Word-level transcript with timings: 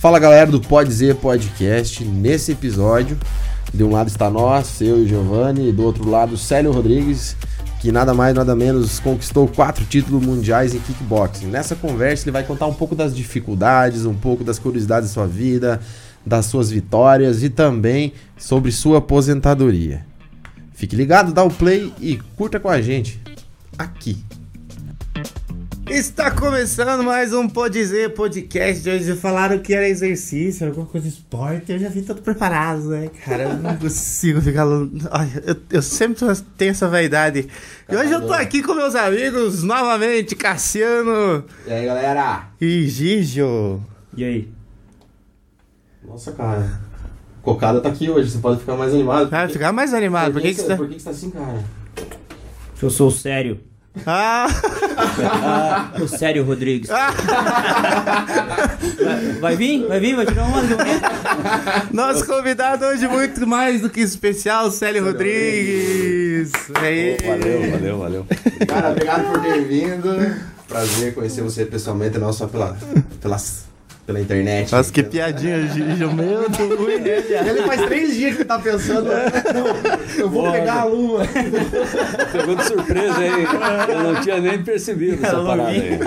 Fala 0.00 0.18
galera 0.18 0.50
do 0.50 0.62
Pode 0.62 0.88
Dizer 0.88 1.16
Podcast. 1.16 2.02
Nesse 2.02 2.52
episódio, 2.52 3.18
de 3.72 3.84
um 3.84 3.90
lado 3.90 4.08
está 4.08 4.30
nós, 4.30 4.80
eu 4.80 5.04
e 5.04 5.06
Giovanni, 5.06 5.68
e 5.68 5.72
do 5.72 5.82
outro 5.82 6.08
lado 6.08 6.38
Célio 6.38 6.72
Rodrigues, 6.72 7.36
que 7.82 7.92
nada 7.92 8.14
mais 8.14 8.34
nada 8.34 8.56
menos 8.56 8.98
conquistou 8.98 9.46
quatro 9.46 9.84
títulos 9.84 10.24
mundiais 10.24 10.74
em 10.74 10.78
kickboxing. 10.78 11.48
Nessa 11.48 11.76
conversa 11.76 12.24
ele 12.24 12.30
vai 12.30 12.44
contar 12.44 12.66
um 12.66 12.72
pouco 12.72 12.94
das 12.94 13.14
dificuldades, 13.14 14.06
um 14.06 14.14
pouco 14.14 14.42
das 14.42 14.58
curiosidades 14.58 15.10
da 15.10 15.12
sua 15.12 15.26
vida, 15.26 15.82
das 16.24 16.46
suas 16.46 16.70
vitórias 16.70 17.42
e 17.42 17.50
também 17.50 18.14
sobre 18.38 18.72
sua 18.72 19.00
aposentadoria. 19.00 20.06
Fique 20.72 20.96
ligado, 20.96 21.30
dá 21.30 21.44
o 21.44 21.50
play 21.50 21.92
e 22.00 22.16
curta 22.36 22.58
com 22.58 22.70
a 22.70 22.80
gente 22.80 23.20
aqui. 23.76 24.24
Está 25.90 26.30
começando 26.30 27.02
mais 27.02 27.32
um 27.32 27.48
Pode 27.48 27.74
Dizer 27.74 28.14
podcast. 28.14 28.88
Hoje 28.88 29.16
falaram 29.16 29.58
que 29.58 29.74
era 29.74 29.88
exercício, 29.88 30.68
alguma 30.68 30.86
coisa 30.86 31.08
de 31.08 31.14
esporte. 31.14 31.72
Eu 31.72 31.80
já 31.80 31.88
vim 31.88 32.02
todo 32.02 32.22
preparado, 32.22 32.90
né, 32.90 33.10
cara? 33.24 33.42
Eu 33.42 33.56
não 33.56 33.74
consigo 33.76 34.40
ficar. 34.40 34.64
Ai, 35.10 35.28
eu, 35.44 35.56
eu 35.68 35.82
sempre 35.82 36.24
tenho 36.56 36.70
essa 36.70 36.86
vaidade. 36.88 37.48
E 37.90 37.96
hoje 37.96 38.12
eu 38.12 38.24
tô 38.24 38.32
aqui 38.32 38.62
com 38.62 38.72
meus 38.72 38.94
amigos 38.94 39.64
novamente, 39.64 40.36
Cassiano. 40.36 41.44
E 41.66 41.72
aí, 41.72 41.84
galera? 41.84 42.50
E 42.60 42.86
Gijo. 42.86 43.80
E 44.16 44.22
aí? 44.24 44.48
Nossa, 46.06 46.30
cara. 46.30 46.80
Cocada 47.42 47.80
tá 47.80 47.88
aqui 47.88 48.08
hoje, 48.08 48.30
você 48.30 48.38
pode 48.38 48.60
ficar 48.60 48.76
mais 48.76 48.94
animado. 48.94 49.28
Ah, 49.32 49.48
ficar 49.48 49.72
mais 49.72 49.92
animado. 49.92 50.26
Por 50.26 50.34
Por 50.34 50.42
que, 50.42 50.48
que, 50.50 50.54
você, 50.54 50.62
você 50.62 50.68
tá. 50.68 50.76
por 50.76 50.88
que 50.88 50.94
que 50.94 51.00
você 51.02 51.04
tá 51.04 51.10
assim, 51.10 51.30
cara? 51.30 51.64
Eu 52.80 52.90
sou 52.90 53.10
sério. 53.10 53.60
Ah! 54.06 54.46
Ah, 55.42 55.92
o 56.00 56.06
sério, 56.06 56.44
Rodrigues. 56.44 56.88
Vai, 59.02 59.32
vai 59.40 59.56
vir? 59.56 59.86
Vai 59.86 60.00
vir? 60.00 60.14
Vai 60.14 60.26
tirar 60.26 60.44
uma 60.44 60.62
do 60.62 60.76
Nosso 61.92 62.26
convidado 62.26 62.84
hoje 62.86 63.06
muito 63.08 63.46
mais 63.46 63.80
do 63.80 63.90
que 63.90 64.00
especial, 64.00 64.70
Célio 64.70 65.04
Rodrigues. 65.04 66.52
Aí. 66.74 67.16
Valeu, 67.26 67.70
valeu, 67.70 67.98
valeu. 67.98 68.26
Cara, 68.66 68.90
obrigado 68.90 69.32
por 69.32 69.42
ter 69.42 69.64
vindo. 69.64 70.36
Prazer 70.68 71.14
conhecer 71.14 71.42
você 71.42 71.64
pessoalmente, 71.64 72.18
não 72.18 72.32
só 72.32 72.46
pela, 72.46 72.76
pela, 73.20 73.36
pela 74.10 74.20
internet. 74.20 74.72
Nossa, 74.72 74.92
que 74.92 75.04
piadinha, 75.04 75.68
Gijo. 75.68 76.12
Meu 76.12 76.48
Deus. 76.48 77.46
Ele 77.46 77.62
faz 77.62 77.82
três 77.82 78.12
dias 78.14 78.36
que 78.36 78.44
tá 78.44 78.58
pensando, 78.58 79.04
não, 79.04 79.12
eu 80.18 80.28
vou 80.28 80.50
pegar 80.50 80.80
a 80.80 80.84
lua. 80.84 81.22
Pegou 82.32 82.56
de 82.56 82.64
surpresa 82.64 83.18
aí. 83.18 83.44
Eu 83.88 84.02
não 84.12 84.20
tinha 84.20 84.40
nem 84.40 84.60
percebido 84.62 85.24
essa 85.24 85.40
parada 85.42 85.68
aí. 85.68 85.98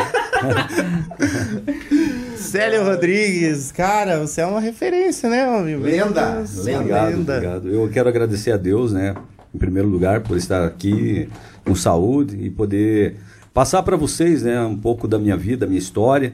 Célio 2.37 2.83
Rodrigues, 2.83 3.71
cara, 3.71 4.19
você 4.19 4.41
é 4.41 4.45
uma 4.45 4.59
referência, 4.59 5.29
né, 5.29 5.47
homem? 5.47 5.77
Meu 5.77 5.89
Lenda, 5.89 6.43
lenda. 6.63 6.79
Obrigado, 6.79 7.09
lenda. 7.09 7.33
obrigado. 7.37 7.69
Eu 7.69 7.89
quero 7.89 8.09
agradecer 8.09 8.51
a 8.51 8.57
Deus, 8.57 8.91
né, 8.91 9.15
em 9.55 9.57
primeiro 9.57 9.87
lugar, 9.87 10.19
por 10.21 10.37
estar 10.37 10.63
aqui 10.65 11.27
com 11.65 11.73
saúde 11.73 12.37
e 12.39 12.49
poder 12.51 13.15
passar 13.53 13.81
para 13.81 13.95
vocês, 13.95 14.43
né, 14.43 14.59
um 14.61 14.77
pouco 14.77 15.07
da 15.07 15.17
minha 15.17 15.37
vida, 15.37 15.61
da 15.61 15.67
minha 15.67 15.79
história, 15.79 16.33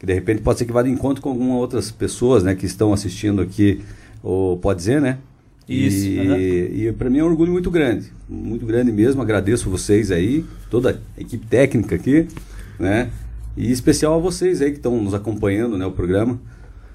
que 0.00 0.06
de 0.06 0.14
repente 0.14 0.40
pode 0.40 0.58
ser 0.58 0.64
que 0.64 0.72
vá 0.72 0.82
de 0.82 0.88
encontro 0.90 1.22
com 1.22 1.28
algumas 1.28 1.58
outras 1.58 1.90
pessoas, 1.90 2.42
né, 2.42 2.54
que 2.54 2.64
estão 2.64 2.90
assistindo 2.92 3.40
aqui, 3.42 3.82
ou 4.22 4.56
pode 4.56 4.78
dizer, 4.78 5.00
né? 5.00 5.18
Isso, 5.68 6.06
E, 6.08 6.18
aham. 6.18 6.38
e 6.38 6.92
para 6.94 7.08
mim 7.10 7.18
é 7.18 7.22
um 7.22 7.26
orgulho 7.28 7.52
muito 7.52 7.70
grande, 7.70 8.06
muito 8.28 8.66
grande 8.66 8.90
mesmo. 8.90 9.22
Agradeço 9.22 9.70
vocês 9.70 10.10
aí, 10.10 10.44
toda 10.68 11.00
a 11.16 11.20
equipe 11.20 11.46
técnica 11.46 11.94
aqui, 11.94 12.26
né? 12.78 13.10
E 13.56 13.68
em 13.68 13.70
especial 13.70 14.14
a 14.14 14.18
vocês 14.18 14.62
aí 14.62 14.70
que 14.70 14.78
estão 14.78 15.00
nos 15.00 15.12
acompanhando, 15.14 15.76
né, 15.78 15.84
o 15.86 15.92
programa. 15.92 16.40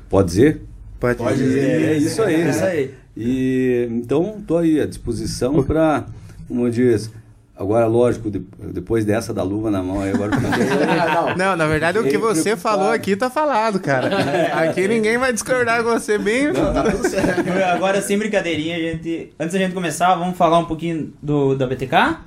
Pode 0.10 0.28
dizer? 0.30 0.62
Pode, 1.00 1.18
Pode 1.20 1.38
dizer. 1.38 1.54
dizer. 1.54 1.88
É 1.88 1.98
isso 1.98 2.22
aí. 2.24 2.36
É 2.36 2.50
isso 2.50 2.64
aí. 2.64 2.92
E 3.16 3.88
então 3.92 4.42
tô 4.46 4.58
aí 4.58 4.82
à 4.82 4.86
disposição 4.86 5.64
para, 5.64 6.06
como 6.48 6.70
diz, 6.70 7.12
agora 7.58 7.86
lógico, 7.88 8.30
de- 8.30 8.46
depois 8.74 9.06
dessa 9.06 9.34
da 9.34 9.42
luva 9.44 9.72
na 9.72 9.82
mão 9.82 10.02
aí 10.02 10.12
agora 10.12 10.32
não. 10.40 11.36
Não, 11.36 11.56
na 11.56 11.68
verdade, 11.68 11.98
o 12.00 12.04
que 12.04 12.18
você 12.18 12.42
preocupado. 12.44 12.78
falou 12.78 12.92
aqui 12.92 13.16
tá 13.16 13.30
falado, 13.30 13.80
cara. 13.80 14.10
Aqui 14.70 14.88
ninguém 14.88 15.18
vai 15.18 15.32
discordar 15.34 15.84
com 15.84 15.92
você 15.92 16.18
bem. 16.18 16.52
Tá 16.54 16.84
tudo 16.92 17.08
certo. 17.10 17.50
Agora, 17.74 18.02
sem 18.02 18.18
brincadeirinha, 18.18 18.76
a 18.76 18.80
gente. 18.80 19.34
Antes 19.40 19.54
da 19.54 19.60
gente 19.60 19.74
começar, 19.74 20.16
vamos 20.16 20.38
falar 20.38 20.60
um 20.60 20.66
pouquinho 20.66 21.14
do, 21.22 21.56
da 21.56 21.66
BTK? 21.68 22.18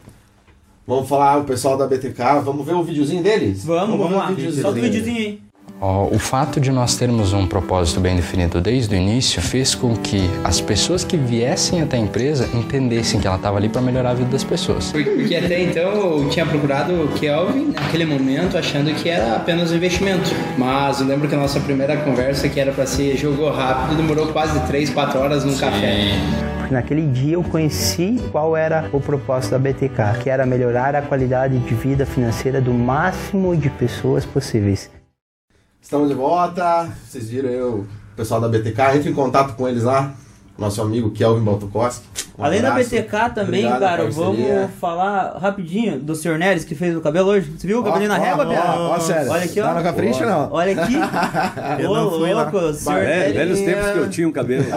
Vamos 0.87 1.07
falar 1.09 1.37
o 1.39 1.45
pessoal 1.45 1.77
da 1.77 1.87
BTK, 1.87 2.41
vamos 2.43 2.65
ver 2.65 2.73
o 2.73 2.83
videozinho 2.83 3.23
deles? 3.23 3.63
Vamos, 3.65 3.99
vamos, 3.99 4.09
ver 4.09 4.17
lá. 4.17 4.25
o 4.31 4.35
videozinho. 4.35 4.63
Solta 4.63 4.79
o 4.79 4.83
videozinho 4.83 5.17
aí. 5.19 5.43
O 5.81 6.19
fato 6.19 6.61
de 6.61 6.73
nós 6.73 6.97
termos 6.97 7.33
um 7.33 7.47
propósito 7.47 8.01
bem 8.01 8.17
definido 8.17 8.61
desde 8.61 8.97
o 8.97 8.99
início 8.99 9.41
fez 9.41 9.77
com 9.77 9.95
que 9.95 10.29
as 10.43 10.61
pessoas 10.61 11.05
que 11.05 11.17
viessem 11.17 11.81
até 11.81 11.97
a 11.97 12.01
empresa 12.01 12.49
entendessem 12.53 13.21
que 13.21 13.29
ela 13.29 13.37
estava 13.37 13.59
ali 13.59 13.69
para 13.69 13.81
melhorar 13.81 14.11
a 14.11 14.15
vida 14.15 14.31
das 14.31 14.43
pessoas. 14.43 14.91
Porque 14.91 15.37
até 15.37 15.63
então 15.63 15.83
eu 15.93 16.29
tinha 16.31 16.45
procurado 16.45 16.93
o 17.05 17.09
Kelvin 17.13 17.73
naquele 17.73 18.07
momento 18.07 18.59
achando 18.59 18.93
que 18.93 19.09
era 19.09 19.37
apenas 19.37 19.71
um 19.71 19.77
investimento. 19.77 20.29
Mas 20.57 21.01
eu 21.01 21.07
lembro 21.07 21.29
que 21.29 21.37
a 21.37 21.39
nossa 21.39 21.61
primeira 21.61 21.97
conversa, 21.99 22.49
que 22.49 22.59
era 22.59 22.73
para 22.73 22.85
ser 22.85 23.17
jogou 23.17 23.53
rápido, 23.53 23.97
demorou 23.97 24.33
quase 24.33 24.59
3, 24.67 24.91
4 24.91 25.21
horas 25.21 25.45
num 25.45 25.57
café. 25.57 26.09
Porque 26.59 26.75
naquele 26.75 27.07
dia 27.07 27.35
eu 27.35 27.45
conheci 27.45 28.21
qual 28.33 28.57
era 28.57 28.89
o 28.93 29.01
propósito 29.01 29.53
da 29.53 29.61
BTK, 29.61 30.25
que 30.25 30.29
era 30.29 30.45
melhorar 30.45 30.97
a 30.97 31.03
qualidade 31.03 31.57
de 31.57 31.75
vida 31.75 32.05
financeira 32.05 32.61
do 32.61 32.75
máximo 32.75 33.57
de 33.57 33.71
pessoas 33.71 34.27
possíveis. 34.27 34.91
Estamos 35.81 36.09
de 36.09 36.15
volta, 36.15 36.93
vocês 37.07 37.31
viram 37.31 37.49
aí 37.49 37.63
o 37.63 37.87
pessoal 38.17 38.41
da 38.41 38.49
BTK, 38.49 38.97
entre 38.97 39.11
em 39.11 39.15
contato 39.15 39.55
com 39.57 39.67
eles 39.67 39.85
lá, 39.85 40.15
nosso 40.59 40.83
amigo 40.83 41.11
Kelvin 41.11 41.45
Baltukoski. 41.45 42.05
Um 42.39 42.45
Além 42.45 42.61
da 42.63 42.69
abraço. 42.71 42.91
BTK 42.91 43.11
também, 43.35 43.67
Obrigado, 43.67 43.81
cara, 43.81 44.03
parceria. 44.05 44.25
vamos 44.57 44.71
falar 44.81 45.39
rapidinho 45.39 45.99
do 45.99 46.15
Sr. 46.15 46.39
Neres 46.39 46.65
que 46.65 46.75
fez 46.75 46.97
o 46.97 47.01
cabelo 47.01 47.31
hoje. 47.31 47.51
Você 47.57 47.67
viu 47.67 47.81
o 47.81 47.83
cabelinho 47.85 48.09
na 48.11 48.17
Ó, 48.19 48.23
régua, 48.23 48.47
Piara? 48.47 48.71
ó, 48.79 48.95
ó, 48.95 49.01
sério. 49.01 49.31
Olha 49.31 49.45
aqui, 49.45 49.61
ó. 49.61 49.65
Tá 49.65 49.75
no 49.75 49.83
capricho 49.83 50.21
ou 50.23 50.29
não? 50.31 50.53
Olha 50.53 50.81
aqui. 50.83 50.95
Ô, 51.85 51.93
louco, 51.93 52.57
o 52.59 52.75
Sr. 52.75 52.93
É, 52.99 53.33
velhos 53.33 53.59
Neres. 53.59 53.75
tempos 53.75 53.91
que 53.93 53.99
eu 53.99 54.11
tinha 54.11 54.29
um 54.29 54.33
cabelo. 54.33 54.65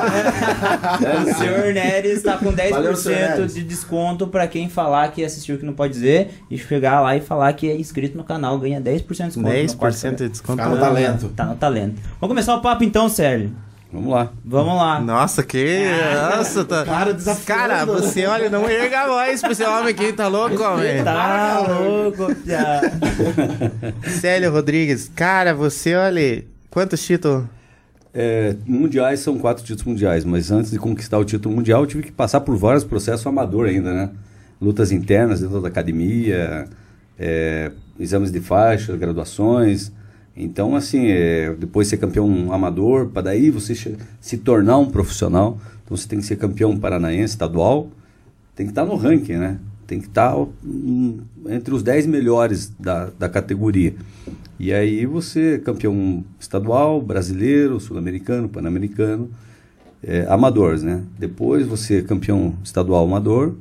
O 1.21 1.33
senhor 1.37 1.73
Neres 1.73 2.21
tá 2.23 2.37
com 2.37 2.51
10% 2.51 2.69
Valeu, 2.71 2.93
Neres. 3.05 3.53
de 3.53 3.63
desconto 3.63 4.27
pra 4.27 4.47
quem 4.47 4.69
falar 4.69 5.09
que 5.11 5.23
assistiu 5.23 5.57
que 5.57 5.65
não 5.65 5.73
pode 5.73 5.93
dizer 5.93 6.31
e 6.49 6.57
chegar 6.57 6.99
lá 7.01 7.15
e 7.15 7.21
falar 7.21 7.53
que 7.53 7.69
é 7.69 7.75
inscrito 7.75 8.17
no 8.17 8.23
canal, 8.23 8.57
ganha 8.59 8.79
10% 8.81 8.81
de 8.81 9.03
desconto. 9.03 9.37
no 9.39 9.75
quarto 9.77 9.95
10% 9.95 10.15
de 10.15 10.29
desconto. 10.29 10.61
Ficar 10.63 10.69
no 10.69 10.79
talento. 10.79 11.29
Tá 11.29 11.45
no 11.45 11.55
talento. 11.55 11.95
Vamos 12.19 12.33
começar 12.33 12.55
o 12.55 12.61
papo 12.61 12.83
então, 12.83 13.07
Sérgio. 13.09 13.51
Vamos 13.91 14.09
lá. 14.09 14.31
Vamos 14.45 14.75
lá. 14.75 15.01
Nossa, 15.01 15.43
que. 15.43 15.83
Nossa, 16.37 16.63
tá. 16.63 16.85
Cara. 16.85 17.17
Cara, 17.45 17.85
você 17.85 18.25
olha, 18.25 18.49
não 18.49 18.69
erga 18.69 19.01
a 19.01 19.07
voz 19.07 19.41
pra 19.41 19.51
esse 19.51 19.63
homem 19.63 19.89
aqui, 19.89 20.13
tá 20.13 20.27
louco, 20.27 20.63
homem? 20.63 21.03
Tá 21.03 21.59
louco, 21.67 22.33
Pia. 22.35 22.81
Célio 24.21 24.51
Rodrigues, 24.51 25.11
cara, 25.13 25.53
você 25.53 25.93
olha. 25.93 26.45
Quantos 26.69 27.03
títulos? 27.03 27.43
É, 28.13 28.55
mundiais 28.65 29.19
são 29.19 29.37
quatro 29.37 29.63
títulos 29.63 29.83
mundiais, 29.85 30.23
mas 30.23 30.51
antes 30.51 30.71
de 30.71 30.79
conquistar 30.79 31.17
o 31.17 31.25
título 31.25 31.53
mundial, 31.53 31.81
eu 31.81 31.87
tive 31.87 32.03
que 32.03 32.11
passar 32.11 32.41
por 32.41 32.55
vários 32.55 32.85
processos 32.85 33.25
amador 33.27 33.67
ainda, 33.67 33.93
né? 33.93 34.09
Lutas 34.61 34.91
internas 34.91 35.41
dentro 35.41 35.61
da 35.61 35.67
academia, 35.67 36.65
é, 37.19 37.71
exames 37.99 38.31
de 38.31 38.39
faixa, 38.39 38.95
graduações. 38.95 39.91
Então, 40.35 40.75
assim, 40.75 41.07
é, 41.07 41.53
depois 41.57 41.87
ser 41.87 41.97
campeão 41.97 42.53
amador, 42.53 43.07
para 43.07 43.23
daí 43.23 43.49
você 43.49 43.75
se 44.19 44.37
tornar 44.37 44.77
um 44.77 44.89
profissional. 44.89 45.57
Então, 45.83 45.95
você 45.95 46.07
tem 46.07 46.19
que 46.19 46.25
ser 46.25 46.37
campeão 46.37 46.77
paranaense, 46.77 47.33
estadual, 47.33 47.89
tem 48.55 48.65
que 48.65 48.71
estar 48.71 48.85
no 48.85 48.95
ranking, 48.95 49.33
né? 49.37 49.59
Tem 49.85 49.99
que 49.99 50.07
estar 50.07 50.37
hum, 50.37 51.19
entre 51.49 51.73
os 51.73 51.83
10 51.83 52.05
melhores 52.05 52.71
da, 52.79 53.09
da 53.19 53.27
categoria. 53.27 53.93
E 54.57 54.71
aí 54.71 55.05
você, 55.05 55.59
campeão 55.59 56.23
estadual, 56.39 57.01
brasileiro, 57.01 57.79
sul-americano, 57.79 58.47
pan-americano, 58.47 59.29
é, 60.03 60.25
amadores, 60.29 60.81
né? 60.81 61.03
Depois 61.19 61.67
você 61.67 61.97
é 61.97 62.01
campeão 62.01 62.55
estadual 62.63 63.03
amador, 63.03 63.55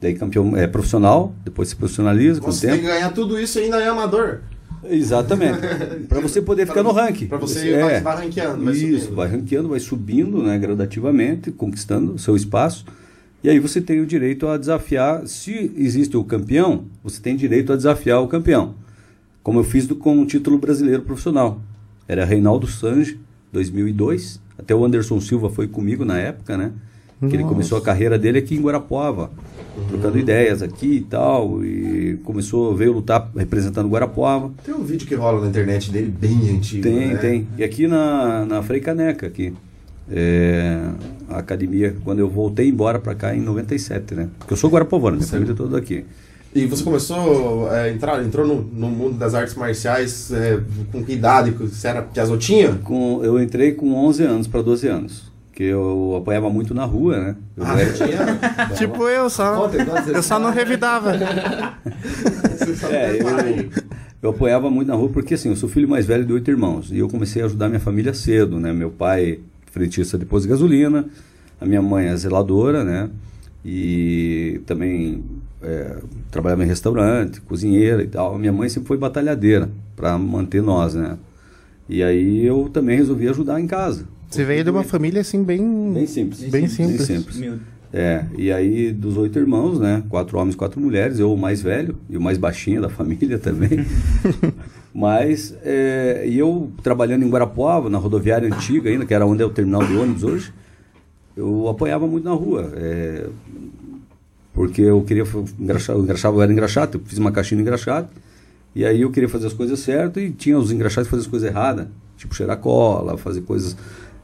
daí 0.00 0.14
campeão 0.14 0.56
é, 0.56 0.66
profissional, 0.66 1.34
depois 1.44 1.68
se 1.68 1.76
profissionaliza 1.76 2.40
com 2.40 2.48
o 2.48 2.52
Você 2.52 2.66
tem 2.68 2.76
que 2.76 2.82
tempo. 2.82 2.94
ganhar 2.94 3.10
tudo 3.12 3.40
isso 3.40 3.58
e 3.58 3.64
ainda 3.64 3.80
é 3.80 3.88
amador. 3.88 4.40
Exatamente. 4.88 5.58
para 6.08 6.20
você 6.20 6.42
poder 6.42 6.66
ficar 6.66 6.82
no 6.82 6.92
ranking. 6.92 7.26
Pra 7.26 7.38
você 7.38 7.70
é, 7.70 8.00
vai, 8.00 8.24
ranqueando, 8.24 8.64
vai 8.64 8.74
isso, 8.74 8.98
subindo. 8.98 9.14
vai 9.14 9.28
ranqueando, 9.28 9.68
vai 9.68 9.80
subindo, 9.80 10.42
né, 10.42 10.58
gradativamente, 10.58 11.50
conquistando 11.50 12.14
o 12.14 12.18
seu 12.18 12.36
espaço. 12.36 12.84
E 13.44 13.50
aí 13.50 13.58
você 13.58 13.80
tem 13.80 14.00
o 14.00 14.06
direito 14.06 14.46
a 14.46 14.56
desafiar, 14.56 15.26
se 15.26 15.72
existe 15.76 16.16
o 16.16 16.22
campeão, 16.22 16.84
você 17.02 17.20
tem 17.20 17.34
direito 17.34 17.72
a 17.72 17.76
desafiar 17.76 18.22
o 18.22 18.28
campeão. 18.28 18.74
Como 19.42 19.58
eu 19.58 19.64
fiz 19.64 19.86
do, 19.86 19.96
com 19.96 20.20
o 20.20 20.26
título 20.26 20.58
brasileiro 20.58 21.02
profissional. 21.02 21.60
Era 22.06 22.24
Reinaldo 22.24 22.66
Sange, 22.66 23.18
2002. 23.52 24.40
Até 24.56 24.74
o 24.74 24.84
Anderson 24.84 25.20
Silva 25.20 25.50
foi 25.50 25.66
comigo 25.66 26.04
na 26.04 26.18
época, 26.18 26.56
né? 26.56 26.72
Que 27.28 27.36
ele 27.36 27.44
começou 27.44 27.78
a 27.78 27.80
carreira 27.80 28.18
dele 28.18 28.38
aqui 28.38 28.56
em 28.56 28.60
Guarapuava, 28.60 29.30
trocando 29.88 30.18
ideias 30.18 30.60
aqui 30.60 30.96
e 30.96 31.00
tal. 31.02 31.64
E 31.64 32.01
começou, 32.16 32.74
veio 32.74 32.92
lutar 32.92 33.30
representando 33.36 33.88
Guarapuava. 33.88 34.50
Tem 34.64 34.74
um 34.74 34.84
vídeo 34.84 35.06
que 35.06 35.14
rola 35.14 35.40
na 35.40 35.48
internet 35.48 35.90
dele 35.90 36.10
bem 36.10 36.50
antigo. 36.50 36.82
Tem, 36.82 37.08
né? 37.08 37.16
tem. 37.16 37.48
E 37.56 37.64
aqui 37.64 37.86
na, 37.86 38.44
na 38.44 38.62
Frei 38.62 38.80
Caneca, 38.80 39.26
aqui. 39.26 39.52
É, 40.10 40.78
a 41.28 41.38
academia, 41.38 41.96
quando 42.04 42.18
eu 42.18 42.28
voltei 42.28 42.68
embora 42.68 42.98
pra 42.98 43.14
cá 43.14 43.34
em 43.34 43.40
97, 43.40 44.14
né? 44.14 44.28
Porque 44.38 44.52
eu 44.52 44.56
sou 44.56 44.68
guarapovano, 44.68 45.16
minha 45.16 45.28
família 45.28 45.52
é 45.52 45.56
toda 45.56 45.78
aqui. 45.78 46.04
E 46.54 46.66
você 46.66 46.84
começou 46.84 47.70
a 47.70 47.88
entrar, 47.88 48.22
entrou 48.22 48.46
no, 48.46 48.62
no 48.62 48.90
mundo 48.90 49.16
das 49.16 49.34
artes 49.34 49.54
marciais 49.54 50.30
é, 50.32 50.60
com 50.90 51.02
que 51.02 51.12
idade? 51.12 51.50
Você 51.50 51.88
era 51.88 52.02
piazotinha? 52.02 52.78
Com, 52.84 53.24
eu 53.24 53.42
entrei 53.42 53.72
com 53.72 53.94
11 53.94 54.22
anos 54.24 54.46
para 54.46 54.60
12 54.60 54.86
anos. 54.86 55.31
Que 55.52 55.64
eu 55.64 56.16
apanhava 56.18 56.48
muito 56.48 56.72
na 56.74 56.84
rua, 56.84 57.18
né? 57.18 57.36
Eu 57.56 57.64
Ah, 57.66 57.80
era- 57.80 57.92
tinha? 57.92 58.18
Tipo 58.76 59.06
eu, 59.08 59.28
só. 59.28 59.70
Eu 60.12 60.22
só 60.22 60.38
não 60.38 60.50
revidava. 60.50 61.12
É, 62.90 63.16
eu, 63.20 63.70
eu 64.22 64.30
apoiava 64.30 64.70
muito 64.70 64.86
na 64.88 64.94
rua 64.94 65.08
porque 65.08 65.34
assim, 65.34 65.48
eu 65.48 65.56
sou 65.56 65.68
filho 65.68 65.88
mais 65.88 66.06
velho 66.06 66.24
de 66.24 66.32
oito 66.32 66.48
irmãos 66.50 66.90
e 66.92 66.98
eu 66.98 67.08
comecei 67.08 67.42
a 67.42 67.46
ajudar 67.46 67.68
minha 67.68 67.80
família 67.80 68.14
cedo, 68.14 68.58
né? 68.60 68.72
Meu 68.72 68.90
pai 68.90 69.40
frentista 69.72 70.16
de 70.16 70.24
posto 70.24 70.44
de 70.44 70.50
gasolina, 70.50 71.06
a 71.60 71.66
minha 71.66 71.82
mãe 71.82 72.06
é 72.06 72.16
zeladora, 72.16 72.84
né? 72.84 73.10
E 73.64 74.60
também 74.66 75.24
é, 75.60 75.96
trabalhava 76.30 76.62
em 76.64 76.66
restaurante, 76.68 77.40
cozinheira 77.40 78.02
e 78.02 78.06
tal. 78.06 78.34
A 78.34 78.38
minha 78.38 78.52
mãe 78.52 78.68
sempre 78.68 78.86
foi 78.88 78.96
batalhadeira 78.96 79.68
para 79.96 80.16
manter 80.18 80.62
nós, 80.62 80.94
né? 80.94 81.16
E 81.88 82.02
aí 82.02 82.44
eu 82.46 82.70
também 82.72 82.96
resolvi 82.96 83.28
ajudar 83.28 83.60
em 83.60 83.66
casa. 83.66 84.04
Você 84.32 84.44
veio 84.44 84.64
de 84.64 84.70
uma 84.70 84.82
família 84.82 85.20
assim, 85.20 85.44
bem. 85.44 85.92
Bem 85.92 86.06
simples. 86.06 86.40
Bem 86.44 86.66
simples. 86.66 87.06
Bem 87.06 87.20
simples. 87.20 87.60
É, 87.92 88.24
e 88.38 88.50
aí 88.50 88.90
dos 88.90 89.18
oito 89.18 89.38
irmãos, 89.38 89.78
né? 89.78 90.02
Quatro 90.08 90.38
homens, 90.38 90.56
quatro 90.56 90.80
mulheres, 90.80 91.18
eu 91.18 91.32
o 91.32 91.36
mais 91.36 91.60
velho 91.60 91.98
e 92.08 92.16
o 92.16 92.20
mais 92.20 92.38
baixinho 92.38 92.80
da 92.80 92.88
família 92.90 93.38
também. 93.38 93.84
Mas, 94.94 95.54
é, 95.62 96.24
e 96.26 96.38
eu 96.38 96.70
trabalhando 96.82 97.24
em 97.24 97.28
Guarapuava, 97.28 97.90
na 97.90 97.98
rodoviária 97.98 98.48
antiga 98.48 98.88
ainda, 98.88 99.04
que 99.04 99.12
era 99.12 99.26
onde 99.26 99.42
é 99.42 99.46
o 99.46 99.50
terminal 99.50 99.84
de 99.84 99.94
ônibus 99.94 100.22
hoje, 100.22 100.52
eu 101.36 101.68
apanhava 101.68 102.06
muito 102.06 102.24
na 102.24 102.32
rua. 102.32 102.72
é, 102.76 103.26
porque 104.54 104.82
eu 104.82 105.02
queria 105.02 105.24
engraxar, 105.58 105.96
eu 105.96 106.02
engraxava, 106.02 106.36
eu 106.36 106.42
era 106.42 106.52
engraxado, 106.52 106.98
eu 106.98 107.02
fiz 107.04 107.18
uma 107.18 107.32
caixinha 107.32 107.56
de 107.56 107.62
engraxado, 107.62 108.08
e 108.74 108.84
aí 108.84 109.00
eu 109.00 109.10
queria 109.10 109.28
fazer 109.28 109.46
as 109.46 109.52
coisas 109.52 109.80
certas 109.80 110.22
e 110.22 110.30
tinha 110.30 110.58
os 110.58 110.70
engraxados 110.70 111.08
que 111.08 111.10
faziam 111.10 111.24
as 111.24 111.30
coisas 111.30 111.48
erradas, 111.48 111.88
tipo 112.16 112.34
cheirar 112.34 112.58
cola, 112.58 113.16
fazer 113.16 113.42
coisas, 113.42 113.76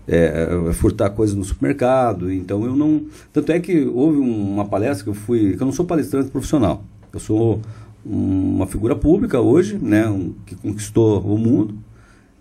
é, 0.09 0.49
é, 0.69 0.73
furtar 0.73 1.11
coisas 1.11 1.37
no 1.37 1.45
supermercado, 1.45 2.33
então 2.33 2.65
eu 2.65 2.75
não... 2.75 3.03
Tanto 3.33 3.53
é 3.53 3.61
que 3.61 3.85
houve 3.85 4.19
um- 4.19 4.55
uma 4.55 4.65
palestra 4.65 5.05
que 5.05 5.11
eu 5.11 5.15
fui, 5.15 5.55
que 5.57 5.63
eu 5.63 5.67
não 5.67 5.73
sou 5.73 5.85
palestrante 5.85 6.31
profissional, 6.31 6.83
eu 7.13 7.21
sou 7.21 7.61
um- 8.07 8.57
uma 8.57 8.67
figura 8.67 8.97
pública 8.97 9.39
hoje, 9.41 9.79
né, 9.81 10.09
um- 10.09 10.33
que 10.47 10.55
conquistou 10.55 11.21
o 11.21 11.37
mundo, 11.37 11.75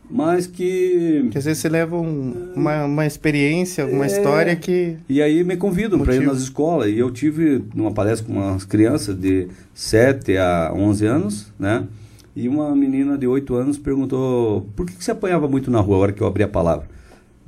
mas 0.09 0.47
que... 0.47 1.27
Que 1.31 1.37
às 1.37 1.43
vezes 1.43 1.59
você 1.61 1.67
leva 1.67 1.97
um- 1.97 2.53
uma, 2.55 2.85
uma 2.85 3.05
experiência, 3.05 3.83
alguma 3.83 4.05
É. 4.05 4.07
história 4.07 4.55
que. 4.55 4.95
E 5.09 5.21
aí 5.21 5.43
me 5.43 5.57
convidam 5.57 5.99
para 5.99 6.15
ir 6.15 6.25
nas 6.25 6.37
escolas. 6.39 6.87
E 6.89 6.97
eu 6.97 7.11
tive 7.11 7.61
numa 7.75 7.91
palestra 7.91 8.25
com 8.25 8.31
umas 8.39 8.63
crianças 8.63 9.13
de 9.19 9.49
7 9.73 10.37
a 10.37 10.71
11 10.73 11.05
anos, 11.05 11.51
né? 11.59 11.83
E 12.33 12.47
uma 12.47 12.73
menina 12.73 13.17
de 13.17 13.27
8 13.27 13.53
anos 13.55 13.77
perguntou: 13.77 14.69
por 14.77 14.85
que, 14.85 14.93
que 14.95 15.03
você 15.03 15.11
apanhava 15.11 15.45
muito 15.49 15.69
na 15.69 15.81
rua 15.81 15.97
a 15.97 15.99
hora 15.99 16.11
que 16.13 16.21
eu 16.21 16.27
abri 16.27 16.43
a 16.43 16.47
palavra? 16.47 16.87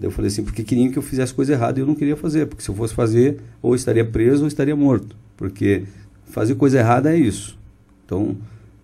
Eu 0.01 0.11
falei 0.11 0.27
assim: 0.27 0.43
porque 0.43 0.63
queriam 0.63 0.91
que 0.91 0.97
eu 0.97 1.03
fizesse 1.03 1.33
coisa 1.33 1.53
errada 1.53 1.79
e 1.79 1.81
eu 1.81 1.87
não 1.87 1.95
queria 1.95 2.15
fazer. 2.15 2.47
Porque 2.47 2.63
se 2.63 2.69
eu 2.69 2.75
fosse 2.75 2.93
fazer, 2.93 3.37
ou 3.61 3.75
estaria 3.75 4.05
preso 4.05 4.43
ou 4.43 4.47
estaria 4.47 4.75
morto. 4.75 5.15
Porque 5.35 5.83
fazer 6.25 6.55
coisa 6.55 6.79
errada 6.79 7.13
é 7.13 7.17
isso. 7.17 7.57
Então, 8.05 8.35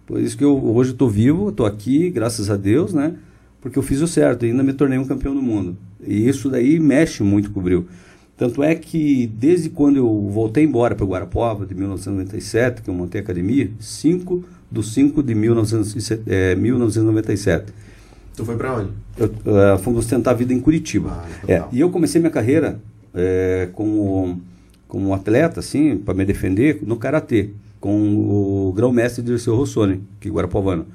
por 0.05 0.19
isso 0.19 0.37
que 0.37 0.43
eu 0.43 0.63
hoje 0.63 0.91
estou 0.91 1.09
vivo, 1.09 1.49
estou 1.49 1.65
aqui, 1.65 2.09
graças 2.09 2.49
a 2.49 2.57
Deus, 2.57 2.93
né? 2.93 3.15
Porque 3.61 3.79
eu 3.79 3.83
fiz 3.83 4.01
o 4.01 4.07
certo 4.07 4.45
e 4.45 4.51
ainda 4.51 4.61
me 4.61 4.73
tornei 4.73 4.97
um 4.97 5.05
campeão 5.05 5.33
do 5.33 5.41
mundo. 5.41 5.75
E 6.05 6.27
isso 6.27 6.49
daí 6.49 6.79
mexe 6.79 7.23
muito 7.23 7.49
com 7.49 7.59
o 7.59 7.63
Bril. 7.63 7.87
Tanto 8.37 8.61
é 8.61 8.75
que 8.75 9.27
desde 9.27 9.69
quando 9.69 9.95
eu 9.95 10.29
voltei 10.29 10.63
embora 10.63 10.93
para 10.93 11.05
Guarapuava, 11.05 11.65
de 11.65 11.73
1997, 11.73 12.81
que 12.81 12.89
eu 12.89 12.93
montei 12.93 13.21
a 13.21 13.23
academia, 13.23 13.71
5 13.79 14.43
do 14.69 14.83
5 14.83 15.23
de 15.23 15.33
1907, 15.33 16.23
é, 16.27 16.53
1997. 16.53 17.73
Tu 18.35 18.43
foi 18.45 18.55
pra 18.57 18.73
onde? 18.75 18.89
Eu, 19.17 19.31
eh, 19.45 19.77
fomos 19.77 20.05
tentar 20.05 20.31
a 20.31 20.33
vida 20.33 20.53
em 20.53 20.59
Curitiba. 20.59 21.09
Ah, 21.11 21.25
É, 21.47 21.63
e 21.71 21.79
eu 21.79 21.89
comecei 21.89 22.19
minha 22.19 22.31
carreira 22.31 22.79
eh, 23.13 23.69
como, 23.73 24.41
como 24.87 25.13
atleta, 25.13 25.59
assim, 25.61 25.97
para 25.97 26.13
me 26.13 26.25
defender, 26.25 26.79
no 26.81 26.97
Karatê, 26.97 27.49
com 27.79 27.97
o 28.69 28.73
grão-mestre 28.75 29.23
Dirceu 29.23 29.55
Rossoni, 29.55 30.01
que 30.19 30.27
é 30.27 30.31
guarapuavano. 30.31 30.85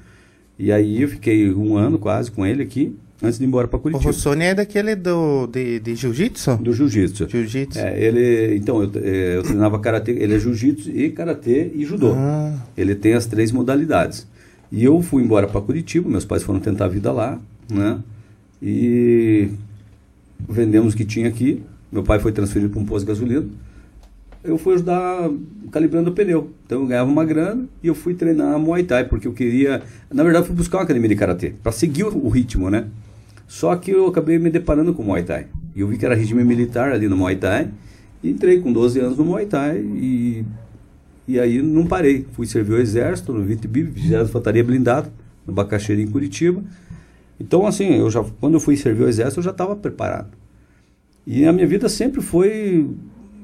E 0.59 0.71
aí 0.71 1.01
eu 1.01 1.07
fiquei 1.07 1.51
um 1.51 1.75
ano 1.75 1.97
quase 1.97 2.29
com 2.29 2.45
ele 2.45 2.61
aqui, 2.61 2.95
antes 3.23 3.39
de 3.39 3.45
ir 3.45 3.47
embora 3.47 3.67
para 3.67 3.77
O 3.77 3.81
Curitiba. 3.81 4.11
Rossoni 4.11 4.43
é 4.45 4.53
daquele 4.53 4.95
do, 4.95 5.47
de, 5.47 5.79
de 5.79 5.95
jiu-jitsu? 5.95 6.57
Do 6.57 6.73
jiu-jitsu. 6.73 7.27
Jiu-jitsu. 7.27 7.79
É, 7.79 7.99
ele, 7.99 8.55
então, 8.55 8.83
eu, 8.83 8.91
eh, 8.95 9.37
eu 9.37 9.43
treinava 9.43 9.79
karatê, 9.79 10.11
ele 10.11 10.35
é 10.35 10.39
jiu-jitsu 10.39 10.91
e 10.91 11.09
karatê 11.09 11.71
e 11.73 11.83
judô. 11.85 12.13
Ah. 12.15 12.53
Ele 12.77 12.93
tem 12.93 13.13
as 13.13 13.25
três 13.25 13.51
modalidades. 13.51 14.27
E 14.71 14.83
eu 14.83 15.01
fui 15.01 15.21
embora 15.21 15.47
para 15.47 15.59
Curitiba, 15.59 16.09
meus 16.09 16.23
pais 16.23 16.43
foram 16.43 16.59
tentar 16.59 16.85
a 16.85 16.87
vida 16.87 17.11
lá, 17.11 17.39
né? 17.69 17.99
E 18.61 19.49
vendemos 20.47 20.93
o 20.93 20.97
que 20.97 21.03
tinha 21.03 21.27
aqui. 21.27 21.61
Meu 21.91 22.03
pai 22.03 22.19
foi 22.19 22.31
transferido 22.31 22.71
para 22.71 22.79
um 22.79 22.85
posto 22.85 23.05
de 23.05 23.11
gasolina. 23.11 23.45
Eu 24.43 24.57
fui 24.57 24.75
ajudar 24.75 25.29
calibrando 25.71 26.09
o 26.09 26.13
pneu. 26.13 26.51
Então 26.65 26.81
eu 26.81 26.87
ganhava 26.87 27.09
uma 27.09 27.25
grana 27.25 27.65
e 27.83 27.87
eu 27.87 27.93
fui 27.93 28.13
treinar 28.13 28.57
Muay 28.57 28.83
Thai, 28.83 29.03
porque 29.03 29.27
eu 29.27 29.33
queria. 29.33 29.83
Na 30.09 30.23
verdade, 30.23 30.47
fui 30.47 30.55
buscar 30.55 30.77
uma 30.77 30.83
academia 30.83 31.09
de 31.09 31.15
karatê, 31.15 31.53
para 31.61 31.71
seguir 31.71 32.05
o, 32.05 32.25
o 32.25 32.29
ritmo, 32.29 32.69
né? 32.69 32.87
Só 33.47 33.75
que 33.75 33.91
eu 33.91 34.07
acabei 34.07 34.39
me 34.39 34.49
deparando 34.49 34.93
com 34.93 35.03
o 35.03 35.05
Muay 35.05 35.23
Thai. 35.23 35.47
E 35.75 35.81
eu 35.81 35.87
vi 35.87 35.97
que 35.97 36.05
era 36.05 36.15
regime 36.15 36.43
militar 36.43 36.91
ali 36.91 37.07
no 37.07 37.17
Muay 37.17 37.35
Thai. 37.35 37.69
E 38.23 38.29
entrei 38.29 38.61
com 38.61 38.71
12 38.71 38.99
anos 38.99 39.17
no 39.17 39.25
Muay 39.25 39.45
Thai 39.45 39.79
e, 39.79 40.45
e 41.27 41.39
aí 41.39 41.61
não 41.61 41.85
parei. 41.85 42.25
Fui 42.33 42.45
servir 42.45 42.73
o 42.73 42.79
exército 42.79 43.31
no 43.33 43.43
Vitibib, 43.43 43.89
20 43.89 44.23
Infantaria 44.23 44.63
Blindada, 44.63 45.11
no 45.45 45.53
Bacaxeira, 45.53 46.01
em 46.01 46.07
Curitiba. 46.07 46.63
Então, 47.39 47.65
assim, 47.65 47.95
eu 47.97 48.09
já, 48.09 48.23
quando 48.39 48.55
eu 48.55 48.59
fui 48.59 48.75
servir 48.77 49.03
o 49.03 49.07
exército, 49.09 49.39
eu 49.39 49.43
já 49.43 49.51
estava 49.51 49.75
preparado. 49.75 50.29
E 51.25 51.45
a 51.45 51.51
minha 51.51 51.67
vida 51.67 51.87
sempre 51.89 52.21
foi 52.21 52.87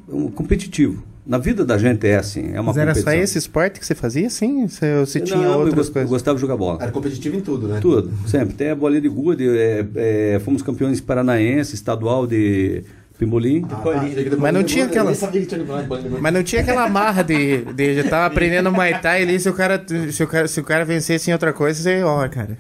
um 0.10 0.30
competitivo. 0.30 1.04
Na 1.26 1.38
vida 1.38 1.66
da 1.66 1.78
gente 1.78 2.08
é 2.08 2.16
assim, 2.16 2.52
é 2.54 2.60
uma 2.62 2.68
Mas 2.72 2.78
era 2.78 2.94
só 2.96 3.02
competição. 3.02 3.24
esse 3.24 3.38
esporte 3.38 3.80
que 3.82 3.86
você 3.86 3.94
fazia, 3.94 4.30
sim? 4.30 4.66
Você, 4.66 5.00
você 5.02 5.20
Não, 5.20 5.26
tinha 5.26 5.44
eu 5.44 5.60
outras 5.60 5.88
eu 5.88 5.94
coisas? 5.94 6.10
gostava 6.10 6.36
de 6.36 6.42
jogar 6.42 6.56
bola. 6.56 6.82
Era 6.82 6.92
competitivo 6.92 7.36
em 7.36 7.42
tudo, 7.42 7.68
né? 7.68 7.80
Tudo, 7.82 8.12
sempre. 8.28 8.54
Tem 8.56 8.70
a 8.70 8.76
bolinha 8.76 9.02
de 9.02 9.10
gude, 9.10 9.46
é, 9.46 9.86
é, 9.96 10.40
fomos 10.40 10.62
campeões 10.62 11.02
paranaense, 11.02 11.76
estadual 11.76 12.26
de 12.26 12.82
pimbolim. 13.18 13.66
Ah, 13.70 13.76
tá, 13.76 14.00
depois 14.02 14.40
Mas 14.40 14.54
não 14.54 14.64
tinha 14.64 14.86
aquela- 14.86 15.06
nem 15.06 15.16
sabia 15.16 15.42
que 15.42 15.48
tinha 15.48 15.64
bolinha 15.64 15.84
de 16.04 16.10
gude. 16.10 16.22
Mas 16.22 16.34
não 16.34 16.44
tinha 16.44 16.62
aquela 16.62 16.88
marra 16.90 17.24
de, 17.24 17.62
de 17.74 17.96
já 17.96 18.04
tava 18.10 18.26
aprendendo 18.28 18.72
Muay 18.72 19.00
Thai 19.02 19.24
ali, 19.24 19.40
se 19.40 19.50
o 19.50 19.54
cara, 19.54 19.84
se 20.12 20.24
o 20.24 20.28
cara, 20.28 20.48
se 20.48 20.60
o 20.60 20.64
cara 20.64 20.86
vencesse 20.86 21.30
em 21.30 21.34
outra 21.34 21.52
coisa, 21.54 21.82
você, 21.82 22.04
ó, 22.04 22.28
cara. 22.30 22.58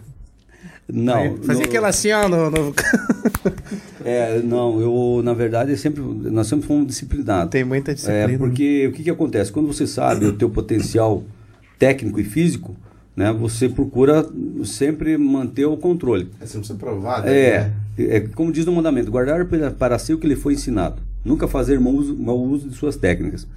Não, 0.91 1.37
Fazia 1.43 1.63
no- 1.63 1.69
aquela 1.69 1.89
assim, 1.89 2.11
ó, 2.13 2.27
no, 2.29 2.49
no- 2.49 2.73
É, 4.05 4.39
não, 4.41 4.79
eu, 4.79 5.21
na 5.21 5.33
verdade, 5.33 5.75
sempre, 5.75 6.01
nós 6.01 6.47
sempre 6.47 6.65
fomos 6.65 6.87
disciplinados. 6.87 7.51
Tem 7.51 7.63
muita 7.65 7.93
disciplina. 7.93 8.31
É, 8.33 8.37
porque 8.37 8.87
o 8.87 8.91
que, 8.93 9.03
que 9.03 9.09
acontece? 9.09 9.51
Quando 9.51 9.67
você 9.67 9.85
sabe 9.85 10.25
o 10.25 10.31
teu 10.33 10.49
potencial 10.49 11.23
técnico 11.77 12.19
e 12.19 12.23
físico, 12.23 12.73
né, 13.17 13.33
você 13.33 13.67
procura 13.67 14.25
sempre 14.63 15.17
manter 15.17 15.65
o 15.65 15.75
controle. 15.75 16.29
É, 16.39 16.45
Você 16.45 16.53
não 16.57 16.61
precisa 16.61 16.77
provar, 16.79 17.23
né? 17.23 17.31
É, 17.35 17.71
é 17.97 18.19
como 18.21 18.51
diz 18.51 18.63
no 18.65 18.71
mandamento, 18.71 19.09
guardar 19.11 19.43
para- 19.45 19.71
para 19.71 19.97
si 19.99 20.13
o 20.13 20.19
que 20.19 20.27
lhe 20.27 20.35
foi 20.35 20.53
ensinado. 20.53 21.01
Nunca 21.25 21.47
fazer 21.47 21.79
mau 21.79 21.93
uso, 21.93 22.15
mau 22.15 22.39
uso 22.39 22.69
de 22.69 22.75
suas 22.75 22.95
técnicas. 22.95 23.47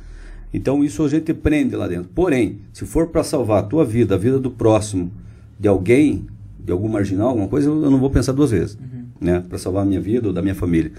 Então 0.52 0.82
isso 0.82 1.04
a 1.04 1.08
gente 1.08 1.32
prende 1.34 1.76
lá 1.76 1.86
dentro. 1.86 2.08
Porém, 2.14 2.58
se 2.72 2.84
for 2.86 3.08
para 3.08 3.22
salvar 3.22 3.60
a 3.60 3.62
tua 3.62 3.84
vida, 3.84 4.14
a 4.14 4.18
vida 4.18 4.38
do 4.38 4.50
próximo, 4.50 5.12
de 5.58 5.68
alguém, 5.68 6.26
de 6.58 6.72
algum 6.72 6.88
marginal, 6.88 7.28
alguma 7.28 7.46
coisa, 7.46 7.68
eu 7.68 7.90
não 7.90 7.98
vou 7.98 8.08
pensar 8.10 8.32
duas 8.32 8.50
vezes, 8.50 8.78
né? 9.20 9.44
Para 9.46 9.58
salvar 9.58 9.82
a 9.82 9.86
minha 9.86 10.00
vida 10.00 10.26
ou 10.26 10.32
da 10.32 10.40
minha 10.42 10.54
família. 10.54 10.90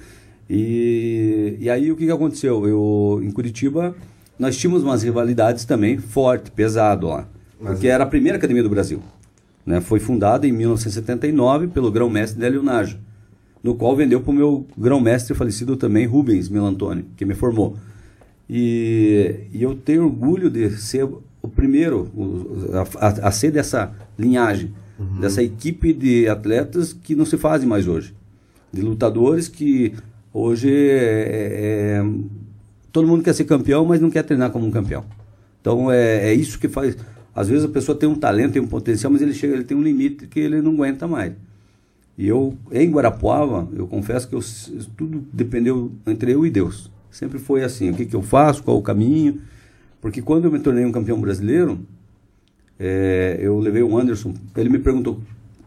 E, 0.49 1.57
e 1.59 1.69
aí 1.69 1.91
o 1.91 1.95
que, 1.95 2.05
que 2.05 2.11
aconteceu? 2.11 2.67
Eu 2.67 3.19
em 3.23 3.31
Curitiba 3.31 3.95
nós 4.37 4.55
tínhamos 4.57 4.83
umas 4.83 5.01
rivalidades 5.03 5.65
também 5.65 5.97
forte, 5.97 6.51
pesado 6.51 7.07
lá, 7.07 7.27
Mas- 7.61 7.73
porque 7.73 7.87
era 7.87 8.03
a 8.03 8.07
primeira 8.07 8.37
academia 8.37 8.63
do 8.63 8.69
Brasil. 8.69 9.01
Né? 9.65 9.79
Foi 9.79 9.99
fundada 9.99 10.47
em 10.47 10.51
1979 10.51 11.67
pelo 11.67 11.91
grão-mestre 11.91 12.39
Délio 12.39 12.63
Naja, 12.63 12.97
no 13.63 13.75
qual 13.75 13.95
vendeu 13.95 14.19
para 14.21 14.31
o 14.31 14.33
meu 14.33 14.65
grão-mestre 14.77 15.35
falecido 15.35 15.75
também, 15.77 16.05
Rubens 16.07 16.49
Melantoni, 16.49 17.05
que 17.15 17.23
me 17.25 17.35
formou. 17.35 17.75
E, 18.49 19.45
e 19.53 19.61
eu 19.61 19.75
tenho 19.75 20.03
orgulho 20.05 20.49
de 20.49 20.69
ser 20.71 21.03
o 21.05 21.47
primeiro 21.47 22.09
a, 22.99 23.07
a- 23.07 23.27
a 23.27 23.31
ser 23.31 23.51
dessa 23.51 23.91
linhagem, 24.17 24.73
dessa 25.19 25.41
equipe 25.41 25.93
de 25.93 26.27
atletas 26.27 26.93
que 26.93 27.15
não 27.15 27.25
se 27.25 27.37
fazem 27.37 27.67
mais 27.67 27.87
hoje. 27.87 28.13
De 28.71 28.81
lutadores 28.81 29.47
que 29.47 29.93
hoje 30.33 30.69
é- 30.71 32.01
é- 32.01 32.05
todo 32.91 33.07
mundo 33.07 33.23
quer 33.23 33.33
ser 33.33 33.45
campeão, 33.45 33.83
mas 33.85 33.99
não 34.01 34.09
quer 34.11 34.23
treinar 34.23 34.51
como 34.51 34.65
um 34.67 34.71
campeão. 34.71 35.03
Então 35.59 35.91
é, 35.91 36.29
é 36.29 36.33
isso 36.33 36.59
que 36.59 36.67
faz. 36.67 36.95
Às 37.33 37.47
vezes 37.47 37.65
a 37.65 37.69
pessoa 37.69 37.97
tem 37.97 38.07
um 38.07 38.15
talento, 38.15 38.53
tem 38.53 38.61
um 38.61 38.67
potencial, 38.67 39.11
mas 39.11 39.21
ele 39.21 39.33
chega, 39.33 39.53
ele 39.53 39.63
tem 39.63 39.75
um 39.77 39.81
limite 39.81 40.27
que 40.27 40.39
ele 40.39 40.61
não 40.61 40.73
aguenta 40.73 41.07
mais. 41.07 41.33
E 42.17 42.27
eu, 42.27 42.57
em 42.71 42.89
Guarapuava, 42.91 43.67
eu 43.73 43.87
confesso 43.87 44.27
que 44.27 44.35
eu, 44.35 44.41
tudo 44.97 45.23
dependeu 45.31 45.91
entre 46.05 46.33
eu 46.33 46.45
e 46.45 46.49
Deus. 46.49 46.91
Sempre 47.09 47.39
foi 47.39 47.63
assim, 47.63 47.89
o 47.89 47.93
que, 47.93 48.05
que 48.05 48.15
eu 48.15 48.21
faço, 48.21 48.63
qual 48.63 48.77
o 48.77 48.81
caminho. 48.81 49.41
Porque 49.99 50.21
quando 50.21 50.45
eu 50.45 50.51
me 50.51 50.59
tornei 50.59 50.85
um 50.85 50.91
campeão 50.91 51.19
brasileiro, 51.19 51.79
é, 52.79 53.37
eu 53.39 53.59
levei 53.59 53.81
o 53.81 53.97
Anderson, 53.97 54.33
ele 54.55 54.69
me 54.69 54.79
perguntou, 54.79 55.21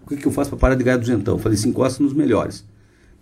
o 0.04 0.08
que, 0.08 0.16
que 0.16 0.26
eu 0.26 0.32
faço 0.32 0.50
para 0.50 0.58
parar 0.58 0.74
de 0.74 0.84
ganhar 0.84 0.98
duzentão? 0.98 1.34
Eu 1.34 1.38
falei, 1.38 1.56
se 1.56 1.68
encosta 1.68 2.02
nos 2.02 2.12
melhores. 2.12 2.64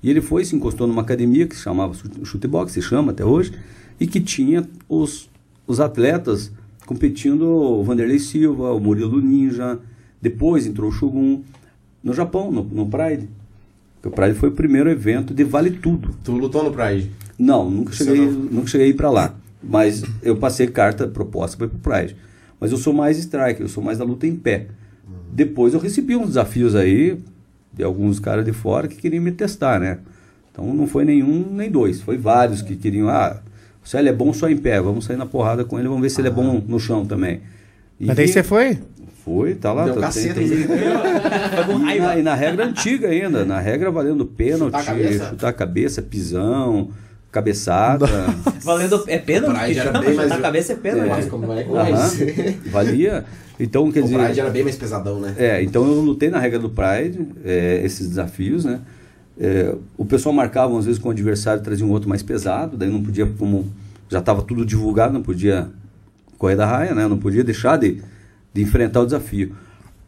E 0.02 0.11
ele 0.11 0.20
foi, 0.20 0.44
se 0.44 0.56
encostou 0.56 0.87
numa 0.87 1.02
academia 1.02 1.46
que 1.46 1.54
se 1.54 1.62
chamava 1.62 1.94
Chutebox, 2.25 2.72
se 2.72 2.82
chama 2.82 3.12
até 3.12 3.25
hoje, 3.25 3.52
e 4.00 4.06
que 4.06 4.20
tinha 4.20 4.68
os, 4.88 5.30
os 5.66 5.78
atletas 5.78 6.50
competindo, 6.86 7.42
o 7.42 7.82
Vanderlei 7.82 8.18
Silva, 8.18 8.72
o 8.72 8.80
Murilo 8.80 9.20
Ninja, 9.20 9.78
depois 10.20 10.66
entrou 10.66 10.90
o 10.90 10.92
Shogun, 10.92 11.42
no 12.02 12.12
Japão, 12.12 12.50
no, 12.50 12.62
no 12.64 12.86
Pride. 12.86 13.28
O 14.04 14.10
Pride 14.10 14.34
foi 14.34 14.48
o 14.48 14.52
primeiro 14.52 14.90
evento 14.90 15.32
de 15.32 15.44
vale 15.44 15.70
tudo. 15.70 16.14
Tu 16.24 16.32
lutou 16.32 16.64
no 16.64 16.72
Pride? 16.72 17.10
Não, 17.38 17.70
nunca 17.70 17.92
cheguei, 17.92 18.26
não. 18.26 18.32
nunca 18.32 18.66
cheguei 18.66 18.88
a 18.88 18.90
ir 18.90 18.94
para 18.94 19.10
lá. 19.10 19.34
Mas 19.62 20.02
eu 20.22 20.36
passei 20.36 20.66
carta 20.66 21.06
proposta 21.06 21.56
para 21.56 21.66
ir 21.66 21.70
pro 21.70 21.78
Pride. 21.78 22.16
Mas 22.58 22.72
eu 22.72 22.78
sou 22.78 22.92
mais 22.92 23.18
striker, 23.18 23.62
eu 23.62 23.68
sou 23.68 23.82
mais 23.82 23.98
da 23.98 24.04
luta 24.04 24.26
em 24.26 24.34
pé. 24.34 24.68
Depois 25.32 25.72
eu 25.74 25.80
recebi 25.80 26.14
uns 26.14 26.28
desafios 26.28 26.74
aí 26.74 27.18
de 27.72 27.82
alguns 27.82 28.18
caras 28.20 28.44
de 28.44 28.52
fora 28.52 28.86
que 28.86 28.96
queriam 28.96 29.22
me 29.22 29.32
testar, 29.32 29.80
né? 29.80 29.98
Então 30.50 30.72
não 30.74 30.86
foi 30.86 31.04
nenhum 31.04 31.46
nem 31.50 31.70
dois, 31.70 32.02
foi 32.02 32.18
vários 32.18 32.60
que 32.60 32.76
queriam, 32.76 33.08
ah, 33.08 33.40
o 33.84 33.88
Célio 33.88 34.10
é 34.10 34.12
bom 34.12 34.32
só 34.32 34.48
em 34.48 34.56
pé, 34.56 34.80
vamos 34.80 35.04
sair 35.04 35.16
na 35.16 35.26
porrada 35.26 35.64
com 35.64 35.78
ele, 35.78 35.88
vamos 35.88 36.02
ver 36.02 36.10
se 36.10 36.20
ele 36.20 36.28
é 36.28 36.30
bom 36.30 36.62
no 36.66 36.78
chão 36.78 37.04
também. 37.04 37.40
E 37.98 38.06
Mas 38.06 38.16
daí 38.16 38.28
você 38.28 38.42
foi? 38.42 38.78
Foi, 39.24 39.54
tá 39.54 39.72
lá. 39.72 39.84
Deu 39.84 39.94
tá, 39.94 40.00
caceta, 40.02 40.34
tem, 40.34 40.48
tem... 40.48 41.96
e, 41.96 42.00
na, 42.00 42.18
e 42.18 42.22
na 42.22 42.34
regra 42.34 42.66
antiga 42.66 43.08
ainda, 43.08 43.44
na 43.44 43.60
regra 43.60 43.90
valendo 43.90 44.26
pênalti, 44.26 44.76
chutar 44.76 44.80
a 44.80 44.84
cabeça, 44.84 45.28
chutar 45.28 45.48
a 45.48 45.52
cabeça 45.52 46.02
pisão, 46.02 46.88
cabeçada. 47.32 48.06
Valendo 48.62 49.02
é 49.08 49.18
pênalti? 49.18 49.78
Era 49.78 49.98
bem 49.98 50.14
mais... 50.14 50.28
Na 50.28 50.38
cabeça 50.38 50.74
é 50.74 50.76
pênalti. 50.76 51.24
É, 51.24 51.28
como 51.28 51.52
é, 51.52 51.64
uh 51.64 52.70
Valia. 52.70 53.24
Então, 53.58 53.90
quer 53.90 54.00
o 54.00 54.02
dizer. 54.02 54.16
O 54.16 54.24
Pride 54.24 54.40
era 54.40 54.50
bem 54.50 54.62
mais 54.62 54.76
pesadão, 54.76 55.18
né? 55.18 55.34
É, 55.38 55.62
então 55.62 55.84
eu 55.86 56.00
lutei 56.00 56.28
na 56.28 56.38
regra 56.38 56.58
do 56.58 56.68
Pride, 56.68 57.26
é, 57.44 57.80
esses 57.84 58.08
desafios, 58.08 58.64
né? 58.64 58.80
É, 59.44 59.75
o 59.99 60.04
pessoal 60.04 60.32
marcava, 60.32 60.78
às 60.78 60.84
vezes, 60.84 61.00
com 61.00 61.08
o 61.08 61.11
adversário 61.11 61.61
trazia 61.64 61.84
um 61.84 61.90
outro 61.90 62.08
mais 62.08 62.22
pesado, 62.22 62.76
daí 62.76 62.88
não 62.88 63.02
podia, 63.02 63.26
como 63.26 63.66
já 64.08 64.20
estava 64.20 64.40
tudo 64.40 64.64
divulgado, 64.64 65.12
não 65.12 65.20
podia 65.20 65.68
correr 66.38 66.54
da 66.54 66.64
raia, 66.64 66.94
né? 66.94 67.08
Não 67.08 67.18
podia 67.18 67.42
deixar 67.42 67.76
de, 67.76 68.00
de 68.54 68.62
enfrentar 68.62 69.00
o 69.00 69.04
desafio. 69.04 69.52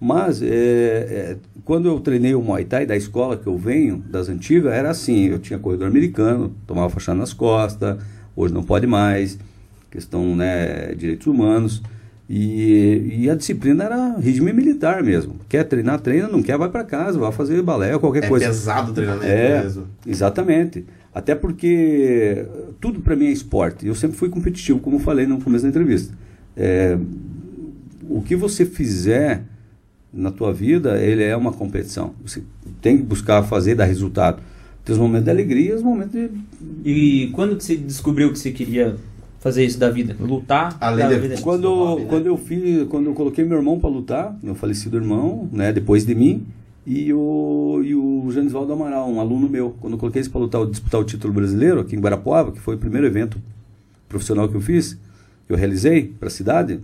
Mas 0.00 0.40
é, 0.40 0.46
é, 0.46 1.36
quando 1.64 1.88
eu 1.88 1.98
treinei 1.98 2.32
o 2.32 2.40
Muay 2.40 2.64
Thai 2.64 2.86
da 2.86 2.96
escola 2.96 3.36
que 3.36 3.48
eu 3.48 3.58
venho, 3.58 4.04
das 4.08 4.28
antigas, 4.28 4.72
era 4.72 4.90
assim, 4.90 5.24
eu 5.24 5.40
tinha 5.40 5.58
corredor 5.58 5.88
americano, 5.88 6.54
tomava 6.64 6.88
fachada 6.88 7.18
nas 7.18 7.32
costas, 7.32 7.98
hoje 8.36 8.54
não 8.54 8.62
pode 8.62 8.86
mais, 8.86 9.36
questão 9.90 10.36
né, 10.36 10.94
direitos 10.94 11.26
humanos. 11.26 11.82
E, 12.28 13.18
e, 13.18 13.30
a 13.30 13.34
disciplina 13.34 13.84
era 13.84 14.16
regime 14.16 14.52
militar 14.52 15.02
mesmo. 15.02 15.36
Quer 15.46 15.64
treinar, 15.64 16.00
treina, 16.00 16.26
não 16.26 16.42
quer, 16.42 16.56
vai 16.56 16.70
para 16.70 16.82
casa, 16.82 17.18
vai 17.18 17.30
fazer 17.30 17.60
balé, 17.60 17.98
qualquer 17.98 18.24
é 18.24 18.28
coisa. 18.28 18.46
É 18.46 18.48
pesado 18.48 18.92
o 18.92 18.94
treinamento 18.94 19.26
é, 19.26 19.62
mesmo. 19.62 19.86
Exatamente. 20.06 20.86
Até 21.14 21.34
porque 21.34 22.46
tudo 22.80 23.00
para 23.00 23.14
mim 23.14 23.26
é 23.26 23.30
esporte. 23.30 23.86
Eu 23.86 23.94
sempre 23.94 24.16
fui 24.16 24.30
competitivo, 24.30 24.80
como 24.80 24.98
falei 24.98 25.26
no 25.26 25.40
começo 25.40 25.64
da 25.64 25.68
entrevista. 25.68 26.14
É, 26.56 26.98
o 28.08 28.22
que 28.22 28.34
você 28.34 28.64
fizer 28.64 29.42
na 30.12 30.30
tua 30.30 30.52
vida, 30.52 30.98
ele 31.02 31.22
é 31.22 31.36
uma 31.36 31.52
competição. 31.52 32.14
Você 32.24 32.42
tem 32.80 32.96
que 32.96 33.02
buscar 33.02 33.42
fazer, 33.42 33.74
dar 33.74 33.84
resultado. 33.84 34.42
Tem 34.84 34.92
os 34.92 34.98
momentos 34.98 35.24
de 35.24 35.30
alegria, 35.30 35.74
os 35.74 35.82
momentos 35.82 36.12
de... 36.12 36.30
E 36.84 37.30
quando 37.32 37.60
você 37.60 37.76
descobriu 37.76 38.32
que 38.32 38.38
você 38.38 38.50
queria 38.50 38.96
fazer 39.44 39.62
isso 39.62 39.78
da 39.78 39.90
vida? 39.90 40.16
Lutar? 40.18 40.74
Além 40.80 41.06
da 41.06 41.18
vida. 41.18 41.36
Quando, 41.42 41.98
né? 41.98 42.06
quando 42.08 42.26
eu 42.26 42.36
fiz, 42.38 42.88
quando 42.88 43.10
eu 43.10 43.12
coloquei 43.12 43.44
meu 43.44 43.58
irmão 43.58 43.78
para 43.78 43.90
lutar, 43.90 44.34
meu 44.42 44.54
falecido 44.54 44.96
irmão, 44.96 45.46
né, 45.52 45.70
depois 45.70 46.06
de 46.06 46.14
mim, 46.14 46.46
e 46.86 47.12
o, 47.12 47.82
e 47.84 47.94
o 47.94 48.30
Janisvaldo 48.30 48.72
Amaral, 48.72 49.06
um 49.06 49.20
aluno 49.20 49.46
meu, 49.46 49.76
quando 49.78 49.92
eu 49.92 49.98
coloquei 49.98 50.20
eles 50.20 50.28
para 50.28 50.40
lutar, 50.40 50.64
disputar 50.64 50.98
o 50.98 51.04
título 51.04 51.34
brasileiro 51.34 51.80
aqui 51.80 51.94
em 51.94 52.00
Guarapuava, 52.00 52.52
que 52.52 52.58
foi 52.58 52.76
o 52.76 52.78
primeiro 52.78 53.06
evento 53.06 53.38
profissional 54.08 54.48
que 54.48 54.54
eu 54.54 54.62
fiz, 54.62 54.94
que 55.46 55.52
eu 55.52 55.58
realizei 55.58 56.14
para 56.18 56.28
a 56.28 56.30
cidade, 56.30 56.80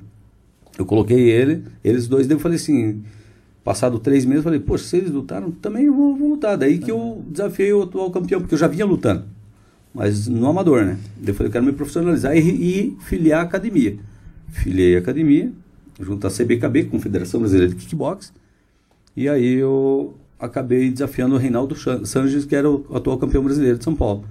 eu 0.79 0.85
coloquei 0.85 1.31
ele, 1.31 1.64
eles 1.83 2.07
dois, 2.07 2.26
daí 2.26 2.37
eu 2.37 2.40
falei 2.40 2.57
assim, 2.57 3.02
passado 3.64 3.99
três 3.99 4.26
meses, 4.26 4.40
eu 4.40 4.45
falei, 4.45 4.61
poxa, 4.61 4.85
se 4.85 4.99
eles 4.99 5.11
lutaram, 5.11 5.50
também 5.50 5.85
eu 5.85 5.95
vou, 5.95 6.14
vou 6.14 6.29
lutar. 6.29 6.59
Daí 6.59 6.76
que 6.76 6.90
eu 6.90 7.25
desafiei 7.26 7.73
o 7.73 7.85
atual 7.85 8.11
campeão, 8.11 8.38
porque 8.38 8.55
eu 8.55 8.59
já 8.59 8.67
vinha 8.67 8.85
lutando 8.85 9.25
mas 9.94 10.28
no 10.28 10.49
amador, 10.49 10.85
né? 10.85 10.99
Eu 11.25 11.35
falei, 11.35 11.49
eu 11.49 11.52
quero 11.52 11.64
me 11.64 11.73
profissionalizar 11.73 12.37
e, 12.37 12.40
e 12.40 12.97
filiar 13.00 13.40
a 13.40 13.42
academia. 13.42 13.97
Filiei 14.49 14.97
a 14.97 14.99
academia, 14.99 15.52
junto 16.00 16.26
à 16.26 16.30
CBKB, 16.30 16.85
Confederação 16.85 17.40
Brasileira 17.40 17.73
de 17.73 17.76
Kickbox, 17.76 18.32
e 19.16 19.28
aí 19.28 19.54
eu 19.54 20.14
acabei 20.38 20.90
desafiando 20.90 21.35
o 21.35 21.38
Reinaldo 21.38 21.76
Sanches, 22.06 22.44
que 22.44 22.56
era 22.56 22.70
o 22.70 22.87
atual 22.94 23.18
campeão 23.18 23.42
brasileiro 23.42 23.78
de 23.78 23.85
São 23.85 23.94
Paulo. 23.94 24.25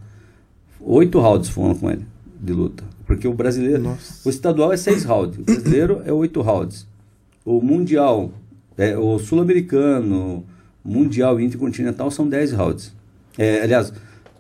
Oito 0.80 1.20
rounds 1.20 1.50
foram 1.50 1.76
com 1.76 1.92
ele, 1.92 2.06
de 2.42 2.54
luta. 2.54 2.84
Porque 3.06 3.28
o 3.28 3.34
brasileiro... 3.34 3.84
Nossa. 3.84 4.28
O 4.28 4.30
estadual 4.30 4.72
é 4.74 4.78
seis 4.78 5.04
rounds, 5.04 5.38
o 5.38 5.44
brasileiro 5.44 6.02
é 6.06 6.12
oito 6.12 6.42
rounds. 6.42 6.88
O 7.46 7.62
mundial, 7.62 8.32
é, 8.78 8.98
o 8.98 9.20
sul-americano, 9.20 10.44
mundial 10.84 11.40
e 11.40 11.46
intercontinental 11.46 12.10
são 12.10 12.28
dez 12.28 12.52
rounds. 12.52 12.94
É, 13.38 13.62
aliás, 13.62 13.94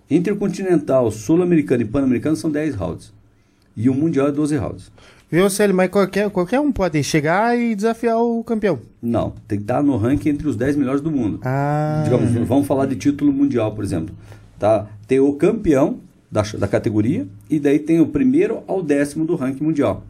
Intercontinental, 0.10 1.12
Sul-Americano 1.12 1.84
e 1.84 1.86
Pan-Americano 1.86 2.36
são 2.36 2.50
10 2.50 2.76
rounds. 2.76 3.14
E 3.78 3.90
o 3.90 3.94
Mundial 3.94 4.28
é 4.28 4.32
12 4.32 4.58
rounds. 4.58 4.92
Viu, 5.32 5.48
Célio? 5.50 5.76
Mas 5.76 5.92
qualquer, 5.92 6.30
qualquer 6.32 6.60
um 6.60 6.72
pode 6.72 7.04
chegar 7.04 7.56
e 7.58 7.76
desafiar 7.76 8.18
o 8.18 8.44
campeão. 8.44 8.80
Não, 9.02 9.34
tem 9.48 9.60
que 9.60 9.64
estar 9.64 9.84
no 9.84 9.96
ranking 9.96 10.30
entre 10.30 10.48
os 10.48 10.56
10 10.56 10.76
melhores 10.76 11.02
do 11.02 11.12
mundo. 11.12 11.40
Ah. 11.44 12.02
Digamos, 12.04 12.32
vamos 12.48 12.66
falar 12.66 12.88
de 12.88 12.96
título 12.96 13.32
mundial, 13.32 13.74
por 13.76 13.84
exemplo. 13.84 14.16
Tá? 14.58 14.88
Tem 15.08 15.20
o 15.20 15.32
campeão 15.34 16.00
da, 16.32 16.42
da 16.42 16.68
categoria 16.68 17.28
e 17.48 17.60
daí 17.60 17.78
tem 17.78 18.02
o 18.02 18.08
primeiro 18.08 18.64
ao 18.68 18.82
décimo 18.82 19.24
do 19.24 19.36
ranking 19.36 19.64
mundial. 19.64 20.04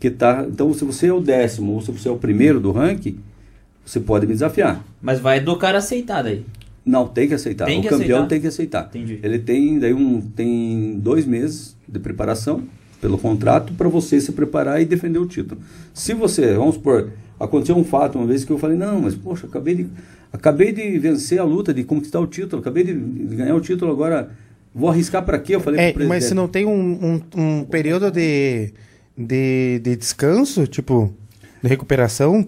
Que 0.00 0.10
tá, 0.10 0.44
então, 0.48 0.74
se 0.74 0.84
você 0.84 1.06
é 1.06 1.12
o 1.12 1.20
décimo 1.20 1.72
ou 1.72 1.80
se 1.80 1.92
você 1.92 2.08
é 2.08 2.12
o 2.12 2.16
primeiro 2.16 2.58
do 2.58 2.72
ranking, 2.72 3.18
você 3.84 4.00
pode 4.00 4.26
me 4.26 4.32
desafiar. 4.32 4.84
Mas 5.00 5.20
vai 5.20 5.40
do 5.40 5.56
cara 5.56 5.78
aceitar 5.78 6.22
daí. 6.22 6.44
Não, 6.88 7.06
tem 7.06 7.28
que 7.28 7.34
aceitar. 7.34 7.66
Tem 7.66 7.80
o 7.80 7.82
que 7.82 7.88
campeão 7.88 8.18
aceitar? 8.18 8.28
tem 8.28 8.40
que 8.40 8.46
aceitar. 8.46 8.86
Entendi. 8.88 9.20
Ele 9.22 9.38
tem 9.38 9.78
daí 9.78 9.92
um 9.92 10.22
tem 10.22 10.98
dois 10.98 11.26
meses 11.26 11.76
de 11.86 11.98
preparação 11.98 12.62
pelo 12.98 13.18
contrato 13.18 13.74
para 13.74 13.88
você 13.90 14.18
se 14.18 14.32
preparar 14.32 14.80
e 14.80 14.86
defender 14.86 15.18
o 15.18 15.26
título. 15.26 15.60
Se 15.92 16.14
você, 16.14 16.54
vamos 16.54 16.76
supor, 16.76 17.10
aconteceu 17.38 17.76
um 17.76 17.84
fato 17.84 18.16
uma 18.18 18.26
vez 18.26 18.42
que 18.42 18.50
eu 18.50 18.58
falei, 18.58 18.76
não, 18.76 19.02
mas 19.02 19.14
poxa, 19.14 19.46
acabei 19.46 19.74
de 19.74 19.86
acabei 20.32 20.72
de 20.72 20.98
vencer 20.98 21.38
a 21.38 21.44
luta, 21.44 21.74
de 21.74 21.84
conquistar 21.84 22.20
o 22.20 22.26
título, 22.26 22.60
acabei 22.60 22.84
de, 22.84 22.94
de 22.94 23.36
ganhar 23.36 23.54
o 23.54 23.60
título, 23.60 23.92
agora 23.92 24.30
vou 24.74 24.88
arriscar 24.88 25.22
para 25.24 25.38
quê? 25.38 25.56
Eu 25.56 25.60
falei 25.60 25.80
é, 25.80 25.94
Mas 26.06 26.24
se 26.24 26.34
não 26.34 26.48
tem 26.48 26.64
um, 26.64 27.20
um, 27.36 27.40
um 27.60 27.64
período 27.64 28.10
de, 28.10 28.72
de, 29.16 29.78
de 29.82 29.94
descanso, 29.94 30.66
tipo, 30.66 31.12
recuperação 31.62 32.44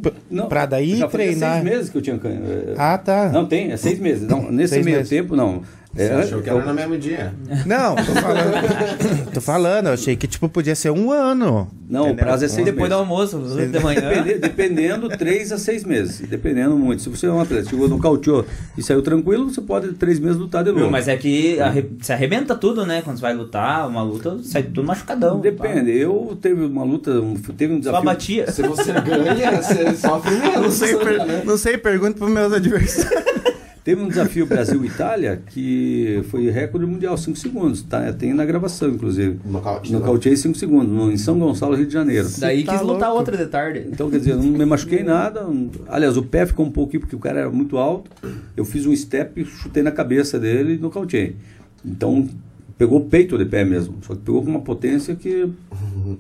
para 0.49 0.67
daí 0.67 0.97
já 0.97 1.09
treinar. 1.09 1.55
seis 1.55 1.65
meses 1.65 1.91
que 1.91 1.99
eu 1.99 2.03
tinha. 2.03 2.21
É, 2.25 2.75
ah, 2.77 2.99
tá. 2.99 3.29
Não, 3.31 3.47
tem, 3.47 3.73
é 3.73 3.77
seis 3.77 3.99
meses. 3.99 4.29
Não, 4.29 4.51
nesse 4.51 4.75
seis 4.75 4.85
meio 4.85 4.99
meses. 4.99 5.11
tempo, 5.11 5.35
não. 5.37 5.63
É, 5.97 6.07
Você 6.07 6.13
achou 6.13 6.41
que 6.41 6.49
era 6.49 6.65
no 6.65 6.73
mesmo 6.73 6.97
dia? 6.97 7.35
Não, 7.67 7.97
tô 7.97 8.13
falando. 8.15 9.33
tô 9.35 9.41
falando, 9.41 9.87
eu 9.89 9.93
achei 9.95 10.15
que 10.15 10.29
tipo 10.29 10.49
podia 10.49 10.75
ser 10.77 10.91
um 10.91 11.11
ano. 11.11 11.69
Não, 11.89 12.03
entendeu? 12.03 12.15
o 12.15 12.17
prazo 12.27 12.45
é 12.45 12.49
seis 12.49 12.65
Depois 12.65 12.89
meses. 12.89 12.91
do 12.91 13.01
almoço, 13.01 13.55
seis 13.57 13.73
de 13.73 13.81
manhã. 13.81 14.01
Depende, 14.01 14.39
dependendo, 14.39 15.09
três 15.09 15.51
a 15.51 15.59
seis 15.59 15.83
meses. 15.83 16.21
Dependendo 16.21 16.77
muito. 16.77 17.03
Se 17.03 17.09
você 17.09 17.27
é 17.27 17.31
um 17.31 17.41
atleta, 17.41 17.69
chegou 17.69 17.89
no 17.89 17.99
cautiô 17.99 18.45
e 18.79 18.83
saiu 18.85 19.03
tranquilo, 19.03 19.51
você 19.51 19.61
pode 19.61 19.93
três 19.95 20.21
meses 20.21 20.37
lutar 20.37 20.63
de 20.63 20.71
novo. 20.71 20.89
Mas 20.89 21.09
é 21.09 21.17
que 21.17 21.59
arre... 21.61 21.91
se 22.01 22.13
arrebenta 22.13 22.55
tudo, 22.55 22.87
né? 22.87 23.03
Quando 23.03 23.17
você 23.17 23.23
vai 23.23 23.35
lutar, 23.35 23.89
uma 23.89 24.03
luta, 24.03 24.39
sai 24.45 24.63
tudo 24.63 24.85
machucadão. 24.85 25.41
Depende. 25.41 25.91
Pá. 25.91 25.99
Eu 25.99 26.39
teve 26.41 26.65
uma 26.65 26.85
luta, 26.85 27.11
teve 27.57 27.75
um 27.75 27.81
desafio. 27.81 27.99
Só 27.99 28.05
batia. 28.05 28.53
Se 28.53 28.63
você 28.63 28.93
ganha, 28.93 29.61
você 29.61 29.97
sofre 29.97 30.37
menos. 30.37 30.61
Não 30.63 30.71
sei, 30.71 30.97
per... 30.97 31.27
né? 31.27 31.43
não 31.45 31.59
sei 31.59 31.77
pergunto 31.77 32.19
para 32.21 32.29
meus 32.29 32.53
adversários. 32.53 33.40
Teve 33.91 34.03
um 34.03 34.09
desafio 34.09 34.47
Brasil-Itália 34.47 35.43
que 35.49 36.23
foi 36.31 36.49
recorde 36.49 36.87
mundial, 36.87 37.19
5 37.19 37.37
segundos. 37.37 37.83
Tá, 37.83 38.13
tem 38.13 38.33
na 38.33 38.45
gravação, 38.45 38.89
inclusive. 38.89 39.41
Nocaute. 39.45 39.93
Nocauteei 39.93 40.37
5 40.37 40.57
segundos, 40.57 40.89
no, 40.89 41.11
em 41.11 41.17
São 41.17 41.37
Gonçalo, 41.37 41.75
Rio 41.75 41.89
de 41.89 41.93
Janeiro. 41.93 42.29
Daí 42.39 42.63
tá 42.63 42.75
quis 42.75 42.83
lutar 42.83 43.09
louco. 43.09 43.19
outra 43.19 43.37
de 43.37 43.47
tarde. 43.47 43.89
Então, 43.91 44.09
quer 44.09 44.19
dizer, 44.19 44.37
não 44.37 44.45
me 44.45 44.65
machuquei 44.65 45.03
nada. 45.03 45.45
Aliás, 45.89 46.17
o 46.17 46.23
pé 46.23 46.47
ficou 46.47 46.65
um 46.67 46.71
pouquinho 46.71 47.01
porque 47.01 47.17
o 47.17 47.19
cara 47.19 47.41
era 47.41 47.51
muito 47.51 47.79
alto. 47.79 48.09
Eu 48.57 48.65
fiz 48.65 48.87
um 48.87 48.95
step, 48.95 49.45
chutei 49.45 49.83
na 49.83 49.91
cabeça 49.91 50.39
dele 50.39 50.75
e 50.75 50.79
nocauteei. 50.79 51.35
Então, 51.85 52.29
pegou 52.79 53.01
o 53.01 53.05
peito 53.07 53.37
de 53.37 53.45
pé 53.45 53.65
mesmo. 53.65 53.97
Só 54.07 54.15
que 54.15 54.21
pegou 54.21 54.41
com 54.45 54.51
uma 54.51 54.61
potência 54.61 55.17
que 55.17 55.51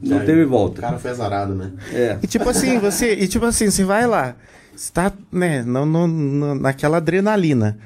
não 0.02 0.18
Aí, 0.18 0.26
teve 0.26 0.42
O 0.42 0.48
volta. 0.48 0.80
cara 0.82 0.98
foi 0.98 1.12
azarado, 1.12 1.54
né? 1.54 1.70
É. 1.92 2.18
E 2.20 2.26
tipo 2.26 2.48
assim, 2.48 2.80
você, 2.80 3.14
e 3.14 3.28
tipo 3.28 3.44
assim, 3.46 3.70
você 3.70 3.84
vai 3.84 4.08
lá, 4.08 4.34
você 4.80 4.90
tá, 4.92 5.12
né, 5.30 5.62
no- 5.62 5.84
no- 5.84 6.54
naquela 6.54 6.96
adrenalina. 6.96 7.76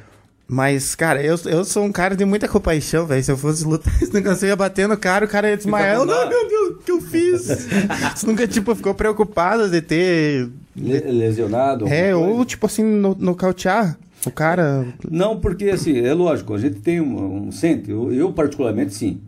Mas, 0.47 0.95
cara, 0.95 1.21
eu, 1.23 1.37
eu 1.47 1.65
sou 1.65 1.83
um 1.85 1.91
cara 1.91 2.15
de 2.15 2.25
muita 2.25 2.47
compaixão, 2.47 3.05
velho. 3.07 3.25
Se 3.25 3.33
eu 3.33 3.37
fosse 3.37 3.65
lutar 3.65 3.93
esse 4.01 4.13
negócio, 4.15 4.45
eu 4.45 4.51
ia 4.51 4.57
bater 4.57 4.87
no 4.87 4.97
cara, 4.97 5.25
o 5.25 5.29
cara 5.29 5.49
ia 5.51 5.57
desmaiar. 5.57 5.97
Eu, 5.97 6.05
não, 6.07 6.29
meu 6.29 6.49
Deus, 6.49 6.71
o 6.71 6.75
que 6.85 6.91
eu 6.93 7.01
fiz? 7.01 7.47
você 8.15 8.27
nunca, 8.27 8.47
tipo, 8.47 8.73
ficou 8.77 8.95
preocupado 8.95 9.69
de 9.69 9.81
ter. 9.81 10.49
Le- 10.77 11.01
lesionado. 11.01 11.89
É, 11.89 12.13
alguma 12.13 12.27
coisa? 12.29 12.39
ou, 12.41 12.45
tipo 12.45 12.67
assim, 12.67 12.85
no, 12.85 13.17
nocautear 13.19 13.99
o 14.25 14.31
cara. 14.31 14.87
Não, 15.11 15.41
porque 15.41 15.71
assim, 15.71 15.99
é 15.99 16.15
lógico, 16.15 16.55
a 16.55 16.59
gente 16.59 16.79
tem 16.81 17.01
um, 17.01 17.49
um 17.49 17.53
sente, 17.53 17.91
eu, 17.91 18.13
eu 18.13 18.33
particularmente 18.33 18.95
sim. 18.95 19.19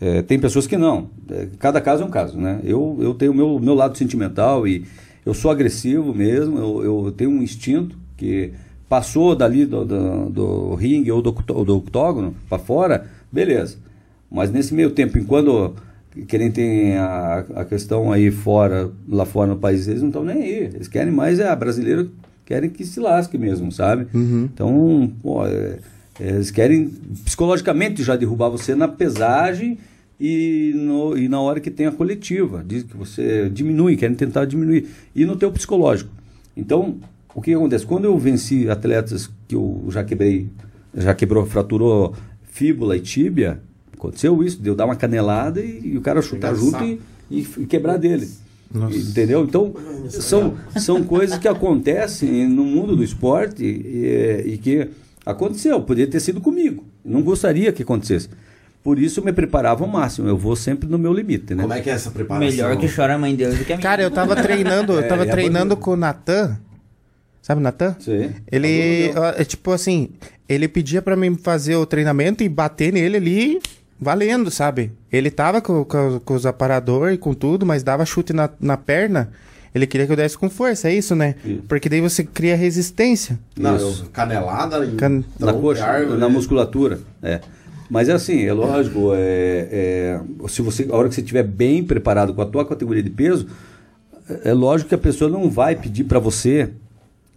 É, 0.00 0.22
tem 0.22 0.38
pessoas 0.38 0.66
que 0.66 0.78
não. 0.78 1.10
É, 1.30 1.48
cada 1.58 1.80
caso 1.80 2.02
é 2.02 2.06
um 2.06 2.10
caso, 2.10 2.38
né? 2.38 2.60
Eu, 2.64 2.96
eu 3.00 3.12
tenho 3.12 3.32
o 3.32 3.34
meu, 3.34 3.58
meu 3.58 3.74
lado 3.74 3.98
sentimental 3.98 4.66
e 4.66 4.86
eu 5.24 5.34
sou 5.34 5.50
agressivo 5.50 6.14
mesmo, 6.14 6.58
eu, 6.58 7.04
eu 7.04 7.12
tenho 7.12 7.30
um 7.30 7.42
instinto 7.42 7.96
que 8.16 8.52
passou 8.88 9.36
dali 9.36 9.64
do, 9.64 9.84
do, 9.84 10.30
do 10.30 10.74
ringue 10.74 11.12
ou 11.12 11.22
do, 11.22 11.30
do 11.30 11.76
octógono 11.76 12.34
para 12.48 12.58
fora, 12.58 13.06
beleza. 13.30 13.76
Mas 14.30 14.50
nesse 14.50 14.74
meio 14.74 14.90
tempo, 14.90 15.18
enquanto 15.18 15.74
que 16.26 16.38
nem 16.38 16.50
tem 16.50 16.96
a, 16.96 17.44
a 17.54 17.64
questão 17.64 18.12
aí 18.12 18.30
fora, 18.30 18.90
lá 19.08 19.24
fora 19.24 19.52
no 19.52 19.58
país, 19.58 19.86
eles 19.86 20.02
não 20.02 20.08
estão 20.08 20.24
nem 20.24 20.42
aí. 20.42 20.70
Eles 20.74 20.88
querem 20.88 21.12
mais, 21.12 21.38
é 21.38 21.48
a 21.48 21.56
brasileira 21.56 22.06
querem 22.44 22.68
que 22.68 22.84
se 22.84 22.98
lasque 22.98 23.38
mesmo, 23.38 23.70
sabe? 23.70 24.08
Então, 24.44 25.12
pô, 25.22 25.46
é, 25.46 25.78
eles 26.18 26.50
querem 26.50 26.88
psicologicamente 27.24 28.02
já 28.02 28.16
derrubar 28.16 28.48
você 28.48 28.74
na 28.74 28.88
pesagem 28.88 29.78
e, 30.20 30.72
no, 30.74 31.16
e 31.16 31.28
na 31.28 31.40
hora 31.40 31.58
que 31.58 31.70
tem 31.70 31.86
a 31.86 31.92
coletiva. 31.92 32.62
Diz 32.66 32.82
que 32.82 32.96
você 32.96 33.48
diminui, 33.48 33.96
querem 33.96 34.14
tentar 34.14 34.44
diminuir. 34.44 34.86
E 35.16 35.24
no 35.24 35.34
teu 35.34 35.50
psicológico. 35.50 36.10
Então, 36.54 36.98
o 37.34 37.40
que 37.40 37.54
acontece? 37.54 37.86
Quando 37.86 38.04
eu 38.04 38.18
venci 38.18 38.68
atletas 38.68 39.30
que 39.48 39.54
eu 39.54 39.86
já 39.88 40.04
quebrei, 40.04 40.48
já 40.94 41.14
quebrou, 41.14 41.46
fraturou 41.46 42.14
fíbula 42.42 42.96
e 42.96 43.00
tíbia, 43.00 43.60
aconteceu 43.94 44.42
isso, 44.42 44.60
de 44.60 44.68
eu 44.68 44.74
dar 44.74 44.84
uma 44.84 44.96
canelada 44.96 45.60
e, 45.60 45.92
e 45.92 45.96
o 45.96 46.02
cara 46.02 46.20
chutar 46.20 46.54
junto 46.54 46.84
e, 46.84 47.00
e 47.30 47.66
quebrar 47.66 47.96
dele. 47.96 48.28
Entendeu? 48.74 49.44
Então, 49.44 49.74
são, 50.10 50.54
são 50.76 51.02
coisas 51.02 51.38
que 51.38 51.48
acontecem 51.48 52.46
no 52.46 52.64
mundo 52.64 52.94
do 52.94 53.02
esporte 53.02 53.64
e, 53.64 54.52
e 54.52 54.58
que 54.58 54.88
aconteceu, 55.24 55.80
poderia 55.80 56.10
ter 56.10 56.20
sido 56.20 56.40
comigo. 56.40 56.84
Não 57.04 57.22
gostaria 57.22 57.72
que 57.72 57.82
acontecesse. 57.82 58.28
Por 58.82 58.98
isso 58.98 59.20
eu 59.20 59.24
me 59.24 59.32
preparava 59.32 59.84
ao 59.84 59.90
máximo, 59.90 60.26
eu 60.28 60.36
vou 60.38 60.56
sempre 60.56 60.88
no 60.88 60.98
meu 60.98 61.12
limite, 61.12 61.54
né? 61.54 61.62
Como 61.62 61.74
é 61.74 61.80
que 61.80 61.90
é 61.90 61.92
essa 61.92 62.10
preparação? 62.10 62.48
Melhor 62.48 62.76
que 62.78 62.88
chora 62.88 63.14
a 63.14 63.18
mãe 63.18 63.34
Deus 63.36 63.58
do 63.58 63.64
que 63.64 63.72
a 63.72 63.76
minha. 63.76 63.82
Cara, 63.82 64.02
eu 64.02 64.10
tava 64.10 64.34
treinando, 64.36 64.94
eu 64.94 65.00
É, 65.00 65.02
tava 65.02 65.24
a 65.24 65.26
treinando 65.26 65.76
com 65.76 65.90
o 65.92 65.96
Natan. 65.96 66.58
Sabe 67.42 67.60
o 67.60 67.62
Natan? 67.62 67.94
Sim. 68.00 68.30
Ele, 68.50 69.12
ó, 69.16 69.30
é 69.36 69.44
tipo 69.44 69.70
assim, 69.72 70.08
ele 70.48 70.66
pedia 70.68 71.02
pra 71.02 71.14
mim 71.16 71.36
fazer 71.36 71.76
o 71.76 71.84
treinamento 71.84 72.42
e 72.42 72.48
bater 72.48 72.92
nele 72.92 73.16
ali 73.18 73.60
valendo, 74.00 74.50
sabe? 74.50 74.92
Ele 75.12 75.30
tava 75.30 75.60
com, 75.60 75.84
com- 75.84 76.18
com 76.24 76.34
os 76.34 76.46
aparadores 76.46 77.16
e 77.16 77.18
com 77.18 77.34
tudo, 77.34 77.66
mas 77.66 77.82
dava 77.82 78.06
chute 78.06 78.32
na, 78.32 78.48
na 78.58 78.76
perna. 78.78 79.30
Ele 79.74 79.86
queria 79.86 80.04
que 80.06 80.12
eu 80.12 80.16
desse 80.16 80.36
com 80.36 80.50
força, 80.50 80.88
é 80.88 80.94
isso, 80.94 81.14
né? 81.14 81.34
Isso. 81.44 81.62
Porque 81.68 81.88
daí 81.88 82.00
você 82.00 82.24
cria 82.24 82.56
resistência. 82.56 83.38
Não, 83.56 83.76
Isso. 83.76 84.06
canelada 84.12 84.84
em 84.84 84.96
Can- 84.96 85.22
na 85.38 85.52
coxa, 85.52 85.98
na 86.16 86.28
musculatura. 86.28 86.98
É. 87.22 87.40
Mas 87.90 88.08
é 88.08 88.12
assim, 88.12 88.44
é 88.44 88.52
lógico, 88.52 89.12
é, 89.14 89.68
é, 89.72 90.20
se 90.48 90.62
você, 90.62 90.86
a 90.88 90.96
hora 90.96 91.08
que 91.08 91.14
você 91.14 91.20
estiver 91.20 91.42
bem 91.42 91.82
preparado 91.82 92.32
com 92.32 92.40
a 92.40 92.46
tua 92.46 92.64
categoria 92.64 93.02
de 93.02 93.10
peso, 93.10 93.48
é 94.44 94.52
lógico 94.52 94.90
que 94.90 94.94
a 94.94 94.98
pessoa 94.98 95.28
não 95.28 95.50
vai 95.50 95.74
pedir 95.74 96.04
para 96.04 96.20
você 96.20 96.70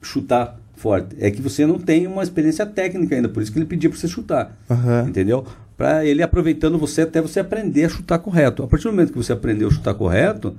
chutar 0.02 0.60
forte. 0.76 1.16
É 1.20 1.32
que 1.32 1.42
você 1.42 1.66
não 1.66 1.80
tem 1.80 2.06
uma 2.06 2.22
experiência 2.22 2.66
técnica 2.66 3.16
ainda, 3.16 3.30
por 3.30 3.42
isso 3.42 3.52
que 3.52 3.58
ele 3.58 3.66
pedia 3.66 3.90
para 3.90 3.98
você 3.98 4.08
chutar. 4.08 4.56
Aham. 4.70 5.06
Entendeu? 5.08 5.46
Para 5.76 6.06
ele 6.06 6.22
aproveitando 6.22 6.78
você 6.78 7.02
até 7.02 7.20
você 7.20 7.40
aprender 7.40 7.86
a 7.86 7.90
chutar 7.90 8.20
correto. 8.20 8.64
A 8.64 8.68
partir 8.68 8.84
do 8.84 8.92
momento 8.92 9.12
que 9.12 9.18
você 9.18 9.34
aprendeu 9.34 9.70
a 9.70 9.72
chutar 9.72 9.96
correto 9.96 10.56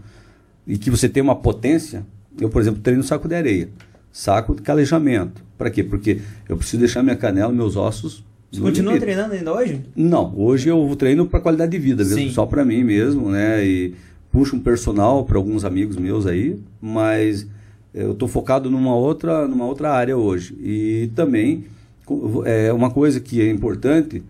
e 0.66 0.76
que 0.76 0.90
você 0.90 1.09
tem 1.09 1.22
uma 1.22 1.37
potência, 1.37 2.04
eu, 2.40 2.48
por 2.48 2.61
exemplo, 2.61 2.80
treino 2.80 3.02
saco 3.02 3.28
de 3.28 3.35
areia, 3.35 3.68
saco 4.11 4.57
de 4.57 4.62
calejamento. 4.62 5.44
Para 5.57 5.70
quê? 5.70 5.85
Porque 5.85 6.20
eu 6.48 6.57
preciso 6.57 6.78
deixar 6.78 7.02
minha 7.02 7.16
canela, 7.16 7.52
meus 7.52 7.76
ossos. 7.76 8.24
Você 8.54 8.60
continua 8.60 8.92
limite. 8.92 9.04
treinando 9.04 9.34
ainda 9.34 9.52
hoje? 9.52 9.80
Não, 9.96 10.32
hoje 10.36 10.68
eu 10.68 10.94
treino 10.96 11.26
para 11.26 11.40
qualidade 11.40 11.72
de 11.72 11.78
vida, 11.78 12.04
mesmo, 12.04 12.18
Sim. 12.18 12.30
só 12.30 12.46
para 12.46 12.64
mim 12.64 12.84
mesmo, 12.84 13.28
né? 13.28 13.64
E 13.66 13.94
puxo 14.30 14.56
um 14.56 14.60
personal 14.60 15.24
para 15.24 15.36
alguns 15.36 15.64
amigos 15.64 15.96
meus 15.96 16.26
aí, 16.26 16.58
mas 16.80 17.46
eu 17.92 18.12
estou 18.12 18.28
focado 18.28 18.70
numa 18.70 18.94
outra, 18.94 19.46
numa 19.48 19.64
outra 19.64 19.90
área 19.92 20.16
hoje. 20.16 20.56
E 20.60 21.10
também 21.14 21.64
é 22.44 22.72
uma 22.72 22.90
coisa 22.90 23.20
que 23.20 23.40
é 23.40 23.50
importante, 23.50 24.22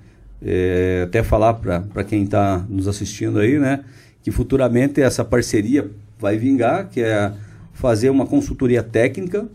é, 0.42 1.02
até 1.06 1.22
falar 1.22 1.54
para 1.54 2.04
quem 2.04 2.24
está 2.24 2.64
nos 2.68 2.86
assistindo 2.88 3.38
aí, 3.38 3.58
né? 3.58 3.80
Que 4.22 4.30
futuramente 4.30 5.00
essa 5.00 5.24
parceria 5.24 5.90
vai 6.18 6.36
vingar, 6.38 6.88
que 6.88 7.00
é 7.00 7.32
fazer 7.72 8.08
uma 8.08 8.26
consultoria 8.26 8.82
técnica 8.82 9.46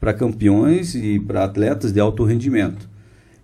para 0.00 0.12
campeões 0.12 0.94
e 0.94 1.20
para 1.20 1.44
atletas 1.44 1.92
de 1.92 2.00
alto 2.00 2.24
rendimento. 2.24 2.88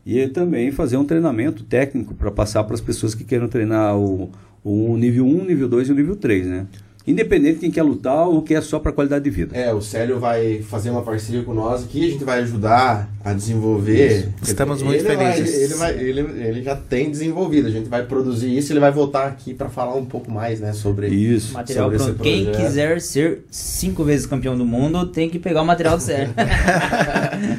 E 0.04 0.26
também 0.28 0.72
fazer 0.72 0.96
um 0.96 1.04
treinamento 1.04 1.62
técnico 1.62 2.14
para 2.14 2.30
passar 2.30 2.64
para 2.64 2.74
as 2.74 2.80
pessoas 2.80 3.14
que 3.14 3.24
queiram 3.24 3.48
treinar 3.48 3.96
o, 3.96 4.30
o 4.64 4.96
nível 4.96 5.26
1, 5.26 5.44
nível 5.44 5.68
2 5.68 5.88
e 5.88 5.92
o 5.92 5.94
nível 5.94 6.16
3, 6.16 6.46
né? 6.46 6.66
Independente 7.06 7.54
de 7.54 7.60
quem 7.60 7.70
quer 7.70 7.82
lutar 7.82 8.28
ou 8.28 8.42
quer 8.42 8.62
só 8.62 8.78
para 8.78 8.92
qualidade 8.92 9.24
de 9.24 9.30
vida. 9.30 9.56
É, 9.56 9.72
o 9.74 9.80
Célio 9.80 10.20
vai 10.20 10.62
fazer 10.62 10.90
uma 10.90 11.02
parceria 11.02 11.42
com 11.42 11.52
nós 11.52 11.82
aqui, 11.82 12.04
a 12.06 12.10
gente 12.12 12.22
vai 12.22 12.40
ajudar 12.40 13.08
a 13.24 13.32
desenvolver. 13.32 14.28
Estamos 14.40 14.80
Ele 14.80 14.88
muito 14.88 15.04
vai- 15.04 15.32
felizes. 15.32 15.60
ele, 15.62 15.74
vai, 15.74 15.92
ele, 15.98 16.20
ele 16.20 16.62
já 16.62 16.76
tem 16.76 17.10
desenvolvido, 17.10 17.66
a 17.66 17.70
gente 17.70 17.88
vai 17.88 18.04
produzir 18.06 18.56
isso, 18.56 18.72
ele 18.72 18.78
vai 18.78 18.92
voltar 18.92 19.26
aqui 19.26 19.52
para 19.52 19.68
falar 19.68 19.94
um 19.96 20.04
pouco 20.04 20.30
mais, 20.30 20.60
né, 20.60 20.72
sobre 20.72 21.08
Isso. 21.08 21.52
Material 21.54 21.90
Sobre 21.90 22.04
pronto. 22.14 22.22
Quem 22.22 22.52
quiser 22.52 23.00
ser 23.00 23.44
cinco 23.50 24.04
vezes 24.04 24.24
campeão 24.26 24.56
do 24.56 24.64
mundo 24.64 25.06
tem 25.06 25.28
que 25.28 25.38
pegar 25.40 25.62
o 25.62 25.66
material 25.66 25.96
do 25.96 26.02
Sérgio. 26.02 26.34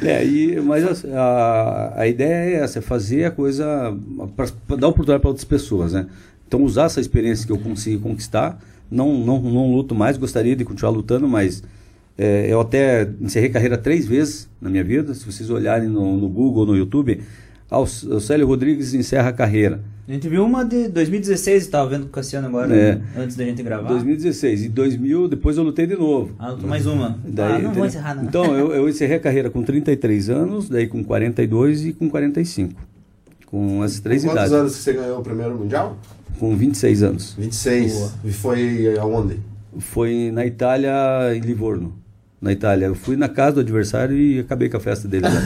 É, 0.02 0.24
e, 0.24 0.60
mas 0.60 1.04
a, 1.04 1.20
a, 1.20 2.00
a 2.02 2.08
ideia 2.08 2.56
é 2.58 2.62
essa, 2.62 2.78
é 2.78 2.82
fazer 2.82 3.24
a 3.24 3.30
coisa 3.30 3.94
para 4.36 4.76
dar 4.76 4.88
oportunidade 4.88 5.20
para 5.20 5.28
outras 5.28 5.44
pessoas, 5.44 5.92
né? 5.92 6.06
Então 6.46 6.62
usar 6.62 6.84
essa 6.84 7.00
experiência 7.00 7.46
que 7.46 7.52
eu 7.52 7.58
consegui 7.58 7.98
conquistar, 7.98 8.58
não, 8.90 9.18
não, 9.18 9.40
não 9.40 9.72
luto 9.72 9.94
mais, 9.94 10.16
gostaria 10.16 10.54
de 10.54 10.64
continuar 10.64 10.90
lutando, 10.90 11.28
mas 11.28 11.62
é, 12.16 12.46
eu 12.52 12.60
até 12.60 13.08
encerrei 13.20 13.48
carreira 13.48 13.76
três 13.76 14.06
vezes 14.06 14.48
na 14.60 14.70
minha 14.70 14.84
vida. 14.84 15.14
Se 15.14 15.24
vocês 15.26 15.50
olharem 15.50 15.88
no, 15.88 16.16
no 16.16 16.28
Google, 16.28 16.66
no 16.66 16.76
YouTube, 16.76 17.20
o 17.70 18.20
Célio 18.20 18.46
Rodrigues 18.46 18.94
encerra 18.94 19.30
a 19.30 19.32
carreira. 19.32 19.80
A 20.06 20.12
gente 20.12 20.28
viu 20.28 20.44
uma 20.44 20.64
de 20.64 20.86
2016, 20.88 21.66
tava 21.68 21.88
vendo 21.88 22.02
com 22.02 22.08
o 22.08 22.12
Cassiano 22.12 22.46
agora, 22.46 22.76
É. 22.76 23.00
antes 23.16 23.36
da 23.36 23.44
gente 23.44 23.62
gravar. 23.62 23.88
2016 23.88 24.64
e 24.64 24.68
2000, 24.68 25.28
depois 25.28 25.56
eu 25.56 25.64
lutei 25.64 25.86
de 25.86 25.96
novo. 25.96 26.34
Ah, 26.38 26.50
lutou 26.50 26.68
mais 26.68 26.84
uma. 26.86 27.18
Daí, 27.24 27.54
ah, 27.54 27.58
não 27.58 27.72
vou 27.72 27.86
encerrar, 27.86 28.14
não. 28.14 28.24
Então, 28.24 28.54
eu, 28.54 28.70
eu 28.76 28.88
encerrei 28.88 29.16
a 29.16 29.20
carreira 29.20 29.48
com 29.48 29.62
33 29.62 30.28
anos, 30.28 30.68
daí 30.68 30.86
com 30.86 31.02
42 31.02 31.86
e 31.86 31.92
com 31.94 32.10
45. 32.10 32.74
Com 33.46 33.82
essas 33.82 34.00
três 34.00 34.22
Quantos 34.22 34.34
idades. 34.34 34.52
anos 34.52 34.76
que 34.76 34.82
você 34.82 34.92
ganhou 34.92 35.20
o 35.20 35.22
primeiro 35.22 35.56
mundial? 35.56 35.96
Com 36.38 36.56
26 36.56 37.02
anos. 37.02 37.34
26. 37.38 37.92
Boa. 37.92 38.12
E 38.24 38.32
foi 38.32 38.98
aonde? 38.98 39.38
Foi 39.78 40.30
na 40.32 40.44
Itália, 40.46 40.92
em 41.34 41.40
Livorno. 41.40 41.94
Na 42.40 42.52
Itália. 42.52 42.86
Eu 42.86 42.94
fui 42.94 43.16
na 43.16 43.28
casa 43.28 43.54
do 43.54 43.60
adversário 43.60 44.16
e 44.16 44.40
acabei 44.40 44.68
com 44.68 44.76
a 44.76 44.80
festa 44.80 45.08
dele. 45.08 45.26
lá. 45.26 45.40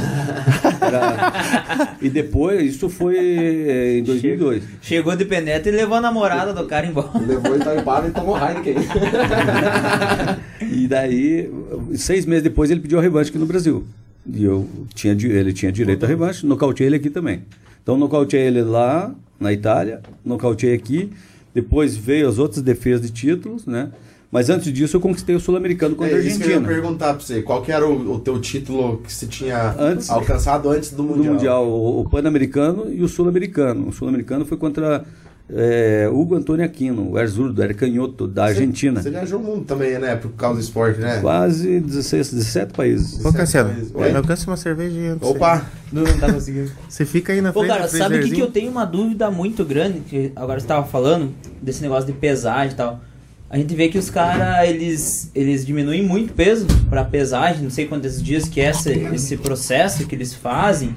Era- 0.88 1.96
E 2.00 2.08
depois, 2.08 2.74
isso 2.74 2.88
foi 2.88 3.16
eh, 3.16 3.98
em 3.98 4.02
2002. 4.02 4.62
Chegou 4.82 5.14
de 5.14 5.24
penetra 5.24 5.70
e 5.70 5.74
levou 5.76 5.96
a 5.96 6.00
namorada 6.00 6.52
do 6.52 6.66
cara 6.66 6.86
embora. 6.86 7.10
Levou 7.18 7.56
Itaipava 7.56 8.08
e 8.08 8.10
tomou 8.10 8.36
Heineken. 8.36 8.74
E 10.70 10.86
daí, 10.86 11.50
seis 11.94 12.26
meses 12.26 12.42
depois, 12.42 12.70
ele 12.70 12.80
pediu 12.80 12.98
a 12.98 13.02
revanche 13.02 13.30
aqui 13.30 13.38
no 13.38 13.46
Brasil. 13.46 13.84
E 14.30 14.44
eu 14.44 14.68
tinha, 14.94 15.12
ele 15.14 15.52
tinha 15.52 15.72
direito 15.72 16.04
à 16.04 16.08
revanche, 16.08 16.44
nocauteei 16.46 16.86
ele 16.88 16.96
aqui 16.96 17.08
também. 17.10 17.42
Então, 17.88 17.96
nocauteei 17.96 18.48
ele 18.48 18.60
lá, 18.60 19.14
na 19.40 19.50
Itália, 19.50 20.02
nocauteei 20.22 20.74
aqui. 20.74 21.10
Depois 21.54 21.96
veio 21.96 22.28
as 22.28 22.38
outras 22.38 22.60
defesas 22.60 23.00
de 23.06 23.10
títulos, 23.10 23.64
né? 23.64 23.88
Mas 24.30 24.50
antes 24.50 24.70
disso, 24.70 24.98
eu 24.98 25.00
conquistei 25.00 25.34
o 25.34 25.40
Sul-Americano 25.40 25.96
contra 25.96 26.14
a 26.16 26.18
É 26.18 26.22
isso 26.22 26.36
que 26.36 26.44
eu 26.44 26.48
ia 26.50 26.56
Argentina. 26.56 26.80
perguntar 26.82 27.14
pra 27.14 27.22
você. 27.24 27.40
Qual 27.40 27.62
que 27.62 27.72
era 27.72 27.88
o, 27.88 28.12
o 28.16 28.18
teu 28.20 28.38
título 28.42 28.98
que 28.98 29.10
você 29.10 29.26
tinha 29.26 29.74
Antes- 29.78 30.10
alcançado 30.10 30.68
antes 30.68 30.90
do 30.92 31.02
Mundial? 31.02 31.32
Mundial, 31.32 31.66
o, 31.66 32.00
o 32.02 32.10
Pan-Americano 32.10 32.92
e 32.92 33.02
o 33.02 33.08
Sul-Americano. 33.08 33.88
O 33.88 33.92
Sul-Americano 33.92 34.44
foi 34.44 34.58
contra 34.58 35.06
é, 35.50 36.08
Hugo 36.12 36.34
Antônio 36.34 36.64
Aquino, 36.64 37.12
o 37.12 37.18
Erzurdo, 37.18 37.62
era 37.62 37.72
canhoto 37.72 38.26
da 38.26 38.46
Argentina. 38.46 39.02
Você 39.02 39.10
viajou 39.10 39.40
o 39.40 39.42
mundo 39.42 39.64
também, 39.64 39.98
né? 39.98 40.14
Por 40.14 40.30
causa 40.32 40.60
do 40.60 40.62
esporte, 40.62 41.00
né? 41.00 41.20
Quase 41.20 41.80
16, 41.80 42.32
17 42.32 42.72
países. 42.74 43.24
Ô, 43.24 43.32
Cassiano, 43.32 43.70
me 43.94 44.16
alcança 44.16 44.50
uma 44.50 44.56
cerveja. 44.56 45.16
Opa! 45.20 45.64
Não, 45.90 46.02
não 46.02 46.18
tá 46.18 46.30
conseguindo. 46.30 46.70
Você 46.86 47.06
fica 47.06 47.32
aí 47.32 47.40
na 47.40 47.52
Pô, 47.52 47.60
frente 47.60 47.72
cara, 47.72 47.88
sabe 47.88 48.18
o 48.18 48.22
que, 48.22 48.30
que 48.30 48.40
eu 48.40 48.50
tenho 48.50 48.70
uma 48.70 48.84
dúvida 48.84 49.30
muito 49.30 49.64
grande? 49.64 50.00
Que 50.00 50.32
agora 50.36 50.60
você 50.60 50.66
tava 50.66 50.86
falando 50.86 51.32
desse 51.62 51.80
negócio 51.80 52.06
de 52.06 52.12
pesagem 52.12 52.72
e 52.72 52.76
tal. 52.76 53.00
A 53.48 53.56
gente 53.56 53.74
vê 53.74 53.88
que 53.88 53.96
os 53.96 54.10
caras, 54.10 54.68
eles, 54.68 55.30
eles 55.34 55.64
diminuem 55.64 56.02
muito 56.02 56.34
peso 56.34 56.66
pra 56.90 57.02
pesagem, 57.02 57.62
não 57.62 57.70
sei 57.70 57.86
quantos 57.86 58.22
dias 58.22 58.46
que 58.46 58.60
é 58.60 58.68
esse, 58.68 58.90
esse 59.14 59.36
processo 59.38 60.06
que 60.06 60.14
eles 60.14 60.34
fazem. 60.34 60.94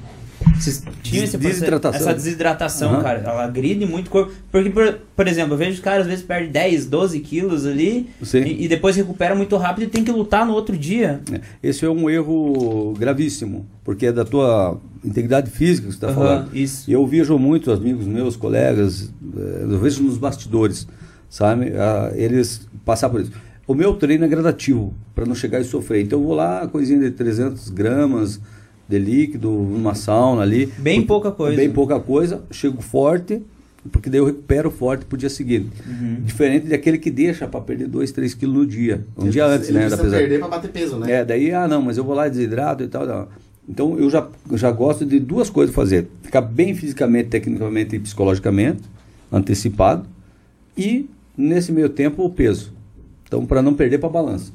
Vocês 0.58 0.82
tinham 1.02 1.24
esse 1.24 1.36
Desidratação. 1.36 2.00
essa 2.00 2.14
desidratação, 2.14 2.92
Aham. 2.94 3.02
cara. 3.02 3.18
Ela 3.20 3.44
agride 3.44 3.84
muito 3.86 4.06
o 4.08 4.10
corpo. 4.10 4.32
Porque, 4.50 4.70
por, 4.70 4.98
por 5.16 5.26
exemplo, 5.28 5.54
eu 5.54 5.58
vejo 5.58 5.72
os 5.72 5.80
caras 5.80 6.02
às 6.02 6.06
vezes 6.06 6.24
perdem 6.24 6.50
10, 6.50 6.86
12 6.86 7.20
quilos 7.20 7.66
ali 7.66 8.08
e, 8.34 8.64
e 8.64 8.68
depois 8.68 8.94
recupera 8.96 9.34
muito 9.34 9.56
rápido 9.56 9.84
e 9.84 9.86
tem 9.88 10.04
que 10.04 10.10
lutar 10.12 10.46
no 10.46 10.52
outro 10.52 10.76
dia. 10.76 11.20
É, 11.32 11.40
Esse 11.62 11.84
é 11.84 11.90
um 11.90 12.08
erro 12.08 12.94
gravíssimo, 12.98 13.66
porque 13.84 14.06
é 14.06 14.12
da 14.12 14.24
tua 14.24 14.78
integridade 15.04 15.50
física 15.50 15.86
que 15.88 15.92
você 15.92 15.96
está 15.96 16.08
Aham, 16.08 16.14
falando. 16.14 16.56
isso. 16.56 16.88
E 16.90 16.92
eu 16.92 17.04
vejo 17.06 17.36
muito 17.38 17.70
amigos 17.72 18.06
meus, 18.06 18.36
colegas, 18.36 19.10
eh, 19.36 19.62
eu 19.68 19.78
vejo 19.78 20.02
nos 20.02 20.16
bastidores, 20.16 20.86
sabe? 21.28 21.72
Ah, 21.76 22.12
Eles 22.14 22.68
passar 22.84 23.08
por 23.08 23.20
isso. 23.20 23.32
O 23.66 23.74
meu 23.74 23.94
treino 23.94 24.24
é 24.24 24.28
gradativo, 24.28 24.92
para 25.14 25.24
não 25.24 25.34
chegar 25.34 25.60
e 25.60 25.64
sofrer. 25.64 26.02
Então 26.04 26.18
eu 26.20 26.24
vou 26.24 26.34
lá, 26.34 26.66
coisinha 26.68 26.98
de 27.00 27.10
300 27.12 27.70
gramas 27.70 28.40
de 28.92 28.98
líquido, 28.98 29.50
uma 29.50 29.94
sauna 29.94 30.42
ali. 30.42 30.66
Bem 30.78 30.96
Porque- 31.00 31.06
pouca 31.08 31.30
coisa. 31.32 31.56
Bem 31.56 31.70
pouca 31.70 31.98
coisa, 32.00 32.42
chego 32.50 32.80
forte, 32.82 33.42
porque 33.90 34.08
daí 34.10 34.20
eu 34.20 34.26
recupero 34.26 34.70
forte 34.70 35.04
pro 35.04 35.16
dia 35.18 35.28
seguinte. 35.30 35.70
Uhum. 35.86 36.18
Diferente 36.24 36.66
daquele 36.68 36.98
que 36.98 37.10
deixa 37.10 37.48
para 37.48 37.60
perder 37.60 37.88
2, 37.88 38.12
3 38.12 38.34
quilos 38.34 38.56
no 38.56 38.66
dia. 38.66 39.04
Um 39.16 39.28
dia 39.28 39.44
antes, 39.46 39.68
Ele 39.68 39.78
né? 39.78 39.84
Da 39.88 39.96
precisa 39.96 40.04
pesagem. 40.04 40.28
perder 40.28 40.38
pra 40.38 40.48
bater 40.48 40.70
peso, 40.70 40.96
né? 40.98 41.10
É, 41.12 41.24
daí, 41.24 41.50
ah, 41.52 41.66
não, 41.66 41.82
mas 41.82 41.96
eu 41.96 42.04
vou 42.04 42.14
lá 42.14 42.28
desidrato 42.28 42.82
e 42.84 42.88
tal. 42.88 43.06
não. 43.06 43.28
Então, 43.68 43.96
eu 43.98 44.10
já, 44.10 44.26
já 44.54 44.70
gosto 44.72 45.06
de 45.06 45.20
duas 45.20 45.48
coisas 45.48 45.72
fazer. 45.74 46.08
Ficar 46.22 46.40
bem 46.40 46.74
fisicamente, 46.74 47.28
tecnicamente 47.28 47.94
e 47.94 47.98
psicologicamente, 48.00 48.80
antecipado. 49.30 50.04
E, 50.76 51.08
nesse 51.36 51.70
meio 51.72 51.88
tempo, 51.88 52.24
o 52.24 52.30
peso. 52.30 52.72
Então, 53.26 53.46
para 53.46 53.62
não 53.62 53.72
perder 53.74 53.98
para 53.98 54.08
balança. 54.08 54.52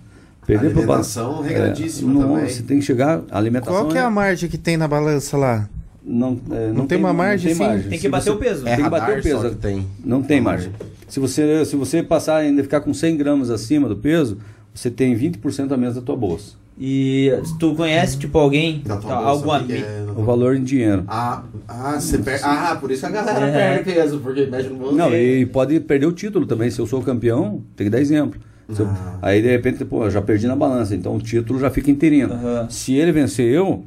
Perder 0.47 0.67
Alimentação 0.67 1.41
regradíssima 1.41 2.13
não, 2.13 2.21
também. 2.35 2.49
Você 2.49 2.63
tem 2.63 2.79
que 2.79 2.85
chegar, 2.85 3.21
a 3.29 3.37
alimentação 3.37 3.75
Qual 3.81 3.87
que 3.91 3.97
é 3.97 4.01
a 4.01 4.05
é- 4.05 4.09
margem 4.09 4.49
que 4.49 4.57
tem 4.57 4.77
na 4.77 4.87
balança 4.87 5.35
lá? 5.37 5.69
não, 6.09 6.39
é, 6.51 6.71
não, 6.71 6.87
tem 6.87 6.97
uma 6.97 7.11
margem, 7.11 7.53
sim? 7.53 7.59
Tem 7.81 7.89
que 7.91 7.99
Se 7.99 8.07
bater 8.09 8.23
você- 8.23 8.29
o 8.31 8.37
peso. 8.37 8.63
Tem 8.63 8.77
que 8.81 8.89
bater 8.89 9.19
o 9.19 9.21
peso. 9.21 9.49
que 9.49 9.55
tem. 9.57 9.85
Não 10.03 10.23
tem 10.23 10.39
margem. 10.39 10.71
Se 11.05 11.19
você, 11.19 11.65
se 11.65 11.75
você 11.75 12.01
passar 12.01 12.37
ainda 12.37 12.63
ficar 12.63 12.79
com 12.79 12.93
100 12.93 13.17
gramas 13.17 13.49
acima 13.49 13.89
do 13.89 13.97
peso, 13.97 14.37
você 14.73 14.89
tem 14.89 15.13
20% 15.15 15.73
a 15.73 15.77
menos 15.77 15.95
da 15.95 16.01
tua 16.01 16.15
bolsa. 16.15 16.55
E 16.79 17.29
tu 17.59 17.75
conhece, 17.75 18.17
tipo, 18.17 18.37
alguém, 18.37 18.81
Da 18.85 18.95
tua 18.97 19.15
bolsa, 19.21 19.59
que 19.59 19.65
que 19.73 19.73
amigo. 19.83 19.87
é? 20.15 20.21
O 20.21 20.23
valor 20.23 20.55
em 20.55 20.63
dinheiro. 20.63 21.03
Ah, 21.07 21.43
ah, 21.67 21.99
você 21.99 22.19
perde. 22.19 22.43
Ah, 22.45 22.77
por 22.79 22.89
isso 22.91 23.01
que 23.01 23.07
a 23.07 23.09
galera 23.09 23.47
É. 23.47 23.51
perde 23.51 23.93
peso, 23.93 24.19
porque 24.19 24.45
mexe 24.45 24.69
no 24.69 24.75
bolso. 24.77 24.95
Não, 24.95 25.13
e 25.13 25.45
pode 25.45 25.77
perder 25.81 26.05
o 26.05 26.11
título 26.13 26.45
também. 26.45 26.69
Se 26.69 26.79
eu 26.79 26.87
sou 26.87 27.01
campeão, 27.01 27.61
tem 27.75 27.85
que 27.87 27.91
dar 27.91 27.99
exemplo. 27.99 28.39
Eu- 28.69 28.85
Ah. 28.85 29.19
aí 29.21 29.41
de 29.41 29.47
repente, 29.49 29.83
pô, 29.85 30.03
eu 30.05 30.11
já 30.11 30.21
perdi 30.21 30.45
na 30.47 30.55
balança, 30.55 30.93
então 30.95 31.15
o 31.15 31.19
título 31.21 31.59
já 31.59 31.69
fica 31.69 31.89
inteirinho. 31.89 32.31
Aham. 32.31 32.67
Se 32.69 32.93
ele 32.93 33.11
vencer 33.11 33.45
eu, 33.51 33.83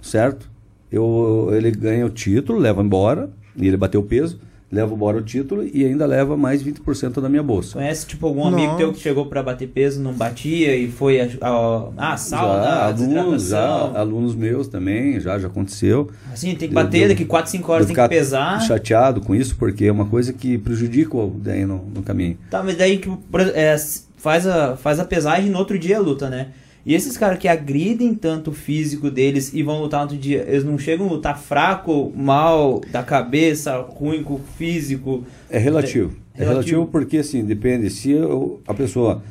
certo? 0.00 0.48
Eu, 0.90 1.48
ele 1.52 1.70
ganha 1.70 2.04
o 2.06 2.10
título, 2.10 2.58
leva 2.58 2.82
embora, 2.82 3.30
e 3.56 3.66
ele 3.66 3.76
bateu 3.76 4.00
o 4.00 4.04
peso, 4.04 4.38
leva 4.70 4.94
embora 4.94 5.18
o 5.18 5.22
título 5.22 5.64
e 5.72 5.84
ainda 5.84 6.06
leva 6.06 6.36
mais 6.36 6.62
20% 6.62 7.20
da 7.20 7.28
minha 7.28 7.42
bolsa. 7.42 7.74
Conhece, 7.74 8.06
tipo, 8.06 8.26
algum 8.26 8.46
amigo 8.46 8.66
Nossa. 8.68 8.78
teu 8.78 8.92
que 8.92 9.00
chegou 9.00 9.26
pra 9.26 9.42
bater 9.42 9.68
peso, 9.68 10.00
não 10.00 10.12
batia 10.12 10.76
e 10.76 10.88
foi 10.90 11.20
a, 11.20 11.28
a, 11.40 12.12
a 12.12 12.16
sauna, 12.16 12.62
já, 12.62 12.70
a 12.70 12.86
alunos, 12.86 13.48
já, 13.48 13.68
alunos 13.98 14.34
meus 14.34 14.68
também, 14.68 15.18
já, 15.18 15.38
já 15.38 15.48
aconteceu. 15.48 16.08
Assim, 16.32 16.54
tem 16.54 16.68
que 16.68 16.74
bater 16.74 17.02
eu- 17.02 17.08
daqui 17.08 17.24
4, 17.24 17.50
5 17.50 17.72
horas, 17.72 17.86
tem 17.86 17.96
que 17.96 18.08
pesar. 18.08 18.60
chateado 18.60 19.20
com 19.20 19.34
isso, 19.34 19.56
porque 19.56 19.86
é 19.86 19.92
uma 19.92 20.06
coisa 20.06 20.32
que 20.32 20.56
prejudica 20.56 21.16
o 21.16 21.30
daí 21.42 21.64
no, 21.64 21.84
no 21.92 22.02
caminho. 22.02 22.38
Tá, 22.48 22.62
mas 22.62 22.76
daí 22.76 22.98
que 22.98 23.10
é, 23.54 23.76
faz, 24.16 24.46
a, 24.46 24.76
faz 24.76 25.00
a 25.00 25.04
pesagem 25.04 25.50
no 25.50 25.58
outro 25.58 25.78
dia 25.78 25.98
luta, 25.98 26.30
né? 26.30 26.48
E 26.84 26.94
esses 26.94 27.16
caras 27.18 27.38
que 27.38 27.46
agridem 27.46 28.14
tanto 28.14 28.50
o 28.50 28.54
físico 28.54 29.10
deles 29.10 29.52
e 29.52 29.62
vão 29.62 29.82
lutar 29.82 30.00
outro 30.02 30.16
dia, 30.16 30.44
eles 30.48 30.64
não 30.64 30.78
chegam 30.78 31.06
a 31.08 31.10
lutar 31.12 31.38
fraco, 31.38 32.10
mal, 32.16 32.80
da 32.90 33.02
cabeça, 33.02 33.76
ruim 33.80 34.22
com 34.22 34.34
o 34.34 34.40
físico. 34.56 35.24
É 35.50 35.58
relativo. 35.58 36.12
É, 36.34 36.42
É 36.42 36.44
relativo. 36.46 36.52
relativo 36.78 36.86
porque, 36.86 37.18
assim, 37.18 37.44
depende. 37.44 37.90
Se 37.90 38.10
eu- 38.12 38.60
a 38.66 38.72
pessoa 38.72 39.22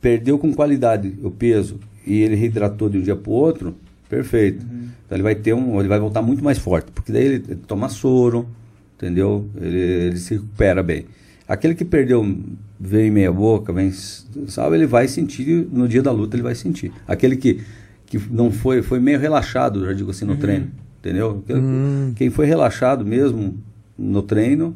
perdeu 0.00 0.38
com 0.38 0.52
qualidade 0.52 1.12
o 1.22 1.30
peso 1.30 1.80
e 2.06 2.20
ele 2.22 2.34
reidratou 2.36 2.88
de 2.88 2.98
um 2.98 3.02
dia 3.02 3.16
para 3.16 3.30
o 3.30 3.34
outro, 3.34 3.74
perfeito. 4.08 4.64
Então 4.64 5.16
ele 5.16 5.22
vai 5.22 5.34
ter 5.34 5.52
um, 5.54 5.78
ele 5.80 5.88
vai 5.88 5.98
voltar 5.98 6.22
muito 6.22 6.42
mais 6.44 6.58
forte, 6.58 6.90
porque 6.92 7.10
daí 7.12 7.24
ele, 7.24 7.44
ele 7.48 7.60
toma 7.66 7.88
soro, 7.88 8.46
entendeu? 8.96 9.46
Ele, 9.60 9.78
ele 9.78 10.16
se 10.16 10.34
recupera 10.34 10.82
bem. 10.82 11.04
Aquele 11.52 11.74
que 11.74 11.84
perdeu, 11.84 12.24
vem 12.80 13.10
meia 13.10 13.30
boca, 13.32 13.72
vem, 13.72 13.92
sabe, 14.46 14.76
ele 14.76 14.86
vai 14.86 15.06
sentir, 15.08 15.66
no 15.70 15.86
dia 15.86 16.02
da 16.02 16.10
luta 16.10 16.34
ele 16.36 16.42
vai 16.42 16.54
sentir. 16.54 16.90
Aquele 17.06 17.36
que, 17.36 17.60
que 18.06 18.18
não 18.30 18.50
foi, 18.50 18.80
foi 18.82 18.98
meio 18.98 19.18
relaxado, 19.18 19.84
já 19.84 19.92
digo 19.92 20.10
assim, 20.10 20.24
no 20.24 20.36
treino, 20.36 20.68
entendeu? 20.98 21.42
Aquele- 21.44 21.60
Quem 22.16 22.30
foi 22.30 22.46
relaxado 22.46 23.04
mesmo 23.04 23.56
no 23.98 24.22
treino, 24.22 24.74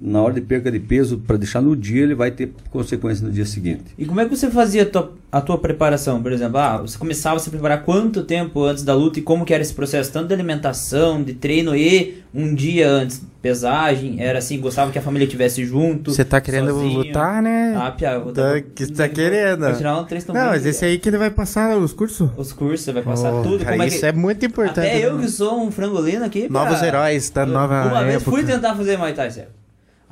na 0.00 0.22
hora 0.22 0.32
de 0.34 0.40
perca 0.40 0.70
de 0.72 0.80
peso, 0.80 1.18
para 1.18 1.36
deixar 1.36 1.60
no 1.60 1.76
dia, 1.76 2.02
ele 2.02 2.14
vai 2.14 2.30
ter 2.30 2.52
consequência 2.70 3.26
no 3.26 3.30
dia 3.30 3.44
seguinte. 3.44 3.84
E 3.98 4.06
como 4.06 4.20
é 4.20 4.24
que 4.24 4.34
você 4.34 4.50
fazia 4.50 4.82
a 4.84 4.86
tua, 4.86 5.12
a 5.30 5.40
tua 5.42 5.58
preparação, 5.58 6.22
por 6.22 6.32
exemplo? 6.32 6.56
Ah, 6.58 6.78
você 6.78 6.96
começava 6.96 7.36
a 7.36 7.38
se 7.38 7.50
preparar 7.50 7.82
quanto 7.84 8.22
tempo 8.24 8.64
antes 8.64 8.82
da 8.82 8.94
luta 8.94 9.18
e 9.18 9.22
como 9.22 9.44
que 9.44 9.52
era 9.52 9.62
esse 9.62 9.74
processo, 9.74 10.10
tanto 10.10 10.28
de 10.28 10.34
alimentação, 10.34 11.22
de 11.22 11.34
treino 11.34 11.76
e 11.76 12.22
um 12.34 12.54
dia 12.54 12.88
antes, 12.88 13.20
pesagem, 13.42 14.22
era 14.22 14.38
assim, 14.38 14.58
gostava 14.58 14.90
que 14.90 14.98
a 14.98 15.02
família 15.02 15.24
estivesse 15.26 15.64
junto. 15.66 16.12
Você 16.14 16.24
tá 16.24 16.40
querendo 16.40 16.70
sozinho. 16.70 16.98
lutar, 16.98 17.42
né? 17.42 17.74
Ah, 17.76 17.90
Pia, 17.90 18.12
eu 18.12 18.24
vou 18.24 18.32
Tá- 18.32 18.52
dar- 18.54 18.60
que 18.62 18.86
você 18.86 18.92
tá 18.94 19.08
querendo. 19.08 19.64
Vou 19.66 19.74
tirar 19.76 19.98
um 19.98 20.04
três 20.04 20.24
Não, 20.26 20.34
mas 20.34 20.64
esse 20.64 20.82
aí 20.84 20.98
que 20.98 21.08
ele 21.10 21.18
vai 21.18 21.30
passar 21.30 21.76
os 21.76 21.92
cursos? 21.92 22.30
Os 22.38 22.52
cursos, 22.52 22.80
você 22.86 22.92
vai 22.92 23.02
passar 23.02 23.32
Oh, 23.34 23.42
tudo. 23.42 23.58
cara, 23.58 23.72
como 23.72 23.82
é 23.82 23.86
isso 23.88 24.00
que... 24.00 24.06
é 24.06 24.12
muito 24.12 24.46
importante. 24.46 24.78
Até 24.78 25.04
eu 25.04 25.16
né? 25.16 25.24
que 25.24 25.30
sou 25.30 25.62
um 25.62 25.70
frangolino 25.70 26.24
aqui. 26.24 26.48
Novos 26.50 26.76
cara, 26.76 26.86
heróis 26.86 27.28
da 27.30 27.44
nova 27.44 27.86
Uma 27.86 28.02
vez 28.04 28.16
época. 28.16 28.30
fui 28.30 28.44
tentar 28.44 28.74
fazer 28.74 28.96
Muay 28.96 29.12
Thai, 29.12 29.30
sério. 29.30 29.50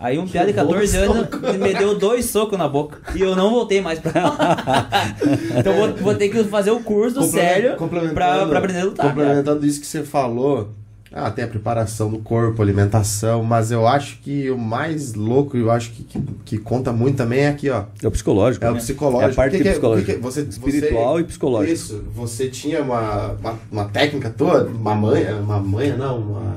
Aí 0.00 0.16
um 0.16 0.28
piada 0.28 0.46
de 0.46 0.52
14 0.52 0.96
anos 0.96 1.26
me 1.58 1.74
deu 1.74 1.98
dois 1.98 2.26
socos 2.26 2.56
na 2.56 2.68
boca. 2.68 2.98
E 3.16 3.20
eu 3.20 3.34
não 3.34 3.50
voltei 3.50 3.80
mais 3.80 3.98
pra 3.98 4.12
lá. 4.22 4.56
então 5.58 5.74
vou, 5.74 5.92
vou 5.96 6.14
ter 6.14 6.28
que 6.28 6.44
fazer 6.44 6.70
o 6.70 6.78
curso 6.80 7.20
sério 7.24 7.76
pra, 8.14 8.46
pra 8.46 8.58
aprender 8.58 8.80
a 8.80 8.84
lutar. 8.84 9.06
cara. 9.06 9.08
Complementando 9.16 9.66
isso 9.66 9.80
que 9.80 9.86
você 9.86 10.04
falou, 10.04 10.68
ah, 11.12 11.30
tem 11.32 11.44
a 11.44 11.48
preparação 11.48 12.08
do 12.10 12.18
corpo, 12.18 12.62
alimentação, 12.62 13.42
mas 13.42 13.72
eu 13.72 13.88
acho 13.88 14.18
que 14.20 14.48
o 14.52 14.56
mais 14.56 15.14
louco, 15.14 15.56
eu 15.56 15.68
acho 15.68 15.90
que, 15.90 16.04
que, 16.04 16.20
que 16.44 16.58
conta 16.58 16.92
muito 16.92 17.16
também 17.16 17.40
é 17.40 17.48
aqui, 17.48 17.68
ó. 17.68 17.82
É 18.00 18.06
o 18.06 18.10
psicológico. 18.12 18.64
É 18.64 18.70
o 18.70 18.74
né? 18.74 18.78
psicológico. 18.78 19.30
É 19.30 19.32
a 19.32 19.34
parte 19.34 19.56
que 19.56 19.62
que 19.64 19.68
é- 19.68 19.72
psicológica. 19.72 20.14
que- 20.14 20.20
você- 20.20 20.42
Espiritual 20.42 21.14
você- 21.14 21.20
e 21.22 21.24
psicológico. 21.24 21.72
Isso, 21.74 22.04
você 22.14 22.48
tinha 22.48 22.82
uma, 22.82 23.32
uma, 23.32 23.58
uma 23.72 23.84
técnica 23.86 24.30
toda, 24.30 24.68
uma 24.70 24.94
manha, 24.94 25.34
uma 25.36 25.58
manha 25.58 25.96
não, 25.96 26.18
uma 26.20 26.56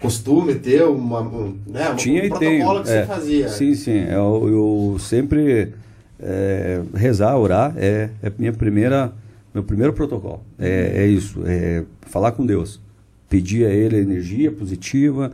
costume 0.00 0.54
teu, 0.54 0.94
uma, 0.94 1.20
um, 1.20 1.56
né, 1.66 1.90
um, 1.90 1.96
Tinha 1.96 2.22
um 2.22 2.26
e 2.26 2.30
tenho. 2.38 2.82
que 2.82 2.90
é. 2.90 3.02
você 3.02 3.06
fazia. 3.06 3.48
Sim, 3.48 3.74
sim. 3.74 4.04
Eu, 4.08 4.48
eu 4.48 4.98
sempre 4.98 5.72
é, 6.20 6.80
rezar, 6.94 7.36
orar 7.36 7.74
é, 7.76 8.10
é 8.22 8.32
minha 8.38 8.52
primeira, 8.52 9.12
meu 9.52 9.62
primeiro 9.62 9.92
protocolo. 9.92 10.42
É, 10.58 11.02
é 11.02 11.06
isso, 11.06 11.42
é 11.46 11.84
falar 12.02 12.32
com 12.32 12.44
Deus, 12.44 12.80
pedir 13.28 13.66
a 13.66 13.70
Ele 13.70 13.98
energia 13.98 14.50
positiva, 14.50 15.32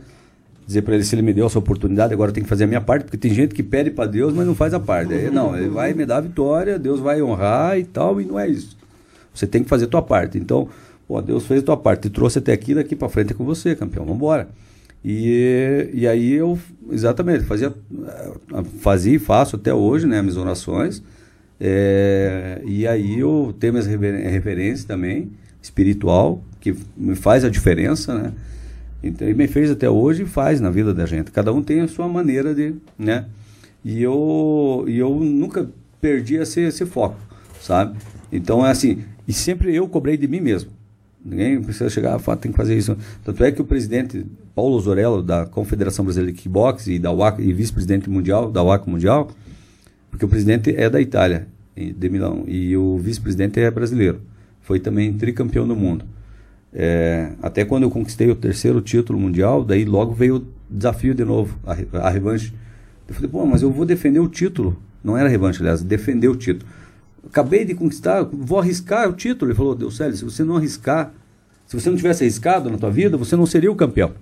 dizer 0.65 0.81
para 0.81 0.95
Ele 0.95 1.03
se 1.03 1.15
Ele 1.15 1.21
me 1.21 1.33
deu 1.33 1.45
essa 1.45 1.59
oportunidade, 1.59 2.13
agora 2.13 2.29
eu 2.29 2.33
tenho 2.33 2.45
que 2.45 2.49
fazer 2.49 2.65
a 2.65 2.67
minha 2.67 2.81
parte, 2.81 3.03
porque 3.03 3.17
tem 3.17 3.33
gente 3.33 3.53
que 3.53 3.63
pede 3.63 3.91
para 3.91 4.09
Deus, 4.09 4.33
mas 4.33 4.45
não 4.45 4.55
faz 4.55 4.73
a 4.73 4.79
parte. 4.79 5.13
Aí, 5.13 5.29
não, 5.29 5.55
Ele 5.55 5.69
vai 5.69 5.93
me 5.93 6.05
dar 6.05 6.17
a 6.17 6.21
vitória, 6.21 6.77
Deus 6.77 6.99
vai 6.99 7.21
honrar 7.21 7.79
e 7.79 7.83
tal, 7.83 8.19
e 8.19 8.25
não 8.25 8.39
é 8.39 8.47
isso. 8.47 8.77
Você 9.33 9.45
tem 9.45 9.63
que 9.63 9.69
fazer 9.69 9.85
a 9.85 9.87
tua 9.87 10.01
parte. 10.01 10.37
Então, 10.37 10.69
pô, 11.07 11.21
Deus 11.21 11.45
fez 11.45 11.61
a 11.61 11.65
tua 11.65 11.77
parte, 11.77 12.03
te 12.03 12.09
trouxe 12.09 12.39
até 12.39 12.53
aqui, 12.53 12.73
daqui 12.73 12.95
para 12.95 13.09
frente 13.09 13.31
é 13.31 13.35
com 13.35 13.45
você, 13.45 13.75
campeão. 13.75 14.05
Vamos. 14.05 14.45
E, 15.03 15.89
e 15.93 16.07
aí 16.07 16.33
eu, 16.33 16.57
exatamente, 16.91 17.43
fazia, 17.43 17.71
eh, 17.71 18.63
fazia 18.79 19.15
e 19.15 19.19
faço 19.19 19.55
até 19.55 19.71
hoje, 19.71 20.07
né, 20.07 20.21
minhas 20.21 20.35
orações. 20.35 21.03
É, 21.59 22.61
e 22.65 22.87
aí 22.87 23.19
eu 23.19 23.55
tenho 23.59 23.73
minhas 23.73 23.85
referências 23.87 24.83
também, 24.83 25.31
espiritual, 25.61 26.43
que 26.59 26.75
me 26.97 27.15
faz 27.15 27.45
a 27.45 27.49
diferença, 27.49 28.15
né? 28.15 28.33
Então, 29.03 29.29
e 29.29 29.33
me 29.35 29.47
fez 29.47 29.69
até 29.69 29.87
hoje 29.87 30.23
e 30.23 30.25
faz 30.25 30.59
na 30.59 30.71
vida 30.71 30.93
da 30.93 31.05
gente. 31.05 31.31
Cada 31.31 31.53
um 31.53 31.61
tem 31.61 31.81
a 31.81 31.87
sua 31.87 32.07
maneira 32.07 32.55
de, 32.55 32.73
né? 32.97 33.25
E 33.83 34.01
eu, 34.01 34.85
e 34.87 34.97
eu 34.97 35.13
nunca 35.19 35.69
perdi 36.01 36.35
esse, 36.35 36.61
esse 36.61 36.85
foco, 36.85 37.17
sabe? 37.61 37.95
Então 38.31 38.65
é 38.65 38.71
assim, 38.71 39.03
e 39.27 39.33
sempre 39.33 39.75
eu 39.75 39.87
cobrei 39.87 40.17
de 40.17 40.27
mim 40.27 40.41
mesmo. 40.41 40.71
Ninguém 41.25 41.59
precisa 41.59 41.89
chegar 41.89 42.19
e 42.19 42.21
falar, 42.21 42.37
tem 42.37 42.51
que 42.51 42.57
fazer 42.57 42.77
isso. 42.77 42.95
Tanto 43.23 43.43
é 43.43 43.51
que 43.51 43.59
o 43.59 43.65
presidente 43.65 44.23
Paulo 44.53 44.79
Zorello, 44.79 45.23
da 45.23 45.47
Confederação 45.47 46.05
Brasileira 46.05 46.31
de 46.31 46.37
Kickbox 46.37 46.85
e, 46.85 46.99
da 46.99 47.09
e 47.39 47.51
vice-presidente 47.51 48.07
mundial, 48.07 48.51
da 48.51 48.63
UAC 48.63 48.87
Mundial, 48.87 49.31
porque 50.11 50.23
o 50.23 50.27
presidente 50.27 50.75
é 50.77 50.87
da 50.87 51.01
Itália, 51.01 51.47
de 51.75 52.09
Milão, 52.09 52.43
e 52.47 52.77
o 52.77 52.97
vice-presidente 52.99 53.59
é 53.59 53.71
brasileiro. 53.71 54.21
Foi 54.61 54.79
também 54.79 55.11
tricampeão 55.13 55.67
do 55.67 55.75
mundo. 55.75 56.05
É, 56.71 57.31
até 57.41 57.65
quando 57.65 57.83
eu 57.83 57.89
conquistei 57.89 58.29
o 58.29 58.35
terceiro 58.35 58.79
título 58.79 59.19
mundial, 59.19 59.63
daí 59.63 59.83
logo 59.83 60.13
veio 60.13 60.37
o 60.37 60.45
desafio 60.69 61.15
de 61.15 61.25
novo, 61.25 61.57
a, 61.65 61.71
a 62.05 62.09
revanche. 62.09 62.53
Eu 63.07 63.15
falei, 63.15 63.29
pô, 63.29 63.45
mas 63.45 63.63
eu 63.63 63.71
vou 63.71 63.85
defender 63.85 64.19
o 64.19 64.27
título. 64.27 64.77
Não 65.03 65.17
era 65.17 65.27
revanche, 65.27 65.61
aliás, 65.61 65.81
defender 65.81 66.27
o 66.27 66.35
título. 66.35 66.69
Acabei 67.25 67.65
de 67.65 67.73
conquistar, 67.73 68.23
vou 68.23 68.59
arriscar 68.59 69.09
o 69.09 69.13
título. 69.13 69.51
Ele 69.51 69.57
falou, 69.57 69.75
Deus 69.75 69.97
Célio, 69.97 70.15
se 70.15 70.23
você 70.23 70.43
não 70.43 70.57
arriscar, 70.57 71.13
se 71.65 71.79
você 71.79 71.89
não 71.89 71.97
tivesse 71.97 72.23
arriscado 72.23 72.69
na 72.69 72.77
tua 72.77 72.91
vida, 72.91 73.17
você 73.17 73.35
não 73.35 73.45
seria 73.45 73.71
o 73.71 73.75
campeão. 73.75 74.13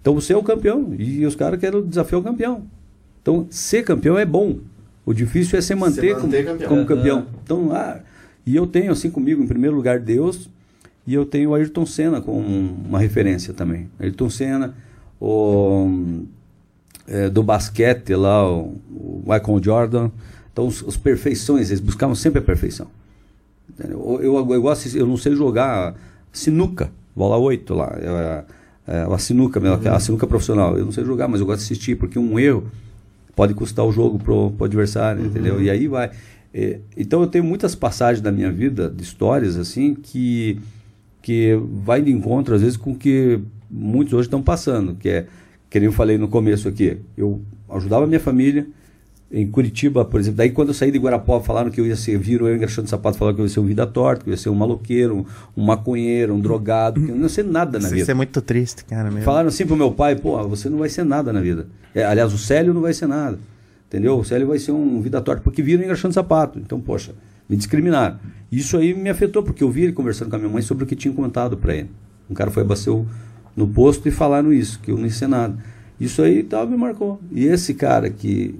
Então 0.00 0.14
você 0.14 0.32
é 0.32 0.36
o 0.36 0.42
campeão 0.42 0.94
e 0.98 1.24
os 1.24 1.36
caras 1.36 1.60
querem 1.60 1.82
desafiar 1.82 2.20
o 2.20 2.24
campeão. 2.24 2.64
Então 3.20 3.46
ser 3.50 3.84
campeão 3.84 4.18
é 4.18 4.24
bom. 4.24 4.58
O 5.04 5.12
difícil 5.12 5.58
é 5.58 5.62
se 5.62 5.74
manter, 5.74 6.16
manter 6.16 6.44
como, 6.44 6.58
campeão. 6.58 6.68
como 6.68 6.86
campeão. 6.86 7.26
Então, 7.42 7.72
ah, 7.72 8.00
e 8.46 8.54
eu 8.54 8.66
tenho 8.66 8.92
assim 8.92 9.10
comigo, 9.10 9.42
em 9.42 9.46
primeiro 9.46 9.74
lugar, 9.74 9.98
Deus, 9.98 10.48
e 11.06 11.14
eu 11.14 11.24
tenho 11.24 11.50
o 11.50 11.54
Ayrton 11.54 11.84
Senna 11.84 12.20
como 12.20 12.38
uma 12.38 12.98
referência 12.98 13.52
também. 13.52 13.88
Ayrton 13.98 14.30
Senna, 14.30 14.74
o, 15.20 16.22
é, 17.06 17.28
do 17.28 17.42
basquete 17.42 18.14
lá, 18.14 18.48
o, 18.48 18.76
o 18.90 19.22
Michael 19.26 19.62
Jordan. 19.62 20.10
Então, 20.52 20.66
os, 20.66 20.82
os 20.82 20.96
perfeições, 20.96 21.70
eles 21.70 21.80
buscavam 21.80 22.14
sempre 22.14 22.40
a 22.40 22.42
perfeição. 22.42 22.86
Eu, 23.78 24.20
eu, 24.22 24.52
eu 24.52 24.62
gosto, 24.62 24.96
eu 24.96 25.06
não 25.06 25.16
sei 25.16 25.34
jogar 25.34 25.94
sinuca, 26.32 26.90
bola 27.16 27.36
8 27.38 27.74
lá, 27.74 27.96
é, 27.96 28.44
é, 28.86 29.06
a 29.10 29.18
sinuca, 29.18 29.58
mesmo, 29.60 29.88
a 29.88 30.00
sinuca 30.00 30.26
profissional. 30.26 30.76
Eu 30.76 30.84
não 30.84 30.92
sei 30.92 31.04
jogar, 31.04 31.28
mas 31.28 31.40
eu 31.40 31.46
gosto 31.46 31.60
de 31.60 31.64
assistir, 31.64 31.96
porque 31.96 32.18
um 32.18 32.38
erro 32.38 32.64
pode 33.34 33.54
custar 33.54 33.84
o 33.84 33.92
jogo 33.92 34.18
pro, 34.18 34.50
pro 34.50 34.66
adversário, 34.66 35.24
entendeu? 35.24 35.60
E 35.60 35.70
aí 35.70 35.88
vai. 35.88 36.10
É, 36.52 36.80
então 36.96 37.22
eu 37.22 37.26
tenho 37.26 37.44
muitas 37.44 37.74
passagens 37.74 38.20
da 38.20 38.30
minha 38.30 38.52
vida, 38.52 38.90
de 38.90 39.02
histórias 39.02 39.56
assim, 39.56 39.94
que, 39.94 40.58
que 41.22 41.58
vai 41.82 42.02
de 42.02 42.10
encontro 42.10 42.54
às 42.54 42.60
vezes 42.60 42.76
com 42.76 42.92
o 42.92 42.94
que 42.94 43.40
muitos 43.70 44.12
hoje 44.12 44.26
estão 44.26 44.42
passando, 44.42 44.94
que 44.94 45.08
é, 45.08 45.26
que 45.70 45.80
nem 45.80 45.86
eu 45.86 45.92
falei 45.92 46.18
no 46.18 46.28
começo 46.28 46.68
aqui, 46.68 46.98
eu 47.16 47.40
ajudava 47.70 48.04
a 48.04 48.06
minha 48.06 48.20
família, 48.20 48.66
em 49.32 49.50
Curitiba, 49.50 50.04
por 50.04 50.20
exemplo, 50.20 50.36
daí 50.36 50.50
quando 50.50 50.68
eu 50.68 50.74
saí 50.74 50.90
de 50.90 50.98
Guarapó, 50.98 51.40
falaram 51.40 51.70
que 51.70 51.80
eu 51.80 51.86
ia 51.86 51.96
ser, 51.96 52.18
viram 52.18 52.46
eu 52.46 52.54
engraxando 52.54 52.88
sapato, 52.88 53.16
falaram 53.16 53.34
que 53.34 53.40
eu 53.40 53.46
ia 53.46 53.48
ser 53.48 53.60
um 53.60 53.64
vida 53.64 53.86
torta, 53.86 54.22
que 54.22 54.28
eu 54.28 54.32
ia 54.32 54.36
ser 54.36 54.50
um 54.50 54.54
maloqueiro, 54.54 55.16
um, 55.16 55.24
um 55.56 55.64
maconheiro, 55.64 56.34
um 56.34 56.40
drogado, 56.40 57.00
que 57.00 57.08
eu 57.10 57.14
não 57.14 57.22
ia 57.22 57.28
ser 57.30 57.44
nada 57.44 57.78
na 57.78 57.86
Isso 57.86 57.94
vida. 57.94 58.12
é 58.12 58.14
muito 58.14 58.42
triste, 58.42 58.84
cara. 58.84 59.10
Mesmo. 59.10 59.22
Falaram 59.22 59.48
assim 59.48 59.64
pro 59.64 59.74
meu 59.74 59.90
pai, 59.90 60.16
pô, 60.16 60.46
você 60.46 60.68
não 60.68 60.76
vai 60.76 60.90
ser 60.90 61.04
nada 61.04 61.32
na 61.32 61.40
vida. 61.40 61.66
É, 61.94 62.04
aliás, 62.04 62.32
o 62.34 62.38
Célio 62.38 62.74
não 62.74 62.82
vai 62.82 62.92
ser 62.92 63.06
nada. 63.06 63.38
Entendeu? 63.88 64.18
O 64.18 64.24
Célio 64.24 64.46
vai 64.46 64.58
ser 64.58 64.72
um 64.72 65.00
vida 65.00 65.20
torta, 65.20 65.42
porque 65.42 65.62
viram 65.62 65.82
engraxando 65.82 66.12
sapato. 66.12 66.58
Então, 66.58 66.78
poxa, 66.78 67.14
me 67.48 67.56
discriminaram. 67.56 68.18
Isso 68.50 68.76
aí 68.76 68.92
me 68.92 69.08
afetou, 69.08 69.42
porque 69.42 69.64
eu 69.64 69.70
vi 69.70 69.84
ele 69.84 69.92
conversando 69.92 70.28
com 70.28 70.36
a 70.36 70.38
minha 70.38 70.50
mãe 70.50 70.62
sobre 70.62 70.84
o 70.84 70.86
que 70.86 70.94
tinha 70.96 71.12
contado 71.12 71.56
para 71.56 71.74
ele. 71.74 71.90
Um 72.28 72.34
cara 72.34 72.50
foi 72.50 72.62
abastecer 72.62 73.02
no 73.56 73.66
posto 73.68 74.06
e 74.08 74.10
falaram 74.10 74.52
isso, 74.52 74.78
que 74.80 74.90
eu 74.90 74.96
não 74.96 75.04
ia 75.04 75.10
ser 75.10 75.26
nada. 75.26 75.56
Isso 76.00 76.22
aí 76.22 76.42
tal, 76.42 76.66
me 76.66 76.76
marcou. 76.76 77.20
E 77.30 77.44
esse 77.44 77.74
cara 77.74 78.10
que, 78.10 78.54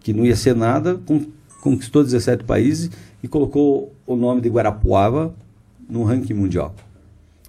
que 0.00 0.12
não 0.12 0.24
ia 0.24 0.36
ser 0.36 0.54
nada, 0.54 0.98
con- 1.06 1.26
conquistou 1.60 2.02
17 2.02 2.44
países 2.44 2.90
e 3.22 3.28
colocou 3.28 3.92
o 4.06 4.16
nome 4.16 4.40
de 4.40 4.48
Guarapuava 4.48 5.34
no 5.88 6.02
ranking 6.04 6.34
mundial. 6.34 6.74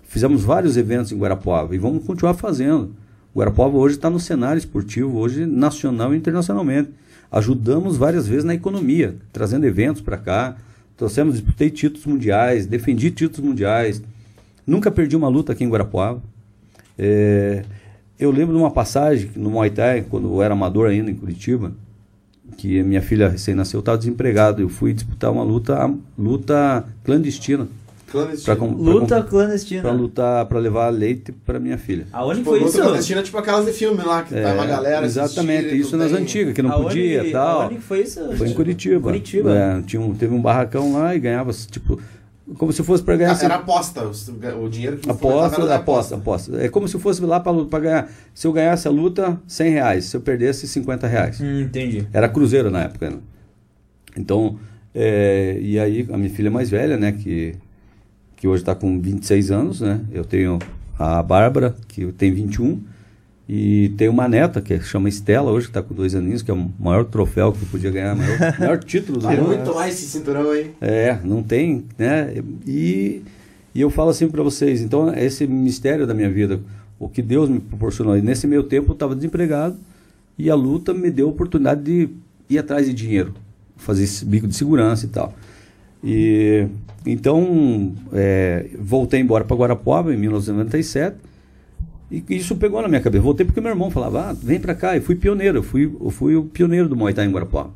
Fizemos 0.04 0.44
vários 0.44 0.76
eventos 0.76 1.12
em 1.12 1.18
Guarapuava 1.18 1.74
e 1.74 1.78
vamos 1.78 2.04
continuar 2.06 2.34
fazendo. 2.34 2.94
Guarapuava 3.34 3.78
hoje 3.78 3.96
está 3.96 4.10
no 4.10 4.20
cenário 4.20 4.60
esportivo, 4.60 5.18
hoje 5.18 5.46
nacional 5.46 6.14
e 6.14 6.18
internacionalmente. 6.18 6.90
Ajudamos 7.32 7.96
várias 7.96 8.28
vezes 8.28 8.44
na 8.44 8.54
economia, 8.54 9.16
trazendo 9.32 9.66
eventos 9.66 10.02
para 10.02 10.18
cá. 10.18 10.58
Trouxemos, 10.98 11.36
disputei 11.36 11.70
títulos 11.70 12.06
mundiais, 12.06 12.66
defendi 12.66 13.10
títulos 13.10 13.50
mundiais. 13.50 14.04
Nunca 14.68 14.92
perdi 14.92 15.16
uma 15.16 15.30
luta 15.30 15.54
aqui 15.54 15.64
em 15.64 15.70
Guarapuava. 15.70 16.22
É, 17.00 17.64
eu 18.20 18.30
lembro 18.32 18.54
de 18.54 18.62
uma 18.62 18.70
passagem 18.70 19.32
no 19.36 19.50
Muay 19.50 19.70
Thai, 19.70 20.06
quando 20.10 20.28
eu 20.28 20.42
era 20.42 20.54
amador 20.54 20.90
ainda 20.90 21.10
em 21.10 21.16
Curitiba, 21.16 21.72
que 22.58 22.80
a 22.80 22.84
minha 22.84 23.02
filha 23.02 23.30
recém-nasceu, 23.30 23.80
estava 23.80 23.98
desempregado. 23.98 24.62
Eu 24.62 24.70
fui 24.70 24.94
disputar 24.94 25.32
uma 25.32 25.44
luta, 25.44 25.92
luta 26.18 26.86
clandestina. 27.04 27.68
Clandestino. 28.12 28.44
Pra 28.44 28.56
com- 28.58 28.74
Luta 28.74 29.22
Pra 29.22 29.24
clandestina. 29.24 29.90
lutar, 29.92 30.46
para 30.46 30.60
levar 30.60 30.90
leite 30.90 31.32
para 31.32 31.62
minha 31.62 31.78
filha. 31.78 32.06
Aonde 32.12 32.40
Tipo, 32.40 32.50
foi 32.50 32.60
luta 32.60 32.72
isso? 32.72 32.82
clandestina, 32.82 33.24
tipo 33.24 33.38
aquelas 33.38 33.66
de 33.66 33.72
filme 33.72 34.04
lá, 34.04 34.22
que 34.24 34.36
tá 34.36 34.54
uma 34.54 34.66
galera 34.66 35.06
exatamente, 35.06 35.78
isso 35.80 35.96
nas 35.96 36.12
tem- 36.12 36.22
antigas, 36.22 36.54
que 36.54 36.62
não 36.62 36.72
Aonde- 36.74 36.88
podia 36.88 37.26
e 37.26 37.32
tal. 37.32 37.62
Aonde 37.62 37.78
foi 37.80 38.02
isso? 38.02 38.20
Foi 38.38 38.50
em 38.50 38.54
Curitiba. 38.54 39.00
Curitiba. 39.02 39.56
É, 39.56 39.82
tinha 39.84 40.02
um, 40.02 40.14
teve 40.14 40.34
um 40.34 40.42
barracão 40.42 40.92
lá 40.92 41.16
e 41.16 41.20
ganhava, 41.20 41.54
tipo, 41.72 42.02
como 42.58 42.72
se 42.72 42.84
fosse 42.84 43.04
para 43.04 43.16
ganhar. 43.16 43.44
Era 43.44 43.56
aposta, 43.56 44.04
o 44.06 44.70
dinheiro 44.70 44.98
que 44.98 45.10
Aposta, 45.10 45.62
era 45.62 45.76
aposta, 45.76 46.16
aposta. 46.16 46.64
É 46.64 46.70
como 46.70 46.88
se 46.88 47.00
fosse 47.00 47.22
lá 47.22 47.40
para 47.40 47.80
ganhar. 47.80 48.10
Se 48.34 48.48
eu 48.48 48.54
ganhasse 48.54 48.88
a 48.88 48.92
luta, 48.92 49.40
100 49.48 49.72
reais. 49.72 50.06
Se 50.06 50.18
eu 50.18 50.22
perdesse, 50.22 50.68
50 50.68 51.08
reais. 51.08 51.40
Hum, 51.42 51.62
entendi. 51.62 52.08
Era 52.12 52.28
cruzeiro 52.28 52.70
na 52.70 52.84
época. 52.84 53.10
Né? 53.10 53.18
Então, 54.18 54.58
é, 54.94 55.58
e 55.60 55.80
aí 55.80 56.08
a 56.12 56.18
minha 56.18 56.30
filha 56.30 56.52
mais 56.52 56.70
velha, 56.70 56.98
né, 56.98 57.12
que, 57.14 57.56
que 58.36 58.48
hoje 58.48 58.62
está 58.62 58.76
com 58.76 59.00
26 59.00 59.52
anos, 59.52 59.82
né? 59.82 60.02
Eu 60.12 60.26
tenho 60.26 60.60
a 61.00 61.24
Bárbara, 61.24 61.76
que 61.88 62.12
tem 62.12 62.34
21, 62.34 62.82
e 63.50 63.90
tenho 63.98 64.12
uma 64.12 64.28
neta, 64.28 64.62
que 64.62 64.80
chama 64.80 65.10
Estela, 65.10 65.52
hoje 65.52 65.68
que 65.68 65.72
está 65.72 65.82
com 65.82 65.94
dois 65.94 66.16
aninhos, 66.16 66.42
que 66.42 66.50
é 66.50 66.54
o 66.54 66.72
maior 66.80 67.06
troféu 67.06 67.52
que 67.52 67.62
eu 67.62 67.68
podia 67.70 67.92
ganhar, 67.92 68.14
o 68.14 68.18
maior, 68.18 68.38
maior 68.60 68.84
título 68.84 69.20
do 69.20 69.30
mundo. 69.30 69.44
muito 69.44 69.76
mais 69.76 69.96
esse 69.96 70.06
cinturão 70.06 70.52
aí. 70.52 70.72
É, 70.80 71.20
não 71.24 71.44
tem, 71.44 71.84
né? 71.98 72.34
E, 72.66 73.22
e 73.74 73.82
eu 73.82 73.90
falo 73.90 74.10
assim 74.10 74.30
para 74.30 74.44
vocês, 74.44 74.82
então 74.82 75.14
esse 75.14 75.46
mistério 75.48 76.08
da 76.08 76.14
minha 76.14 76.30
vida, 76.30 76.62
o 77.00 77.10
que 77.10 77.22
Deus 77.22 77.50
me 77.50 77.60
proporcionou. 77.60 78.18
E 78.18 78.22
nesse 78.22 78.48
meio 78.48 78.64
tempo 78.64 78.92
eu 78.92 78.94
estava 78.94 79.16
desempregado 79.16 79.78
e 80.38 80.50
a 80.50 80.56
luta 80.56 80.94
me 80.94 81.10
deu 81.10 81.28
a 81.28 81.32
oportunidade 81.32 81.82
de 81.82 82.10
ir 82.50 82.58
atrás 82.58 82.86
de 82.86 82.94
dinheiro, 82.94 83.34
fazer 83.76 84.04
esse 84.04 84.24
bico 84.24 84.48
de 84.48 84.56
segurança 84.56 85.06
e 85.06 85.10
tal. 85.10 85.34
E 86.04 86.68
então 87.06 87.94
é, 88.14 88.68
voltei 88.80 89.20
embora 89.20 89.44
para 89.44 89.58
Guarapuava 89.58 90.14
em 90.14 90.18
1997 90.18 91.31
e 92.12 92.36
isso 92.36 92.56
pegou 92.58 92.82
na 92.82 92.88
minha 92.88 93.00
cabeça. 93.02 93.24
Voltei 93.24 93.46
porque 93.46 93.62
meu 93.62 93.70
irmão 93.72 93.90
falava, 93.90 94.30
ah, 94.30 94.34
vem 94.34 94.60
para 94.60 94.76
cá. 94.76 94.98
E 94.98 95.02
fui 95.02 95.16
pioneiro, 95.16 95.60
eu 95.60 95.64
fui, 95.64 95.84
eu 96.00 96.10
fui 96.10 96.36
o 96.36 96.44
pioneiro 96.44 96.90
do 96.90 96.96
Muay 96.96 97.14
Thai 97.14 97.26
em 97.26 97.32
Guarapuava. 97.32 97.72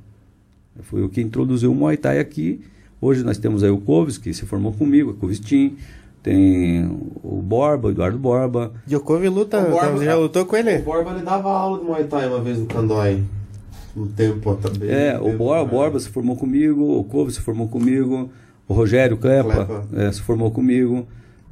Foi 0.81 1.01
o 1.03 1.09
que 1.09 1.21
introduziu 1.21 1.71
o 1.71 1.75
Muay 1.75 1.95
Thai 1.97 2.19
aqui. 2.19 2.61
Hoje 2.99 3.23
nós 3.23 3.37
temos 3.37 3.63
aí 3.63 3.69
o 3.69 3.77
Coves, 3.77 4.17
que 4.17 4.33
se 4.33 4.45
formou 4.45 4.73
comigo, 4.73 5.11
o 5.11 5.13
Covistim. 5.13 5.75
Tem 6.21 6.85
o 7.23 7.39
Borba, 7.41 7.87
o 7.87 7.91
Eduardo 7.91 8.17
Borba. 8.17 8.73
Djokovic 8.87 9.29
luta, 9.29 9.59
O 9.59 9.69
Borba- 9.71 10.03
já 10.03 10.15
lutou 10.15 10.43
com 10.45 10.55
O 10.55 10.57
ele? 10.59 10.79
Borba 10.79 11.11
ele 11.11 11.21
dava 11.21 11.49
aula 11.51 11.77
de 11.79 11.85
Muay 11.85 12.03
Thai 12.05 12.27
uma 12.27 12.41
vez 12.41 12.57
no 12.57 12.65
Candói. 12.65 13.23
Um 13.95 14.07
tempo 14.07 14.55
também. 14.55 14.89
É, 14.89 15.17
o 15.19 15.37
Borba, 15.37 15.61
o 15.63 15.67
Borba 15.67 15.99
se 15.99 16.09
formou 16.09 16.35
comigo, 16.35 16.99
o 16.99 17.03
Coves 17.03 17.35
se 17.35 17.41
formou 17.41 17.67
comigo, 17.67 18.29
o 18.67 18.73
Rogério 18.73 19.15
Klepa, 19.17 19.65
Klepa. 19.65 19.85
é, 19.93 20.11
se 20.11 20.21
formou 20.21 20.49
comigo. 20.51 21.07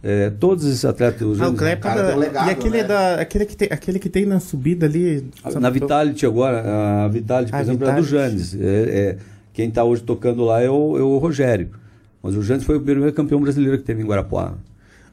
É, 0.05 0.29
todos 0.31 0.65
esses 0.65 0.83
atletas. 0.83 1.21
os 1.25 1.39
Ah, 1.41 1.47
o 1.47 1.53
Klepa 1.53 1.81
cara 1.89 2.03
da- 2.03 2.15
um 2.15 2.19
legado, 2.19 2.47
E 2.47 2.51
aquele, 2.51 2.77
né? 2.79 2.83
da, 2.83 3.15
aquele, 3.21 3.45
que 3.45 3.55
tem, 3.55 3.67
aquele 3.71 3.99
que 3.99 4.09
tem 4.09 4.25
na 4.25 4.39
subida 4.41 4.85
ali. 4.85 5.25
Na 5.61 5.69
Vitality 5.69 6.25
agora, 6.25 6.61
a 7.05 7.07
Vitality, 7.07 7.51
por 7.51 7.57
A 7.57 7.61
exemplo, 7.61 7.87
é 7.87 7.95
do 7.95 8.01
Vitality. 8.03 8.11
Janes. 8.37 8.57
É, 8.59 8.65
é, 8.65 9.17
quem 9.53 9.69
está 9.69 9.83
hoje 9.85 10.03
tocando 10.03 10.43
lá 10.43 10.61
é 10.61 10.69
o, 10.69 10.97
é 10.97 11.01
o 11.01 11.17
Rogério. 11.19 11.69
Mas 12.21 12.35
o 12.35 12.41
Janes 12.43 12.65
foi 12.65 12.75
o 12.77 12.81
primeiro 12.81 13.13
campeão 13.13 13.39
brasileiro 13.39 13.77
que 13.77 13.83
teve 13.85 14.01
em 14.01 14.05
Guarapuava. 14.05 14.57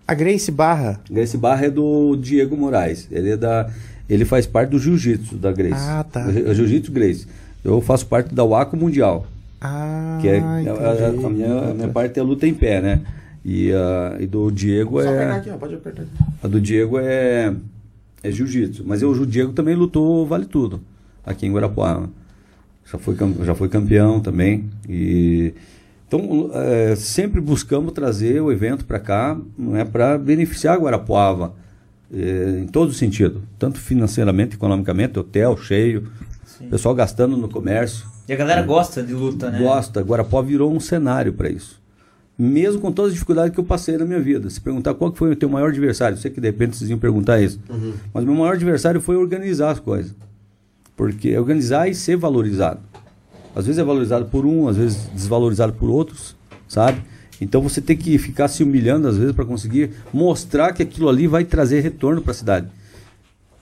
A 0.09 0.15
Grace 0.15 0.51
Barra. 0.51 0.99
Grace 1.09 1.37
Barra 1.37 1.67
é 1.67 1.71
do 1.71 2.17
Diego 2.17 2.57
Moraes. 2.57 3.07
Ele 3.13 3.31
é 3.31 3.37
da, 3.37 3.71
ele 4.09 4.25
faz 4.25 4.45
parte 4.45 4.71
do 4.71 4.79
Jiu-Jitsu 4.81 5.37
da 5.37 5.53
Grace. 5.53 5.75
Ah, 5.77 6.03
tá. 6.05 6.27
O 6.27 6.53
Jiu-Jitsu 6.53 6.91
Grace. 6.91 7.29
Eu 7.65 7.81
faço 7.81 8.07
parte 8.07 8.35
da 8.35 8.43
Waco 8.45 8.77
Mundial, 8.77 9.25
Ah, 9.61 10.19
que 10.21 10.27
é 10.27 10.39
a- 10.41 10.55
a, 10.57 10.61
entendi. 10.63 11.25
a 11.27 11.31
minha, 11.31 11.59
a 11.71 11.75
minha 11.75 11.89
parte 11.89 12.19
é 12.19 12.23
luta 12.25 12.45
em 12.47 12.55
pé, 12.55 12.81
né? 12.81 13.01
E, 13.45 13.73
a 13.73 14.17
e 14.21 14.27
do 14.27 14.51
Diego 14.51 15.03
Só 15.03 15.09
apertar 15.09 15.35
é 15.35 15.39
aqui, 15.39 15.51
ó, 15.51 15.57
pode 15.57 15.75
apertar 15.75 16.03
aqui. 16.03 16.11
a 16.43 16.49
do 16.49 16.61
Diego 16.61 16.99
é 16.99 17.55
é 18.23 18.31
jiu-jitsu, 18.31 18.85
mas 18.87 19.01
eu, 19.01 19.11
o 19.11 19.27
Diego 19.27 19.53
também 19.53 19.75
lutou 19.75 20.27
vale 20.27 20.45
tudo 20.45 20.81
aqui 21.25 21.47
em 21.47 21.53
Guarapuava. 21.53 22.11
Já 22.85 22.99
foi 22.99 23.17
já 23.43 23.55
foi 23.55 23.69
campeão 23.69 24.21
também 24.21 24.69
e 24.89 25.55
então 26.07 26.51
é, 26.53 26.97
sempre 26.97 27.41
buscamos 27.41 27.93
trazer 27.93 28.43
o 28.43 28.51
evento 28.51 28.85
para 28.85 28.99
cá, 28.99 29.39
não 29.57 29.77
é 29.77 29.85
para 29.85 30.19
beneficiar 30.19 30.77
Guarapuava 30.77 31.55
é, 32.13 32.59
em 32.61 32.67
todo 32.67 32.93
sentido, 32.93 33.43
tanto 33.59 33.79
financeiramente, 33.79 34.57
economicamente, 34.57 35.19
hotel 35.19 35.57
cheio, 35.57 36.11
pessoal 36.69 36.95
gastando 36.95 37.37
no 37.37 37.49
comércio. 37.49 38.07
E 38.29 38.33
a 38.33 38.37
galera 38.37 38.63
gosta 38.63 39.03
de 39.03 39.15
luta, 39.15 39.51
né? 39.51 39.61
Gosta. 39.61 40.01
Guarapó 40.03 40.43
virou 40.43 40.73
um 40.73 40.81
cenário 40.81 41.33
para 41.33 41.49
isso. 41.49 41.80
Mesmo 42.43 42.81
com 42.81 42.91
todas 42.91 43.11
as 43.11 43.15
dificuldades 43.15 43.53
que 43.53 43.61
eu 43.61 43.65
passei 43.65 43.99
na 43.99 44.05
minha 44.05 44.21
vida. 44.21 44.49
Se 44.49 44.61
perguntar 44.61 44.95
qual 44.95 45.13
que 45.13 45.19
foi 45.19 45.33
o 45.33 45.37
teu 45.37 45.49
maior 45.49 45.69
adversário, 45.69 46.17
sei 46.17 46.31
que 46.31 46.41
de 46.41 46.49
repente 46.49 46.77
vocês 46.77 46.89
iam 46.89 46.99
perguntar 46.99 47.41
isso, 47.41 47.61
mas 48.15 48.25
meu 48.25 48.35
maior 48.35 48.55
adversário 48.55 49.01
foi 49.01 49.17
organizar 49.17 49.71
as 49.71 49.81
coisas. 49.81 50.15
Porque 50.97 51.37
organizar 51.37 51.89
e 51.89 51.95
ser 51.95 52.17
valorizado. 52.17 52.81
Às 53.55 53.67
vezes 53.67 53.79
é 53.79 53.85
valorizado 53.85 54.27
por 54.27 54.47
um, 54.47 54.69
às 54.69 54.77
vezes 54.77 55.09
desvalorizado 55.15 55.73
por 55.75 55.91
outros, 55.91 56.37
sabe? 56.69 57.03
Então 57.41 57.61
você 57.61 57.81
tem 57.81 57.97
que 57.97 58.17
ficar 58.19 58.49
se 58.49 58.63
humilhando 58.63 59.09
às 59.09 59.17
vezes 59.17 59.35
para 59.35 59.45
conseguir 59.45 59.91
mostrar 60.13 60.73
que 60.73 60.83
aquilo 60.83 61.09
ali 61.09 61.27
vai 61.27 61.45
trazer 61.45 61.81
retorno 61.81 62.23
para 62.23 62.31
a 62.31 62.35
cidade. 62.35 62.69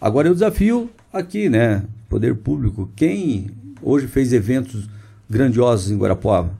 Agora 0.00 0.28
eu 0.28 0.34
desafio 0.34 0.90
aqui, 1.12 1.48
né, 1.48 1.82
poder 2.08 2.34
público, 2.36 2.90
quem 2.94 3.50
hoje 3.82 4.06
fez 4.06 4.32
eventos 4.32 4.88
grandiosos 5.28 5.90
em 5.90 5.96
Guarapuava 5.96 6.52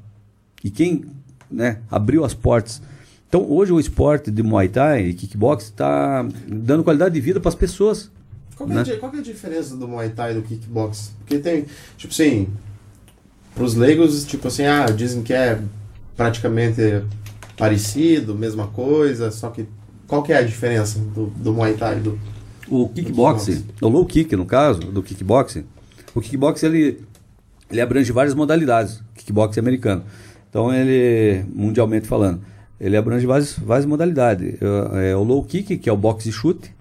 e 0.62 0.70
quem, 0.70 1.04
né, 1.50 1.78
abriu 1.90 2.24
as 2.24 2.34
portas. 2.34 2.80
Então 3.28 3.44
hoje 3.50 3.72
o 3.72 3.78
esporte 3.80 4.30
de 4.30 4.42
Muay 4.42 4.68
Thai 4.68 5.06
e 5.08 5.14
kickbox 5.14 5.64
está 5.64 6.26
dando 6.46 6.82
qualidade 6.82 7.14
de 7.14 7.20
vida 7.20 7.38
para 7.40 7.48
as 7.50 7.54
pessoas. 7.54 8.10
Qual 8.56 8.68
é 8.68 8.72
a 8.72 8.74
Né? 8.76 8.82
di- 8.84 8.96
qual 8.96 9.14
é 9.14 9.18
a 9.18 9.22
diferença 9.22 9.76
do 9.76 9.86
Muay 9.86 10.08
Thai 10.10 10.32
e 10.32 10.34
do 10.34 10.42
kickbox? 10.42 11.12
Porque 11.20 11.38
tem, 11.38 11.66
tipo 11.96 12.12
assim, 12.12 12.48
pros 13.54 13.74
leigos, 13.74 14.24
tipo 14.24 14.48
assim, 14.48 14.64
ah, 14.64 14.86
dizem 14.86 15.22
que 15.22 15.32
é 15.32 15.60
praticamente 16.16 17.02
parecido, 17.56 18.34
mesma 18.34 18.66
coisa, 18.68 19.30
só 19.30 19.50
que 19.50 19.66
qual 20.06 20.22
que 20.22 20.32
é 20.32 20.38
a 20.38 20.42
diferença 20.42 20.98
do, 20.98 21.26
do 21.26 21.52
Muay 21.52 21.74
Thai 21.74 21.98
e 21.98 22.00
do... 22.00 22.18
O 22.70 22.88
kickboxing, 22.88 23.64
o 23.80 23.88
low 23.88 24.04
kick 24.04 24.34
no 24.36 24.44
caso, 24.44 24.80
do 24.80 25.02
kickboxing, 25.02 25.64
o 26.14 26.20
kickboxing 26.20 26.66
ele, 26.66 27.00
ele 27.70 27.80
abrange 27.80 28.12
várias 28.12 28.34
modalidades, 28.34 29.02
kickboxing 29.14 29.60
americano. 29.60 30.04
Então 30.48 30.72
ele, 30.72 31.44
mundialmente 31.54 32.06
falando, 32.06 32.40
ele 32.80 32.96
abrange 32.96 33.26
várias, 33.26 33.58
várias 33.58 33.86
modalidades. 33.86 34.56
É, 34.94 35.10
é 35.10 35.16
o 35.16 35.22
low 35.22 35.42
kick, 35.42 35.76
que 35.78 35.88
é 35.88 35.92
o 35.92 35.96
boxe 35.96 36.28
e 36.28 36.32
chute, 36.32 36.72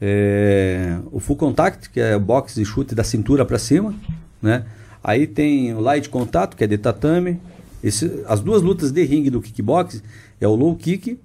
é, 0.00 0.98
o 1.10 1.18
full 1.18 1.36
contact, 1.36 1.90
que 1.90 2.00
é 2.00 2.16
o 2.16 2.20
boxe 2.20 2.60
e 2.60 2.64
chute 2.64 2.94
da 2.94 3.02
cintura 3.02 3.44
para 3.44 3.58
cima, 3.58 3.94
né? 4.40 4.64
Aí 5.02 5.26
tem 5.26 5.74
o 5.74 5.80
light 5.80 6.08
contato, 6.08 6.56
que 6.56 6.64
é 6.64 6.66
de 6.66 6.78
tatame. 6.78 7.40
Esse, 7.82 8.24
as 8.26 8.40
duas 8.40 8.62
lutas 8.62 8.90
de 8.90 9.04
ringue 9.04 9.30
do 9.30 9.40
kickboxing 9.40 10.02
é 10.40 10.46
o 10.46 10.54
low 10.54 10.74
kick, 10.74 11.18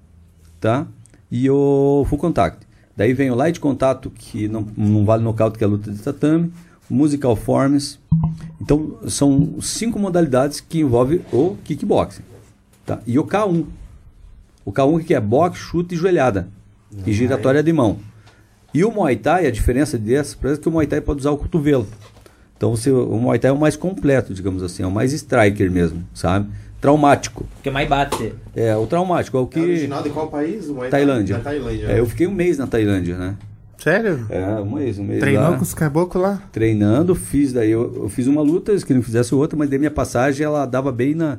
tá? 0.60 0.86
E 1.30 1.48
o 1.50 2.04
full 2.08 2.18
contact. 2.18 2.66
Daí 2.96 3.12
vem 3.12 3.30
o 3.30 3.34
light 3.34 3.58
contato, 3.58 4.10
que 4.10 4.46
não, 4.48 4.66
não 4.76 5.04
vale 5.04 5.22
nocaute, 5.22 5.58
que 5.58 5.64
é 5.64 5.66
a 5.66 5.70
luta 5.70 5.90
de 5.90 5.98
tatame. 5.98 6.52
Musical 6.88 7.34
forms. 7.34 7.98
Então, 8.60 8.98
são 9.08 9.60
cinco 9.60 9.98
modalidades 9.98 10.60
que 10.60 10.80
envolvem 10.80 11.20
o 11.32 11.56
kickboxing. 11.64 12.22
Tá? 12.86 13.00
E 13.06 13.18
o 13.18 13.24
K1. 13.24 13.64
O 14.64 14.72
K1 14.72 15.04
que 15.04 15.14
é 15.14 15.20
boxe, 15.20 15.58
chute 15.58 15.94
e 15.94 15.98
joelhada. 15.98 16.48
E 17.06 17.12
giratória 17.12 17.62
de 17.62 17.72
mão. 17.72 17.98
E 18.72 18.84
o 18.84 18.90
Muay 18.90 19.16
Thai, 19.16 19.46
a 19.46 19.50
diferença 19.50 19.98
dessa, 19.98 20.36
parece 20.40 20.60
que 20.60 20.68
o 20.68 20.72
Muay 20.72 20.86
Thai 20.86 21.00
pode 21.00 21.20
usar 21.20 21.30
o 21.30 21.36
cotovelo. 21.36 21.86
Então 22.56 22.70
você, 22.74 22.90
o 22.90 23.16
Muay 23.18 23.38
Thai 23.38 23.50
é 23.50 23.54
o 23.54 23.58
mais 23.58 23.76
completo, 23.76 24.32
digamos 24.32 24.62
assim, 24.62 24.82
é 24.82 24.86
o 24.86 24.90
mais 24.90 25.12
striker 25.12 25.70
mesmo, 25.70 26.04
sabe? 26.14 26.50
Traumático. 26.80 27.46
Porque 27.54 27.70
mais 27.70 27.88
bate. 27.88 28.32
É, 28.54 28.76
o 28.76 28.86
traumático 28.86 29.36
é 29.36 29.40
o 29.40 29.46
que. 29.46 29.58
É 29.58 29.62
original 29.62 30.02
de 30.02 30.10
qual 30.10 30.28
país? 30.28 30.68
O 30.68 30.74
Muay 30.74 30.90
Thai? 30.90 31.00
Tailândia. 31.00 31.36
Da 31.36 31.44
Tailândia. 31.44 31.86
É, 31.86 31.98
eu 31.98 32.06
fiquei 32.06 32.26
um 32.26 32.32
mês 32.32 32.58
na 32.58 32.66
Tailândia, 32.66 33.16
né? 33.16 33.36
Sério? 33.84 34.26
É, 34.30 34.42
um 34.62 34.74
mês, 34.76 34.98
um 34.98 35.04
mês 35.04 35.20
Treinou 35.20 35.50
lá. 35.50 35.56
com 35.56 35.62
os 35.62 35.74
caboclos 35.74 36.22
lá? 36.22 36.42
Treinando, 36.50 37.14
fiz 37.14 37.52
daí, 37.52 37.70
eu, 37.70 37.92
eu 38.04 38.08
fiz 38.08 38.26
uma 38.26 38.40
luta, 38.40 38.72
eles 38.72 38.82
queriam 38.82 39.00
que 39.02 39.06
fizesse 39.06 39.34
outra, 39.34 39.58
mas 39.58 39.68
daí 39.68 39.78
minha 39.78 39.90
passagem 39.90 40.42
ela 40.46 40.64
dava 40.64 40.90
bem 40.90 41.14
na. 41.14 41.36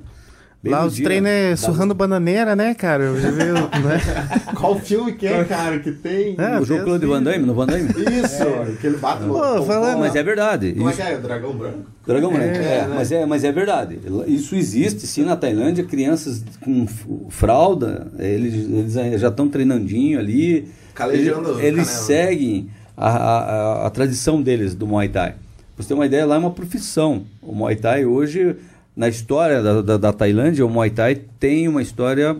bem 0.61 0.71
lá 0.71 0.85
os 0.85 0.95
treinos 0.95 1.27
é 1.27 1.43
Dava- 1.49 1.57
surrando 1.57 1.95
bananeira, 1.95 2.55
né, 2.55 2.75
cara? 2.75 3.05
Eu 3.05 3.19
já 3.19 3.31
vi, 3.31 3.45
né? 3.45 4.41
Qual 4.55 4.79
filme 4.79 5.13
que 5.13 5.25
é, 5.25 5.43
cara, 5.43 5.79
que 5.79 5.91
tem? 5.91 6.35
É, 6.37 6.59
O 6.59 6.63
jogo 6.65 6.99
de 6.99 7.07
Van 7.07 7.23
Damme, 7.23 7.45
no 7.47 7.55
Van 7.55 7.65
Damme? 7.65 7.89
Isso, 7.89 8.77
que 8.79 8.85
ele 8.85 8.97
bate 8.97 9.23
no... 9.23 9.33
Pô, 9.33 9.63
falando- 9.63 9.97
Mas 9.99 10.15
é 10.15 10.21
verdade. 10.21 10.73
Como 10.73 10.87
é 10.87 10.91
Isso- 10.93 11.01
que 11.01 11.07
é? 11.07 11.15
O 11.17 11.21
dragão 11.21 11.51
branco? 11.57 11.79
Dragão 12.05 12.31
Branco. 12.31 12.45
É, 12.59 12.77
É, 12.77 12.81
né? 12.87 12.93
mas, 12.95 13.11
é, 13.11 13.25
mas 13.25 13.43
é 13.43 13.51
verdade. 13.51 13.99
Isso 14.27 14.55
existe, 14.55 15.07
sim, 15.07 15.25
na 15.25 15.35
Tailândia. 15.35 15.83
Crianças 15.83 16.43
com 16.61 16.85
fralda, 17.29 18.05
eles, 18.19 18.53
eles 18.95 19.19
já 19.21 19.29
estão 19.29 19.47
treinandinho 19.49 20.19
ali. 20.19 20.67
Calejando 20.95 21.59
Eles, 21.59 21.87
seguem 21.87 22.69
a, 22.97 23.09
a, 23.09 23.39
a- 23.83 23.87
a 23.87 23.89
tradição 23.89 24.41
deles 24.41 24.73
do 24.73 24.87
Muay 24.87 25.09
Thai. 25.09 25.31
Pra 25.75 25.83
você 25.83 25.89
ter 25.89 25.93
uma 25.93 26.05
ideia, 26.05 26.25
lá 26.25 26.35
é 26.35 26.39
uma 26.39 26.51
profissão. 26.51 27.23
O 27.41 27.53
Muay 27.53 27.75
Thai 27.75 28.05
hoje, 28.05 28.55
na 28.95 29.07
história 29.09 29.61
da, 29.61 29.81
da, 29.81 29.97
da 29.97 30.13
Tailândia, 30.13 30.65
o 30.65 30.69
Muay 30.69 30.89
Thai 30.89 31.15
tem 31.39 31.67
uma 31.67 31.81
história 31.81 32.37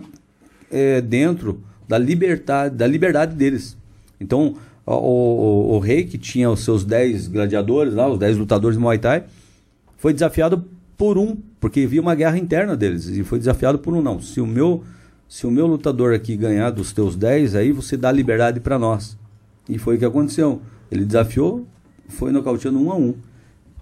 é, 0.72 1.00
dentro 1.02 1.60
da 1.86 1.98
liberdade, 1.98 2.74
da 2.74 2.86
liberdade 2.86 3.34
deles. 3.36 3.76
Então, 4.18 4.54
o, 4.86 4.92
o, 4.94 5.74
o 5.74 5.78
rei 5.78 6.04
que 6.04 6.16
tinha 6.16 6.50
os 6.50 6.64
seus 6.64 6.84
10 6.84 7.28
gladiadores 7.28 7.92
lá, 7.94 8.08
os 8.08 8.18
10 8.18 8.38
lutadores 8.38 8.76
de 8.78 8.82
Muay 8.82 8.98
Thai, 8.98 9.24
foi 9.98 10.12
desafiado 10.14 10.64
por 10.96 11.18
um, 11.18 11.36
porque 11.60 11.80
havia 11.80 12.00
uma 12.00 12.14
guerra 12.14 12.38
interna 12.38 12.74
deles, 12.74 13.06
e 13.08 13.22
foi 13.22 13.38
desafiado 13.38 13.78
por 13.78 13.92
um 13.92 14.00
não. 14.00 14.18
Se 14.20 14.40
o 14.40 14.46
meu, 14.46 14.82
se 15.28 15.46
o 15.46 15.50
meu 15.50 15.66
lutador 15.66 16.14
aqui 16.14 16.36
ganhar 16.36 16.70
dos 16.70 16.92
teus 16.92 17.16
10, 17.16 17.54
aí 17.54 17.72
você 17.72 17.96
dá 17.96 18.12
liberdade 18.12 18.60
para 18.60 18.78
nós. 18.78 19.16
E 19.68 19.78
foi 19.78 19.96
o 19.96 19.98
que 19.98 20.04
aconteceu. 20.04 20.62
Ele 20.90 21.04
desafiou, 21.04 21.66
foi 22.08 22.30
nocauteando 22.30 22.80
um 22.80 22.90
a 22.90 22.96
um. 22.96 23.14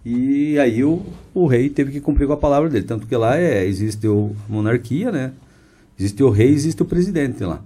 E 0.05 0.59
aí 0.59 0.83
o, 0.85 1.03
o 1.35 1.47
rei 1.47 1.69
teve 1.69 1.93
que 1.93 2.01
cumprir 2.01 2.27
com 2.27 2.33
a 2.33 2.39
palavra 2.39 2.69
dele. 2.69 2.85
Tanto 2.85 3.07
que 3.07 3.17
lá 3.17 3.39
é, 3.39 3.65
existe 3.65 4.07
o, 4.09 4.35
a 4.49 4.53
monarquia, 4.53 5.13
né? 5.13 5.33
Existe 5.99 6.23
o 6.23 6.31
rei, 6.31 6.53
existe 6.53 6.83
o 6.83 6.87
presidente 6.87 7.45
lá. 7.45 7.63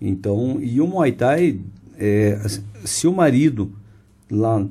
Então, 0.00 0.58
e 0.60 0.80
o 0.80 0.86
Muay 0.86 1.12
Thai, 1.12 1.60
é, 1.98 2.38
se 2.84 3.06
o 3.06 3.12
marido 3.12 3.70
lá 4.30 4.66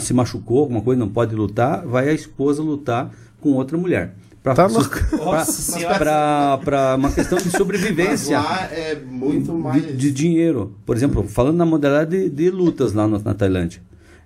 se 0.00 0.12
machucou, 0.12 0.60
alguma 0.60 0.82
coisa, 0.82 0.98
não 0.98 1.08
pode 1.08 1.34
lutar, 1.34 1.86
vai 1.86 2.08
a 2.08 2.12
esposa 2.12 2.62
lutar 2.62 3.10
com 3.40 3.52
outra 3.52 3.76
mulher. 3.76 4.14
Pra, 4.44 4.54
Tá 4.54 4.66
louco. 4.66 4.90
pra- 5.08 5.16
Nossa 5.16 5.88
pra- 5.98 6.58
pra 6.62 6.94
uma 6.96 7.10
questão 7.10 7.38
de 7.38 7.44
Mas 7.46 7.54
sobrevivência 7.54 8.38
lá 8.38 8.68
é 8.70 8.94
muito 8.94 9.54
mais... 9.54 9.82
de, 9.84 9.96
de 9.96 10.12
dinheiro. 10.12 10.74
Por 10.84 10.94
exemplo, 10.94 11.26
falando 11.26 11.56
na 11.56 11.64
modalidade 11.64 12.10
de, 12.10 12.28
de 12.30 12.50
lutas 12.50 12.92
lá 12.92 13.08
no- 13.08 13.18
na 13.18 13.32
Tailândia. 13.32 13.80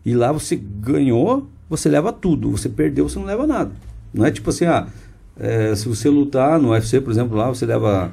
E 0.04 0.12
lá 0.14 0.32
você 0.32 0.56
ganhou, 0.56 1.46
você 1.70 1.88
leva 1.88 2.12
tudo. 2.12 2.50
Você 2.50 2.68
perdeu, 2.68 3.08
você 3.08 3.16
não 3.18 3.26
leva 3.26 3.46
nada. 3.46 3.70
Não 4.12 4.26
é 4.26 4.30
tipo 4.32 4.50
assim, 4.50 4.64
ah, 4.66 4.88
é, 5.38 5.72
se 5.76 5.88
você 5.88 6.08
lutar 6.08 6.58
no 6.60 6.70
UFC, 6.70 7.00
por 7.00 7.12
exemplo, 7.12 7.36
lá 7.36 7.48
você 7.48 7.64
leva 7.64 8.10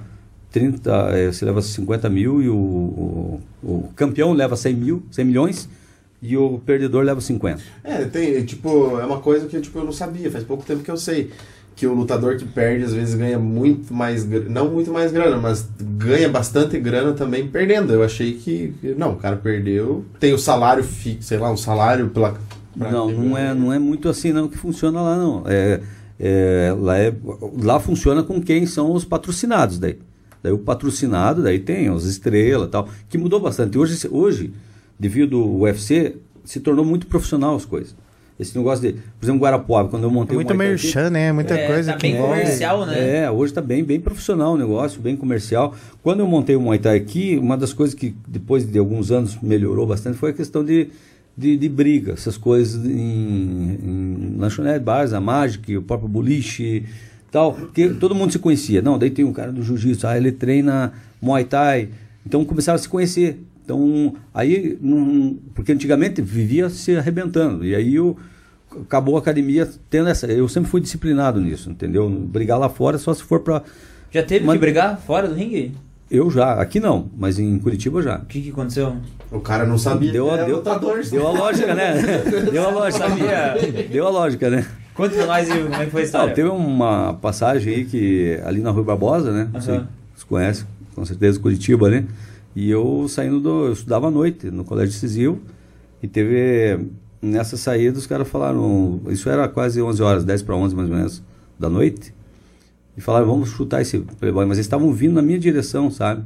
30, 0.52 0.92
é, 1.12 1.32
você 1.32 1.44
leva 1.44 1.60
50 1.60 2.08
mil 2.08 2.40
e 2.40 2.48
o, 2.50 2.56
o, 2.56 3.42
o 3.64 3.90
campeão 3.96 4.32
leva 4.32 4.56
100 4.56 4.76
mil, 4.76 5.04
100 5.10 5.26
milhões 5.26 5.68
e 6.22 6.38
o 6.38 6.60
perdedor 6.60 7.04
leva 7.04 7.20
50. 7.20 7.62
É, 7.84 8.06
tem, 8.06 8.46
tipo, 8.46 9.00
é 9.00 9.06
uma 9.06 9.20
coisa 9.20 9.48
que 9.48 9.60
tipo, 9.60 9.80
eu 9.80 9.86
não 9.86 9.92
sabia, 9.92 10.30
faz 10.30 10.44
pouco 10.44 10.64
tempo 10.64 10.84
que 10.84 10.92
eu 10.92 10.98
sei. 10.98 11.32
Que 11.76 11.86
o 11.86 11.94
lutador 11.94 12.38
que 12.38 12.46
perde, 12.46 12.86
às 12.86 12.94
vezes, 12.94 13.16
ganha 13.16 13.38
muito 13.38 13.94
mais. 13.94 14.26
Não 14.50 14.72
muito 14.72 14.92
mais 14.92 15.12
grana, 15.12 15.36
mas 15.38 15.68
ganha 15.98 16.30
bastante 16.30 16.80
grana 16.80 17.12
também 17.12 17.48
perdendo. 17.50 17.92
Eu 17.92 18.02
achei 18.02 18.34
que. 18.34 18.74
Não, 18.98 19.12
o 19.12 19.16
cara 19.18 19.36
perdeu. 19.36 20.06
Tem 20.20 20.34
o 20.34 20.38
salário 20.38 20.84
fixo, 20.84 21.24
sei 21.28 21.38
lá, 21.38 21.52
um 21.52 21.58
salário 21.58 22.08
pela. 22.10 22.38
pra- 22.78 22.92
Não, 22.92 23.12
não 23.12 23.38
é, 23.38 23.54
não 23.54 23.74
é 23.74 23.78
muito 23.80 24.08
assim 24.08 24.32
não 24.32 24.48
que 24.48 24.58
funciona 24.58 25.02
lá 25.02 25.18
não. 25.18 25.44
É, 25.48 25.82
é, 26.18 26.74
lá, 26.80 26.98
é, 26.98 27.14
lá 27.62 27.78
funciona 27.78 28.24
com 28.24 28.42
quem 28.42 28.66
são 28.66 28.94
os 28.94 29.04
patrocinados 29.04 29.78
daí. 29.78 30.00
Daí 30.42 30.54
o 30.54 30.58
patrocinado, 30.60 31.44
daí 31.44 31.60
tem 31.60 31.90
as 31.90 32.04
estrelas 32.06 32.68
e 32.70 32.72
tal, 32.72 32.88
que 33.10 33.18
mudou 33.18 33.40
bastante. 33.42 33.78
Hoje, 33.78 34.08
hoje, 34.10 34.54
devido 34.98 35.38
ao 35.42 35.56
UFC, 35.62 36.16
se 36.46 36.60
tornou 36.62 36.86
muito 36.86 37.06
profissional 37.08 37.54
as 37.56 37.66
coisas. 37.66 37.96
Esse 38.38 38.58
negócio 38.58 38.86
de, 38.86 39.00
por 39.18 39.26
exemplo, 39.26 39.42
Guarapuava, 39.42 39.88
quando 39.88 40.04
eu 40.04 40.12
montei 40.12 40.36
o 40.36 40.40
Muito 40.40 40.54
Muay 40.54 40.68
Thai 40.68 40.76
aqui- 40.76 40.84
merchan, 40.86 41.10
né? 41.10 41.32
Muita 41.32 41.54
É, 41.54 41.68
coisa 41.68 41.92
tá 41.94 41.98
que 41.98 42.12
bem 42.12 42.22
comercial, 42.22 42.86
né? 42.86 43.20
é, 43.24 43.32
hoje 43.32 43.52
está 43.52 43.62
bem, 43.62 43.82
bem 43.84 44.00
profissional 44.00 44.54
o 44.54 44.58
negócio, 44.58 45.00
bem 45.00 45.16
comercial. 45.16 45.74
Quando 46.04 46.20
eu 46.20 46.28
montei 46.28 46.54
o 46.56 46.60
Muay 46.60 46.78
Thai 46.78 46.98
aqui, 46.98 47.38
uma 47.38 47.56
das 47.56 47.72
coisas 47.72 47.96
que 47.96 48.14
depois 48.28 48.66
de 48.66 48.78
alguns 48.78 49.10
anos 49.10 49.38
melhorou 49.42 49.88
bastante 49.88 50.18
foi 50.18 50.32
a 50.32 50.34
questão 50.34 50.66
de, 50.66 50.90
de, 51.38 51.56
de 51.56 51.70
briga, 51.70 52.12
essas 52.12 52.36
coisas 52.36 52.86
em, 52.86 53.80
em 53.84 54.36
lanchonete, 54.38 54.80
bares, 54.84 55.14
a 55.14 55.22
Magic, 55.22 55.78
o 55.78 55.82
próprio 55.82 56.10
boliche 56.10 56.84
tal, 57.32 57.54
que 57.74 57.88
todo 57.90 58.14
mundo 58.14 58.32
se 58.34 58.40
conhecia. 58.40 58.82
Não, 58.82 59.00
daí 59.00 59.12
tem 59.12 59.24
um 59.24 59.32
cara 59.34 59.52
do 59.52 59.64
jiu-jitsu, 59.64 60.06
ah, 60.08 60.18
ele 60.18 60.34
treina 60.34 60.92
Muay 61.22 61.46
Thai. 61.46 61.88
Então 62.26 62.44
começaram 62.44 62.76
a 62.76 62.80
se 62.80 62.90
conhecer. 62.90 63.40
Então, 63.66 64.14
aí, 64.34 64.78
não- 64.80 65.38
porque 65.56 65.72
antigamente 65.72 66.22
vivia 66.22 66.70
se 66.70 66.96
arrebentando. 66.96 67.66
E 67.66 67.76
aí 67.76 68.00
o 68.00 68.16
acabou 68.82 69.16
a 69.16 69.20
academia 69.20 69.68
tendo 69.90 70.08
essa. 70.08 70.28
Eu 70.28 70.48
sempre 70.48 70.70
fui 70.70 70.80
disciplinado 70.80 71.42
nisso, 71.42 71.72
entendeu? 71.72 72.08
Brigar 72.10 72.60
lá 72.60 72.70
fora 72.70 72.98
só 73.00 73.12
se 73.14 73.24
for 73.24 73.40
pra. 73.40 73.64
Já 74.12 74.22
teve 74.22 74.46
Mas- 74.46 74.54
que 74.56 74.60
brigar 74.60 75.00
fora 75.00 75.28
do 75.28 75.34
ringue? 75.34 75.74
Eu 76.12 76.30
já, 76.30 76.54
aqui 76.62 76.80
não, 76.80 77.10
mas 77.18 77.40
em 77.40 77.58
Curitiba 77.58 78.00
já. 78.00 78.18
O 78.20 78.26
que, 78.28 78.40
que 78.40 78.52
aconteceu? 78.52 78.96
O 79.32 79.40
cara 79.40 79.66
não 79.66 79.76
sabia. 79.80 80.12
Deu, 80.12 80.30
a, 80.30 80.36
era 80.36 80.46
deu, 80.46 80.58
lutador. 80.58 81.04
deu 81.04 81.28
a 81.28 81.32
lógica, 81.32 81.74
né? 81.74 81.96
Deu 82.52 82.64
a 82.64 82.70
lógica. 82.70 83.10
Sabia. 83.10 83.56
Deu 83.92 84.06
a 84.06 84.10
lógica, 84.12 84.50
né? 84.52 84.68
Conta 84.94 85.16
pra 85.16 85.26
nós, 85.26 85.50
como 85.50 85.74
é 85.74 85.86
que 85.86 85.92
foi 85.92 86.02
a 86.02 86.04
Não, 86.04 86.06
história. 86.06 86.34
teve 86.36 86.48
uma 86.50 87.16
passagem 87.16 87.74
aí 87.74 87.86
que 87.86 88.40
ali 88.46 88.62
na 88.62 88.70
Rua 88.70 88.84
Barbosa, 88.84 89.32
né? 89.32 89.50
Você, 89.54 89.72
Aham. 89.72 89.88
você 90.16 90.26
conhece, 90.30 90.66
com 90.94 91.04
certeza, 91.04 91.40
Curitiba, 91.40 91.90
né? 91.90 92.06
E 92.56 92.70
eu 92.70 93.06
saindo 93.10 93.40
do. 93.40 93.68
Eu 93.68 93.74
estudava 93.74 94.08
à 94.08 94.12
noite 94.12 94.50
no 94.50 94.64
colégio 94.64 94.94
decisivo. 94.94 95.40
E 96.02 96.08
teve. 96.08 96.88
Nessa 97.22 97.58
saída, 97.58 97.98
os 97.98 98.08
caras 98.08 98.28
falaram. 98.28 99.02
Isso 99.10 99.30
era 99.30 99.48
quase 99.48 99.82
11 99.82 100.02
horas, 100.02 100.24
10 100.24 100.44
para 100.44 100.56
11 100.56 100.76
mais 100.76 100.90
ou 100.90 100.96
menos 100.96 101.24
da 101.60 101.70
noite. 101.70 102.14
E 102.98 103.02
falaram, 103.02 103.26
vamos 103.26 103.50
chutar 103.50 103.82
esse 103.82 104.00
playboy. 104.00 104.46
Mas 104.46 104.58
eles 104.58 104.66
estavam 104.66 104.94
vindo 104.94 105.16
na 105.16 105.22
minha 105.22 105.40
direção, 105.40 105.92
sabe? 105.92 106.24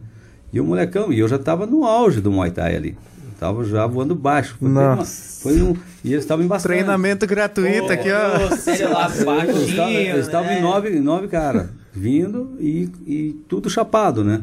E 0.51 0.59
o 0.59 0.63
molecão, 0.63 1.11
e 1.11 1.19
eu 1.19 1.27
já 1.27 1.37
estava 1.37 1.65
no 1.65 1.85
auge 1.85 2.21
do 2.21 2.31
Muay 2.31 2.51
Thai 2.51 2.75
ali. 2.75 2.97
Tava 3.39 3.63
já 3.63 3.87
voando 3.87 4.13
baixo. 4.13 4.57
Foi, 4.59 4.67
Nossa. 4.67 5.41
foi 5.41 5.61
um, 5.61 5.73
e 6.03 6.11
eles 6.11 6.25
estavam 6.25 6.43
embaçando. 6.43 6.73
Treinamento 6.73 7.25
gratuito 7.25 7.91
aqui, 7.91 8.09
ó. 8.11 8.55
Sério 8.57 8.91
lá, 8.91 9.07
baixinho. 9.07 9.89
Eles 9.89 10.25
estavam 10.25 10.47
né? 10.47 10.59
em 10.59 10.61
nove, 10.61 10.99
nove 10.99 11.27
cara, 11.29 11.69
vindo 11.93 12.57
e, 12.59 12.89
e 13.07 13.35
tudo 13.47 13.69
chapado, 13.69 14.23
né? 14.23 14.41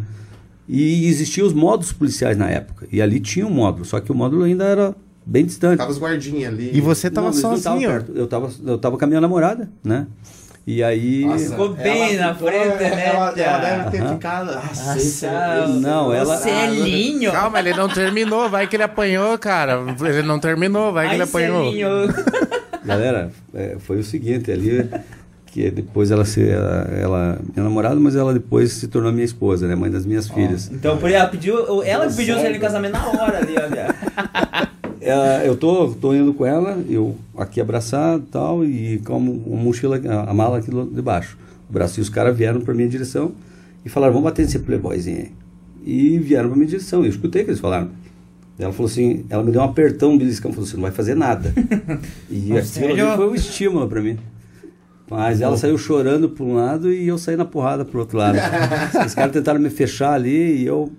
E 0.68 1.06
existiam 1.06 1.46
os 1.46 1.52
módulos 1.52 1.92
policiais 1.92 2.36
na 2.36 2.48
época. 2.50 2.86
E 2.90 3.00
ali 3.00 3.20
tinha 3.20 3.46
um 3.46 3.50
módulo, 3.50 3.84
só 3.84 4.00
que 4.00 4.10
o 4.10 4.14
módulo 4.14 4.42
ainda 4.44 4.64
era 4.64 4.94
bem 5.24 5.44
distante. 5.46 5.78
Tava 5.78 5.90
os 5.90 5.98
guardinhas 5.98 6.52
ali. 6.52 6.70
E 6.74 6.80
você 6.80 7.08
tava 7.10 7.28
Não, 7.28 7.32
sozinho. 7.32 7.88
perto. 7.88 8.12
Eu 8.14 8.26
tava, 8.26 8.50
eu 8.64 8.78
tava 8.78 8.98
com 8.98 9.04
a 9.04 9.08
minha 9.08 9.20
namorada, 9.20 9.68
né? 9.84 10.06
E 10.66 10.82
aí. 10.82 11.24
Nossa, 11.24 11.50
Ficou 11.50 11.68
bem 11.74 12.16
na 12.16 12.34
ficou- 12.34 12.48
frente, 12.48 12.78
né, 12.80 13.06
Ela, 13.06 13.32
ela 13.38 13.58
deve 13.58 13.90
ter 13.90 14.00
Aham. 14.02 14.14
ficado. 14.14 14.46
Nossa, 14.54 14.84
Nossa, 14.84 14.98
esse- 14.98 15.26
Não, 15.80 16.12
ela- 16.12 16.36
Celinho. 16.38 17.30
Calma, 17.30 17.60
ele 17.60 17.72
não 17.74 17.88
terminou. 17.88 18.48
Vai 18.50 18.66
que 18.66 18.74
ele 18.74 18.82
apanhou, 18.82 19.38
cara. 19.38 19.80
Ele 20.04 20.22
não 20.22 20.40
terminou, 20.40 20.92
vai 20.92 21.06
que 21.08 21.14
ele 21.14 21.22
Ai, 21.22 21.28
apanhou. 21.28 21.66
Celinho. 21.70 21.88
Galera, 22.84 23.30
é, 23.54 23.76
foi 23.78 23.98
o 24.00 24.02
seguinte, 24.04 24.50
ali 24.50 24.88
que 25.57 25.70
depois 25.70 26.11
ela 26.11 26.26
se 26.26 26.46
ela, 26.46 26.86
ela 27.00 27.38
minha 27.54 27.64
namorada, 27.64 27.94
mas 27.98 28.14
ela 28.14 28.34
depois 28.34 28.72
se 28.72 28.88
tornou 28.88 29.11
minha 29.11 29.24
esposa, 29.24 29.66
né, 29.66 29.74
mãe 29.74 29.90
das 29.90 30.04
minhas 30.04 30.28
filhas. 30.28 30.70
Então, 30.70 30.98
por 30.98 31.11
ela 31.11 31.26
pediu, 31.28 31.82
ela 31.82 32.07
que 32.09 32.14
pediu 32.14 32.36
o 32.36 32.61
casamento 32.61 32.92
na 32.92 33.07
hora 33.09 33.38
ali, 33.38 33.54
olha. 33.57 33.94
É, 35.00 35.46
eu 35.48 35.57
tô, 35.57 35.88
tô 36.00 36.12
indo 36.12 36.34
com 36.34 36.44
ela, 36.44 36.82
eu 36.90 37.14
aqui 37.38 37.61
abraçado 37.61 38.24
e 38.26 38.30
tal, 38.32 38.64
e 38.64 38.98
com 39.04 39.14
a 39.14 39.20
mo- 39.20 39.44
a 39.52 39.57
mochila, 39.57 40.00
a, 40.26 40.34
mala 40.34 40.59
aqui 40.59 40.68
do- 40.68 40.84
de 40.86 41.00
baixo. 41.00 41.38
O 41.70 41.72
braço, 41.72 42.00
e 42.00 42.02
os 42.02 42.09
caras 42.09 42.36
vieram 42.36 42.61
pra 42.61 42.74
minha 42.74 42.88
direção 42.88 43.30
e 43.84 43.88
falaram, 43.88 44.14
vamos 44.14 44.24
bater 44.28 44.42
nesse 44.42 44.59
playboyzinho 44.59 45.18
aí. 45.18 45.30
E 45.86 46.18
vieram 46.18 46.48
pra 46.48 46.57
minha 46.57 46.66
direção, 46.68 47.04
eu 47.04 47.11
escutei 47.11 47.42
o 47.42 47.44
que 47.44 47.50
eles 47.52 47.61
falaram. 47.61 47.90
Ela 48.59 48.72
falou 48.72 48.90
assim, 48.90 49.24
ela 49.30 49.44
me 49.44 49.52
deu 49.52 49.61
um 49.61 49.64
apertão, 49.64 50.11
um 50.11 50.18
beliscão, 50.18 50.50
falou, 50.52 50.66
você 50.66 50.74
não 50.74 50.82
vai 50.82 50.90
fazer 50.90 51.14
nada. 51.14 51.54
e 52.28 52.50
aquilo 52.59 53.16
foi 53.16 53.28
um 53.28 53.34
estímulo 53.34 53.86
pra 53.86 54.00
mim. 54.02 54.18
Mas 55.09 55.40
ela 55.40 55.57
saiu 55.57 55.78
chorando 55.78 56.28
por 56.28 56.44
um 56.44 56.54
lado 56.54 56.92
e 56.92 57.07
eu 57.07 57.16
saí 57.16 57.36
na 57.36 57.44
porrada 57.44 57.84
pro 57.84 58.00
outro 58.00 58.18
lado. 58.18 58.38
Os 59.07 59.14
caras 59.14 59.32
tentaram 59.32 59.61
me 59.61 59.70
fechar 59.70 60.12
ali 60.14 60.62
e 60.62 60.66
eu 60.66 60.90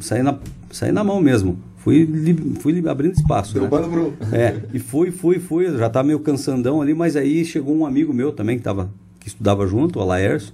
saí 0.00 0.22
na, 0.22 0.36
saí 0.70 0.90
na 0.90 1.04
mão 1.04 1.20
mesmo. 1.20 1.58
Fui, 1.76 2.04
li- 2.04 2.54
fui 2.60 2.72
li- 2.72 2.88
abrindo 2.88 3.14
espaço. 3.14 3.54
Deu 3.54 3.62
né? 3.64 3.68
pro. 3.68 4.14
É, 4.32 4.56
e 4.72 4.78
fui, 4.78 5.10
fui, 5.10 5.38
fui, 5.38 5.76
já 5.76 5.88
tava 5.90 6.06
meio 6.06 6.20
cansandão 6.20 6.80
ali, 6.80 6.94
mas 6.94 7.16
aí 7.16 7.44
chegou 7.44 7.76
um 7.76 7.84
amigo 7.86 8.12
meu 8.12 8.32
também 8.32 8.56
que, 8.56 8.62
tava, 8.62 8.90
que 9.18 9.28
estudava 9.28 9.66
junto, 9.66 9.98
o 9.98 10.02
Alaércio, 10.02 10.52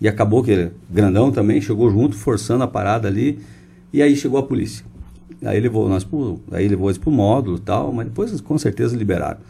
e 0.00 0.08
acabou 0.08 0.42
que 0.42 0.50
ele, 0.50 0.70
grandão 0.90 1.30
também, 1.30 1.60
chegou 1.60 1.90
junto, 1.90 2.16
forçando 2.16 2.64
a 2.64 2.66
parada 2.68 3.06
ali, 3.06 3.38
e 3.92 4.02
aí 4.02 4.16
chegou 4.16 4.38
a 4.38 4.42
polícia. 4.42 4.84
Aí 5.44 5.60
levou 5.60 5.88
nós 5.88 6.06
aí 6.52 6.68
levou 6.68 6.88
eles 6.88 6.98
pro 6.98 7.10
módulo 7.10 7.56
e 7.56 7.60
tal, 7.60 7.92
mas 7.92 8.06
depois 8.06 8.40
com 8.40 8.56
certeza 8.56 8.96
liberaram. 8.96 9.40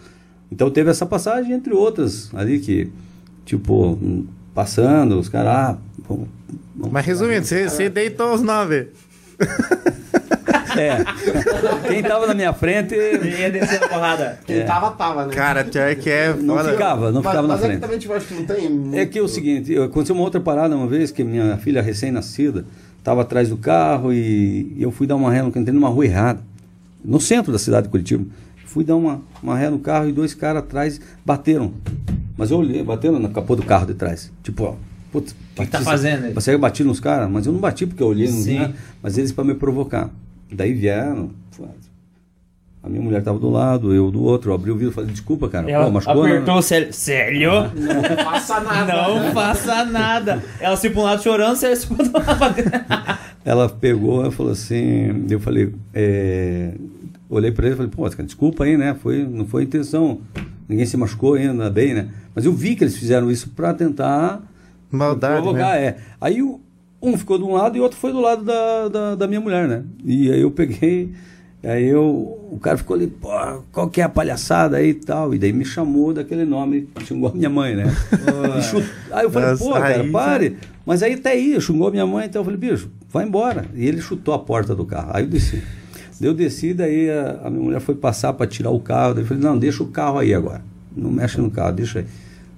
Então 0.53 0.71
teve 0.71 0.91
essa 0.91 1.07
passagem, 1.07 1.53
entre 1.53 1.73
outras, 1.73 2.31
ali 2.35 2.59
que, 2.61 2.91
tipo, 3.45 3.99
passando, 4.55 5.19
os 5.19 5.29
caras, 5.29 5.49
ah, 5.51 5.79
vamos, 6.09 6.29
vamos 6.77 6.93
Mas 6.93 7.07
resumindo, 7.07 7.45
você, 7.47 7.69
você 7.69 7.89
deitou 7.89 8.35
os 8.35 8.43
nove. 8.43 8.89
É. 10.77 11.05
Quem 11.89 12.03
tava 12.03 12.27
na 12.27 12.35
minha 12.35 12.53
frente 12.55 12.95
Ia 12.95 13.51
descendo 13.51 13.85
a 13.85 13.89
porrada. 13.89 14.39
Quem 14.47 14.65
tava, 14.65 14.91
tava, 14.93 15.27
né? 15.27 15.35
Cara, 15.35 15.65
pior 15.65 15.95
que 15.97 16.09
é. 16.11 16.35
não 16.35 16.57
foda. 16.57 16.71
ficava, 16.73 17.13
não 17.13 17.23
mas, 17.23 17.31
ficava 17.33 17.49
na 17.49 17.55
mas 17.55 17.59
é 17.59 17.61
que 17.63 17.67
frente. 17.69 17.81
também, 17.83 17.99
tipo, 17.99 18.13
acho 18.15 18.27
que 18.27 18.35
não 18.35 18.45
tem. 18.45 18.91
É 18.99 19.07
que 19.07 19.19
é 19.19 19.23
o 19.23 19.29
seguinte, 19.29 19.73
eu- 19.73 19.85
aconteceu 19.85 20.15
uma 20.15 20.25
outra 20.25 20.41
parada 20.41 20.75
uma 20.77 20.87
vez, 20.87 21.11
que 21.11 21.23
minha 21.25 21.59
filha 21.59 21.83
recém-nascida 21.83 22.65
estava 22.99 23.21
atrás 23.23 23.49
do 23.51 23.57
carro 23.59 24.13
e 24.15 24.75
eu 24.79 24.91
fui 24.91 25.07
dar 25.07 25.17
uma 25.17 25.31
ré, 25.31 25.43
no- 25.43 25.49
entrei 25.49 25.73
numa 25.75 25.89
rua 25.89 26.07
errada, 26.07 26.41
no 27.05 27.21
centro 27.21 27.53
da 27.53 27.59
cidade 27.59 27.85
de 27.87 27.91
Curitiba. 27.91 28.25
Fui 28.73 28.83
dar 28.85 28.97
uma, 28.97 29.21
uma 29.43 29.57
ré 29.57 29.69
no 29.69 29.79
carro 29.79 30.09
e 30.09 30.13
dois 30.13 30.33
caras 30.35 30.63
atrás 30.63 30.99
bateram. 31.25 31.73
Mas 32.37 32.51
eu 32.51 32.59
olhei, 32.59 32.83
bateram 32.83 33.19
no 33.19 33.29
capô 33.29 33.55
do 33.55 33.63
carro 33.63 33.85
de 33.87 33.93
trás. 33.95 34.33
Tipo, 34.43 34.65
ó, 34.65 34.75
putz, 35.13 35.35
que 35.55 35.67
tá 35.67 35.79
bati- 35.79 35.85
fazendo 35.85 36.25
aí? 36.25 36.33
Você 36.33 36.57
bati 36.57 36.83
nos 36.83 36.99
caras, 36.99 37.31
mas 37.31 37.45
eu 37.47 37.53
não 37.53 37.61
bati 37.61 37.85
porque 37.87 38.03
eu 38.03 38.07
olhei, 38.09 38.31
não 38.31 38.43
vi 38.43 38.75
mas 39.03 39.19
eles 39.19 39.31
para 39.31 39.45
me 39.45 39.55
provocar. 39.55 40.09
Daí 40.51 40.73
vieram, 40.73 41.31
a 42.83 42.89
minha 42.89 43.01
mulher 43.03 43.23
tava 43.23 43.39
do 43.39 43.49
lado, 43.51 43.95
eu 43.95 44.11
do 44.11 44.23
outro, 44.23 44.51
eu 44.51 44.55
abri 44.55 44.71
o 44.71 44.75
vidro 44.75 44.91
e 44.91 44.95
falei, 44.95 45.11
desculpa, 45.11 45.49
cara, 45.49 45.71
Ela 45.71 45.85
pô, 45.85 45.91
machucou, 45.93 46.25
né? 46.25 46.31
apertou 46.33 46.57
o 46.57 46.63
Célio. 46.63 46.93
Célio? 46.93 47.51
Não 47.75 48.25
faça 48.25 48.61
nada. 48.61 48.93
Não 49.09 49.33
faça 49.33 49.85
nada. 49.85 50.43
Ela 50.59 50.77
se 50.77 50.91
pra 50.91 51.01
um 51.01 51.05
lado 51.05 51.23
chorando, 51.23 51.57
Célio 51.57 51.77
se 51.77 51.87
pra 51.87 51.97
outro 52.05 52.13
lado. 52.41 52.55
Ela 53.45 53.69
pegou 53.69 54.27
e 54.27 54.31
falou 54.31 54.53
assim, 54.53 55.27
eu 55.29 55.39
falei, 55.41 55.73
é, 55.93 56.73
olhei 57.37 57.51
para 57.53 57.67
ele 57.67 57.75
e 57.75 57.77
falei, 57.77 57.91
pô, 57.95 58.03
cara, 58.09 58.23
desculpa 58.25 58.65
aí, 58.65 58.77
né? 58.77 58.95
Foi, 59.01 59.25
não 59.25 59.47
foi 59.47 59.63
intenção, 59.65 60.21
ninguém 60.69 60.87
se 60.87 60.97
machucou 60.97 61.35
ainda 61.35 61.71
bem, 61.71 61.95
né? 61.95 62.09
Mas 62.35 62.45
eu 62.45 62.53
vi 62.53 62.75
que 62.77 62.85
eles 62.85 62.97
fizeram 62.97 63.31
isso 63.31 63.51
para 63.51 63.73
tentar 63.75 64.43
Maldade. 64.91 65.43
provocar, 65.43 65.75
Né? 65.75 65.85
é. 65.87 65.97
Aí 66.21 66.43
um 66.43 67.17
ficou 67.19 67.37
de 67.39 67.45
um 67.45 67.53
lado 67.53 67.77
e 67.77 67.81
o 67.81 67.83
outro 67.83 67.99
foi 67.99 68.13
do 68.13 68.21
lado 68.21 68.45
da, 68.45 68.89
da, 68.89 69.15
da 69.17 69.27
minha 69.27 69.41
mulher, 69.41 69.67
né? 69.67 69.83
E 70.05 70.31
aí 70.31 70.41
eu 70.41 70.51
peguei, 70.53 71.11
aí 71.65 71.87
eu, 71.89 72.05
o 72.53 72.59
cara 72.63 72.77
ficou 72.79 72.95
ali, 72.95 73.09
pô, 73.09 73.29
qual 73.73 73.89
que 73.91 74.01
é 74.01 74.05
a 74.05 74.09
palhaçada 74.09 74.77
aí 74.77 74.91
e 74.91 74.95
tal? 74.95 75.35
E 75.35 75.39
daí 75.39 75.53
me 75.53 75.65
chamou 75.65 76.13
daquele 76.15 76.45
nome, 76.45 76.89
xingou 77.05 77.29
a 77.31 77.33
minha 77.35 77.51
mãe, 77.51 77.75
né? 77.75 77.85
Chut- 78.71 78.87
Aí 79.11 79.25
eu 79.25 79.31
falei, 79.31 79.51
Nossa, 79.51 79.65
pô, 79.65 79.73
cara, 79.73 80.03
aí 80.03 80.11
pare. 80.11 80.57
Mas 80.87 81.03
aí 81.03 81.15
até 81.15 81.31
aí, 81.33 81.61
xingou 81.61 81.89
a 81.89 81.91
minha 81.91 82.07
mãe, 82.07 82.27
então 82.27 82.41
eu 82.41 82.45
falei, 82.45 82.59
bicho, 82.59 82.89
vai 83.09 83.25
embora. 83.27 83.65
E 83.75 83.87
ele 83.87 84.01
chutou 84.01 84.33
a 84.35 84.39
porta 84.39 84.75
do 84.75 84.85
carro. 84.85 85.11
Aí 85.15 85.25
eu 85.25 85.29
desci. 85.29 85.63
Daí 86.23 86.31
eu 86.31 86.35
desci, 86.35 86.73
daí 86.73 87.11
a, 87.11 87.41
a 87.43 87.51
minha 87.51 87.65
mulher 87.65 87.81
foi 87.81 87.97
passar 87.97 88.33
para 88.33 88.47
tirar 88.47 88.71
o 88.71 88.79
carro. 88.79 89.13
Daí 89.15 89.25
eu 89.25 89.27
falei, 89.27 89.43
não, 89.43 89.59
deixa 89.59 89.83
o 89.83 89.89
carro 89.89 90.21
aí 90.21 90.33
agora. 90.33 90.63
Não 90.97 91.11
mexe 91.11 91.41
no 91.41 91.51
carro, 91.51 91.73
deixa 91.73 91.99
aí. 91.99 92.05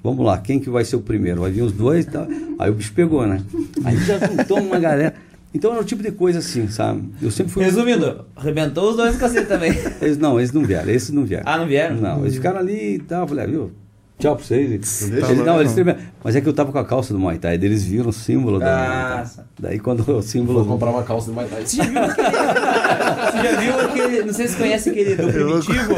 Vamos 0.03 0.23
lá, 0.23 0.37
quem 0.37 0.61
que 0.61 0.69
vai 0.69 0.85
ser 0.85 0.97
o 0.97 1.01
primeiro? 1.01 1.41
Vai 1.41 1.51
vir 1.51 1.63
os 1.63 1.73
dois 1.73 2.05
e 2.05 2.11
tal. 2.11 2.27
Aí 2.59 2.71
o 2.71 2.75
bicho 2.75 2.93
pegou, 2.93 3.27
né? 3.27 3.43
Aí 3.83 3.97
já 3.97 4.19
juntou 4.19 4.61
uma 4.61 4.79
galera. 4.79 5.15
Então 5.55 5.73
era 5.73 5.81
o 5.81 5.85
tipo 5.85 6.03
de 6.03 6.13
coisa 6.13 6.41
assim, 6.41 6.69
sabe? 6.69 7.09
Eu 7.23 7.31
sempre 7.31 7.55
fui. 7.55 7.65
Resumindo, 7.65 8.27
arrebentou 8.37 8.91
os 8.91 8.97
dois 8.97 9.17
cacete 9.17 9.49
também. 9.49 9.73
Eles, 10.03 10.19
não, 10.19 10.39
eles 10.39 10.53
não 10.53 10.63
vieram, 10.63 10.91
esses 10.91 11.09
não 11.09 11.25
vieram. 11.25 11.45
Ah, 11.47 11.57
não 11.57 11.67
vieram? 11.67 11.97
Não, 11.97 12.21
eles 12.21 12.35
ficaram 12.35 12.59
ali 12.59 12.97
e 12.97 12.99
tal. 12.99 13.23
Eu 13.23 13.29
falei, 13.29 13.45
ah, 13.45 13.49
viu? 13.49 13.73
Tchau 14.17 14.37
pra 14.37 14.45
vocês. 14.45 14.71
Deixa 15.11 15.27
eles- 15.27 15.39
não, 15.39 15.45
não. 15.45 15.61
eles. 15.61 15.75
Mas 16.23 16.37
é 16.37 16.41
que 16.41 16.49
eu 16.49 16.53
tava 16.53 16.71
com 16.71 16.79
a 16.79 16.85
calça 16.85 17.13
do 17.13 17.19
Muay 17.19 17.37
Thai, 17.37 17.59
daí 17.59 17.69
eles 17.69 17.85
viram 17.85 18.09
o 18.09 18.13
símbolo 18.13 18.59
do 18.61 18.65
Thai. 18.65 19.19
Nossa. 19.19 19.47
Daí 19.59 19.79
quando 19.81 20.09
o 20.09 20.23
símbolo. 20.23 20.61
Vou 20.63 20.73
comprar 20.75 20.91
uma 20.91 21.03
calça 21.03 21.29
de 21.29 21.35
Muay 21.35 21.47
Thai. 21.49 21.67
Você 21.67 21.77
já 21.77 21.85
viu 21.85 22.01
aquele. 22.01 22.31
Você 23.33 23.43
já 23.43 23.61
viu 23.61 23.79
aquele. 23.81 24.23
Não 24.23 24.33
sei 24.33 24.47
se 24.49 24.57
conhece 24.57 24.91
aquele 24.91 25.17
do 25.17 25.27
Primitivo. 25.33 25.95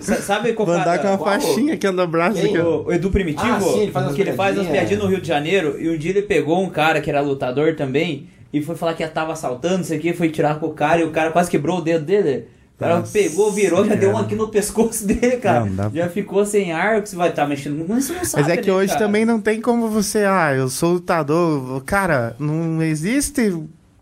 Sa- 0.00 0.16
Sabe 0.16 0.52
qual 0.52 0.66
Vou 0.66 0.74
andar 0.74 0.98
com 0.98 1.08
uma 1.08 1.16
Qual? 1.18 1.30
faixinha 1.40 1.74
aqui 1.74 1.90
no 1.90 2.06
braço. 2.08 2.40
Quem? 2.40 2.58
O, 2.58 2.86
o 2.86 2.92
Edu 2.92 3.10
Primitivo, 3.10 3.48
Ah, 3.48 3.60
sim, 3.60 3.80
ele 3.82 3.92
faz 3.92 4.06
umas 4.06 4.14
que 4.16 4.22
ele 4.22 4.32
faz 4.32 4.56
umas 4.58 4.66
piadinhas. 4.68 5.02
no 5.02 5.08
Rio 5.08 5.20
de 5.20 5.28
Janeiro, 5.28 5.80
e 5.80 5.88
um 5.88 5.96
dia 5.96 6.10
ele 6.10 6.22
pegou 6.22 6.60
um 6.62 6.68
cara 6.68 7.00
que 7.00 7.08
era 7.08 7.20
lutador 7.20 7.76
também, 7.76 8.26
e 8.52 8.60
foi 8.60 8.74
falar 8.74 8.94
que 8.94 9.06
tava 9.06 9.32
assaltando, 9.32 9.82
isso 9.82 9.94
aqui, 9.94 10.12
foi 10.12 10.28
tirar 10.28 10.58
com 10.58 10.66
o 10.66 10.70
cara, 10.72 11.00
e 11.00 11.04
o 11.04 11.10
cara 11.10 11.30
quase 11.30 11.48
quebrou 11.50 11.78
o 11.78 11.80
dedo 11.80 12.04
dele. 12.04 12.46
O 12.78 12.80
cara 12.80 13.00
Nossa, 13.00 13.12
pegou, 13.12 13.50
virou, 13.50 13.84
já 13.84 13.96
deu 13.96 14.10
um 14.12 14.16
aqui 14.18 14.36
no 14.36 14.46
pescoço 14.48 15.04
dele, 15.04 15.38
cara. 15.38 15.64
Não, 15.66 15.74
dá- 15.74 15.90
Já 15.92 16.08
ficou 16.08 16.46
sem 16.46 16.70
ar, 16.72 17.02
que 17.02 17.08
você 17.08 17.16
vai 17.16 17.30
estar 17.30 17.44
mexendo. 17.48 17.84
Mas 17.88 18.04
você 18.04 18.12
não 18.12 18.24
sabe, 18.24 18.42
Mas 18.44 18.52
é 18.52 18.56
que 18.56 18.68
né, 18.68 18.72
hoje 18.76 18.92
cara? 18.92 19.04
também 19.04 19.24
não 19.24 19.40
tem 19.40 19.60
como 19.60 19.88
você, 19.88 20.18
ah, 20.20 20.54
eu 20.54 20.68
sou 20.68 20.92
lutador. 20.92 21.82
Cara, 21.84 22.36
não 22.38 22.80
existe. 22.80 23.52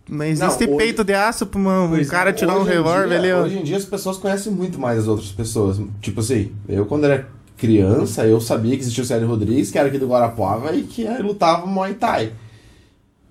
Não 0.06 0.24
existe 0.26 0.64
hoje- 0.64 0.76
peito 0.76 1.02
de 1.02 1.14
aço 1.14 1.46
pra 1.46 1.58
uma- 1.58 1.84
um 1.84 1.88
Pois 1.88 2.06
é, 2.06 2.10
cara 2.10 2.32
tirar 2.34 2.58
um 2.58 2.64
revólver 2.64 3.16
ali. 3.16 3.32
ó. 3.32 3.44
Hoje 3.44 3.58
em 3.58 3.62
dia 3.64 3.78
as 3.78 3.84
pessoas 3.86 4.18
conhecem 4.18 4.52
muito 4.52 4.78
mais 4.78 4.98
as 4.98 5.08
outras 5.08 5.30
pessoas. 5.32 5.80
Tipo 6.02 6.20
assim, 6.20 6.52
eu 6.68 6.84
quando 6.84 7.04
era 7.04 7.26
criança, 7.56 8.26
eu 8.26 8.38
sabia 8.42 8.76
que 8.76 8.82
existia 8.82 9.02
o 9.02 9.06
Célio 9.06 9.26
Rodrigues, 9.26 9.70
que 9.70 9.78
era 9.78 9.88
aqui 9.88 9.96
do 9.96 10.06
Guarapuava 10.06 10.76
e 10.76 10.82
que 10.82 11.02
lutava 11.22 11.64
Muay 11.66 11.94
Thai. 11.94 12.30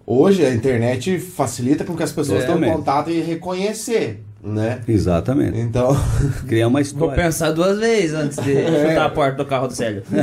Hoje 0.07 0.43
a 0.43 0.51
internet 0.53 1.19
facilita 1.19 1.83
com 1.85 1.95
que 1.95 2.01
as 2.03 2.11
pessoas 2.11 2.39
É, 2.43 2.45
tenham 2.47 2.55
também. 2.59 2.73
contato 2.73 3.11
e 3.11 3.21
reconhecer, 3.21 4.23
né? 4.45 4.81
Exatamente. 4.87 5.59
Então, 5.59 5.95
Criar 6.47 6.67
uma 6.67 6.73
Vou 6.79 6.81
história. 6.81 7.15
pensar 7.23 7.51
duas 7.51 7.79
vezes 7.79 8.13
antes 8.13 8.37
de 8.43 8.51
É. 8.55 8.89
chutar 8.89 9.05
a 9.05 9.09
porta 9.09 9.37
do 9.43 9.45
carro 9.45 9.67
do 9.67 9.73
Célio. 9.73 10.03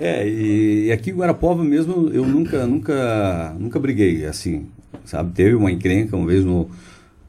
É, 0.00 0.26
e, 0.28 0.86
e 0.86 0.92
aqui 0.92 1.10
em 1.10 1.14
Guarapuava 1.14 1.62
mesmo 1.64 2.08
eu 2.12 2.24
nunca, 2.24 2.66
nunca, 2.66 3.54
nunca 3.58 3.78
briguei, 3.80 4.24
assim, 4.26 4.66
sabe? 5.04 5.32
Teve 5.32 5.54
uma 5.54 5.70
encrenca 5.72 6.16
uma 6.16 6.26
vez 6.26 6.44
no, 6.44 6.68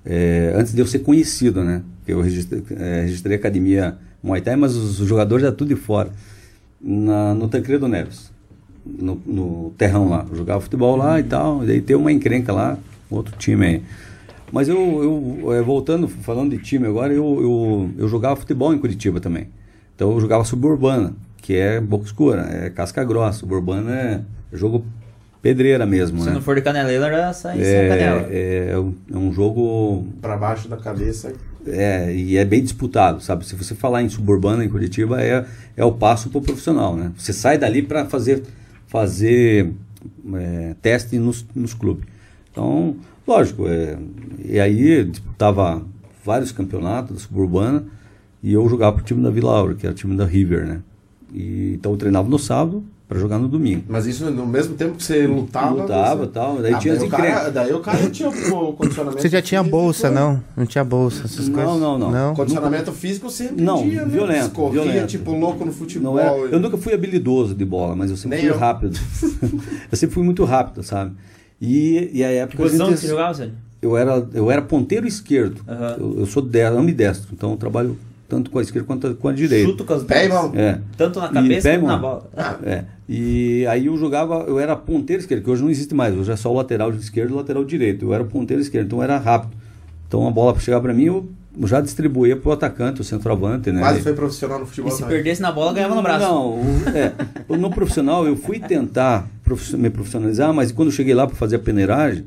é, 0.05 0.53
antes 0.55 0.73
de 0.73 0.79
eu 0.79 0.85
ser 0.87 0.99
conhecido, 0.99 1.63
né? 1.63 1.81
Eu 2.07 2.21
registrei, 2.21 2.63
é, 2.77 3.01
registrei 3.01 3.35
a 3.35 3.39
academia 3.39 3.97
Muay 4.21 4.41
Thai, 4.41 4.55
mas 4.55 4.75
os, 4.75 4.97
jogadores 4.97 5.43
já 5.43 5.51
tudo 5.51 5.69
de 5.69 5.75
fora. 5.75 6.09
na, 6.81 7.33
no 7.33 7.47
Tancredo 7.47 7.87
Neves, 7.87 8.31
no, 8.85 9.21
no 9.25 9.73
terrão 9.77 10.09
lá. 10.09 10.25
Eu 10.29 10.35
jogava 10.37 10.61
futebol 10.61 10.95
lá 10.95 11.19
e 11.19 11.23
tal, 11.23 11.63
e 11.63 11.67
daí 11.67 11.81
tem 11.81 11.95
uma 11.95 12.11
encrenca 12.11 12.53
lá, 12.53 12.77
outro 13.09 13.35
time 13.37 13.65
aí. 13.65 13.81
Mas 14.51 14.67
eu, 14.69 15.43
eu 15.43 15.53
é, 15.53 15.61
voltando, 15.61 16.07
falando 16.07 16.51
de 16.55 16.63
time 16.63 16.87
agora, 16.87 17.13
eu, 17.13 17.39
eu, 17.41 17.89
eu 17.97 18.07
jogava 18.07 18.35
futebol 18.35 18.73
em 18.73 18.77
Curitiba 18.79 19.19
também. 19.19 19.47
Então 19.95 20.11
eu 20.11 20.19
jogava 20.19 20.43
suburbana, 20.43 21.13
que 21.41 21.55
é 21.55 21.79
boca 21.79 22.05
escura, 22.05 22.41
é 22.49 22.69
casca 22.69 23.03
grossa. 23.03 23.39
Suburbana 23.39 23.95
é 23.95 24.21
jogo 24.57 24.85
pedreira 25.41 25.85
mesmo, 25.85 26.19
Se 26.19 26.25
né? 26.27 26.33
não 26.33 26.41
for 26.41 26.55
de 26.55 26.61
caneleira, 26.61 27.09
já 27.09 27.33
sai 27.33 27.63
sem 27.63 27.87
canela. 27.89 28.27
É, 28.29 28.69
é, 28.71 28.79
um- 28.79 28.93
é 29.13 29.17
um 29.17 29.31
jogo 29.31 30.05
Pra 30.21 30.35
baixo 30.35 30.67
da 30.67 30.75
cabeça. 30.77 31.31
é, 31.67 32.13
e 32.13 32.35
é 32.37 32.43
bem 32.43 32.61
disputado, 32.63 33.21
sabe? 33.21 33.45
Se 33.45 33.55
você 33.55 33.75
falar 33.75 34.01
em 34.03 34.09
suburbana 34.09 34.65
em 34.65 34.69
Curitiba, 34.69 35.21
é, 35.21 35.45
é 35.77 35.85
o 35.85 35.91
passo 35.91 36.29
para 36.29 36.39
o 36.39 36.41
profissional, 36.41 36.95
né? 36.95 37.11
Você 37.17 37.31
sai 37.33 37.57
dali 37.57 37.81
para 37.81 38.05
fazer, 38.05 38.43
fazer 38.87 39.71
é, 40.33 40.75
teste 40.81 41.17
nos, 41.17 41.45
nos 41.55 41.73
clubes. 41.73 42.05
Então, 42.51 42.95
lógico, 43.29 43.67
é, 43.67 43.97
e 44.43 44.59
aí 44.59 45.03
disputava 45.05 45.81
vários 46.25 46.51
campeonatos 46.51 47.15
da 47.15 47.21
suburbana 47.21 47.85
e 48.41 48.53
eu 48.53 48.67
jogava 48.67 48.95
pro 48.95 49.05
time 49.05 49.21
da 49.21 49.29
Vila 49.29 49.55
Aura, 49.55 49.75
que 49.75 49.85
era 49.85 49.93
o 49.93 49.95
time 49.97 50.15
da 50.17 50.25
River, 50.25 50.65
né? 50.65 50.79
E, 51.33 51.73
então 51.75 51.91
eu 51.91 51.97
treinava 51.97 52.27
no 52.27 52.39
sábado 52.39 52.83
para 53.07 53.17
jogar 53.19 53.39
no 53.39 53.47
domingo. 53.47 53.83
Mas 53.87 54.05
isso 54.05 54.29
no 54.29 54.45
mesmo 54.45 54.75
tempo 54.75 54.95
que 54.95 55.03
você 55.03 55.25
lutava. 55.25 55.81
Lutava 55.81 56.23
e 56.23 56.25
você... 56.27 56.31
tal, 56.31 56.57
daí 56.61 56.73
Ah, 56.73 56.77
tinha 56.77 56.93
as 56.93 56.99
daí, 56.99 57.07
o 57.07 57.11
cara, 57.11 57.49
daí 57.49 57.73
o 57.73 57.79
cara 57.79 58.09
tinha 58.09 58.29
o 58.29 58.73
condicionamento. 58.73 59.21
Você 59.21 59.29
já 59.29 59.41
tinha 59.41 59.63
bolsa, 59.63 60.11
não? 60.11 60.43
Não 60.55 60.65
tinha 60.65 60.83
bolsa, 60.83 61.25
essas 61.25 61.47
Não, 61.47 61.55
coisas? 61.55 61.79
não, 61.81 61.97
não. 61.97 62.11
Não? 62.11 62.35
Condicionamento 62.35 62.91
físico 62.91 63.29
sempre 63.31 63.63
Não, 63.63 63.81
tinha, 63.81 64.05
né? 64.05 64.11
violento, 64.11 64.51
Corria 64.51 64.83
violento. 64.83 65.07
tipo 65.07 65.31
louco 65.33 65.65
no 65.65 65.71
futebol. 65.71 66.15
Não 66.15 66.19
é, 66.19 66.49
eu 66.51 66.59
nunca 66.59 66.77
fui 66.77 66.93
habilidoso 66.93 67.55
de 67.55 67.65
bola, 67.65 67.95
mas 67.95 68.11
eu 68.11 68.17
sempre 68.17 68.37
Nem 68.37 68.45
fui 68.47 68.55
eu. 68.55 68.59
rápido. 68.59 68.99
eu 69.91 69.97
sempre 69.97 70.13
fui 70.13 70.23
muito 70.23 70.43
rápido, 70.45 70.83
sabe? 70.83 71.11
E, 71.61 72.09
e 72.13 72.23
a 72.23 72.27
Que 72.29 72.33
época 72.35 72.63
a 72.63 72.65
posição 72.65 72.89
que 72.91 72.97
você 72.97 73.07
jogava, 73.07 73.33
Sérgio? 73.33 73.55
eu 73.81 73.97
era 73.97 74.27
eu 74.33 74.51
era 74.51 74.61
ponteiro 74.61 75.07
esquerdo. 75.07 75.61
Aham. 75.67 75.95
Eu, 75.99 76.19
eu 76.19 76.25
sou 76.25 76.41
de, 76.41 76.61
ambidestro, 76.61 77.29
então 77.33 77.51
eu 77.51 77.57
trabalho 77.57 77.97
tanto 78.27 78.51
com 78.51 78.59
a 78.59 78.61
esquerda 78.61 78.85
quanto 78.85 79.15
com 79.15 79.27
a 79.27 79.33
direita. 79.33 79.69
Chuto 79.69 79.83
com 79.83 79.93
as 79.93 80.03
Pé 80.03 80.25
e 80.25 80.29
duas. 80.29 80.41
mão. 80.43 80.51
É. 80.55 80.79
Tanto 80.95 81.19
na 81.19 81.29
cabeça 81.29 81.73
e 81.73 81.77
quanto 81.79 81.87
na 81.87 81.97
bola. 81.97 82.29
É. 82.63 82.83
E 83.07 83.65
aí 83.65 83.87
eu 83.87 83.97
jogava, 83.97 84.45
eu 84.47 84.59
era 84.59 84.75
ponteiro 84.75 85.19
esquerdo, 85.21 85.43
que 85.43 85.49
hoje 85.49 85.63
não 85.63 85.69
existe 85.69 85.95
mais, 85.95 86.15
hoje 86.15 86.31
é 86.31 86.35
só 86.35 86.51
o 86.51 86.55
lateral 86.55 86.91
esquerdo 86.91 87.31
e 87.31 87.33
o 87.33 87.37
lateral 87.37 87.65
direito. 87.65 88.05
Eu 88.05 88.13
era 88.13 88.23
ponteiro 88.23 88.61
esquerdo, 88.61 88.85
então 88.85 88.99
eu 88.99 89.03
era 89.03 89.17
rápido. 89.17 89.53
Então 90.07 90.27
a 90.27 90.31
bola 90.31 90.53
para 90.53 90.61
chegar 90.61 90.79
para 90.79 90.93
mim, 90.93 91.05
eu 91.05 91.27
já 91.63 91.81
distribuía 91.81 92.35
pro 92.37 92.51
atacante, 92.51 93.01
o 93.01 93.03
centroavante, 93.03 93.71
né? 93.71 93.79
Quase 93.81 94.01
foi 94.01 94.13
profissional 94.13 94.59
no 94.59 94.65
futebol. 94.65 94.91
E 94.91 94.95
se 94.95 95.03
perdesse 95.03 95.41
na 95.41 95.51
bola, 95.51 95.73
ganhava 95.73 95.95
no 95.95 96.01
braço. 96.01 96.25
Não, 96.25 96.49
o- 96.61 96.89
é, 96.95 97.57
no 97.57 97.69
profissional 97.69 98.25
eu 98.25 98.35
fui 98.35 98.59
tentar 98.59 99.27
me 99.77 99.89
profissionalizar, 99.89 100.53
mas 100.53 100.71
quando 100.71 100.89
eu 100.89 100.91
cheguei 100.91 101.13
lá 101.13 101.25
para 101.27 101.35
fazer 101.35 101.55
a 101.57 101.59
peneiragem, 101.59 102.25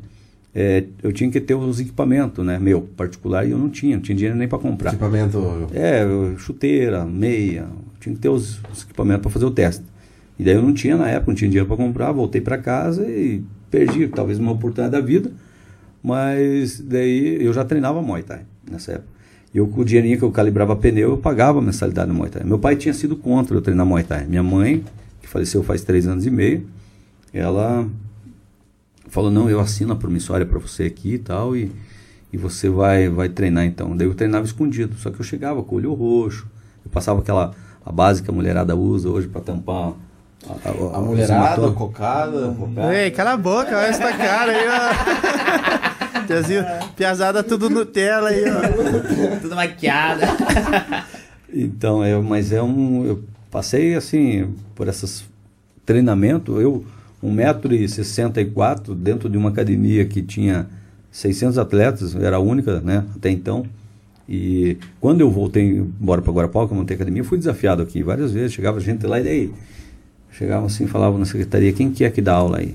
é, 0.54 0.84
eu 1.02 1.12
tinha 1.12 1.30
que 1.30 1.40
ter 1.40 1.54
os 1.54 1.80
equipamentos, 1.80 2.44
né, 2.44 2.58
meu, 2.58 2.82
particular, 2.82 3.46
e 3.46 3.52
eu 3.52 3.58
não 3.58 3.70
tinha, 3.70 3.96
não 3.96 4.02
tinha 4.02 4.14
dinheiro 4.16 4.36
nem 4.36 4.46
para 4.48 4.58
comprar. 4.58 4.90
Equipamento. 4.90 5.68
É, 5.72 6.04
chuteira, 6.36 7.04
meia, 7.06 7.66
tinha 8.00 8.14
que 8.14 8.20
ter 8.20 8.28
os, 8.28 8.60
os 8.72 8.82
equipamentos 8.82 9.22
para 9.22 9.30
fazer 9.30 9.44
o 9.46 9.50
teste. 9.50 9.84
E 10.38 10.42
daí 10.44 10.54
eu 10.54 10.62
não 10.62 10.74
tinha 10.74 10.96
na 10.96 11.08
época, 11.08 11.30
não 11.30 11.36
tinha 11.36 11.48
dinheiro 11.48 11.66
para 11.68 11.76
comprar, 11.76 12.10
voltei 12.12 12.40
para 12.40 12.58
casa 12.58 13.06
e 13.08 13.42
perdi 13.70 14.08
talvez 14.08 14.38
uma 14.38 14.52
oportunidade 14.52 14.90
da 14.92 15.00
vida, 15.00 15.30
mas 16.02 16.80
daí 16.80 17.38
eu 17.44 17.52
já 17.52 17.64
treinava 17.64 18.02
Muay 18.02 18.22
Thai 18.22 18.40
nessa 18.72 18.92
época. 18.92 19.08
E 19.54 19.58
eu, 19.58 19.66
com 19.68 19.82
o 19.82 19.84
dinheirinho 19.84 20.18
que 20.18 20.24
eu 20.24 20.30
calibrava 20.30 20.74
pneu, 20.74 21.10
eu 21.10 21.18
pagava 21.18 21.58
a 21.58 21.62
mensalidade 21.62 22.08
no 22.08 22.14
Muay 22.14 22.30
Thai. 22.30 22.42
Meu 22.44 22.58
pai 22.58 22.74
tinha 22.74 22.94
sido 22.94 23.14
contra 23.16 23.54
eu 23.56 23.60
treinar 23.60 23.84
Muay 23.86 24.02
Thai. 24.02 24.24
Minha 24.26 24.42
mãe, 24.42 24.82
que 25.20 25.28
faleceu 25.28 25.62
faz 25.62 25.82
três 25.82 26.06
anos 26.06 26.24
e 26.24 26.30
meio, 26.30 26.66
ela 27.34 27.86
falou, 29.08 29.30
não, 29.30 29.50
eu 29.50 29.60
assino 29.60 29.92
a 29.92 29.96
promissória 29.96 30.46
para 30.46 30.58
você 30.58 30.84
aqui 30.84 31.14
e 31.14 31.18
tal, 31.18 31.54
e, 31.54 31.70
e 32.32 32.36
você 32.38 32.70
vai, 32.70 33.10
vai 33.10 33.28
treinar 33.28 33.64
então. 33.66 33.94
Daí 33.94 34.06
eu 34.06 34.14
treinava 34.14 34.44
escondido, 34.46 34.96
só 34.96 35.10
que 35.10 35.20
eu 35.20 35.24
chegava 35.24 35.62
com 35.62 35.74
o 35.74 35.78
olho 35.78 35.92
roxo, 35.92 36.46
eu 36.84 36.90
passava 36.90 37.20
aquela, 37.20 37.52
a 37.84 37.92
base 37.92 38.22
que 38.22 38.30
a 38.30 38.32
mulherada 38.34 38.74
usa 38.74 39.10
hoje 39.10 39.28
para 39.28 39.42
tampar 39.42 39.92
a, 40.48 40.96
A 40.96 41.00
mulherada, 41.00 41.34
a 41.34 41.46
hematoma. 41.46 41.72
cocada. 41.72 42.56
Ei, 42.94 43.10
cala 43.10 43.32
a 43.34 43.36
boca, 43.36 43.76
olha 43.76 43.86
essa 43.86 44.12
cara 44.16 44.50
aí, 44.50 44.66
ó. 44.66 45.78
Tiazinho, 46.26 46.64
piazada 46.96 47.42
tudo 47.42 47.68
Nutella 47.70 48.28
aí, 48.28 48.44
ó. 48.44 49.38
Tudo 49.40 49.56
maquiada. 49.56 50.26
Então, 51.52 52.02
é, 52.02 52.16
mas 52.18 52.52
é 52.52 52.62
um. 52.62 53.04
Eu 53.04 53.22
passei 53.50 53.94
assim, 53.94 54.54
por 54.74 54.88
esses 54.88 55.24
treinamentos, 55.84 56.60
eu, 56.60 56.84
1,64m 57.22 58.94
dentro 58.94 59.28
de 59.28 59.36
uma 59.36 59.50
academia 59.50 60.04
que 60.04 60.22
tinha 60.22 60.66
600 61.10 61.58
atletas, 61.58 62.14
era 62.16 62.36
a 62.36 62.40
única, 62.40 62.80
né, 62.80 63.04
até 63.14 63.30
então. 63.30 63.64
E 64.28 64.78
quando 64.98 65.20
eu 65.20 65.30
voltei 65.30 65.62
embora 65.78 66.22
para 66.22 66.32
Guarapau, 66.32 66.66
que 66.66 66.72
eu 66.72 66.78
montei 66.78 66.94
a 66.94 66.96
academia, 66.96 67.20
eu 67.20 67.26
fui 67.26 67.36
desafiado 67.36 67.82
aqui 67.82 68.02
várias 68.02 68.32
vezes. 68.32 68.52
Chegava 68.54 68.80
gente 68.80 69.06
lá 69.06 69.20
e 69.20 69.24
daí, 69.24 69.52
chegava 70.30 70.66
assim, 70.66 70.86
falava 70.86 71.18
na 71.18 71.24
secretaria, 71.24 71.72
quem 71.72 71.90
que 71.90 72.04
é 72.04 72.10
que 72.10 72.22
dá 72.22 72.34
aula 72.34 72.58
aí? 72.58 72.74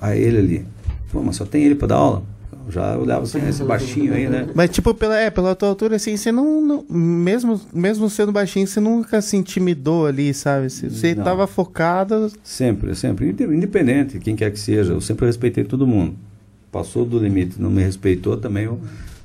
Aí 0.00 0.22
ele 0.22 0.38
ali. 0.38 0.66
Pô, 1.10 1.22
mas 1.22 1.36
só 1.36 1.44
tem 1.44 1.64
ele 1.64 1.74
para 1.74 1.88
dar 1.88 1.96
aula? 1.96 2.22
Já 2.68 2.96
olhava 2.96 3.22
assim, 3.24 3.46
esse 3.48 3.62
baixinho 3.64 4.14
aí, 4.14 4.28
né? 4.28 4.48
Mas, 4.54 4.70
tipo, 4.70 4.94
pela, 4.94 5.16
é, 5.18 5.30
pela 5.30 5.54
tua 5.54 5.68
altura, 5.68 5.96
assim, 5.96 6.16
você 6.16 6.32
não, 6.32 6.60
não- 6.60 6.84
mesmo, 6.88 7.60
mesmo 7.72 8.08
sendo 8.08 8.32
baixinho, 8.32 8.66
você 8.66 8.80
nunca 8.80 9.20
se 9.20 9.36
intimidou 9.36 10.06
ali, 10.06 10.32
sabe? 10.32 10.70
Você, 10.70 10.88
você 10.88 11.14
Não. 11.14 11.24
tava 11.24 11.46
focado. 11.46 12.30
Sempre, 12.42 12.94
sempre. 12.94 13.28
Inde- 13.30 13.44
Independente, 13.44 14.18
quem 14.18 14.34
quer 14.34 14.50
que 14.50 14.58
seja. 14.58 14.92
Eu 14.92 15.00
sempre 15.00 15.26
respeitei 15.26 15.64
todo 15.64 15.86
mundo. 15.86 16.14
Passou 16.72 17.04
do 17.04 17.18
limite, 17.18 17.60
não 17.60 17.70
me 17.70 17.82
respeitou 17.82 18.36
também. 18.36 18.64
Eu, 18.64 18.80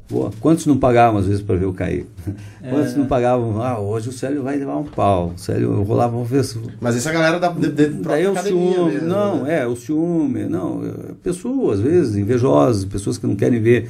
vou- 0.10 0.32
quantos 0.40 0.66
não 0.66 0.78
pagavam 0.78 1.20
às 1.20 1.26
vezes 1.28 1.42
para 1.42 1.56
ver 1.56 1.66
eu 1.66 1.74
cair? 1.74 2.06
Quantos 2.70 2.96
não 2.96 3.06
pagavam? 3.06 3.62
Ah, 3.62 3.80
hoje 3.80 4.10
o 4.10 4.12
Célio 4.12 4.44
vai 4.44 4.58
levar 4.58 4.78
um 4.78 4.84
pau. 4.84 5.34
O 5.36 5.38
Célio, 5.40 5.72
eu 5.74 5.84
vou 5.84 5.96
lá, 5.96 6.08
vou 6.08 6.26
ver 6.26 6.44
se. 6.44 6.60
Mas 6.82 6.96
essa 6.98 7.12
galera 7.12 7.40
da 7.40 7.50
de, 7.50 7.70
de 7.72 7.88
Daí 7.88 8.24
própria 8.26 8.32
o 8.32 8.38
ciúme, 8.44 8.92
mesmo, 8.94 9.08
não, 9.08 9.44
né? 9.44 9.60
é, 9.62 9.68
o 9.68 9.76
ciúme, 9.76 10.44
não, 10.46 10.86
é, 10.86 11.14
pessoas, 11.24 11.80
às 11.80 11.86
vezes, 11.86 12.16
invejosas, 12.18 12.84
pessoas 12.86 13.18
que 13.18 13.26
não 13.26 13.36
querem 13.36 13.62
ver, 13.62 13.90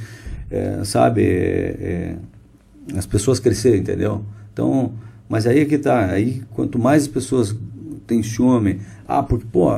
é, 0.50 0.80
sabe, 0.84 1.22
é, 1.22 2.16
é, 2.92 2.96
as 2.96 3.06
pessoas 3.06 3.38
crescerem, 3.40 3.80
entendeu? 3.80 4.22
Então, 4.52 4.92
mas 5.28 5.46
aí 5.46 5.60
é 5.60 5.64
que 5.64 5.78
tá, 5.78 6.06
aí 6.06 6.42
quanto 6.54 6.78
mais 6.78 7.02
as 7.02 7.08
pessoas 7.08 7.54
têm 8.06 8.22
ciúme, 8.22 8.80
ah, 9.06 9.22
porque, 9.22 9.46
pô, 9.50 9.68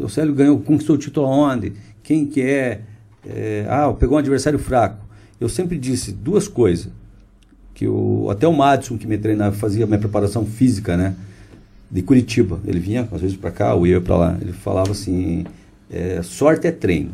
o 0.00 0.08
Célio 0.08 0.34
ganhou, 0.34 0.58
conquistou 0.60 0.96
o 0.96 0.98
título 0.98 1.26
aonde? 1.26 1.72
Quem 2.02 2.26
que 2.26 2.40
é? 2.42 2.80
É, 3.26 3.66
ah, 3.68 3.92
pegou 3.92 4.16
um 4.16 4.18
adversário 4.18 4.58
fraco. 4.58 4.96
Eu 5.42 5.48
sempre 5.48 5.76
disse 5.78 6.12
duas 6.12 6.46
coisas, 6.46 6.88
que 7.74 7.86
o, 7.86 8.28
até 8.30 8.46
o 8.46 8.52
Madison 8.52 8.96
que 8.96 9.06
me 9.06 9.18
treinava, 9.18 9.54
fazia 9.56 9.86
minha 9.86 9.98
preparação 9.98 10.46
física, 10.46 10.96
né? 10.96 11.16
de 11.92 12.00
Curitiba. 12.00 12.58
Ele 12.66 12.80
vinha 12.80 13.06
às 13.12 13.20
vezes 13.20 13.36
para 13.36 13.50
cá, 13.50 13.74
ou 13.74 13.86
ia 13.86 14.00
para 14.00 14.16
lá. 14.16 14.38
Ele 14.40 14.52
falava 14.52 14.92
assim: 14.92 15.44
é, 15.90 16.22
sorte 16.22 16.66
é 16.66 16.72
treino. 16.72 17.12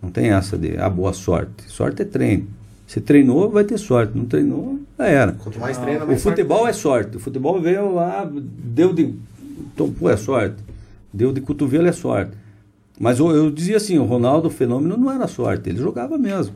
Não 0.00 0.10
tem 0.10 0.30
essa 0.30 0.56
de 0.56 0.78
ah, 0.78 0.88
boa 0.88 1.12
sorte. 1.12 1.64
Sorte 1.66 2.02
é 2.02 2.04
treino. 2.04 2.46
Se 2.86 3.00
treinou, 3.00 3.50
vai 3.50 3.64
ter 3.64 3.78
sorte. 3.78 4.16
Não 4.16 4.24
treinou, 4.24 4.78
já 4.96 5.06
era. 5.06 5.32
Quanto 5.32 5.58
mais 5.58 5.76
treina, 5.76 6.04
O 6.04 6.08
mais 6.08 6.22
futebol 6.22 6.66
é 6.66 6.72
sorte. 6.72 7.16
O 7.16 7.20
futebol 7.20 7.60
veio 7.60 7.94
lá, 7.94 8.30
deu 8.32 8.92
de. 8.92 9.12
Então, 9.74 9.90
pô, 9.90 10.08
é 10.08 10.16
sorte. 10.16 10.56
Deu 11.12 11.32
de 11.32 11.40
cotovelo 11.40 11.88
é 11.88 11.92
sorte. 11.92 12.32
Mas 12.98 13.18
eu, 13.18 13.30
eu 13.30 13.50
dizia 13.50 13.76
assim: 13.76 13.98
o 13.98 14.04
Ronaldo 14.04 14.48
Fenômeno 14.48 14.96
não 14.96 15.10
era 15.10 15.26
sorte, 15.26 15.68
ele 15.68 15.78
jogava 15.78 16.16
mesmo. 16.16 16.54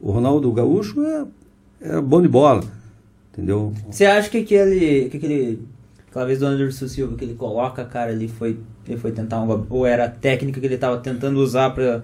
O 0.00 0.10
Ronaldo 0.12 0.50
Gaúcho 0.52 1.00
é, 1.04 1.24
era 1.80 2.00
bom 2.00 2.22
de 2.22 2.28
bola. 2.28 2.62
Entendeu? 3.32 3.72
Você 3.90 4.04
acha 4.04 4.28
que 4.28 4.38
aquele. 4.38 5.08
Que 5.08 5.16
aquele 5.16 5.62
aquela 6.08 6.26
vez 6.26 6.38
do 6.40 6.46
Anderson 6.46 6.88
Silva 6.88 7.16
que 7.16 7.24
ele 7.24 7.34
coloca 7.34 7.82
a 7.82 7.84
cara 7.84 8.10
ali 8.10 8.28
foi. 8.28 8.58
Ele 8.88 8.98
foi 8.98 9.12
tentar 9.12 9.40
um 9.40 9.46
golpe? 9.46 9.66
Ou 9.70 9.86
era 9.86 10.06
a 10.06 10.08
técnica 10.08 10.58
que 10.60 10.66
ele 10.66 10.76
tava 10.76 10.98
tentando 10.98 11.38
usar 11.38 11.70
pra, 11.70 12.02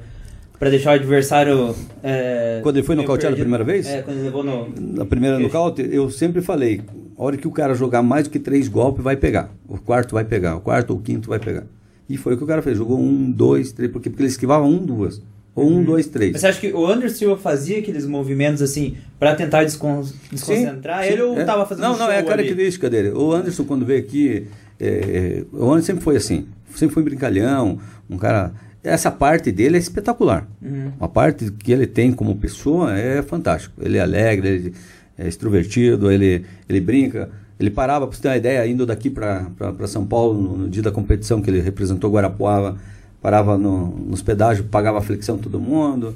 pra 0.59 0.71
deixar 0.71 0.93
o 0.93 0.95
adversário. 0.95 1.75
É, 2.03 2.61
Quando 2.63 2.77
ele 2.77 2.87
foi 2.87 2.95
nocauteado 2.95 3.35
a 3.35 3.39
primeira 3.39 3.65
vez? 3.65 3.87
É, 3.87 4.03
quando 4.03 4.17
ele 4.17 4.27
levou 4.27 4.45
no. 4.45 4.69
Na 4.79 5.05
primeira 5.05 5.39
nocaute, 5.39 5.83
eu 5.91 6.09
sempre 6.11 6.41
falei, 6.41 6.83
a 7.19 7.25
hora 7.25 7.37
que 7.37 7.49
o 7.49 7.51
cara 7.51 7.75
jogar 7.75 8.03
mais 8.03 8.25
do 8.25 8.31
que 8.31 8.39
três 8.39 8.69
golpes, 8.69 9.03
vai 9.03 9.17
pegar. 9.17 9.51
O 9.67 9.79
quarto 9.79 10.15
vai 10.15 10.25
pegar, 10.25 10.57
o 10.57 10.61
quarto 10.61 10.91
ou 10.91 10.99
o 10.99 11.03
quinto 11.03 11.29
vai 11.29 11.41
pegar. 11.41 11.65
E 12.09 12.17
foi 12.17 12.35
o 12.35 12.37
que 12.39 12.45
o 12.45 12.47
cara 12.47 12.63
fez, 12.63 12.79
jogou 12.79 13.01
um, 13.01 13.29
dois, 13.31 13.73
três, 13.73 13.91
porque, 13.91 14.09
porque 14.09 14.23
ele 14.23 14.29
esquivava 14.29 14.65
um, 14.65 14.79
duas. 14.79 15.21
Ou 15.57 15.71
um, 15.71 15.83
dois, 15.83 16.07
três. 16.07 16.33
Mas 16.33 16.43
você 16.43 16.47
acha 16.49 16.61
que 16.61 16.73
o 16.73 16.87
Anderson 16.87 17.17
Silva 17.17 17.37
fazia 17.39 17.79
aqueles 17.79 18.07
movimentos 18.07 18.61
assim 18.63 18.97
pra 19.19 19.35
tentar 19.35 19.65
descon- 19.65 20.05
desconcentrar 20.31 21.03
Sim, 21.03 21.09
ele 21.09 21.17
sim, 21.17 21.23
ou 21.23 21.41
é. 21.41 21.45
tava 21.45 21.65
fazendo 21.67 21.83
Não, 21.85 21.97
não, 21.99 22.11
é 22.11 22.19
a 22.19 22.21
show 22.21 22.31
ali? 22.31 22.43
característica 22.43 22.91
dele. 22.91 23.09
O 23.09 23.33
Anderson, 23.33 23.65
quando 23.65 23.87
veio 23.87 23.99
aqui, 24.01 24.47
é, 24.79 24.87
é, 24.87 25.45
o 25.51 25.65
Anderson 25.73 25.87
sempre 25.87 26.05
foi 26.05 26.17
assim. 26.17 26.47
Sempre 26.75 26.95
foi 26.95 27.03
brincalhão, 27.03 27.79
um 28.09 28.19
cara... 28.19 28.53
Essa 28.85 29.11
parte 29.11 29.51
dele 29.51 29.77
é 29.77 29.81
espetacular. 29.81 30.47
Uhum. 30.63 30.93
A 31.01 31.09
parte 31.09 31.51
que 31.51 31.73
ele 31.73 31.89
tem 31.89 32.13
como 32.13 32.37
pessoa 32.37 32.97
é 32.97 33.21
fantástico. 33.21 33.75
Ele 33.83 33.97
é 33.97 34.01
alegre, 34.01 34.49
ele, 34.49 34.75
é 35.19 35.27
extrovertido, 35.27 36.09
ele, 36.09 36.45
ele 36.69 36.81
brinca. 36.81 37.29
Ele 37.59 37.69
parava, 37.69 38.07
para 38.07 38.15
você 38.15 38.23
ter 38.23 38.29
uma 38.29 38.37
ideia, 38.37 38.65
indo 38.65 38.87
daqui 38.87 39.11
para 39.11 39.49
São 39.89 40.07
Paulo, 40.07 40.41
no, 40.41 40.57
no 40.59 40.69
dia 40.69 40.83
da 40.85 40.93
competição 40.93 41.43
que 41.43 41.51
ele 41.51 41.61
representou 41.61 42.13
Guarapuava, 42.13 42.79
parava 43.27 43.59
no, 43.59 43.89
nos 43.89 44.23
pedágios, 44.23 44.65
pagava 44.71 44.99
a 44.99 45.03
flexão 45.03 45.37
todo 45.37 45.59
mundo, 45.59 46.15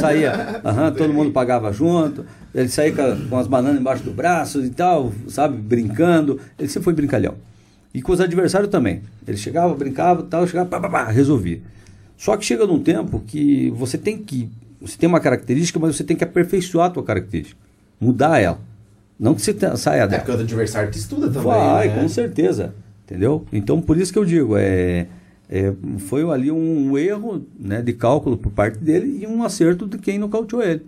saía, 0.00 0.60
aham, 0.64 0.90
todo 0.90 1.14
mundo 1.14 1.30
pagava 1.30 1.72
junto, 1.72 2.26
ele 2.52 2.68
saía 2.68 2.90
com, 2.90 3.28
com 3.28 3.38
as 3.38 3.46
bananas 3.46 3.80
embaixo 3.80 4.02
do 4.02 4.10
braço 4.10 4.64
e 4.64 4.70
tal, 4.70 5.12
sabe, 5.28 5.56
brincando, 5.56 6.40
ele 6.58 6.66
sempre 6.66 6.82
foi 6.82 6.94
brincalhão. 6.94 7.34
E 7.94 8.02
com 8.02 8.10
os 8.10 8.20
adversários 8.20 8.72
também. 8.72 9.02
Ele 9.24 9.36
chegava, 9.36 9.72
brincava, 9.72 10.24
tal, 10.24 10.48
chegava, 10.48 10.68
pá, 10.68 10.80
pá, 10.80 10.88
pá, 10.90 11.04
resolvia. 11.04 11.60
Só 12.16 12.36
que 12.36 12.44
chega 12.44 12.66
num 12.66 12.80
tempo 12.80 13.22
que 13.24 13.70
você 13.76 13.96
tem 13.96 14.18
que, 14.18 14.50
você 14.80 14.98
tem 14.98 15.08
uma 15.08 15.20
característica, 15.20 15.78
mas 15.78 15.94
você 15.94 16.02
tem 16.02 16.16
que 16.16 16.24
aperfeiçoar 16.24 16.86
a 16.88 16.90
tua 16.90 17.04
característica, 17.04 17.56
mudar 18.00 18.40
ela. 18.40 18.58
Não 19.16 19.32
que 19.32 19.42
você 19.42 19.56
saia 19.76 20.02
É 20.02 20.06
dela. 20.08 20.22
porque 20.24 20.36
o 20.36 20.40
adversário 20.42 20.90
te 20.90 20.98
estuda 20.98 21.28
também. 21.28 21.44
Vai, 21.44 21.86
né? 21.86 22.02
com 22.02 22.08
certeza. 22.08 22.74
Entendeu? 23.06 23.46
Então, 23.52 23.80
por 23.80 23.96
isso 23.96 24.12
que 24.12 24.18
eu 24.18 24.24
digo, 24.24 24.56
é, 24.56 25.06
é, 25.48 25.72
foi 25.98 26.22
ali 26.30 26.50
um 26.50 26.96
erro 26.98 27.46
né, 27.58 27.80
de 27.80 27.92
cálculo 27.92 28.36
por 28.36 28.52
parte 28.52 28.78
dele 28.78 29.20
e 29.22 29.26
um 29.26 29.42
acerto 29.42 29.86
de 29.86 29.98
quem 29.98 30.18
nocauteou 30.18 30.62
ele. 30.62 30.82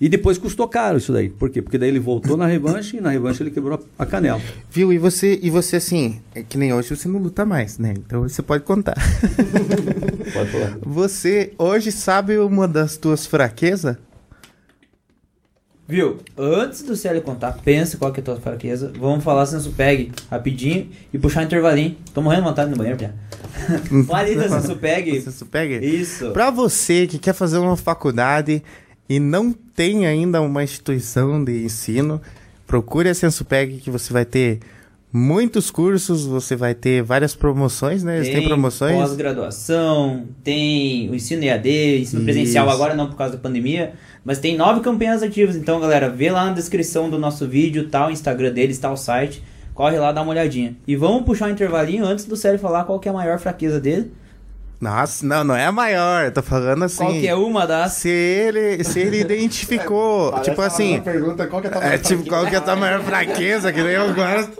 E 0.00 0.08
depois 0.08 0.36
custou 0.38 0.68
caro 0.68 0.98
isso 0.98 1.12
daí. 1.12 1.28
Por 1.28 1.50
quê? 1.50 1.62
Porque 1.62 1.78
daí 1.78 1.88
ele 1.88 2.00
voltou 2.00 2.36
na 2.36 2.46
revanche 2.46 2.96
e 2.96 3.00
na 3.00 3.10
revanche 3.10 3.42
ele 3.42 3.50
quebrou 3.50 3.78
a 3.98 4.02
a 4.02 4.06
canela. 4.06 4.40
Viu? 4.70 4.92
E 4.92 4.98
você, 4.98 5.38
e 5.42 5.50
você 5.50 5.76
assim, 5.76 6.20
é 6.34 6.42
que 6.42 6.58
nem 6.58 6.72
hoje 6.72 6.94
você 6.94 7.08
não 7.08 7.20
luta 7.20 7.44
mais, 7.46 7.78
né? 7.78 7.94
Então 7.96 8.22
você 8.22 8.42
pode 8.42 8.64
contar. 8.64 8.94
Pode 10.32 10.50
falar. 10.50 10.78
Você 10.82 11.52
hoje 11.58 11.92
sabe 11.92 12.38
uma 12.38 12.66
das 12.66 12.96
tuas 12.96 13.24
fraquezas? 13.24 13.96
Viu? 15.86 16.18
Antes 16.36 16.82
do 16.82 16.96
Célio 16.96 17.20
contar, 17.20 17.52
pensa 17.62 17.98
qual 17.98 18.10
que 18.10 18.20
é 18.20 18.22
a 18.22 18.24
tua 18.24 18.36
fraqueza. 18.36 18.90
Vamos 18.98 19.22
falar 19.22 19.44
senso 19.44 19.70
pegue 19.72 20.12
rapidinho 20.30 20.88
e 21.12 21.18
puxar 21.18 21.42
um 21.42 21.44
intervalinho. 21.44 21.96
Tô 22.14 22.22
morrendo 22.22 22.42
de 22.42 22.48
vontade 22.48 22.70
no 22.70 22.76
banheiro, 22.76 22.98
Pia. 22.98 23.14
Fale 24.08 24.34
da 24.34 24.48
senso 24.48 24.76
pegue. 24.76 25.20
Você 25.20 25.44
pega? 25.44 25.84
Isso. 25.84 26.30
Pra 26.30 26.50
você 26.50 27.06
que 27.06 27.18
quer 27.18 27.34
fazer 27.34 27.58
uma 27.58 27.76
faculdade 27.76 28.62
e 29.08 29.20
não 29.20 29.52
tem 29.52 30.06
ainda 30.06 30.40
uma 30.40 30.64
instituição 30.64 31.44
de 31.44 31.64
ensino, 31.64 32.20
procure 32.66 33.08
a 33.08 33.14
Sensupeg 33.14 33.78
que 33.78 33.90
você 33.90 34.12
vai 34.12 34.24
ter 34.24 34.60
muitos 35.16 35.70
cursos, 35.70 36.26
você 36.26 36.56
vai 36.56 36.74
ter 36.74 37.00
várias 37.00 37.36
promoções, 37.36 38.02
né? 38.02 38.16
Eles 38.16 38.30
têm 38.30 38.48
promoções. 38.48 38.96
pós-graduação, 38.96 40.24
tem 40.42 41.08
o 41.08 41.14
ensino 41.14 41.44
EAD, 41.44 42.00
ensino 42.00 42.24
presencial 42.24 42.66
Isso. 42.66 42.74
agora 42.74 42.94
não 42.96 43.06
por 43.06 43.16
causa 43.16 43.36
da 43.36 43.38
pandemia, 43.40 43.92
mas 44.24 44.40
tem 44.40 44.56
nove 44.56 44.80
campanhas 44.80 45.22
ativas. 45.22 45.54
Então, 45.54 45.78
galera, 45.78 46.10
vê 46.10 46.32
lá 46.32 46.46
na 46.46 46.52
descrição 46.52 47.08
do 47.08 47.16
nosso 47.16 47.46
vídeo, 47.46 47.88
tá 47.88 48.08
o 48.08 48.10
Instagram 48.10 48.52
deles, 48.52 48.76
tá 48.76 48.90
o 48.90 48.96
site. 48.96 49.40
Corre 49.72 49.98
lá, 49.98 50.10
dá 50.10 50.20
uma 50.20 50.32
olhadinha. 50.32 50.76
E 50.84 50.96
vamos 50.96 51.24
puxar 51.24 51.46
um 51.46 51.52
intervalinho 51.52 52.04
antes 52.04 52.24
do 52.24 52.36
Célio 52.36 52.58
falar 52.58 52.82
qual 52.82 52.98
que 52.98 53.08
é 53.08 53.10
a 53.12 53.14
maior 53.14 53.38
fraqueza 53.38 53.80
dele. 53.80 54.10
Nossa, 54.80 55.24
não, 55.26 55.42
não 55.44 55.56
é 55.56 55.66
a 55.66 55.72
maior, 55.72 56.30
tô 56.30 56.42
falando 56.42 56.84
assim. 56.84 57.04
Qual 57.04 57.12
que 57.12 57.26
é 57.26 57.34
uma 57.34 57.66
das... 57.66 57.92
Se 57.92 58.08
ele, 58.08 58.84
se 58.84 59.00
ele 59.00 59.20
identificou, 59.22 60.30
Parece 60.30 60.50
tipo 60.50 60.62
assim, 60.62 61.00
pergunta, 61.00 61.46
qual 61.46 61.62
que 61.62 61.68
é 61.68 61.70
a 61.70 61.72
tua 61.72 61.82
é 61.82 61.86
maior 61.86 61.98
tipo, 61.98 62.26
qual 62.26 62.46
que 62.46 62.54
é 62.54 62.58
a 62.58 62.60
tua 62.60 62.76
maior 62.76 63.02
fraqueza, 63.02 63.72
que 63.72 63.82
nem 63.82 63.92
eu 63.92 64.14
gosto. 64.14 64.52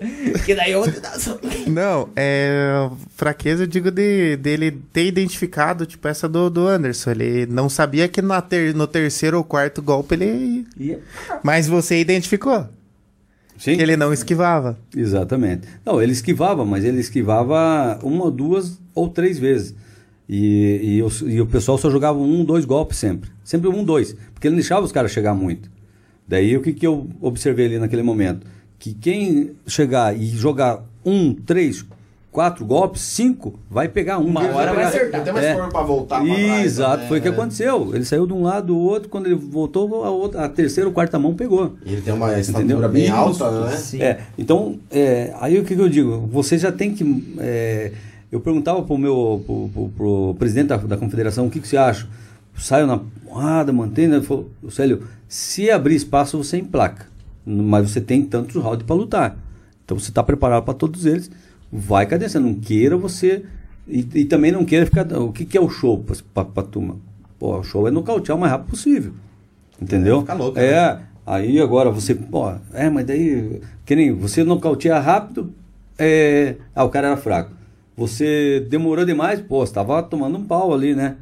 Que 0.44 0.54
daí 0.54 0.72
eu 0.72 0.84
Não, 1.66 2.08
é. 2.16 2.88
Fraqueza, 3.16 3.64
eu 3.64 3.66
digo, 3.66 3.90
de, 3.90 4.36
dele 4.36 4.70
ter 4.92 5.06
identificado, 5.06 5.86
tipo, 5.86 6.06
essa 6.08 6.28
do, 6.28 6.48
do 6.48 6.66
Anderson. 6.66 7.10
Ele 7.10 7.46
não 7.46 7.68
sabia 7.68 8.08
que 8.08 8.22
na 8.22 8.40
ter, 8.40 8.74
no 8.74 8.86
terceiro 8.86 9.38
ou 9.38 9.44
quarto 9.44 9.82
golpe 9.82 10.14
ele. 10.14 10.66
Mas 11.42 11.66
você 11.66 12.00
identificou. 12.00 12.66
Sim. 13.58 13.76
Que 13.76 13.82
ele 13.82 13.96
não 13.96 14.12
esquivava. 14.12 14.76
Exatamente. 14.94 15.68
Não, 15.84 16.02
ele 16.02 16.12
esquivava, 16.12 16.64
mas 16.64 16.84
ele 16.84 17.00
esquivava 17.00 17.98
uma, 18.02 18.30
duas 18.30 18.78
ou 18.94 19.08
três 19.08 19.38
vezes. 19.38 19.74
E, 20.28 20.80
e, 20.96 21.02
o, 21.02 21.08
e 21.28 21.40
o 21.40 21.46
pessoal 21.46 21.76
só 21.76 21.90
jogava 21.90 22.18
um, 22.18 22.44
dois 22.44 22.64
golpes 22.64 22.98
sempre. 22.98 23.30
Sempre 23.44 23.68
um, 23.68 23.84
dois. 23.84 24.16
Porque 24.32 24.46
ele 24.46 24.54
não 24.54 24.60
deixava 24.60 24.84
os 24.84 24.92
caras 24.92 25.10
chegar 25.10 25.34
muito. 25.34 25.70
Daí 26.26 26.56
o 26.56 26.62
que, 26.62 26.72
que 26.72 26.86
eu 26.86 27.06
observei 27.20 27.66
ali 27.66 27.78
naquele 27.78 28.02
momento? 28.02 28.46
Que 28.78 28.94
quem 28.94 29.52
chegar 29.66 30.16
e 30.16 30.26
jogar 30.26 30.82
um, 31.04 31.34
três, 31.34 31.84
quatro 32.34 32.64
golpes, 32.64 33.02
cinco, 33.02 33.58
vai 33.70 33.88
pegar 33.88 34.18
um. 34.18 34.26
Uma 34.26 34.40
hora 34.48 34.72
vai 34.72 34.84
acertar. 34.84 35.22
Tem 35.22 35.32
mais 35.32 35.52
forma 35.54 35.68
pra 35.68 35.82
voltar 35.82 36.24
pra 36.24 36.34
trás, 36.34 36.64
Exato, 36.64 37.02
né? 37.02 37.08
foi 37.08 37.18
o 37.18 37.22
que 37.22 37.28
aconteceu. 37.28 37.94
Ele 37.94 38.04
saiu 38.04 38.26
de 38.26 38.32
um 38.32 38.42
lado 38.42 38.68
do 38.68 38.78
outro, 38.78 39.08
quando 39.10 39.26
ele 39.26 39.34
voltou, 39.34 40.04
a, 40.04 40.10
outra, 40.10 40.44
a 40.44 40.48
terceira 40.48 40.88
ou 40.88 40.94
quarta 40.94 41.18
mão 41.18 41.34
pegou. 41.34 41.74
E 41.84 41.92
ele 41.92 42.02
tem 42.02 42.12
uma 42.14 42.38
estatura 42.38 42.64
Entendeu? 42.64 42.88
bem 42.88 43.08
alta, 43.08 43.66
né? 43.66 43.76
Sim. 43.76 44.02
É, 44.02 44.20
então, 44.36 44.78
é, 44.90 45.34
aí 45.38 45.58
o 45.58 45.64
que, 45.64 45.76
que 45.76 45.80
eu 45.80 45.88
digo? 45.88 46.26
Você 46.32 46.58
já 46.58 46.72
tem 46.72 46.94
que. 46.94 47.36
é, 47.38 47.92
eu 48.32 48.40
perguntava 48.40 48.82
pro 48.82 48.98
meu 48.98 49.42
pro, 49.46 49.68
pro- 49.68 49.88
pro 49.90 50.34
presidente 50.38 50.68
da, 50.68 50.76
da 50.76 50.96
confederação 50.96 51.46
o 51.46 51.50
que, 51.50 51.60
que 51.60 51.68
você 51.68 51.76
acha. 51.76 52.08
Saio 52.56 52.86
na 52.86 52.98
porrada, 52.98 53.72
mantém, 53.72 54.06
né? 54.06 54.16
Ele 54.16 54.24
falou, 54.24 54.48
Célio, 54.70 55.02
se 55.28 55.70
abrir 55.70 55.96
espaço, 55.96 56.38
você 56.38 56.58
emplaca. 56.58 57.06
Mas 57.44 57.90
você 57.90 58.00
tem 58.00 58.22
tantos 58.24 58.54
rounds 58.62 58.86
para 58.86 58.94
lutar. 58.94 59.36
Então 59.84 59.98
você 59.98 60.10
está 60.10 60.22
preparado 60.22 60.62
para 60.64 60.74
todos 60.74 61.04
eles. 61.04 61.30
Vai 61.72 62.06
cadência. 62.06 62.38
Não 62.38 62.54
queira 62.54 62.96
você. 62.96 63.44
E, 63.88 64.06
e 64.14 64.24
também 64.24 64.52
não 64.52 64.64
queira 64.64 64.86
ficar. 64.86 65.04
O 65.18 65.32
que, 65.32 65.44
que 65.44 65.58
é 65.58 65.60
o 65.60 65.68
show 65.68 66.02
para 66.32 66.46
a 66.56 66.62
turma? 66.62 66.96
Pô, 67.38 67.58
o 67.58 67.62
show 67.64 67.86
é 67.88 67.90
nocautear 67.90 68.36
o 68.38 68.40
mais 68.40 68.52
rápido 68.52 68.70
possível. 68.70 69.12
Entendeu? 69.82 70.18
É, 70.18 70.20
fica 70.20 70.34
louco, 70.34 70.58
É, 70.58 70.94
né? 70.94 71.00
aí 71.26 71.60
agora 71.60 71.90
você, 71.90 72.14
pô, 72.14 72.50
é, 72.72 72.88
mas 72.88 73.04
daí, 73.04 73.60
que 73.84 73.96
nem 73.96 74.12
você 74.12 74.44
nocauteia 74.44 74.98
rápido, 75.00 75.52
é, 75.98 76.54
ah, 76.74 76.84
o 76.84 76.88
cara 76.88 77.08
era 77.08 77.16
fraco. 77.16 77.50
Você 77.97 78.66
demorou 78.68 79.05
demais, 79.05 79.40
pô, 79.40 79.64
você 79.64 79.72
tava 79.72 80.03
tomando 80.03 80.36
um 80.38 80.45
pau 80.45 80.74
ali, 80.74 80.95
né? 80.95 81.16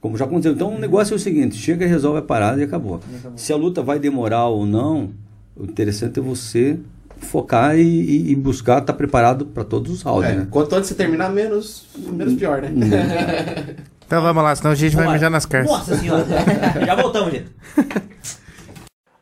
Como 0.00 0.16
já 0.16 0.24
aconteceu. 0.24 0.52
Então 0.52 0.74
o 0.74 0.78
negócio 0.78 1.14
é 1.14 1.16
o 1.16 1.18
seguinte, 1.18 1.56
chega, 1.56 1.86
resolve 1.86 2.18
a 2.18 2.22
parada 2.22 2.60
e 2.60 2.64
acabou. 2.64 3.00
Se 3.36 3.52
a 3.52 3.56
luta 3.56 3.82
vai 3.82 3.98
demorar 3.98 4.46
ou 4.48 4.64
não, 4.66 5.10
o 5.56 5.64
interessante 5.64 6.18
é 6.18 6.22
você 6.22 6.78
focar 7.18 7.76
e, 7.78 8.32
e- 8.32 8.34
buscar 8.36 8.80
estar 8.80 8.92
preparado 8.94 9.46
para 9.46 9.62
todos 9.62 9.92
os 9.92 10.02
rounds, 10.02 10.28
É, 10.30 10.34
né? 10.34 10.46
quanto 10.50 10.74
antes 10.74 10.88
você 10.88 10.94
terminar, 10.96 11.30
menos, 11.30 11.86
menos 11.96 12.34
pior, 12.34 12.60
né? 12.62 12.70
Então 14.04 14.20
vamos 14.20 14.42
lá, 14.42 14.54
senão 14.54 14.72
a 14.72 14.74
gente 14.74 14.94
vai 14.94 15.04
Vambora. 15.06 15.16
mijar 15.18 15.30
nas 15.30 15.46
cartas. 15.46 15.70
Nossa 15.70 15.96
senhora. 15.96 16.26
Já 16.84 16.94
voltamos, 16.94 17.32
gente. 17.32 17.46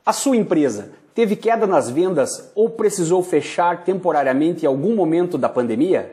A 0.05 0.12
sua 0.12 0.36
empresa 0.36 0.88
teve 1.14 1.36
queda 1.36 1.64
nas 1.64 1.88
vendas 1.88 2.51
ou 2.57 2.70
precisou 2.70 3.22
fechar 3.22 3.84
temporariamente 3.84 4.64
em 4.64 4.66
algum 4.66 4.96
momento 4.96 5.38
da 5.38 5.48
pandemia? 5.48 6.11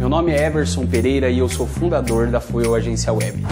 Meu 0.00 0.08
nome 0.08 0.32
é 0.32 0.46
Everson 0.46 0.86
Pereira 0.86 1.28
e 1.28 1.40
eu 1.40 1.46
sou 1.46 1.66
fundador 1.66 2.28
da 2.28 2.40
Fuel 2.40 2.74
Agência 2.74 3.12
Web. 3.12 3.44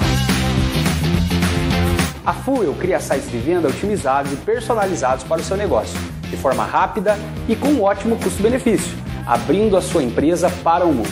A 2.24 2.32
Fuel 2.32 2.72
cria 2.80 2.98
sites 2.98 3.30
de 3.30 3.36
venda 3.36 3.68
otimizados 3.68 4.32
e 4.32 4.36
personalizados 4.36 5.24
para 5.24 5.42
o 5.42 5.44
seu 5.44 5.58
negócio, 5.58 5.94
de 6.22 6.38
forma 6.38 6.64
rápida 6.64 7.18
e 7.46 7.54
com 7.54 7.68
um 7.68 7.82
ótimo 7.82 8.16
custo-benefício, 8.16 8.96
abrindo 9.26 9.76
a 9.76 9.82
sua 9.82 10.02
empresa 10.02 10.48
para 10.64 10.86
o 10.86 10.94
mundo. 10.94 11.10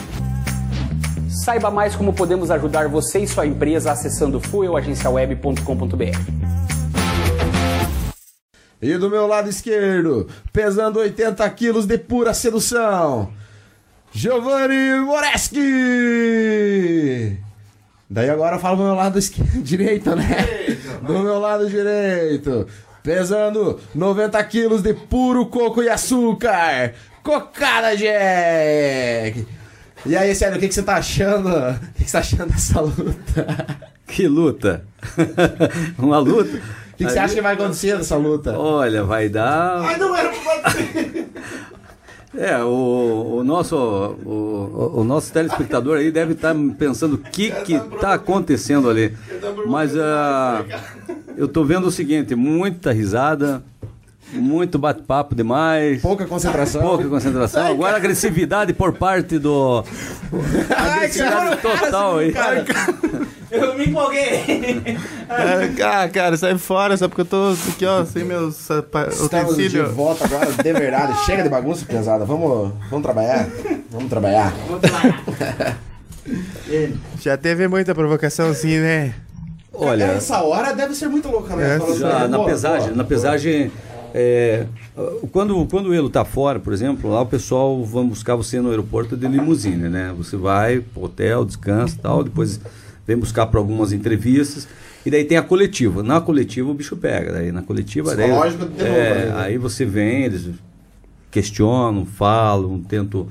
Saiba 1.28 1.70
mais 1.70 1.94
como 1.94 2.14
podemos 2.14 2.50
ajudar 2.50 2.88
você 2.88 3.18
e 3.18 3.28
sua 3.28 3.46
empresa 3.46 3.92
acessando 3.92 4.40
fuelagenciaweb.com.br. 4.40 6.18
E 8.80 8.96
do 8.96 9.10
meu 9.10 9.26
lado 9.26 9.50
esquerdo, 9.50 10.28
pesando 10.50 10.98
80 10.98 11.50
quilos 11.50 11.84
de 11.84 11.98
pura 11.98 12.32
sedução, 12.32 13.30
Giovanni 14.16 14.98
Moreski! 15.04 15.60
Daí 18.08 18.30
agora 18.30 18.56
eu 18.56 18.60
falo 18.60 18.78
do 18.78 18.84
meu 18.84 18.94
lado 18.94 19.18
esquerdo, 19.18 19.60
direito, 19.62 20.16
né? 20.16 20.24
Do 21.02 21.18
meu 21.18 21.38
lado 21.38 21.68
direito, 21.68 22.66
pesando 23.02 23.78
90 23.94 24.42
quilos 24.44 24.80
de 24.80 24.94
puro 24.94 25.44
coco 25.44 25.82
e 25.82 25.90
açúcar, 25.90 26.94
Cocada 27.22 27.94
Jack! 27.94 29.46
E 30.06 30.16
aí, 30.16 30.34
sério, 30.34 30.56
o 30.56 30.60
que, 30.60 30.68
que 30.68 30.74
você 30.74 30.82
tá 30.82 30.94
achando? 30.96 31.50
O 31.50 31.74
que, 31.96 32.04
que 32.04 32.10
você 32.10 32.12
tá 32.12 32.20
achando 32.20 32.50
dessa 32.54 32.80
luta? 32.80 33.76
Que 34.06 34.26
luta! 34.26 34.82
Uma 35.98 36.16
luta! 36.20 36.56
O 36.56 36.96
que, 36.96 37.04
que 37.04 37.10
você 37.12 37.18
acha 37.18 37.34
que 37.34 37.42
vai 37.42 37.52
acontecer 37.52 37.94
nessa 37.98 38.16
luta? 38.16 38.58
Olha, 38.58 39.04
vai 39.04 39.28
dar. 39.28 39.82
Ai, 39.82 39.98
não 39.98 40.16
era 40.16 40.30
pra! 40.30 40.72
É, 42.38 42.62
o, 42.62 43.38
o 43.38 43.44
nosso 43.44 43.76
o, 43.76 45.00
o 45.00 45.04
nosso 45.04 45.32
telespectador 45.32 45.98
aí 45.98 46.10
deve 46.10 46.32
estar 46.32 46.54
pensando 46.78 47.14
o 47.14 47.18
que 47.18 47.50
que 47.50 47.78
tá 47.98 48.14
acontecendo 48.14 48.90
ali. 48.90 49.16
Mas 49.66 49.96
ah, 49.96 50.64
eu 51.36 51.48
tô 51.48 51.64
vendo 51.64 51.86
o 51.86 51.90
seguinte, 51.90 52.34
muita 52.34 52.92
risada, 52.92 53.62
muito 54.32 54.78
bate-papo 54.78 55.34
demais, 55.34 56.02
Pouca 56.02 56.26
concentração. 56.26 56.82
pouca 56.82 57.08
concentração. 57.08 57.66
Agora 57.66 57.96
agressividade 57.96 58.72
por 58.72 58.92
parte 58.92 59.38
do 59.38 59.84
agressividade 60.76 61.62
total 61.62 62.18
aí. 62.18 62.34
Eu 63.50 63.76
me 63.78 63.86
empolguei. 63.86 64.98
Ah, 65.28 66.08
cara, 66.08 66.36
sai 66.36 66.58
fora, 66.58 66.96
só 66.96 67.08
porque 67.08 67.20
eu 67.20 67.24
tô 67.26 67.54
aqui, 67.72 67.86
ó, 67.86 68.04
sem 68.04 68.24
meus 68.24 68.68
Estamos 69.10 69.56
de 69.56 69.80
volta 69.82 70.24
agora, 70.24 70.50
de 70.52 70.72
verdade. 70.72 71.16
Chega 71.24 71.42
de 71.44 71.48
bagunça, 71.48 71.84
pesada. 71.86 72.24
Vamos, 72.24 72.72
vamos 72.90 73.02
trabalhar? 73.04 73.48
Vamos 73.90 74.08
trabalhar. 74.10 74.52
Já 77.20 77.36
teve 77.36 77.68
muita 77.68 77.94
provocação 77.94 78.48
assim, 78.50 78.78
né? 78.78 79.14
Olha, 79.72 80.04
Essa 80.04 80.42
hora 80.42 80.72
deve 80.72 80.94
ser 80.94 81.08
muito 81.08 81.28
louca, 81.28 81.54
né? 81.54 81.76
É, 81.76 81.96
Já 81.96 82.26
na 82.26 82.44
pesagem, 82.44 82.92
na 82.94 83.04
pesagem, 83.04 83.70
é, 84.18 84.66
quando, 85.30 85.66
quando 85.66 85.90
o 85.90 85.94
Elo 85.94 86.08
tá 86.08 86.24
fora, 86.24 86.58
por 86.58 86.72
exemplo, 86.72 87.10
lá 87.10 87.20
o 87.20 87.26
pessoal 87.26 87.84
vai 87.84 88.02
buscar 88.02 88.34
você 88.34 88.62
no 88.62 88.70
aeroporto 88.70 89.14
de 89.14 89.28
limusine, 89.28 89.90
né? 89.90 90.14
Você 90.16 90.38
vai 90.38 90.80
pro 90.80 91.04
hotel, 91.04 91.44
descansa 91.44 91.96
e 91.96 91.98
tal, 91.98 92.24
depois 92.24 92.58
vem 93.06 93.14
buscar 93.14 93.44
para 93.44 93.60
algumas 93.60 93.92
entrevistas. 93.92 94.66
E 95.04 95.10
daí 95.10 95.22
tem 95.22 95.36
a 95.36 95.42
coletiva. 95.42 96.02
Na 96.02 96.18
coletiva 96.18 96.70
o 96.70 96.72
bicho 96.72 96.96
pega. 96.96 97.30
Daí 97.30 97.52
na 97.52 97.60
coletiva. 97.60 98.16
Daí, 98.16 98.28
Psicológico 98.28 98.64
de 98.64 98.70
novo, 98.70 98.84
é, 98.84 99.26
né? 99.26 99.32
aí 99.36 99.58
você 99.58 99.84
vem, 99.84 100.24
eles 100.24 100.48
questionam, 101.30 102.06
falam, 102.06 102.80
tentam. 102.80 103.28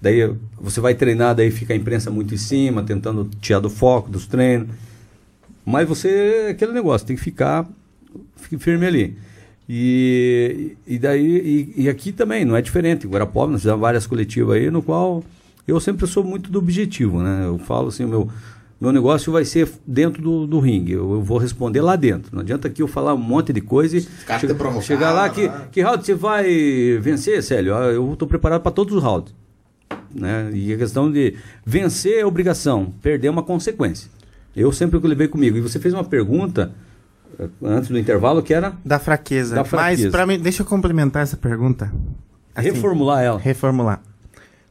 Daí 0.00 0.32
você 0.56 0.80
vai 0.80 0.94
treinar, 0.94 1.34
daí 1.34 1.50
fica 1.50 1.72
a 1.72 1.76
imprensa 1.76 2.12
muito 2.12 2.32
em 2.32 2.38
cima, 2.38 2.84
tentando 2.84 3.28
tirar 3.40 3.58
do 3.58 3.68
foco 3.68 4.08
dos 4.08 4.28
treinos. 4.28 4.68
Mas 5.66 5.88
você, 5.88 6.46
aquele 6.52 6.70
negócio, 6.70 7.04
tem 7.04 7.16
que 7.16 7.22
ficar 7.22 7.68
firme 8.36 8.86
ali. 8.86 9.18
E, 9.68 10.76
e 10.86 10.98
daí, 10.98 11.74
e, 11.76 11.82
e 11.82 11.88
aqui 11.88 12.10
também, 12.10 12.44
não 12.44 12.56
é 12.56 12.62
diferente. 12.62 13.06
Em 13.06 13.10
Guarapó, 13.10 13.46
nós 13.46 13.60
fizemos 13.60 13.80
várias 13.80 14.06
coletivas 14.06 14.56
aí, 14.56 14.70
no 14.70 14.82
qual 14.82 15.22
eu 15.66 15.78
sempre 15.78 16.06
sou 16.06 16.24
muito 16.24 16.50
do 16.50 16.58
objetivo, 16.58 17.22
né? 17.22 17.44
Eu 17.44 17.58
falo 17.58 17.88
assim, 17.88 18.04
o 18.04 18.08
meu, 18.08 18.30
meu 18.80 18.90
negócio 18.92 19.30
vai 19.30 19.44
ser 19.44 19.68
dentro 19.86 20.22
do, 20.22 20.46
do 20.46 20.58
ringue. 20.58 20.92
Eu, 20.92 21.12
eu 21.12 21.22
vou 21.22 21.36
responder 21.36 21.82
lá 21.82 21.96
dentro. 21.96 22.34
Não 22.34 22.40
adianta 22.40 22.66
aqui 22.66 22.80
eu 22.80 22.88
falar 22.88 23.12
um 23.12 23.18
monte 23.18 23.52
de 23.52 23.60
coisa 23.60 23.98
e 23.98 24.06
provocar, 24.54 24.80
chegar 24.80 25.12
lá 25.12 25.28
que, 25.28 25.46
né? 25.46 25.68
que 25.70 25.82
round 25.82 26.02
você 26.02 26.14
vai 26.14 26.98
vencer, 26.98 27.42
Célio? 27.42 27.74
Ah, 27.74 27.92
Eu 27.92 28.10
estou 28.14 28.26
preparado 28.26 28.62
para 28.62 28.72
todos 28.72 28.94
os 28.94 29.02
rounds. 29.02 29.34
Né? 30.14 30.50
E 30.54 30.72
a 30.72 30.78
questão 30.78 31.12
de 31.12 31.34
vencer 31.66 32.20
é 32.20 32.24
obrigação, 32.24 32.94
perder 33.02 33.26
é 33.26 33.30
uma 33.30 33.42
consequência. 33.42 34.10
Eu 34.56 34.72
sempre 34.72 34.98
que 34.98 35.06
levei 35.06 35.28
comigo. 35.28 35.58
E 35.58 35.60
você 35.60 35.78
fez 35.78 35.92
uma 35.92 36.04
pergunta 36.04 36.72
antes 37.62 37.88
do 37.88 37.98
intervalo 37.98 38.42
que 38.42 38.52
era 38.54 38.72
Da 38.84 38.98
fraqueza. 38.98 39.54
Da 39.54 39.64
fraqueza. 39.64 40.02
Mas, 40.04 40.10
pra 40.12 40.26
mim, 40.26 40.38
deixa 40.38 40.62
eu 40.62 40.66
complementar 40.66 41.22
essa 41.22 41.36
pergunta. 41.36 41.92
Assim, 42.54 42.70
reformular 42.70 43.22
ela. 43.22 43.38
Reformular. 43.38 44.00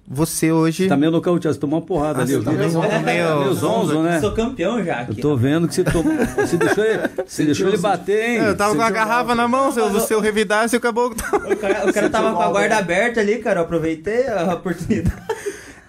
Você 0.10 0.54
hoje. 0.54 0.84
Você 0.84 0.90
tá 0.90 0.96
meio 0.96 1.12
nocauteado, 1.12 1.54
você 1.54 1.60
tomou 1.60 1.80
uma 1.82 1.86
porrada 1.86 2.20
Ah, 2.20 2.22
ali. 2.22 2.32
você 2.32 2.38
eu 2.38 2.44
tá 2.44 2.52
meio- 2.52 2.84
É, 2.84 3.00
meio- 3.00 3.40
meio 3.42 3.54
zonzo, 3.54 4.02
né? 4.02 4.22
Sou 4.22 4.32
campeão 4.32 4.82
já 4.82 5.00
Eu 5.04 5.12
aqui. 5.12 5.22
tô 5.22 5.36
vendo 5.36 5.68
que 5.68 5.76
você, 5.76 5.84
tomou, 5.84 6.14
você 6.38 6.56
deixou 6.56 6.84
ele, 6.86 7.02
você 7.26 7.44
deixou 7.46 7.68
ele 7.68 7.78
bater, 7.78 8.30
hein? 8.30 8.36
Eu 8.38 8.56
tava 8.56 8.74
com 8.74 8.82
a 8.82 8.90
garrafa 8.90 9.36
na 9.36 9.50
mão, 9.50 9.70
se 9.70 9.80
eu, 9.82 10.00
se 10.00 10.14
eu 10.14 10.22
revidasse, 10.22 10.78
o 10.78 10.80
caboclo. 10.80 11.18
O 11.52 11.56
cara, 11.58 11.90
o 11.90 11.94
cara 11.94 12.10
tava 12.10 12.32
com 12.34 12.42
a 12.42 12.48
guarda 12.50 12.78
aberta 12.78 13.20
ali, 13.20 13.40
cara. 13.40 13.60
Eu 13.60 13.64
aproveitei 13.66 14.28
a 14.30 14.54
oportunidade. 14.54 15.22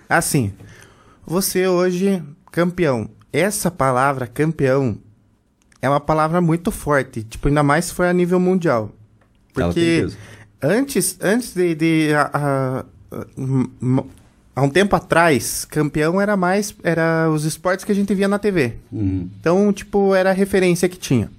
Assim, 0.09 0.53
você 1.25 1.69
hoje, 1.69 2.21
campeão. 2.51 3.09
Essa 3.33 3.71
palavra, 3.71 4.27
campeão, 4.27 4.99
é 5.81 5.89
uma 5.89 6.01
palavra 6.01 6.41
muito 6.41 6.71
forte. 6.71 7.23
Tipo, 7.23 7.49
ainda 7.49 7.63
mais 7.63 7.87
se 7.87 7.95
for 7.95 8.07
a 8.07 8.13
nível 8.13 8.39
mundial. 8.41 8.91
Porque 9.53 10.07
antes, 10.63 11.19
antes 11.21 11.55
de. 11.55 11.75
de 11.75 12.13
a- 12.15 12.31
a- 12.33 12.85
a- 13.17 14.05
há 14.57 14.63
um 14.63 14.69
tempo 14.71 14.95
atrás, 14.97 15.65
campeão 15.65 16.21
era 16.21 16.37
mais. 16.37 16.75
Era 16.83 17.29
os 17.31 17.45
esportes 17.45 17.85
que 17.85 17.93
a 17.93 17.95
gente 17.95 18.15
via 18.15 18.29
na 18.29 18.39
TV. 18.39 18.75
Uhum. 18.93 19.29
Então, 19.41 19.73
tipo, 19.73 20.15
era 20.15 20.31
a 20.31 20.35
referência 20.35 20.89
que 20.89 20.99
tinha. 20.99 21.31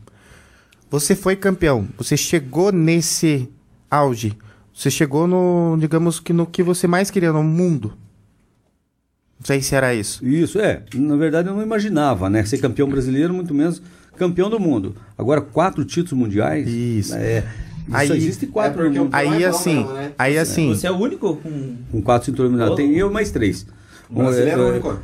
Você 0.90 1.16
foi 1.16 1.36
campeão. 1.36 1.88
Você 1.98 2.18
chegou 2.18 2.72
nesse 2.72 3.48
auge. 3.92 4.36
Você 4.74 4.90
chegou 4.90 5.28
no, 5.28 5.78
digamos 5.80 6.20
que 6.20 6.32
no 6.34 6.46
que 6.46 6.64
você 6.64 6.88
mais 6.88 7.12
queria 7.12 7.32
no 7.34 7.44
mundo. 7.44 7.94
Não 9.40 9.46
sei 9.46 9.62
se 9.62 9.76
era 9.76 9.94
isso. 9.94 10.26
Isso, 10.26 10.60
é. 10.60 10.84
Na 10.96 11.16
verdade, 11.16 11.48
eu 11.48 11.56
não 11.56 11.62
imaginava, 11.62 12.30
né? 12.30 12.44
Ser 12.46 12.58
campeão 12.58 12.90
brasileiro, 12.90 13.34
muito 13.34 13.54
menos 13.54 13.82
campeão 14.20 14.50
do 14.50 14.60
mundo. 14.60 14.96
Agora, 15.18 15.42
quatro 15.42 15.84
títulos 15.86 16.14
mundiais. 16.14 16.68
Isso. 16.68 17.16
É, 17.16 17.40
isso 17.88 17.98
Aí- 17.98 18.08
só 18.08 18.14
existe 18.14 18.46
quatro 18.48 18.82
É 18.82 18.84
no 18.84 18.90
porque 18.90 19.00
mundo. 19.00 19.12
Não 19.12 19.18
é 19.20 19.22
Aí 19.24 19.40
bom 19.44 19.48
assim, 19.50 19.76
mesmo, 19.78 19.94
né? 19.94 20.12
aí 20.20 20.38
assim, 20.38 20.70
Você 20.70 20.86
é 20.86 20.92
o 20.92 20.98
único 20.98 21.36
com. 21.38 21.76
Com 21.92 22.02
quatro 22.02 22.26
cinturões 22.28 22.52
mundiais. 22.52 22.76
Tem 22.76 22.96
eu 22.96 23.10
mais 23.12 23.32
três. 23.32 23.66
O 24.10 24.16
brasileiro 24.22 24.62
é 24.62 24.64
o 24.64 24.68
é, 24.68 24.72
único. 24.72 25.00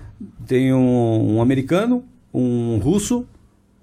Tem 0.47 0.73
um, 0.73 1.35
um 1.37 1.41
americano, 1.41 2.03
um 2.33 2.77
russo, 2.77 3.25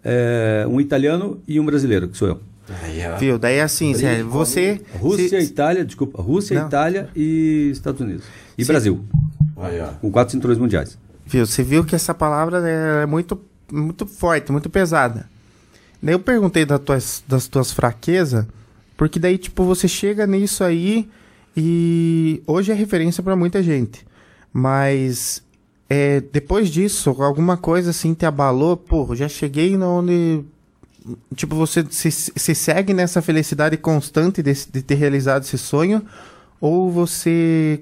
é, 0.05 0.65
um 0.69 0.81
italiano 0.81 1.41
e 1.49 1.59
um 1.59 1.65
brasileiro, 1.65 2.09
que 2.09 2.17
sou 2.17 2.29
eu. 2.29 2.41
Aí, 2.83 3.01
viu? 3.19 3.39
Daí 3.39 3.61
assim, 3.61 3.93
sério, 3.95 4.29
você 4.29 4.81
Rússia, 4.99 5.41
se- 5.41 5.47
Itália, 5.47 5.85
desculpa, 5.85 6.23
Rússia, 6.23 6.59
Não. 6.61 6.67
Itália 6.69 7.09
e 7.15 7.71
Estados 7.73 8.01
Unidos. 8.01 8.25
E 8.57 8.65
Brasil, 8.65 9.05
Aí, 9.57 9.81
com 10.01 10.11
quatro 10.11 10.33
cinturões 10.33 10.59
mundiais. 10.59 10.97
Viu? 11.27 11.45
Você 11.47 11.63
viu 11.63 11.85
que 11.85 11.95
essa 11.95 12.15
palavra 12.15 12.59
é 12.69 13.05
muito, 13.07 13.41
muito 13.73 14.07
forte, 14.07 14.53
muito 14.53 14.69
pesada. 14.69 15.29
Daí 16.03 16.15
eu 16.15 16.21
perguntei 16.21 16.65
das 16.67 16.81
tuas, 16.81 17.25
das 17.27 17.49
tuas 17.49 17.73
fraquezas, 17.73 18.47
porque 18.97 19.19
daí, 19.19 19.39
tipo, 19.39 19.65
você 19.65 19.89
chega 19.89 20.27
nisso 20.27 20.63
aí 20.63 21.09
e 21.57 22.43
hoje 22.47 22.71
é 22.73 22.75
referência 22.75 23.23
pra 23.23 23.35
muita 23.35 23.63
gente. 23.63 24.05
Mas 24.53 25.43
é, 25.89 26.21
depois 26.21 26.69
disso, 26.69 27.11
alguma 27.23 27.57
coisa 27.57 27.91
assim 27.91 28.15
te 28.15 28.27
abalou, 28.27 28.77
pô, 28.77 29.15
já 29.15 29.29
cheguei 29.29 29.77
onde. 29.77 30.45
Tipo, 31.35 31.57
você 31.57 31.85
se, 31.91 32.11
se 32.11 32.55
segue 32.55 32.93
nessa 32.93 33.21
felicidade 33.21 33.77
constante 33.77 34.43
de, 34.43 34.53
de 34.53 34.83
ter 34.83 34.95
realizado 34.95 35.43
esse 35.45 35.59
sonho, 35.59 36.03
ou 36.61 36.91
você. 36.91 37.81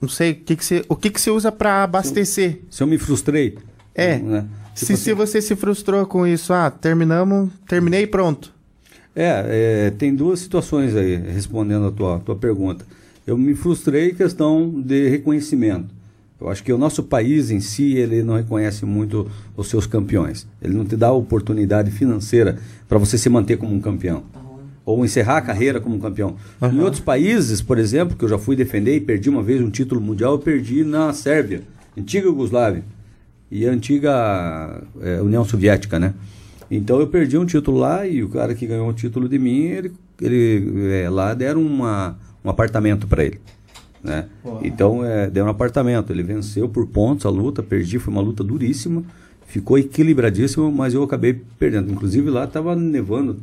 Não 0.00 0.08
sei, 0.08 0.32
o 0.32 0.34
que, 0.36 0.56
que, 0.56 0.64
você, 0.64 0.84
o 0.88 0.96
que, 0.96 1.10
que 1.10 1.20
você 1.20 1.30
usa 1.30 1.50
pra 1.50 1.82
abastecer? 1.82 2.60
Se 2.70 2.82
eu 2.82 2.86
me 2.86 2.98
frustrei. 2.98 3.58
É. 3.94 4.18
Né? 4.18 4.46
Se, 4.76 4.84
Tipo 4.84 4.98
se 4.98 5.10
assim, 5.10 5.14
você 5.14 5.40
se 5.40 5.56
frustrou 5.56 6.04
com 6.04 6.26
isso, 6.26 6.52
ah, 6.52 6.70
terminamos, 6.70 7.50
terminei 7.66 8.06
pronto. 8.06 8.52
É, 9.14 9.86
é, 9.86 9.90
tem 9.90 10.14
duas 10.14 10.38
situações 10.40 10.94
aí, 10.94 11.16
respondendo 11.16 11.86
a 11.86 11.90
tua, 11.90 12.18
tua 12.18 12.36
pergunta. 12.36 12.84
Eu 13.26 13.38
me 13.38 13.54
frustrei 13.54 14.10
em 14.10 14.14
questão 14.14 14.70
de 14.70 15.08
reconhecimento. 15.08 15.86
Eu 16.38 16.50
acho 16.50 16.62
que 16.62 16.70
o 16.70 16.76
nosso 16.76 17.02
país 17.02 17.50
em 17.50 17.58
si, 17.58 17.94
ele 17.94 18.22
não 18.22 18.36
reconhece 18.36 18.84
muito 18.84 19.26
os 19.56 19.68
seus 19.68 19.86
campeões. 19.86 20.46
Ele 20.60 20.74
não 20.74 20.84
te 20.84 20.94
dá 20.94 21.10
oportunidade 21.10 21.90
financeira 21.90 22.58
para 22.86 22.98
você 22.98 23.16
se 23.16 23.30
manter 23.30 23.56
como 23.56 23.74
um 23.74 23.80
campeão. 23.80 24.24
Ou 24.84 25.06
encerrar 25.06 25.38
a 25.38 25.42
carreira 25.42 25.80
como 25.80 25.96
um 25.96 26.00
campeão. 26.00 26.36
Em 26.60 26.80
outros 26.80 27.00
países, 27.00 27.62
por 27.62 27.78
exemplo, 27.78 28.14
que 28.14 28.26
eu 28.26 28.28
já 28.28 28.36
fui 28.36 28.54
defender 28.54 28.94
e 28.94 29.00
perdi 29.00 29.30
uma 29.30 29.42
vez 29.42 29.62
um 29.62 29.70
título 29.70 30.02
mundial, 30.02 30.32
eu 30.32 30.38
perdi 30.38 30.84
na 30.84 31.14
Sérvia, 31.14 31.62
antiga 31.96 32.28
Yugoslávia 32.28 32.84
e 33.50 33.66
a 33.66 33.70
antiga 33.70 34.82
eh, 35.00 35.20
União 35.20 35.44
Soviética, 35.44 35.98
né? 35.98 36.14
Então 36.70 36.98
eu 36.98 37.06
perdi 37.06 37.38
um 37.38 37.46
título 37.46 37.78
lá 37.78 38.06
e 38.06 38.22
o 38.22 38.28
cara 38.28 38.54
que 38.54 38.66
ganhou 38.66 38.88
o 38.88 38.92
título 38.92 39.28
de 39.28 39.38
mim, 39.38 39.62
ele, 39.64 39.92
ele 40.20 40.92
eh, 40.92 41.08
lá 41.08 41.32
deram 41.32 41.62
uma, 41.62 42.18
um 42.44 42.50
apartamento 42.50 43.06
para 43.06 43.24
ele, 43.24 43.40
né? 44.02 44.26
Então 44.62 45.04
eh, 45.04 45.30
deram 45.30 45.46
um 45.46 45.50
apartamento. 45.50 46.12
Ele 46.12 46.22
venceu 46.22 46.68
por 46.68 46.86
pontos 46.86 47.24
a 47.24 47.30
luta, 47.30 47.62
perdi, 47.62 47.98
foi 47.98 48.12
uma 48.12 48.22
luta 48.22 48.42
duríssima, 48.42 49.04
ficou 49.46 49.78
equilibradíssimo, 49.78 50.70
mas 50.72 50.92
eu 50.92 51.02
acabei 51.02 51.40
perdendo. 51.58 51.92
Inclusive 51.92 52.30
lá 52.30 52.44
estava 52.44 52.74
nevando. 52.74 53.38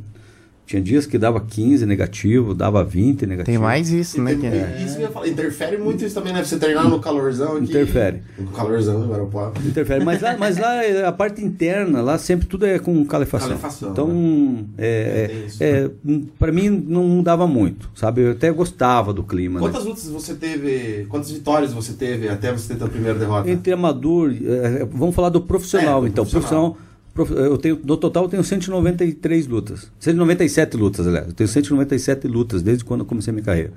Tinha 0.66 0.80
dias 0.80 1.04
que 1.04 1.18
dava 1.18 1.40
15 1.42 1.84
negativo, 1.84 2.54
dava 2.54 2.82
20 2.82 3.26
negativo. 3.26 3.44
Tem 3.44 3.58
mais 3.58 3.90
isso, 3.90 4.22
né? 4.22 4.34
Que 4.34 4.40
tem- 4.40 4.50
é- 4.50 4.82
Isso 4.82 4.94
que 4.96 5.02
eu 5.02 5.06
ia 5.06 5.10
falar, 5.12 5.28
interfere 5.28 5.76
muito 5.76 6.02
isso 6.02 6.14
também, 6.14 6.32
né? 6.32 6.42
Você 6.42 6.56
treinar 6.58 6.88
no 6.88 6.98
calorzão 7.00 7.56
aqui. 7.56 7.64
Interfere. 7.66 8.22
No 8.38 8.46
calorzão 8.50 8.98
do 9.02 9.06
Guarapó. 9.08 9.52
Interfere. 9.62 10.02
Mas 10.02 10.22
lá, 10.22 10.36
mas 10.38 10.56
lá 10.56 10.82
é 10.82 11.04
a 11.04 11.12
parte 11.12 11.44
interna, 11.44 12.00
lá 12.00 12.16
sempre 12.16 12.46
tudo 12.46 12.64
é 12.64 12.78
com 12.78 13.04
calefação. 13.04 13.48
Calefação, 13.48 13.90
então, 13.92 14.64
É, 14.78 15.26
tem 15.26 15.36
é, 15.36 15.46
isso. 15.46 15.62
é, 15.62 15.90
para 16.38 16.50
mim 16.50 16.70
não 16.70 17.04
mudava 17.04 17.46
muito, 17.46 17.90
sabe? 17.94 18.22
Eu 18.22 18.30
até 18.32 18.50
gostava 18.50 19.12
do 19.12 19.22
clima. 19.22 19.60
né? 19.60 19.66
Quantas 19.66 19.84
lutas 19.84 20.08
você 20.08 20.32
teve, 20.34 21.04
quantas 21.10 21.30
vitórias 21.30 21.74
você 21.74 21.92
teve 21.92 22.26
até 22.28 22.50
você 22.50 22.74
ter 22.74 22.82
a 22.84 22.88
primeira 22.88 23.18
derrota? 23.18 23.50
Entre 23.50 23.70
amador, 23.70 24.32
é, 24.42 24.84
vamos 24.90 25.14
falar 25.14 25.28
do 25.28 25.42
profissional, 25.42 25.98
É, 25.98 26.00
do 26.00 26.06
então. 26.06 26.24
profissional. 26.24 26.70
Profissional. 26.70 26.93
Eu 27.16 27.58
tenho, 27.58 27.80
no 27.84 27.96
total 27.96 28.24
eu 28.24 28.28
tenho 28.28 28.44
193 28.44 29.46
lutas. 29.46 29.90
197 30.00 30.76
lutas, 30.76 31.06
aliás. 31.06 31.28
Eu 31.28 31.32
tenho 31.32 31.48
197 31.48 32.26
lutas 32.26 32.62
desde 32.62 32.84
quando 32.84 33.00
eu 33.00 33.06
comecei 33.06 33.30
a 33.30 33.34
minha 33.34 33.44
carreira. 33.44 33.72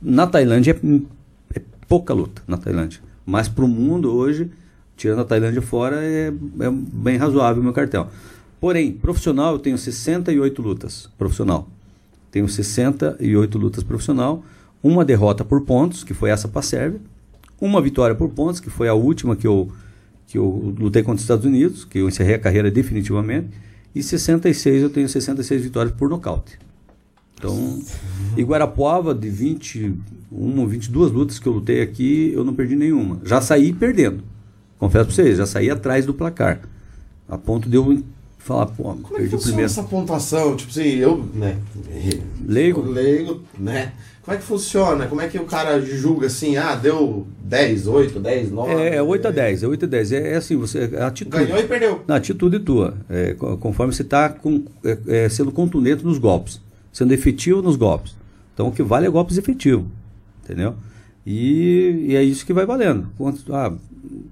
Na 0.00 0.26
Tailândia 0.26 0.78
é, 1.54 1.58
é 1.58 1.62
pouca 1.88 2.12
luta, 2.12 2.42
na 2.46 2.56
Tailândia. 2.56 3.00
Mas 3.24 3.48
para 3.48 3.64
o 3.64 3.68
mundo 3.68 4.14
hoje, 4.14 4.50
tirando 4.96 5.20
a 5.20 5.24
Tailândia 5.24 5.62
fora, 5.62 6.02
é, 6.02 6.28
é 6.28 6.70
bem 6.70 7.16
razoável 7.16 7.60
o 7.60 7.64
meu 7.64 7.72
cartel. 7.72 8.08
Porém, 8.60 8.92
profissional 8.92 9.52
eu 9.52 9.58
tenho 9.58 9.76
68 9.76 10.62
lutas, 10.62 11.08
profissional. 11.18 11.68
Tenho 12.30 12.48
68 12.48 13.58
lutas 13.58 13.82
profissional, 13.82 14.44
uma 14.82 15.04
derrota 15.04 15.44
por 15.44 15.62
pontos, 15.62 16.02
que 16.02 16.14
foi 16.14 16.30
essa 16.30 16.48
para 16.48 16.60
a 16.60 16.62
Sérvia, 16.62 17.00
uma 17.60 17.80
vitória 17.80 18.14
por 18.14 18.28
pontos, 18.30 18.60
que 18.60 18.70
foi 18.70 18.88
a 18.88 18.94
última 18.94 19.36
que 19.36 19.46
eu, 19.46 19.70
que 20.26 20.38
eu 20.38 20.74
lutei 20.78 21.02
contra 21.02 21.16
os 21.16 21.22
Estados 21.22 21.44
Unidos, 21.44 21.84
que 21.84 21.98
eu 21.98 22.08
encerrei 22.08 22.34
a 22.34 22.38
carreira 22.38 22.70
definitivamente, 22.70 23.50
e 23.94 24.02
66 24.02 24.82
eu 24.82 24.90
tenho 24.90 25.08
66 25.08 25.62
vitórias 25.62 25.94
por 25.94 26.08
nocaute. 26.08 26.58
Então, 27.38 27.80
e 28.36 28.42
Guarapuava, 28.42 29.14
de 29.14 29.28
21, 29.28 30.66
22 30.66 31.12
lutas 31.12 31.38
que 31.38 31.46
eu 31.46 31.52
lutei 31.52 31.82
aqui, 31.82 32.32
eu 32.34 32.44
não 32.44 32.54
perdi 32.54 32.74
nenhuma. 32.74 33.20
Já 33.24 33.40
saí 33.40 33.72
perdendo. 33.72 34.24
Confesso 34.78 35.06
pra 35.06 35.14
vocês, 35.14 35.38
já 35.38 35.46
saí 35.46 35.70
atrás 35.70 36.06
do 36.06 36.14
placar. 36.14 36.62
A 37.28 37.36
ponto 37.36 37.68
de 37.68 37.76
eu 37.76 38.02
falar, 38.46 38.66
pô, 38.66 38.82
Como 38.84 38.98
é 38.98 39.02
que 39.02 39.08
perdi 39.12 39.26
o 39.26 39.30
funciona 39.30 39.40
primeiro. 39.56 39.70
essa 39.70 39.82
pontuação? 39.82 40.56
Tipo 40.56 40.70
assim, 40.70 40.88
eu, 40.96 41.24
né? 41.34 41.56
Leigo. 42.46 42.82
Leigo, 42.82 43.40
né? 43.58 43.92
Como 44.22 44.34
é 44.36 44.40
que 44.40 44.44
funciona? 44.46 45.06
Como 45.06 45.20
é 45.20 45.28
que 45.28 45.38
o 45.38 45.44
cara 45.44 45.80
julga 45.80 46.26
assim, 46.26 46.56
ah, 46.56 46.74
deu 46.74 47.26
10, 47.44 47.86
8, 47.86 48.18
10, 48.18 48.50
9? 48.50 48.72
É, 48.72 48.96
é 48.96 49.02
8 49.02 49.28
a 49.28 49.30
10, 49.30 49.62
é 49.62 49.66
8 49.68 49.84
a 49.84 49.88
10. 49.88 50.12
É, 50.12 50.32
é 50.32 50.36
assim, 50.36 50.56
você. 50.56 50.90
A 50.98 51.06
atitude. 51.06 51.44
Ganhou 51.46 51.58
e 51.60 51.62
perdeu. 51.64 52.02
Na 52.08 52.16
atitude 52.16 52.58
tua. 52.58 52.94
É, 53.08 53.34
co- 53.34 53.56
conforme 53.58 53.92
você 53.94 54.02
está 54.02 54.34
é, 54.84 54.98
é, 55.06 55.28
sendo 55.28 55.52
contundente 55.52 56.04
nos 56.04 56.18
golpes, 56.18 56.60
sendo 56.92 57.12
efetivo 57.12 57.62
nos 57.62 57.76
golpes. 57.76 58.16
Então 58.52 58.66
o 58.68 58.72
que 58.72 58.82
vale 58.82 59.06
é 59.06 59.10
golpes 59.10 59.38
efetivos. 59.38 59.86
Entendeu? 60.44 60.74
E, 61.24 62.06
e 62.08 62.16
é 62.16 62.22
isso 62.22 62.44
que 62.44 62.52
vai 62.52 62.66
valendo. 62.66 63.08
Quanto- 63.16 63.54
ah, 63.54 63.72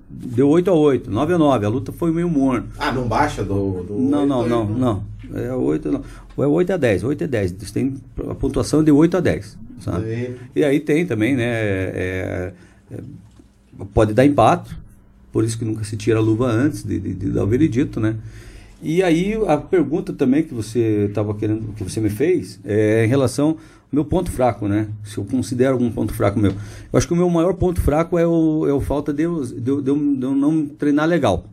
deu 0.08 0.48
8 0.48 0.70
a 0.70 0.74
8, 0.74 1.10
9 1.10 1.34
a 1.34 1.38
9, 1.38 1.66
a 1.66 1.68
luta 1.68 1.92
foi 1.92 2.10
meio 2.12 2.28
morna. 2.28 2.66
Ah, 2.78 2.92
não 2.92 3.06
baixa 3.08 3.42
do. 3.44 3.82
do 3.82 3.94
Não, 3.98 4.26
não, 4.26 4.46
não, 4.48 4.60
oito, 4.68 4.78
não. 4.78 5.04
É 5.34 5.52
8, 5.52 5.90
não. 5.92 6.02
Ou 6.36 6.44
é 6.44 6.46
8 6.46 6.72
a 6.72 6.76
10, 6.76 7.04
8 7.04 7.24
a 7.24 7.26
10. 7.26 7.52
Você 7.52 7.72
tem 7.72 7.94
a 8.30 8.34
pontuação 8.34 8.82
de 8.84 8.90
8 8.90 9.16
a 9.16 9.20
10. 9.20 9.58
Sabe? 9.80 10.04
Aí- 10.06 10.36
E 10.56 10.64
aí 10.64 10.80
tem 10.80 11.04
também, 11.06 11.34
né? 11.36 11.44
é, 11.44 12.52
é, 12.92 12.98
pode 13.92 14.12
dar 14.14 14.24
empate, 14.24 14.76
por 15.32 15.44
isso 15.44 15.58
que 15.58 15.64
nunca 15.64 15.84
se 15.84 15.96
tira 15.96 16.18
a 16.18 16.22
luva 16.22 16.46
antes 16.50 16.82
de, 16.84 16.98
de- 17.00 17.14
de 17.14 17.30
dar 17.30 17.44
o 17.44 17.46
veredito, 17.46 17.98
né? 18.00 18.16
E 18.82 19.02
aí 19.02 19.34
a 19.46 19.56
pergunta 19.56 20.12
também 20.12 20.42
que 20.42 20.52
você 20.52 21.06
estava 21.08 21.34
querendo, 21.34 21.72
que 21.74 21.82
você 21.82 22.00
me 22.00 22.10
fez, 22.10 22.60
é 22.64 23.04
em 23.04 23.08
relação 23.08 23.56
meu 23.92 24.04
ponto 24.04 24.30
fraco, 24.30 24.66
né? 24.68 24.88
Se 25.04 25.18
eu 25.18 25.24
considero 25.24 25.72
algum 25.74 25.90
ponto 25.90 26.12
fraco 26.12 26.38
meu. 26.38 26.50
Eu 26.52 26.96
acho 26.98 27.06
que 27.06 27.12
o 27.14 27.16
meu 27.16 27.30
maior 27.30 27.54
ponto 27.54 27.80
fraco 27.80 28.18
é 28.18 28.26
o, 28.26 28.66
é 28.68 28.72
o 28.72 28.80
falta 28.80 29.12
de 29.12 29.22
eu, 29.22 29.44
de, 29.44 29.70
eu, 29.70 29.80
de 29.80 29.90
eu- 29.90 30.16
de 30.16 30.22
eu 30.24 30.34
não 30.34 30.66
treinar 30.66 31.06
legal. 31.08 31.44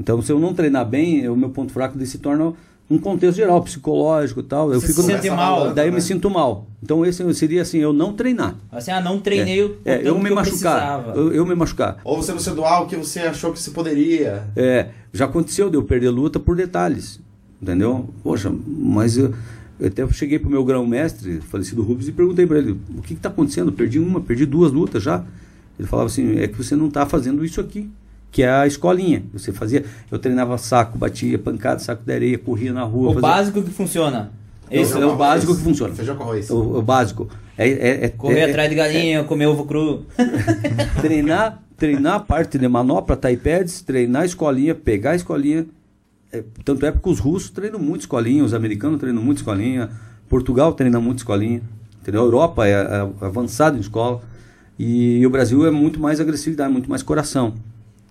Então, 0.00 0.22
se 0.22 0.30
eu 0.30 0.38
não 0.38 0.54
treinar 0.54 0.86
bem, 0.86 1.28
o 1.28 1.36
meu 1.36 1.50
ponto 1.50 1.72
fraco 1.72 1.98
se 2.06 2.18
torna 2.18 2.52
um 2.90 2.96
contexto 2.98 3.36
geral, 3.36 3.60
psicológico 3.62 4.40
e 4.40 4.42
tal. 4.44 4.72
Eu 4.72 4.80
Você 4.80 4.86
fico 4.88 5.02
se 5.02 5.08
sente 5.08 5.28
mal, 5.30 5.74
Daí 5.74 5.88
eu 5.88 5.90
né? 5.90 5.96
me 5.96 6.00
sinto 6.02 6.30
mal. 6.30 6.66
Então, 6.82 7.04
esse 7.04 7.34
seria 7.34 7.62
assim, 7.62 7.78
eu 7.78 7.92
não 7.92 8.12
treinar. 8.14 8.54
Assim, 8.70 8.90
ah, 8.90 9.00
não 9.00 9.18
treinei 9.20 9.62
o 9.62 9.76
É, 9.84 10.00
eu 10.08 10.16
me 10.18 10.28
que 10.28 10.34
machucar. 10.34 11.02
precisava. 11.02 11.12
Eu, 11.18 11.32
eu 11.32 11.44
me 11.46 11.54
machucar. 11.54 11.98
Ou 12.04 12.16
você 12.22 12.32
não 12.32 12.38
se 12.38 12.50
doar 12.52 12.82
o 12.82 12.86
que 12.86 12.96
você 12.96 13.20
achou 13.20 13.52
que 13.52 13.58
você 13.58 13.70
poderia. 13.72 14.44
É, 14.56 14.88
já 15.12 15.24
aconteceu 15.26 15.68
de 15.68 15.76
eu 15.76 15.82
perder 15.82 16.10
luta 16.10 16.38
por 16.38 16.56
detalhes. 16.56 17.20
Entendeu? 17.60 18.08
Poxa, 18.22 18.52
mas 18.66 19.18
eu, 19.18 19.34
eu 19.80 19.88
até 19.88 20.06
cheguei 20.08 20.38
pro 20.38 20.50
meu 20.50 20.64
grão-mestre, 20.64 21.40
falecido 21.40 21.82
Rubens, 21.82 22.08
e 22.08 22.12
perguntei 22.12 22.46
para 22.46 22.58
ele: 22.58 22.78
o 22.96 23.02
que 23.02 23.14
está 23.14 23.28
acontecendo? 23.28 23.70
Perdi 23.72 23.98
uma, 23.98 24.20
perdi 24.20 24.44
duas 24.46 24.72
lutas 24.72 25.02
já. 25.02 25.24
Ele 25.78 25.86
falava 25.86 26.08
assim: 26.08 26.38
é 26.38 26.48
que 26.48 26.56
você 26.56 26.74
não 26.74 26.88
está 26.88 27.06
fazendo 27.06 27.44
isso 27.44 27.60
aqui, 27.60 27.88
que 28.32 28.42
é 28.42 28.50
a 28.50 28.66
escolinha. 28.66 29.22
Você 29.32 29.52
fazia, 29.52 29.84
eu 30.10 30.18
treinava 30.18 30.58
saco, 30.58 30.98
batia 30.98 31.38
pancada, 31.38 31.78
saco 31.80 32.02
de 32.04 32.12
areia, 32.12 32.38
corria 32.38 32.72
na 32.72 32.82
rua. 32.82 33.10
O 33.10 33.14
fazia- 33.14 33.28
básico 33.28 33.62
que 33.62 33.70
funciona. 33.70 34.32
Esse 34.70 35.00
é 35.00 35.06
o 35.06 35.16
básico 35.16 35.56
que 35.56 35.62
funciona. 35.62 35.94
Feijão 35.94 36.14
com 36.16 36.24
arroz. 36.24 36.50
O, 36.50 36.78
o 36.78 36.82
básico. 36.82 37.28
É, 37.56 37.68
é, 37.68 38.04
é- 38.04 38.08
Correr 38.08 38.40
é- 38.40 38.50
atrás 38.50 38.68
de 38.68 38.76
galinha, 38.76 39.24
comer 39.24 39.46
ovo 39.46 39.64
cru. 39.64 40.04
treinar, 41.00 41.62
treinar 41.76 42.14
a 42.16 42.20
parte 42.20 42.58
de 42.58 42.68
manopla, 42.68 43.16
taipads, 43.16 43.80
treinar 43.82 44.22
a 44.22 44.26
escolinha, 44.26 44.74
pegar 44.74 45.12
a 45.12 45.16
escolinha. 45.16 45.66
É, 46.32 46.44
tanto 46.64 46.84
é 46.84 46.92
porque 46.92 47.08
os 47.08 47.18
russos 47.18 47.50
treinam 47.50 47.80
muito 47.80 48.02
escolinha, 48.02 48.44
os 48.44 48.52
americanos 48.52 49.00
treinam 49.00 49.22
muito 49.22 49.38
escolinha, 49.38 49.90
Portugal 50.28 50.72
treina 50.74 51.00
muito 51.00 51.18
escolinha, 51.18 51.62
entendeu? 52.00 52.20
A 52.20 52.24
Europa 52.24 52.66
é, 52.66 52.72
é 52.72 53.08
avançada 53.20 53.76
em 53.76 53.80
escola 53.80 54.20
e, 54.78 55.26
o 55.26 55.30
Brasil 55.30 55.66
é 55.66 55.70
muito 55.70 55.98
mais 55.98 56.20
agressividade, 56.20 56.72
muito 56.72 56.88
mais 56.88 57.02
coração. 57.02 57.54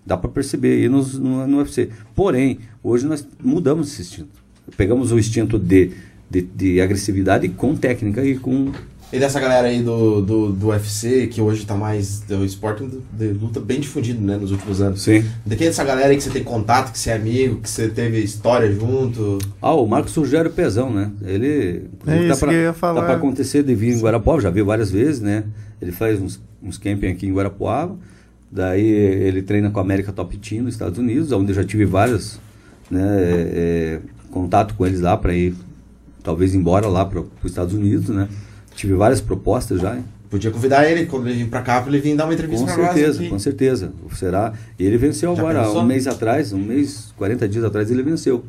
Dá 0.05 0.17
para 0.17 0.29
perceber 0.29 0.73
aí 0.73 0.89
nos, 0.89 1.17
no, 1.17 1.45
no 1.45 1.57
UFC. 1.57 1.89
Porém, 2.15 2.59
hoje 2.83 3.05
nós 3.05 3.27
mudamos 3.43 3.91
esse 3.91 4.01
instinto. 4.01 4.41
Pegamos 4.75 5.11
o 5.11 5.19
instinto 5.19 5.59
de, 5.59 5.91
de, 6.29 6.41
de 6.41 6.81
agressividade 6.81 7.47
com 7.49 7.75
técnica 7.75 8.25
e 8.25 8.37
com 8.37 8.71
E 9.11 9.19
dessa 9.19 9.39
galera 9.39 9.69
aí 9.69 9.81
do, 9.81 10.21
do, 10.21 10.51
do 10.51 10.67
UFC, 10.67 11.27
que 11.27 11.39
hoje 11.39 11.65
tá 11.65 11.75
mais. 11.75 12.23
O 12.29 12.43
esporte 12.43 12.85
de 13.13 13.27
luta 13.29 13.59
bem 13.59 13.79
difundido, 13.79 14.19
né, 14.21 14.35
nos 14.35 14.51
últimos 14.51 14.81
anos. 14.81 15.01
Sim. 15.01 15.23
De 15.45 15.55
quem 15.55 15.67
é 15.67 15.69
dessa 15.69 15.83
galera 15.85 16.09
aí 16.09 16.17
que 16.17 16.23
você 16.23 16.29
tem 16.29 16.43
contato, 16.43 16.91
que 16.91 16.99
você 16.99 17.11
é 17.11 17.15
amigo, 17.15 17.61
que 17.61 17.69
você 17.69 17.87
teve 17.87 18.19
história 18.19 18.69
junto? 18.69 19.37
Ah, 19.61 19.73
o 19.73 19.87
Marcos 19.87 20.13
Rogério 20.13 20.51
Pezão, 20.51 20.93
né? 20.93 21.09
Ele 21.21 21.85
É 22.05 22.17
tá 22.17 22.23
isso 22.25 22.39
pra, 22.41 22.49
que 22.49 22.55
eu 22.55 22.61
ia 22.63 22.73
falar. 22.73 22.99
Tá 22.99 23.05
pra 23.07 23.15
acontecer 23.15 23.63
de 23.63 23.73
vir 23.73 23.95
em 23.95 23.99
Guarapuava, 24.01 24.41
já 24.41 24.49
veio 24.49 24.65
várias 24.65 24.91
vezes, 24.91 25.21
né? 25.21 25.45
Ele 25.81 25.93
faz 25.93 26.21
uns, 26.21 26.41
uns 26.61 26.77
camping 26.77 27.07
aqui 27.07 27.27
em 27.27 27.33
Guarapuava. 27.33 27.95
Daí 28.51 28.85
ele 28.85 29.41
treina 29.41 29.69
com 29.69 29.79
a 29.79 29.81
América 29.81 30.11
Top 30.11 30.35
Team 30.37 30.63
nos 30.63 30.73
Estados 30.73 30.99
Unidos, 30.99 31.31
onde 31.31 31.51
eu 31.51 31.55
já 31.55 31.63
tive 31.63 31.85
vários 31.85 32.39
né, 32.89 33.01
é, 33.01 33.51
é, 33.53 33.99
contato 34.31 34.73
com 34.73 34.85
eles 34.85 34.99
lá 35.01 35.15
para 35.15 35.33
ir, 35.33 35.53
talvez 36.23 36.55
embora 36.55 36.87
lá 36.87 37.05
para 37.05 37.19
os 37.19 37.27
Estados 37.45 37.73
Unidos, 37.73 38.09
né? 38.09 38.27
Tive 38.77 38.93
várias 38.93 39.19
propostas 39.19 39.81
já. 39.81 39.97
Podia 40.29 40.51
convidar 40.51 40.87
ele 40.87 41.07
quando 41.07 41.27
ele 41.27 41.39
vir 41.39 41.49
pra 41.49 41.61
cá 41.61 41.81
pra 41.81 41.89
ele 41.91 41.99
vir 41.99 42.15
dar 42.15 42.25
uma 42.25 42.33
entrevista 42.33 42.63
Com 42.67 42.71
pra 42.73 42.83
nós 42.83 42.93
certeza, 42.93 43.19
aqui. 43.19 43.29
com 43.29 43.39
certeza. 43.39 43.91
Será? 44.13 44.53
E 44.77 44.85
ele 44.85 44.97
venceu 44.97 45.35
Já 45.35 45.41
agora, 45.41 45.63
pensou? 45.63 45.81
um 45.81 45.85
mês 45.85 46.05
atrás, 46.05 46.53
um 46.53 46.59
mês, 46.59 47.11
40 47.17 47.47
dias 47.49 47.63
atrás, 47.63 47.89
ele 47.89 48.03
venceu. 48.03 48.43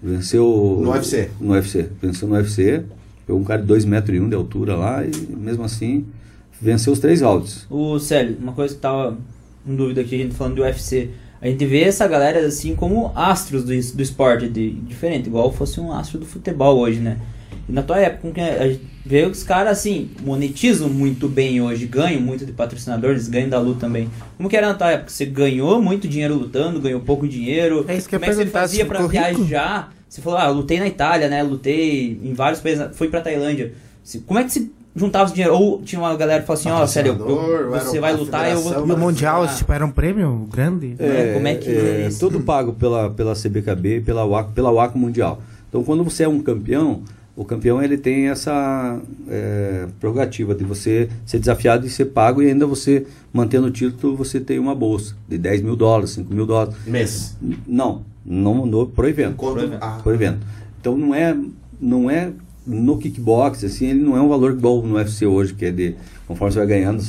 Venceu. 0.00 0.80
No 0.80 0.92
UFC? 0.92 1.28
No 1.40 1.52
UFC. 1.54 1.88
Venceu 2.00 2.28
no 2.28 2.34
UFC. 2.36 2.84
Pegou 3.26 3.40
um 3.40 3.44
cara 3.44 3.60
de 3.60 3.66
2,1 3.72 3.86
metros 3.86 4.16
e 4.16 4.20
um 4.20 4.28
de 4.28 4.36
altura 4.36 4.76
lá 4.76 5.04
e 5.04 5.10
mesmo 5.36 5.64
assim 5.64 6.06
venceu 6.60 6.92
os 6.92 7.00
três 7.00 7.20
rounds. 7.20 7.66
O 7.68 7.98
Célio, 7.98 8.36
uma 8.40 8.52
coisa 8.52 8.74
que 8.74 8.80
tava 8.80 9.18
em 9.66 9.74
dúvida 9.74 10.00
aqui, 10.02 10.14
a 10.14 10.18
gente 10.18 10.34
falando 10.34 10.54
do 10.56 10.62
UFC. 10.62 11.10
A 11.40 11.46
gente 11.48 11.64
vê 11.66 11.82
essa 11.82 12.06
galera 12.06 12.46
assim 12.46 12.74
como 12.76 13.12
astros 13.14 13.62
do, 13.64 13.68
do 13.68 14.02
esporte, 14.02 14.48
de, 14.48 14.70
diferente, 14.70 15.26
igual 15.26 15.52
fosse 15.52 15.80
um 15.80 15.92
astro 15.92 16.18
do 16.18 16.26
futebol 16.26 16.78
hoje, 16.78 17.00
né? 17.00 17.18
E 17.68 17.72
na 17.72 17.82
tua 17.82 17.98
época, 18.00 18.22
com 18.22 18.32
que 18.32 18.40
a 18.40 18.66
gente 18.68 18.80
vê 19.04 19.22
que 19.24 19.30
os 19.30 19.42
caras 19.42 19.78
assim 19.78 20.10
monetizam 20.24 20.88
muito 20.88 21.28
bem 21.28 21.60
hoje, 21.60 21.86
ganham 21.86 22.20
muito 22.20 22.46
de 22.46 22.52
patrocinadores, 22.52 23.28
ganham 23.28 23.48
da 23.50 23.58
luta 23.60 23.80
também. 23.80 24.08
Como 24.36 24.48
que 24.48 24.56
era 24.56 24.68
na 24.68 24.74
tua 24.74 24.90
época? 24.92 25.10
Você 25.10 25.26
ganhou 25.26 25.80
muito 25.82 26.08
dinheiro 26.08 26.34
lutando, 26.34 26.80
ganhou 26.80 27.00
pouco 27.00 27.28
dinheiro? 27.28 27.84
É 27.88 27.94
isso 27.96 28.08
que 28.08 28.16
Como 28.16 28.24
é 28.24 28.28
que 28.28 28.34
você 28.36 28.46
fazia 28.46 28.84
se 28.84 28.88
pra 28.88 29.00
rico? 29.00 29.08
viajar? 29.10 29.92
Você 30.08 30.22
falou, 30.22 30.38
ah, 30.38 30.46
eu 30.46 30.54
lutei 30.54 30.78
na 30.78 30.86
Itália, 30.86 31.28
né? 31.28 31.42
Lutei 31.42 32.18
em 32.24 32.32
vários 32.32 32.60
países, 32.60 32.86
fui 32.94 33.08
pra 33.08 33.20
Tailândia. 33.20 33.74
Se- 34.02 34.20
Como 34.20 34.40
é 34.40 34.44
que 34.44 34.50
você 34.50 34.66
juntava 34.96 35.26
os 35.26 35.32
dinheiro? 35.34 35.54
Ou 35.54 35.82
tinha 35.82 36.00
uma 36.00 36.16
galera 36.16 36.40
que 36.40 36.46
falava 36.46 36.60
assim, 36.62 36.70
ó, 36.70 36.86
sério, 36.86 37.14
eu- 37.18 37.70
você 37.70 38.00
vai 38.00 38.14
lutar, 38.14 38.50
eu 38.50 38.60
vou... 38.62 38.72
E 38.72 38.76
o 38.78 38.86
Mas, 38.86 38.98
Mundial, 38.98 39.42
ah, 39.42 39.48
tipo, 39.48 39.70
era 39.70 39.84
um 39.84 39.90
prêmio 39.90 40.48
grande? 40.50 40.96
É, 40.98 41.32
como 41.34 41.46
é 41.46 41.54
que 41.56 41.68
é 41.70 42.06
isso? 42.08 42.18
Tudo 42.18 42.40
pago 42.40 42.72
pela, 42.72 43.10
pela 43.10 43.34
CBKB 43.34 44.00
pela 44.00 44.24
WACO, 44.24 44.52
pela 44.52 44.70
WACO 44.70 44.98
Mundial. 44.98 45.42
Então, 45.68 45.84
quando 45.84 46.02
você 46.02 46.22
é 46.24 46.28
um 46.28 46.40
campeão, 46.40 47.02
o 47.38 47.44
campeão 47.44 47.80
ele 47.80 47.96
tem 47.96 48.26
essa 48.26 49.00
é, 49.28 49.86
prerrogativa 50.00 50.56
de 50.56 50.64
você 50.64 51.08
ser 51.24 51.38
desafiado 51.38 51.86
e 51.86 51.88
ser 51.88 52.06
pago 52.06 52.42
e 52.42 52.48
ainda 52.48 52.66
você, 52.66 53.06
mantendo 53.32 53.68
o 53.68 53.70
título, 53.70 54.16
você 54.16 54.40
tem 54.40 54.58
uma 54.58 54.74
bolsa 54.74 55.14
de 55.28 55.38
10 55.38 55.62
mil 55.62 55.76
dólares, 55.76 56.10
5 56.10 56.34
mil 56.34 56.44
dólares. 56.44 56.74
Mês. 56.84 57.36
Não, 57.64 58.04
não 58.26 58.66
no, 58.66 58.88
pro 58.88 59.08
evento. 59.08 59.34
Enquanto, 59.34 59.72
ah, 59.80 60.00
Por 60.02 60.14
evento. 60.14 60.44
Então 60.80 60.98
não 60.98 61.14
é, 61.14 61.38
não 61.80 62.10
é 62.10 62.32
no 62.66 62.98
kickbox, 62.98 63.62
assim, 63.62 63.86
ele 63.86 64.00
não 64.00 64.16
é 64.16 64.20
um 64.20 64.28
valor 64.28 64.50
igual 64.54 64.82
no 64.82 64.96
UFC 64.96 65.24
hoje, 65.24 65.54
que 65.54 65.66
é 65.66 65.70
de, 65.70 65.94
conforme 66.26 66.52
você 66.52 66.58
vai 66.58 66.66
ganhando, 66.66 67.04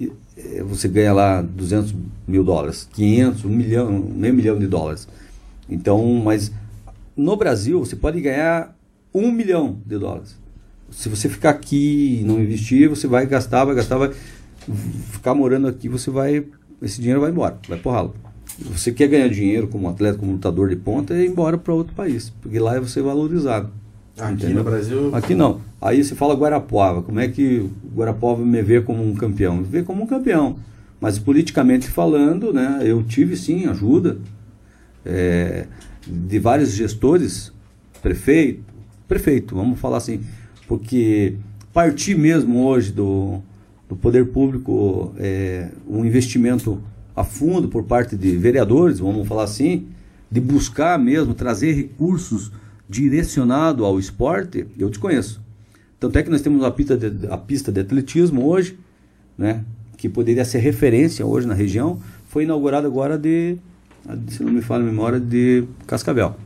eh, 0.00 0.62
você 0.62 0.88
ganha 0.88 1.12
lá 1.12 1.42
200 1.42 1.94
mil 2.26 2.42
dólares, 2.42 2.88
500, 2.90 3.44
1 3.44 3.48
milhão, 3.50 3.92
meio 3.92 4.32
milhão 4.32 4.58
de 4.58 4.66
dólares. 4.66 5.06
Então, 5.68 6.22
mas 6.24 6.50
no 7.14 7.36
Brasil 7.36 7.84
você 7.84 7.94
pode 7.94 8.18
ganhar 8.22 8.73
1 9.14 9.30
milhão 9.30 9.78
de 9.86 9.96
dólares. 9.96 10.36
Se 10.90 11.08
você 11.08 11.28
ficar 11.28 11.50
aqui 11.50 12.20
e 12.20 12.24
não 12.24 12.40
investir, 12.40 12.88
você 12.88 13.06
vai 13.06 13.26
gastar, 13.26 13.64
vai 13.64 13.74
gastar, 13.74 13.96
vai 13.96 14.10
ficar 15.12 15.34
morando 15.34 15.68
aqui, 15.68 15.88
você 15.88 16.10
vai, 16.10 16.44
esse 16.82 17.00
dinheiro 17.00 17.20
vai 17.20 17.30
embora, 17.30 17.58
vai 17.68 17.78
pro 17.78 17.92
ralo. 17.92 18.14
Você 18.58 18.92
quer 18.92 19.08
ganhar 19.08 19.28
dinheiro 19.28 19.68
como 19.68 19.88
atleta, 19.88 20.18
como 20.18 20.32
lutador 20.32 20.68
de 20.68 20.76
ponta, 20.76 21.14
é 21.14 21.24
ir 21.24 21.28
embora 21.28 21.56
para 21.58 21.72
outro 21.72 21.94
país, 21.94 22.32
porque 22.42 22.58
lá 22.58 22.78
você 22.78 23.00
é 23.00 23.02
valorizado. 23.02 23.70
aqui 24.18 24.32
entendeu? 24.32 24.56
no 24.56 24.64
Brasil. 24.64 25.14
Aqui 25.14 25.34
não. 25.34 25.60
Aí 25.80 26.02
você 26.02 26.14
fala 26.14 26.34
Guarapuava. 26.34 27.02
Como 27.02 27.18
é 27.18 27.28
que 27.28 27.68
Guarapuava 27.94 28.44
me 28.44 28.62
vê 28.62 28.80
como 28.80 29.02
um 29.04 29.14
campeão? 29.14 29.56
Me 29.56 29.64
vê 29.64 29.82
como 29.82 30.02
um 30.02 30.06
campeão. 30.06 30.56
Mas 31.00 31.18
politicamente 31.18 31.88
falando, 31.88 32.52
né, 32.52 32.80
eu 32.82 33.02
tive 33.02 33.36
sim 33.36 33.66
ajuda 33.66 34.18
é, 35.04 35.66
de 36.06 36.38
vários 36.38 36.72
gestores, 36.72 37.52
prefeito, 38.00 38.73
prefeito, 39.08 39.54
vamos 39.54 39.78
falar 39.78 39.98
assim, 39.98 40.20
porque 40.66 41.36
partir 41.72 42.16
mesmo 42.16 42.64
hoje 42.64 42.92
do, 42.92 43.40
do 43.88 43.96
poder 43.96 44.26
público 44.26 45.12
é, 45.18 45.68
um 45.88 46.04
investimento 46.04 46.80
a 47.14 47.22
fundo 47.22 47.68
por 47.68 47.84
parte 47.84 48.16
de 48.16 48.36
vereadores, 48.36 48.98
vamos 48.98 49.26
falar 49.26 49.44
assim, 49.44 49.86
de 50.30 50.40
buscar 50.40 50.98
mesmo 50.98 51.34
trazer 51.34 51.72
recursos 51.72 52.50
direcionados 52.88 53.84
ao 53.84 53.98
esporte, 53.98 54.66
eu 54.78 54.88
desconheço. 54.88 55.40
Tanto 55.98 56.18
é 56.18 56.22
que 56.22 56.30
nós 56.30 56.42
temos 56.42 56.64
a 56.64 56.70
pista 56.70 56.96
de, 56.96 57.26
a 57.28 57.36
pista 57.36 57.70
de 57.70 57.80
atletismo 57.80 58.46
hoje, 58.46 58.78
né, 59.38 59.64
que 59.96 60.08
poderia 60.08 60.44
ser 60.44 60.58
referência 60.58 61.24
hoje 61.24 61.46
na 61.46 61.54
região, 61.54 62.00
foi 62.28 62.44
inaugurada 62.44 62.86
agora 62.86 63.16
de, 63.16 63.56
se 64.28 64.42
não 64.42 64.52
me 64.52 64.60
falha 64.60 64.82
a 64.82 64.86
memória, 64.86 65.20
de 65.20 65.64
Cascavel. 65.86 66.36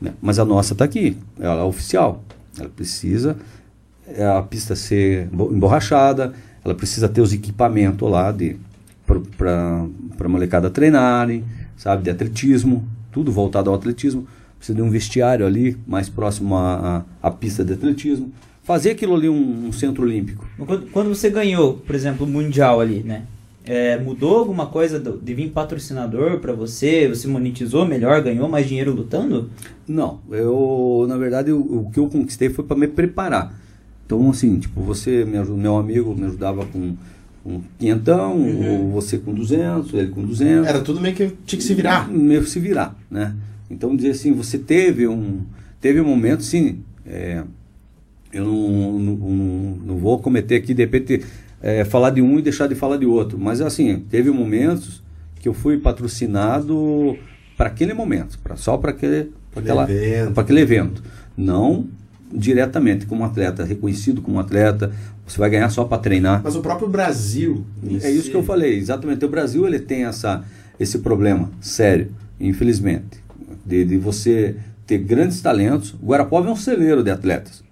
Né? 0.00 0.14
Mas 0.20 0.38
a 0.38 0.44
nossa 0.44 0.72
está 0.72 0.84
aqui, 0.84 1.16
ela 1.38 1.60
é 1.60 1.64
oficial. 1.64 2.24
Ela 2.58 2.68
precisa 2.68 3.36
é, 4.06 4.26
a 4.26 4.42
pista 4.42 4.74
ser 4.74 5.28
emborrachada, 5.32 6.32
ela 6.64 6.74
precisa 6.74 7.08
ter 7.08 7.20
os 7.20 7.32
equipamentos 7.32 8.08
lá 8.10 8.34
para 9.36 9.86
a 10.24 10.28
molecada 10.28 10.70
treinarem, 10.70 11.44
sabe, 11.76 12.04
de 12.04 12.10
atletismo, 12.10 12.86
tudo 13.10 13.32
voltado 13.32 13.70
ao 13.70 13.76
atletismo. 13.76 14.26
Precisa 14.56 14.76
de 14.76 14.82
um 14.82 14.90
vestiário 14.90 15.46
ali 15.46 15.76
mais 15.86 16.08
próximo 16.08 16.54
à, 16.54 17.04
à, 17.22 17.28
à 17.28 17.30
pista 17.30 17.64
de 17.64 17.72
atletismo. 17.72 18.30
Fazer 18.62 18.90
aquilo 18.90 19.14
ali 19.14 19.28
um, 19.28 19.68
um 19.68 19.72
centro 19.72 20.02
olímpico. 20.02 20.46
Quando, 20.58 20.86
quando, 20.90 21.08
você 21.08 21.30
ganhou, 21.30 21.74
por 21.74 21.94
exemplo, 21.94 22.26
o 22.26 22.28
Mundial 22.28 22.80
ali, 22.80 23.02
né? 23.02 23.22
É, 23.64 23.98
mudou 23.98 24.38
alguma 24.38 24.66
coisa 24.66 24.98
de 24.98 25.34
vir 25.34 25.50
patrocinador 25.50 26.38
para 26.38 26.52
você? 26.52 27.06
Você 27.08 27.28
monetizou 27.28 27.84
melhor, 27.84 28.22
ganhou 28.22 28.48
mais 28.48 28.66
dinheiro 28.66 28.92
lutando? 28.92 29.50
Não, 29.86 30.20
eu 30.30 31.04
na 31.08 31.16
verdade 31.16 31.52
o, 31.52 31.58
o 31.58 31.90
que 31.90 32.00
eu 32.00 32.08
conquistei 32.08 32.48
foi 32.48 32.64
para 32.64 32.76
me 32.76 32.88
preparar. 32.88 33.54
Então 34.06 34.30
assim, 34.30 34.58
tipo 34.58 34.80
você, 34.80 35.24
meu, 35.24 35.44
meu 35.56 35.76
amigo 35.76 36.14
me 36.14 36.24
ajudava 36.26 36.64
com 36.66 36.96
um 37.44 37.60
quinhentão, 37.78 38.36
uhum. 38.36 38.90
você 38.90 39.18
com 39.18 39.32
200, 39.32 39.92
ele 39.94 40.08
com 40.08 40.22
200. 40.22 40.66
Era 40.66 40.80
tudo 40.80 41.00
meio 41.00 41.14
que 41.14 41.28
tinha 41.46 41.58
que 41.58 41.64
se 41.64 41.74
virar. 41.74 42.08
Meio 42.08 42.42
que 42.42 42.50
se 42.50 42.60
virar, 42.60 42.96
né? 43.10 43.34
Então 43.70 43.94
dizer 43.94 44.10
assim, 44.10 44.32
você 44.32 44.58
teve 44.58 45.06
um 45.06 45.42
teve 45.80 46.00
um 46.00 46.04
momento, 46.04 46.42
sim, 46.42 46.80
é, 47.06 47.42
eu 48.32 48.44
não, 48.44 48.98
não, 48.98 49.16
não, 49.16 49.76
não, 49.86 49.96
vou 49.96 50.18
cometer 50.18 50.56
aqui 50.56 50.74
de 50.74 50.82
repente 50.82 51.24
é, 51.62 51.84
falar 51.84 52.10
de 52.10 52.22
um 52.22 52.38
e 52.38 52.42
deixar 52.42 52.66
de 52.66 52.74
falar 52.74 52.96
de 52.96 53.06
outro, 53.06 53.38
mas 53.38 53.60
assim 53.60 54.04
teve 54.10 54.30
momentos 54.30 55.02
que 55.40 55.48
eu 55.48 55.54
fui 55.54 55.78
patrocinado 55.78 57.16
para 57.56 57.68
aquele 57.68 57.92
momento, 57.92 58.38
pra, 58.38 58.56
só 58.56 58.76
para 58.76 58.90
aquele, 58.90 59.32
aquela, 59.54 59.86
aquele 60.36 60.60
evento, 60.60 61.02
não 61.36 61.86
diretamente 62.32 63.06
como 63.06 63.24
atleta, 63.24 63.64
reconhecido 63.64 64.22
como 64.22 64.38
atleta, 64.38 64.92
você 65.26 65.38
vai 65.38 65.50
ganhar 65.50 65.68
só 65.70 65.84
para 65.84 65.98
treinar. 65.98 66.40
Mas 66.42 66.56
o 66.56 66.60
próprio 66.60 66.88
Brasil. 66.88 67.64
É 68.02 68.10
isso 68.10 68.30
que 68.30 68.36
eu 68.36 68.42
falei, 68.42 68.78
exatamente. 68.78 69.24
O 69.24 69.28
Brasil 69.28 69.66
ele 69.66 69.78
tem 69.78 70.04
essa, 70.04 70.44
esse 70.78 71.00
problema 71.00 71.50
sério, 71.60 72.10
infelizmente, 72.38 73.22
de, 73.64 73.84
de 73.84 73.98
você 73.98 74.56
ter 74.86 74.98
grandes 74.98 75.40
talentos. 75.40 75.94
O 75.94 76.06
Guarapova 76.06 76.48
é 76.48 76.52
um 76.52 76.56
celeiro 76.56 77.02
de 77.02 77.10
atletas. 77.10 77.62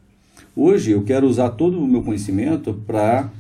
Hoje 0.55 0.91
eu 0.91 1.03
quero 1.03 1.27
usar 1.27 1.51
todo 1.51 1.81
o 1.81 1.87
meu 1.87 2.03
conhecimento 2.03 2.75
para 2.87 3.31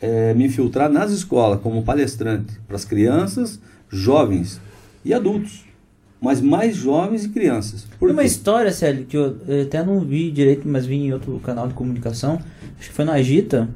é, 0.00 0.34
me 0.34 0.46
infiltrar 0.46 0.90
nas 0.90 1.10
escolas 1.10 1.60
como 1.60 1.82
palestrante 1.82 2.58
para 2.66 2.76
as 2.76 2.84
crianças, 2.84 3.60
jovens 3.90 4.60
e 5.04 5.12
adultos 5.12 5.68
mas 6.20 6.40
mais 6.40 6.76
jovens 6.76 7.24
e 7.24 7.28
crianças. 7.28 7.86
Por 7.98 8.06
Tem 8.06 8.12
uma 8.12 8.24
história, 8.24 8.72
Célio, 8.72 9.06
que 9.06 9.16
eu, 9.16 9.36
eu, 9.46 9.62
até 9.62 9.82
não 9.84 10.00
vi 10.00 10.30
direito, 10.30 10.66
mas 10.66 10.84
vi 10.84 10.96
em 10.96 11.12
outro 11.12 11.38
canal 11.40 11.68
de 11.68 11.74
comunicação, 11.74 12.40
acho 12.78 12.88
que 12.88 12.94
foi 12.94 13.04
no 13.04 13.12
Agita, 13.12 13.68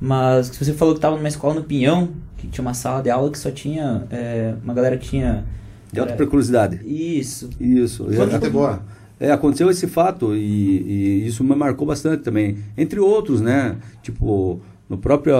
mas 0.00 0.48
você 0.48 0.72
falou 0.72 0.94
que 0.94 0.98
estava 0.98 1.16
numa 1.16 1.28
escola 1.28 1.54
no 1.54 1.64
Pinhão, 1.64 2.10
que 2.38 2.48
tinha 2.48 2.62
uma 2.62 2.74
sala 2.74 3.02
de 3.02 3.10
aula 3.10 3.30
que 3.30 3.38
só 3.38 3.50
tinha 3.50 4.04
é, 4.10 4.54
uma 4.64 4.72
galera 4.72 4.96
que 4.96 5.08
tinha... 5.08 5.44
De 5.92 6.00
alta 6.00 6.14
preclusidade. 6.14 6.80
Isso. 6.86 7.50
Isso. 7.60 8.04
Quando 8.04 8.34
até 8.34 8.48
boa. 8.48 8.80
É, 9.18 9.30
aconteceu 9.30 9.68
esse 9.70 9.86
fato 9.86 10.34
e, 10.34 10.38
e, 10.40 11.26
isso 11.26 11.44
me 11.44 11.54
marcou 11.54 11.86
bastante 11.86 12.22
também. 12.22 12.56
Entre 12.78 12.98
outros, 12.98 13.40
né? 13.40 13.76
Tipo, 14.00 14.60
no 14.90 14.98
próprio... 14.98 15.34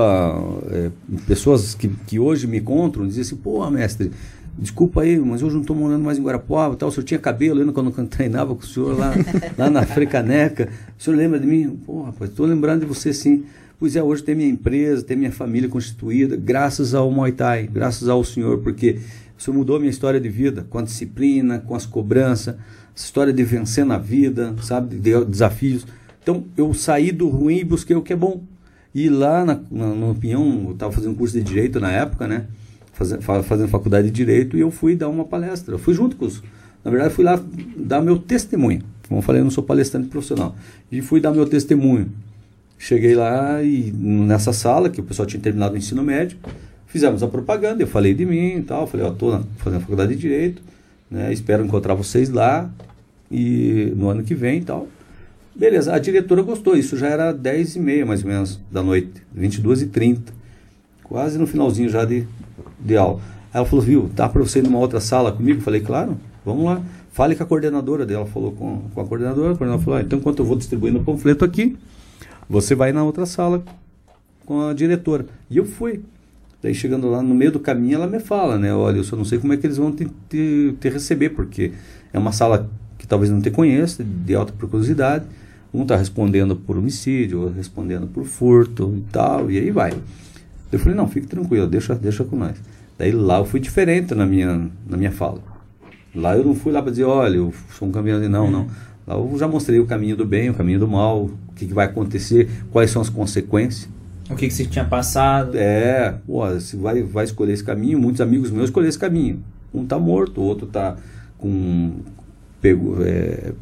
É, 0.70 0.90
pessoas 1.26 1.74
que, 1.74 1.88
que 2.06 2.18
hoje 2.18 2.46
me 2.46 2.58
encontram 2.58 3.06
dizem 3.06 3.22
assim, 3.22 3.36
pô, 3.36 3.68
mestre 3.68 4.10
desculpa 4.60 5.02
aí, 5.02 5.18
mas 5.18 5.42
hoje 5.42 5.54
não 5.54 5.62
estou 5.62 5.74
morando 5.74 6.04
mais 6.04 6.18
em 6.18 6.22
Guarapuava, 6.22 6.76
tal, 6.76 6.88
o 6.88 6.92
senhor 6.92 7.04
tinha 7.04 7.18
cabelo 7.18 7.60
ainda 7.60 7.72
quando 7.72 7.92
eu 7.96 8.04
treinava 8.06 8.54
com 8.54 8.62
o 8.62 8.66
senhor 8.66 8.96
lá, 8.96 9.12
lá 9.56 9.70
na 9.70 9.84
Frecaneca, 9.86 10.68
o 10.98 11.02
senhor 11.02 11.16
lembra 11.16 11.38
de 11.38 11.46
mim? 11.46 11.78
Pô, 11.86 12.02
rapaz, 12.02 12.30
estou 12.30 12.46
lembrando 12.46 12.80
de 12.80 12.86
você 12.86 13.12
sim. 13.12 13.44
Pois 13.78 13.96
é, 13.96 14.02
hoje 14.02 14.22
tem 14.22 14.34
minha 14.34 14.48
empresa, 14.50 15.02
tem 15.02 15.16
minha 15.16 15.32
família 15.32 15.66
constituída, 15.66 16.36
graças 16.36 16.94
ao 16.94 17.10
Muay 17.10 17.32
Thai, 17.32 17.66
graças 17.66 18.10
ao 18.10 18.22
senhor, 18.22 18.58
porque 18.58 18.98
o 19.38 19.42
senhor 19.42 19.56
mudou 19.56 19.76
a 19.76 19.78
minha 19.78 19.90
história 19.90 20.20
de 20.20 20.28
vida, 20.28 20.66
com 20.68 20.78
a 20.78 20.82
disciplina, 20.82 21.58
com 21.58 21.74
as 21.74 21.86
cobranças, 21.86 22.56
essa 22.94 23.06
história 23.06 23.32
de 23.32 23.42
vencer 23.42 23.86
na 23.86 23.96
vida, 23.96 24.54
sabe, 24.60 24.96
de 24.96 25.24
desafios. 25.24 25.86
Então, 26.22 26.44
eu 26.58 26.74
saí 26.74 27.10
do 27.10 27.26
ruim 27.28 27.60
e 27.60 27.64
busquei 27.64 27.96
o 27.96 28.02
que 28.02 28.12
é 28.12 28.16
bom. 28.16 28.42
E 28.94 29.08
lá 29.08 29.44
na, 29.44 29.60
na, 29.70 29.86
no 29.88 30.14
Pinhão, 30.14 30.64
eu 30.66 30.72
estava 30.72 30.92
fazendo 30.92 31.14
curso 31.16 31.34
de 31.34 31.42
Direito 31.42 31.78
na 31.78 31.90
época, 31.90 32.26
né? 32.26 32.46
fazendo 33.42 33.68
faculdade 33.68 34.08
de 34.08 34.12
Direito 34.12 34.56
e 34.56 34.60
eu 34.60 34.70
fui 34.70 34.94
dar 34.94 35.08
uma 35.08 35.24
palestra. 35.24 35.74
Eu 35.74 35.78
fui 35.78 35.94
junto 35.94 36.16
com 36.16 36.26
os. 36.26 36.42
Na 36.84 36.90
verdade, 36.90 37.14
fui 37.14 37.24
lá 37.24 37.42
dar 37.76 38.00
meu 38.00 38.18
testemunho. 38.18 38.82
Como 39.08 39.18
eu 39.18 39.22
falei, 39.22 39.40
eu 39.40 39.44
não 39.44 39.50
sou 39.50 39.64
palestrante 39.64 40.08
profissional. 40.08 40.54
E 40.90 41.00
fui 41.00 41.20
dar 41.20 41.32
meu 41.32 41.46
testemunho. 41.46 42.08
Cheguei 42.78 43.14
lá 43.14 43.62
e 43.62 43.92
nessa 43.92 44.52
sala, 44.52 44.88
que 44.88 45.00
o 45.00 45.04
pessoal 45.04 45.26
tinha 45.26 45.40
terminado 45.40 45.74
o 45.74 45.76
ensino 45.76 46.02
médio, 46.02 46.38
fizemos 46.86 47.22
a 47.22 47.28
propaganda, 47.28 47.82
eu 47.82 47.86
falei 47.86 48.14
de 48.14 48.24
mim 48.24 48.56
e 48.56 48.62
tal. 48.62 48.86
Falei, 48.86 49.06
ó, 49.06 49.10
tô 49.10 49.38
fazendo 49.58 49.80
faculdade 49.80 50.14
de 50.14 50.20
Direito, 50.20 50.62
né? 51.10 51.32
Espero 51.32 51.64
encontrar 51.64 51.94
vocês 51.94 52.30
lá 52.30 52.70
e 53.30 53.92
no 53.96 54.08
ano 54.08 54.22
que 54.22 54.34
vem 54.34 54.58
e 54.58 54.64
tal. 54.64 54.88
Beleza, 55.54 55.94
a 55.94 55.98
diretora 55.98 56.42
gostou, 56.42 56.76
isso 56.76 56.96
já 56.96 57.08
era 57.08 57.32
10 57.32 57.76
e 57.76 57.80
meia 57.80 58.06
mais 58.06 58.22
ou 58.22 58.28
menos 58.28 58.60
da 58.70 58.82
noite, 58.82 59.22
22 59.34 59.82
e 59.82 59.86
30 59.86 60.40
quase 61.10 61.36
no 61.36 61.46
finalzinho 61.46 61.90
já 61.90 62.04
de, 62.04 62.24
de 62.78 62.96
aula. 62.96 63.20
Aí 63.52 63.58
ela 63.58 63.66
falou, 63.66 63.84
viu, 63.84 64.08
dá 64.14 64.28
para 64.28 64.40
você 64.40 64.60
ir 64.60 64.62
numa 64.62 64.78
outra 64.78 65.00
sala 65.00 65.32
comigo? 65.32 65.60
Falei, 65.60 65.80
claro, 65.80 66.16
vamos 66.46 66.64
lá. 66.64 66.80
Fale 67.10 67.34
com 67.34 67.42
a 67.42 67.46
coordenadora 67.46 68.06
dela. 68.06 68.24
Falou 68.26 68.52
com, 68.52 68.82
com 68.94 69.00
a 69.00 69.04
coordenadora, 69.04 69.52
a 69.52 69.56
coordenadora 69.56 69.84
falou, 69.84 69.98
ah, 69.98 70.02
então 70.02 70.20
enquanto 70.20 70.38
eu 70.38 70.44
vou 70.44 70.56
distribuindo 70.56 71.00
o 71.00 71.04
panfleto 71.04 71.44
aqui, 71.44 71.76
você 72.48 72.76
vai 72.76 72.92
na 72.92 73.02
outra 73.02 73.26
sala 73.26 73.64
com 74.46 74.68
a 74.68 74.72
diretora. 74.72 75.26
E 75.50 75.56
eu 75.56 75.64
fui. 75.64 76.00
Daí 76.62 76.74
chegando 76.74 77.10
lá 77.10 77.22
no 77.22 77.34
meio 77.34 77.50
do 77.50 77.58
caminho, 77.58 77.96
ela 77.96 78.06
me 78.06 78.20
fala, 78.20 78.56
né? 78.56 78.72
Olha, 78.72 78.98
eu 78.98 79.04
só 79.04 79.16
não 79.16 79.24
sei 79.24 79.38
como 79.38 79.52
é 79.52 79.56
que 79.56 79.66
eles 79.66 79.78
vão 79.78 79.90
te, 79.90 80.06
te, 80.28 80.76
te 80.78 80.88
receber, 80.88 81.30
porque 81.30 81.72
é 82.12 82.18
uma 82.18 82.32
sala 82.32 82.70
que 82.98 83.06
talvez 83.06 83.32
não 83.32 83.40
te 83.40 83.50
conheça, 83.50 84.04
de 84.04 84.34
alta 84.34 84.52
periculosidade. 84.52 85.24
Um 85.72 85.82
está 85.82 85.96
respondendo 85.96 86.56
por 86.56 86.76
homicídio, 86.76 87.40
outro 87.42 87.56
respondendo 87.56 88.06
por 88.06 88.24
furto 88.24 88.92
e 88.96 89.12
tal, 89.12 89.50
e 89.50 89.58
aí 89.58 89.70
vai. 89.70 89.92
Eu 90.72 90.78
falei, 90.78 90.96
não, 90.96 91.08
fique 91.08 91.26
tranquilo, 91.26 91.66
deixa, 91.66 91.94
deixa 91.94 92.24
com 92.24 92.36
nós. 92.36 92.56
Daí 92.98 93.12
lá 93.12 93.38
eu 93.38 93.44
fui 93.44 93.60
diferente 93.60 94.14
na 94.14 94.26
minha, 94.26 94.68
na 94.86 94.96
minha 94.96 95.12
fala. 95.12 95.40
Lá 96.14 96.36
eu 96.36 96.44
não 96.44 96.54
fui 96.54 96.72
lá 96.72 96.82
para 96.82 96.90
dizer, 96.90 97.04
olha, 97.04 97.36
eu 97.36 97.54
sou 97.78 97.88
um 97.88 97.92
caminhão 97.92 98.20
de 98.20 98.28
não, 98.28 98.50
não. 98.50 98.66
Lá 99.06 99.14
eu 99.14 99.38
já 99.38 99.48
mostrei 99.48 99.78
o 99.78 99.86
caminho 99.86 100.16
do 100.16 100.24
bem, 100.24 100.50
o 100.50 100.54
caminho 100.54 100.80
do 100.80 100.88
mal, 100.88 101.24
o 101.24 101.54
que, 101.54 101.66
que 101.66 101.74
vai 101.74 101.86
acontecer, 101.86 102.48
quais 102.70 102.90
são 102.90 103.00
as 103.00 103.08
consequências. 103.08 103.88
O 104.28 104.36
que, 104.36 104.46
que 104.46 104.54
você 104.54 104.64
tinha 104.64 104.84
passado. 104.84 105.56
É, 105.56 106.14
pô, 106.26 106.46
você 106.48 106.76
vai, 106.76 107.02
vai 107.02 107.24
escolher 107.24 107.52
esse 107.52 107.64
caminho, 107.64 107.98
muitos 107.98 108.20
amigos 108.20 108.50
meus 108.50 108.66
escolheram 108.66 108.88
esse 108.88 108.98
caminho. 108.98 109.42
Um 109.74 109.84
tá 109.84 109.98
morto, 109.98 110.40
o 110.40 110.44
outro 110.44 110.66
tá 110.66 110.96
com. 111.38 111.94
Pego, 112.60 112.98
é, 113.02 113.52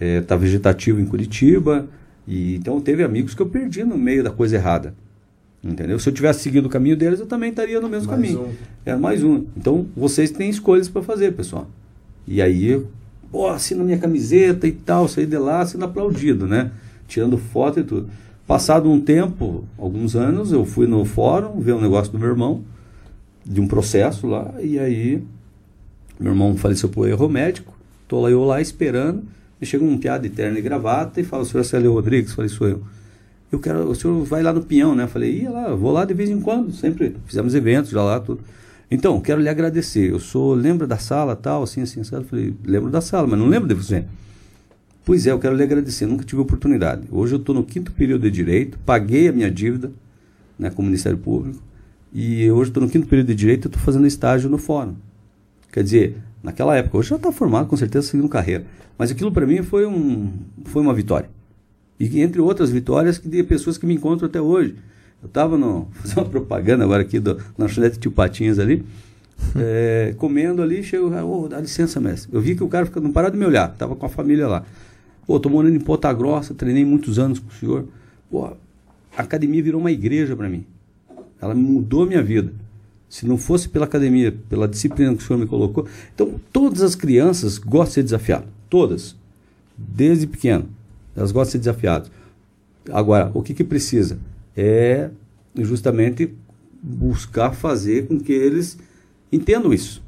é, 0.00 0.22
tá 0.22 0.34
vegetativo 0.34 0.98
em 0.98 1.04
Curitiba. 1.04 1.86
E, 2.26 2.56
então 2.56 2.80
teve 2.80 3.04
amigos 3.04 3.34
que 3.34 3.42
eu 3.42 3.46
perdi 3.46 3.84
no 3.84 3.98
meio 3.98 4.24
da 4.24 4.30
coisa 4.30 4.56
errada. 4.56 4.94
Entendeu? 5.62 5.98
Se 5.98 6.08
eu 6.08 6.12
tivesse 6.12 6.40
seguido 6.40 6.68
o 6.68 6.70
caminho 6.70 6.96
deles, 6.96 7.20
eu 7.20 7.26
também 7.26 7.50
estaria 7.50 7.80
no 7.80 7.88
mesmo 7.88 8.08
mais 8.08 8.20
caminho. 8.20 8.46
Um. 8.46 8.52
Era 8.84 8.98
mais 8.98 9.22
um. 9.22 9.44
Então, 9.54 9.86
vocês 9.94 10.30
têm 10.30 10.48
escolhas 10.48 10.88
para 10.88 11.02
fazer, 11.02 11.32
pessoal. 11.32 11.68
E 12.26 12.40
aí, 12.40 12.82
pô, 13.30 13.46
assina 13.46 13.84
minha 13.84 13.98
camiseta 13.98 14.66
e 14.66 14.72
tal, 14.72 15.06
saí 15.06 15.26
de 15.26 15.36
lá 15.36 15.64
sendo 15.66 15.84
aplaudido, 15.84 16.46
né? 16.46 16.70
Tirando 17.06 17.36
foto 17.36 17.80
e 17.80 17.84
tudo. 17.84 18.08
Passado 18.46 18.90
um 18.90 19.00
tempo, 19.00 19.64
alguns 19.78 20.16
anos, 20.16 20.50
eu 20.50 20.64
fui 20.64 20.86
no 20.86 21.04
fórum 21.04 21.60
ver 21.60 21.74
um 21.74 21.80
negócio 21.80 22.10
do 22.10 22.18
meu 22.18 22.28
irmão, 22.28 22.64
de 23.44 23.60
um 23.60 23.68
processo 23.68 24.26
lá, 24.26 24.54
e 24.60 24.78
aí 24.78 25.22
meu 26.18 26.32
irmão 26.32 26.56
faleceu 26.56 26.88
por 26.88 27.08
erro 27.08 27.28
médico, 27.28 27.76
tô 28.08 28.20
lá 28.20 28.30
eu 28.30 28.44
lá 28.44 28.60
esperando, 28.60 29.22
e 29.60 29.66
chega 29.66 29.84
um 29.84 29.98
piada 29.98 30.28
de 30.28 30.34
terno 30.34 30.58
e 30.58 30.62
gravata 30.62 31.20
e 31.20 31.24
fala, 31.24 31.44
senhor 31.44 31.64
Célio 31.64 31.92
Rodrigues, 31.92 32.32
falei, 32.32 32.48
sou 32.48 32.68
eu 32.68 32.82
eu 33.52 33.58
quero, 33.58 33.90
o 33.90 33.94
senhor 33.94 34.22
vai 34.24 34.42
lá 34.42 34.52
no 34.52 34.62
Pinhão, 34.62 34.94
né? 34.94 35.06
Falei, 35.06 35.42
ia 35.42 35.50
lá, 35.50 35.74
vou 35.74 35.90
lá 35.90 36.04
de 36.04 36.14
vez 36.14 36.30
em 36.30 36.40
quando, 36.40 36.72
sempre 36.72 37.16
fizemos 37.26 37.54
eventos 37.54 37.90
já 37.90 38.02
lá, 38.02 38.20
tudo. 38.20 38.42
Então, 38.90 39.20
quero 39.20 39.40
lhe 39.40 39.48
agradecer. 39.48 40.10
Eu 40.10 40.20
sou, 40.20 40.54
lembra 40.54 40.86
da 40.86 40.98
sala, 40.98 41.34
tal, 41.34 41.62
assim, 41.62 41.82
assim, 41.82 42.00
assim. 42.00 42.22
Falei, 42.24 42.54
lembro 42.64 42.90
da 42.90 43.00
sala, 43.00 43.26
mas 43.26 43.38
não 43.38 43.46
lembro 43.46 43.68
de 43.68 43.74
você. 43.74 44.04
Pois 45.04 45.26
é, 45.26 45.32
eu 45.32 45.38
quero 45.38 45.56
lhe 45.56 45.62
agradecer, 45.62 46.06
nunca 46.06 46.24
tive 46.24 46.40
oportunidade. 46.40 47.06
Hoje 47.10 47.34
eu 47.34 47.38
estou 47.38 47.54
no 47.54 47.64
quinto 47.64 47.90
período 47.92 48.22
de 48.22 48.30
direito, 48.30 48.78
paguei 48.84 49.28
a 49.28 49.32
minha 49.32 49.50
dívida 49.50 49.90
né, 50.58 50.70
com 50.70 50.82
o 50.82 50.84
Ministério 50.84 51.16
Público 51.16 51.60
E 52.12 52.50
hoje 52.50 52.70
estou 52.70 52.82
no 52.82 52.88
quinto 52.88 53.06
período 53.06 53.28
de 53.28 53.34
direito 53.34 53.66
e 53.66 53.68
estou 53.68 53.82
fazendo 53.82 54.06
estágio 54.06 54.48
no 54.48 54.58
fórum. 54.58 54.94
Quer 55.72 55.82
dizer, 55.82 56.16
naquela 56.42 56.76
época, 56.76 56.98
hoje 56.98 57.10
já 57.10 57.16
está 57.16 57.32
formado, 57.32 57.66
com 57.68 57.76
certeza, 57.76 58.06
seguindo 58.06 58.28
carreira. 58.28 58.64
Mas 58.98 59.10
aquilo 59.10 59.32
para 59.32 59.46
mim 59.46 59.62
foi, 59.62 59.86
um, 59.86 60.32
foi 60.64 60.82
uma 60.82 60.94
vitória. 60.94 61.28
E 61.98 62.20
entre 62.20 62.40
outras 62.40 62.70
vitórias 62.70 63.18
que 63.18 63.28
de 63.28 63.42
pessoas 63.42 63.76
que 63.76 63.86
me 63.86 63.94
encontram 63.94 64.28
até 64.28 64.40
hoje. 64.40 64.76
Eu 65.22 65.26
estava 65.26 65.56
fazendo 65.92 66.18
uma 66.18 66.24
propaganda 66.24 66.84
agora 66.84 67.02
aqui 67.02 67.18
do 67.18 67.38
lanchonete 67.58 67.98
Tio 67.98 68.10
Patinhas 68.10 68.58
ali, 68.58 68.84
é, 69.56 70.14
comendo 70.16 70.62
ali, 70.62 70.82
chego, 70.82 71.10
oh, 71.24 71.48
dá 71.48 71.60
licença, 71.60 72.00
mestre. 72.00 72.30
Eu 72.32 72.40
vi 72.40 72.54
que 72.54 72.64
o 72.64 72.68
cara 72.68 72.88
não 72.96 73.12
parava 73.12 73.32
de 73.32 73.38
me 73.38 73.44
olhar, 73.44 73.70
estava 73.70 73.94
com 73.94 74.06
a 74.06 74.08
família 74.08 74.46
lá. 74.46 74.64
Pô, 75.26 75.38
tô 75.38 75.48
morando 75.48 75.76
em 75.76 75.80
Ponta 75.80 76.12
Grossa, 76.12 76.54
treinei 76.54 76.84
muitos 76.84 77.18
anos 77.18 77.38
com 77.38 77.48
o 77.48 77.52
senhor. 77.52 77.84
Pô, 78.30 78.46
a 78.46 78.56
academia 79.16 79.62
virou 79.62 79.80
uma 79.80 79.92
igreja 79.92 80.34
para 80.34 80.48
mim. 80.48 80.64
Ela 81.40 81.54
mudou 81.54 82.02
a 82.02 82.06
minha 82.06 82.22
vida. 82.22 82.52
Se 83.10 83.26
não 83.26 83.36
fosse 83.36 83.68
pela 83.68 83.86
academia, 83.86 84.32
pela 84.48 84.68
disciplina 84.68 85.14
que 85.16 85.22
o 85.22 85.26
senhor 85.26 85.38
me 85.40 85.46
colocou. 85.46 85.84
Então, 86.14 86.40
todas 86.52 86.80
as 86.80 86.94
crianças 86.94 87.58
gostam 87.58 87.86
de 87.86 87.92
ser 87.94 88.02
desafiadas. 88.04 88.48
Todas. 88.70 89.16
Desde 89.76 90.28
pequeno. 90.28 90.68
Elas 91.16 91.32
gostam 91.32 91.48
de 91.48 91.52
ser 91.52 91.58
desafiadas. 91.58 92.10
Agora, 92.92 93.32
o 93.34 93.42
que, 93.42 93.52
que 93.52 93.64
precisa? 93.64 94.16
É 94.56 95.10
justamente 95.56 96.32
buscar 96.80 97.52
fazer 97.52 98.06
com 98.06 98.20
que 98.20 98.32
eles 98.32 98.78
entendam 99.32 99.74
isso. 99.74 100.00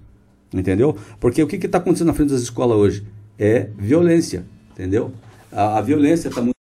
Entendeu? 0.55 0.96
Porque 1.18 1.42
o 1.42 1.46
que 1.48 1.57
está 1.57 1.78
acontecendo 1.78 2.07
na 2.07 2.14
frente 2.14 2.30
das 2.30 2.42
escolas 2.42 2.78
hoje? 2.78 3.05
É 3.36 3.68
violência. 3.76 4.44
Entendeu? 4.70 5.12
A, 5.50 5.78
a 5.78 5.80
violência 5.80 6.28
está 6.28 6.40
muito. 6.40 6.55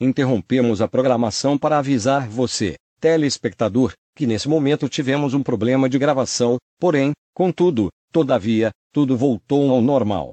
Interrompemos 0.00 0.80
a 0.80 0.88
programação 0.88 1.58
para 1.58 1.78
avisar 1.78 2.28
você, 2.28 2.76
telespectador, 3.00 3.92
que 4.16 4.26
nesse 4.26 4.48
momento 4.48 4.88
tivemos 4.88 5.34
um 5.34 5.42
problema 5.42 5.88
de 5.88 5.98
gravação, 5.98 6.56
porém, 6.80 7.12
contudo, 7.34 7.88
todavia, 8.12 8.70
tudo 8.92 9.16
voltou 9.16 9.70
ao 9.70 9.80
normal. 9.80 10.32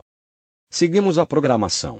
Seguimos 0.72 1.18
a 1.18 1.26
programação. 1.26 2.00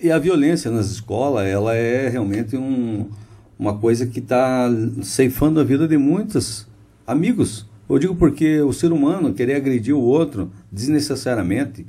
E 0.00 0.10
a 0.10 0.18
violência 0.18 0.70
nas 0.70 0.86
escolas, 0.86 1.46
ela 1.46 1.74
é 1.74 2.08
realmente 2.08 2.56
um, 2.56 3.10
uma 3.58 3.76
coisa 3.78 4.06
que 4.06 4.18
está 4.18 4.66
ceifando 5.02 5.60
a 5.60 5.64
vida 5.64 5.86
de 5.86 5.98
muitos 5.98 6.66
amigos. 7.06 7.66
Eu 7.88 7.98
digo 7.98 8.16
porque 8.16 8.60
o 8.62 8.72
ser 8.72 8.92
humano 8.92 9.34
querer 9.34 9.56
agredir 9.56 9.94
o 9.94 10.00
outro 10.00 10.50
desnecessariamente, 10.72 11.86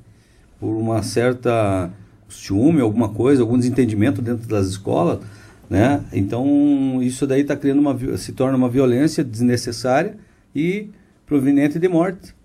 por 0.59 0.75
uma 0.75 1.01
certa 1.01 1.91
ciúme, 2.27 2.81
alguma 2.81 3.09
coisa, 3.09 3.41
algum 3.41 3.57
desentendimento 3.57 4.21
dentro 4.21 4.47
das 4.47 4.67
escolas, 4.67 5.19
né? 5.71 6.03
Então 6.11 6.99
isso 7.01 7.25
daí 7.25 7.43
está 7.43 7.55
criando 7.55 7.79
uma 7.79 7.97
se 8.17 8.33
torna 8.33 8.57
uma 8.57 8.67
violência 8.67 9.23
desnecessária 9.23 10.17
e 10.53 10.89
proveniente 11.25 11.79
de 11.79 11.87
morte, 11.87 12.35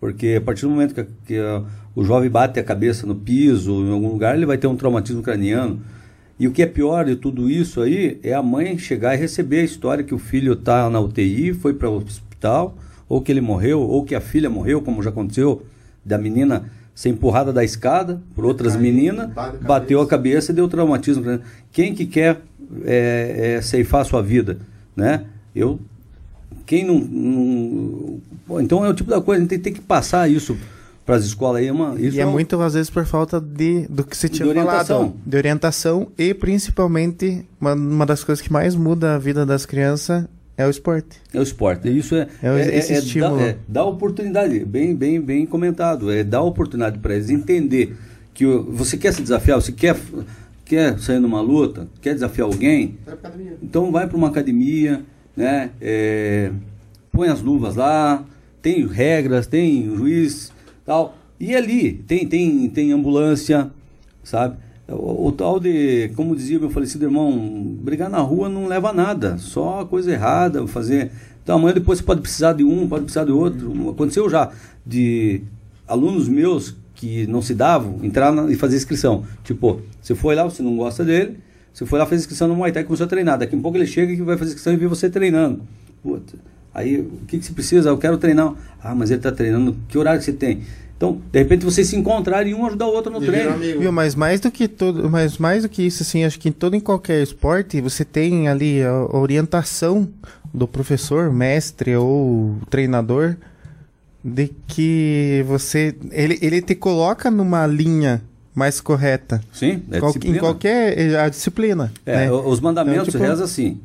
porque 0.00 0.36
a 0.38 0.40
partir 0.40 0.62
do 0.62 0.70
momento 0.70 0.94
que, 0.94 1.06
que 1.26 1.38
a, 1.38 1.62
o 1.94 2.02
jovem 2.02 2.30
bate 2.30 2.58
a 2.58 2.64
cabeça 2.64 3.06
no 3.06 3.14
piso 3.14 3.84
em 3.84 3.92
algum 3.92 4.08
lugar, 4.08 4.34
ele 4.34 4.46
vai 4.46 4.56
ter 4.56 4.66
um 4.66 4.76
traumatismo 4.76 5.22
craniano. 5.22 5.82
E 6.38 6.48
o 6.48 6.52
que 6.52 6.62
é 6.62 6.66
pior 6.66 7.04
de 7.04 7.16
tudo 7.16 7.50
isso 7.50 7.82
aí 7.82 8.18
é 8.22 8.32
a 8.32 8.42
mãe 8.42 8.78
chegar 8.78 9.14
e 9.14 9.18
receber 9.18 9.60
a 9.60 9.64
história 9.64 10.02
que 10.02 10.14
o 10.14 10.18
filho 10.18 10.54
está 10.54 10.88
na 10.88 10.98
UTI, 11.00 11.52
foi 11.52 11.74
para 11.74 11.90
o 11.90 11.98
hospital, 11.98 12.78
ou 13.06 13.20
que 13.20 13.30
ele 13.30 13.42
morreu, 13.42 13.82
ou 13.82 14.02
que 14.06 14.14
a 14.14 14.22
filha 14.22 14.48
morreu, 14.48 14.80
como 14.80 15.02
já 15.02 15.10
aconteceu 15.10 15.60
da 16.02 16.16
menina 16.16 16.64
ser 16.94 17.10
empurrada 17.10 17.52
da 17.52 17.62
escada 17.62 18.22
por 18.34 18.46
outras 18.46 18.74
meninas, 18.74 19.28
bateu 19.60 20.00
a 20.00 20.06
cabeça 20.06 20.50
e 20.50 20.54
deu 20.54 20.66
traumatismo. 20.66 21.40
Quem 21.70 21.94
que 21.94 22.06
quer 22.06 22.40
é, 22.84 23.54
é, 23.56 23.62
ceifar 23.62 24.02
a 24.02 24.04
sua 24.04 24.22
vida? 24.22 24.58
Né? 24.96 25.24
Eu, 25.54 25.80
quem 26.66 26.84
não, 26.84 26.98
não, 26.98 28.60
Então 28.60 28.84
é 28.84 28.88
o 28.88 28.94
tipo 28.94 29.10
da 29.10 29.20
coisa, 29.20 29.38
a 29.38 29.42
gente 29.42 29.50
tem, 29.50 29.58
tem 29.58 29.72
que 29.72 29.80
passar 29.80 30.30
isso 30.30 30.56
para 31.04 31.16
as 31.16 31.24
escolas 31.24 31.60
aí. 31.60 31.68
É 31.68 31.72
uma, 31.72 32.00
isso 32.00 32.16
e 32.16 32.20
é, 32.20 32.22
é 32.22 32.26
um, 32.26 32.32
muito, 32.32 32.60
às 32.60 32.74
vezes, 32.74 32.90
por 32.90 33.04
falta 33.04 33.40
de, 33.40 33.86
do 33.88 34.04
que 34.04 34.16
você 34.16 34.28
tinha 34.28 34.44
de 34.44 34.50
orientação. 34.50 34.98
falado. 34.98 35.14
De 35.26 35.36
orientação 35.36 36.08
e, 36.16 36.32
principalmente, 36.32 37.44
uma, 37.60 37.74
uma 37.74 38.06
das 38.06 38.22
coisas 38.22 38.40
que 38.40 38.52
mais 38.52 38.74
muda 38.76 39.14
a 39.14 39.18
vida 39.18 39.44
das 39.44 39.66
crianças 39.66 40.24
é 40.56 40.66
o 40.66 40.70
esporte. 40.70 41.16
É 41.32 41.38
o 41.38 41.42
esporte. 41.42 41.88
Isso 41.88 42.14
é, 42.14 42.28
é, 42.42 42.48
é 42.48 42.78
esse 42.78 42.92
é, 42.92 42.98
estímulo. 42.98 43.40
É, 43.40 43.56
dá, 43.66 43.82
oportunidade, 43.82 44.62
bem, 44.64 44.94
bem, 44.94 45.20
bem 45.20 45.46
comentado. 45.46 46.10
É 46.10 46.22
dar 46.22 46.42
oportunidade 46.42 46.98
para 46.98 47.14
eles 47.14 47.30
entender 47.30 47.96
que 48.34 48.44
você 48.44 48.96
quer 48.96 49.12
se 49.12 49.22
desafiar, 49.22 49.60
você 49.60 49.72
quer, 49.72 49.96
quer 50.70 50.96
sair 51.00 51.18
numa 51.18 51.40
luta, 51.40 51.88
quer 52.00 52.14
desafiar 52.14 52.46
alguém, 52.46 52.96
então 53.60 53.90
vai 53.90 54.06
para 54.06 54.16
uma 54.16 54.28
academia, 54.28 55.04
né? 55.36 55.70
É, 55.80 56.52
põe 57.10 57.28
as 57.28 57.40
luvas 57.40 57.74
lá, 57.74 58.24
tem 58.62 58.86
regras, 58.86 59.48
tem 59.48 59.84
juiz, 59.96 60.52
tal. 60.86 61.16
E 61.40 61.56
ali 61.56 61.94
tem, 61.94 62.24
tem, 62.24 62.68
tem 62.68 62.92
ambulância, 62.92 63.68
sabe? 64.22 64.58
O, 64.86 65.26
o, 65.26 65.32
tal 65.32 65.58
de, 65.58 66.12
como 66.14 66.36
dizia 66.36 66.60
meu 66.60 66.70
falecido 66.70 67.04
irmão, 67.04 67.36
brigar 67.82 68.08
na 68.08 68.20
rua 68.20 68.48
não 68.48 68.68
leva 68.68 68.90
a 68.90 68.92
nada, 68.92 69.38
só 69.38 69.84
coisa 69.84 70.12
errada, 70.12 70.64
fazer. 70.68 71.10
Então 71.42 71.56
amanhã 71.56 71.74
depois 71.74 71.98
você 71.98 72.04
pode 72.04 72.20
precisar 72.20 72.52
de 72.52 72.62
um, 72.62 72.88
pode 72.88 73.02
precisar 73.02 73.24
de 73.24 73.32
outro. 73.32 73.90
Aconteceu 73.90 74.30
já 74.30 74.52
de 74.86 75.42
alunos 75.88 76.28
meus 76.28 76.76
que 77.00 77.26
não 77.26 77.40
se 77.40 77.54
davam 77.54 77.98
entrar 78.02 78.30
na, 78.30 78.50
e 78.52 78.54
fazer 78.54 78.76
inscrição. 78.76 79.24
Tipo, 79.42 79.80
você 80.02 80.14
foi 80.14 80.34
lá, 80.34 80.44
você 80.44 80.62
não 80.62 80.76
gosta 80.76 81.02
dele, 81.02 81.38
você 81.72 81.86
foi 81.86 81.98
lá 81.98 82.04
fazer 82.04 82.20
inscrição 82.20 82.46
no 82.46 82.54
Muay 82.54 82.72
Thai 82.72 82.82
e 82.82 82.84
começou 82.84 83.06
a 83.06 83.08
treinar. 83.08 83.38
Daqui 83.38 83.54
a 83.54 83.58
um 83.58 83.62
pouco 83.62 83.78
ele 83.78 83.86
chega 83.86 84.12
e 84.12 84.16
vai 84.16 84.36
fazer 84.36 84.50
inscrição 84.50 84.74
e 84.74 84.76
vê 84.76 84.86
você 84.86 85.08
treinando. 85.08 85.62
Puta. 86.02 86.34
Aí, 86.74 87.00
o 87.00 87.24
que, 87.26 87.38
que 87.38 87.44
você 87.44 87.52
precisa? 87.52 87.88
Eu 87.88 87.96
quero 87.96 88.18
treinar. 88.18 88.52
Ah, 88.82 88.94
mas 88.94 89.10
ele 89.10 89.18
está 89.18 89.32
treinando. 89.32 89.74
Que 89.88 89.96
horário 89.96 90.18
que 90.18 90.26
você 90.26 90.32
tem? 90.32 90.60
Então, 90.94 91.22
de 91.32 91.38
repente, 91.38 91.64
vocês 91.64 91.88
se 91.88 91.96
encontrarem 91.96 92.52
e 92.52 92.54
um 92.54 92.66
ajudar 92.66 92.86
o 92.86 92.92
outro 92.92 93.10
no 93.10 93.22
e 93.22 93.26
treino. 93.26 93.56
Viu, 93.56 93.90
mas 93.90 94.14
mais 94.14 94.38
do 94.38 94.50
que 94.50 94.68
tudo, 94.68 95.08
mas 95.08 95.38
mais 95.38 95.62
do 95.62 95.70
que 95.70 95.82
isso, 95.82 96.02
assim, 96.02 96.24
acho 96.24 96.38
que 96.38 96.50
em 96.50 96.52
todo 96.52 96.76
em 96.76 96.80
qualquer 96.80 97.22
esporte, 97.22 97.80
você 97.80 98.04
tem 98.04 98.46
ali 98.46 98.82
a 98.82 99.16
orientação 99.16 100.06
do 100.52 100.68
professor, 100.68 101.32
mestre 101.32 101.96
ou 101.96 102.56
treinador 102.68 103.36
de 104.22 104.50
que 104.66 105.44
você 105.46 105.96
ele, 106.10 106.38
ele 106.42 106.60
te 106.60 106.74
coloca 106.74 107.30
numa 107.30 107.66
linha 107.66 108.22
mais 108.54 108.80
correta. 108.80 109.40
Sim, 109.52 109.82
é 109.90 110.00
Qual, 110.00 110.14
em 110.24 110.36
qualquer 110.36 110.98
é, 110.98 111.20
a 111.20 111.28
disciplina. 111.28 111.92
É, 112.04 112.26
né? 112.26 112.32
Os 112.32 112.60
mandamentos 112.60 113.08
então, 113.08 113.20
tipo, 113.20 113.24
reza 113.24 113.44
assim. 113.44 113.80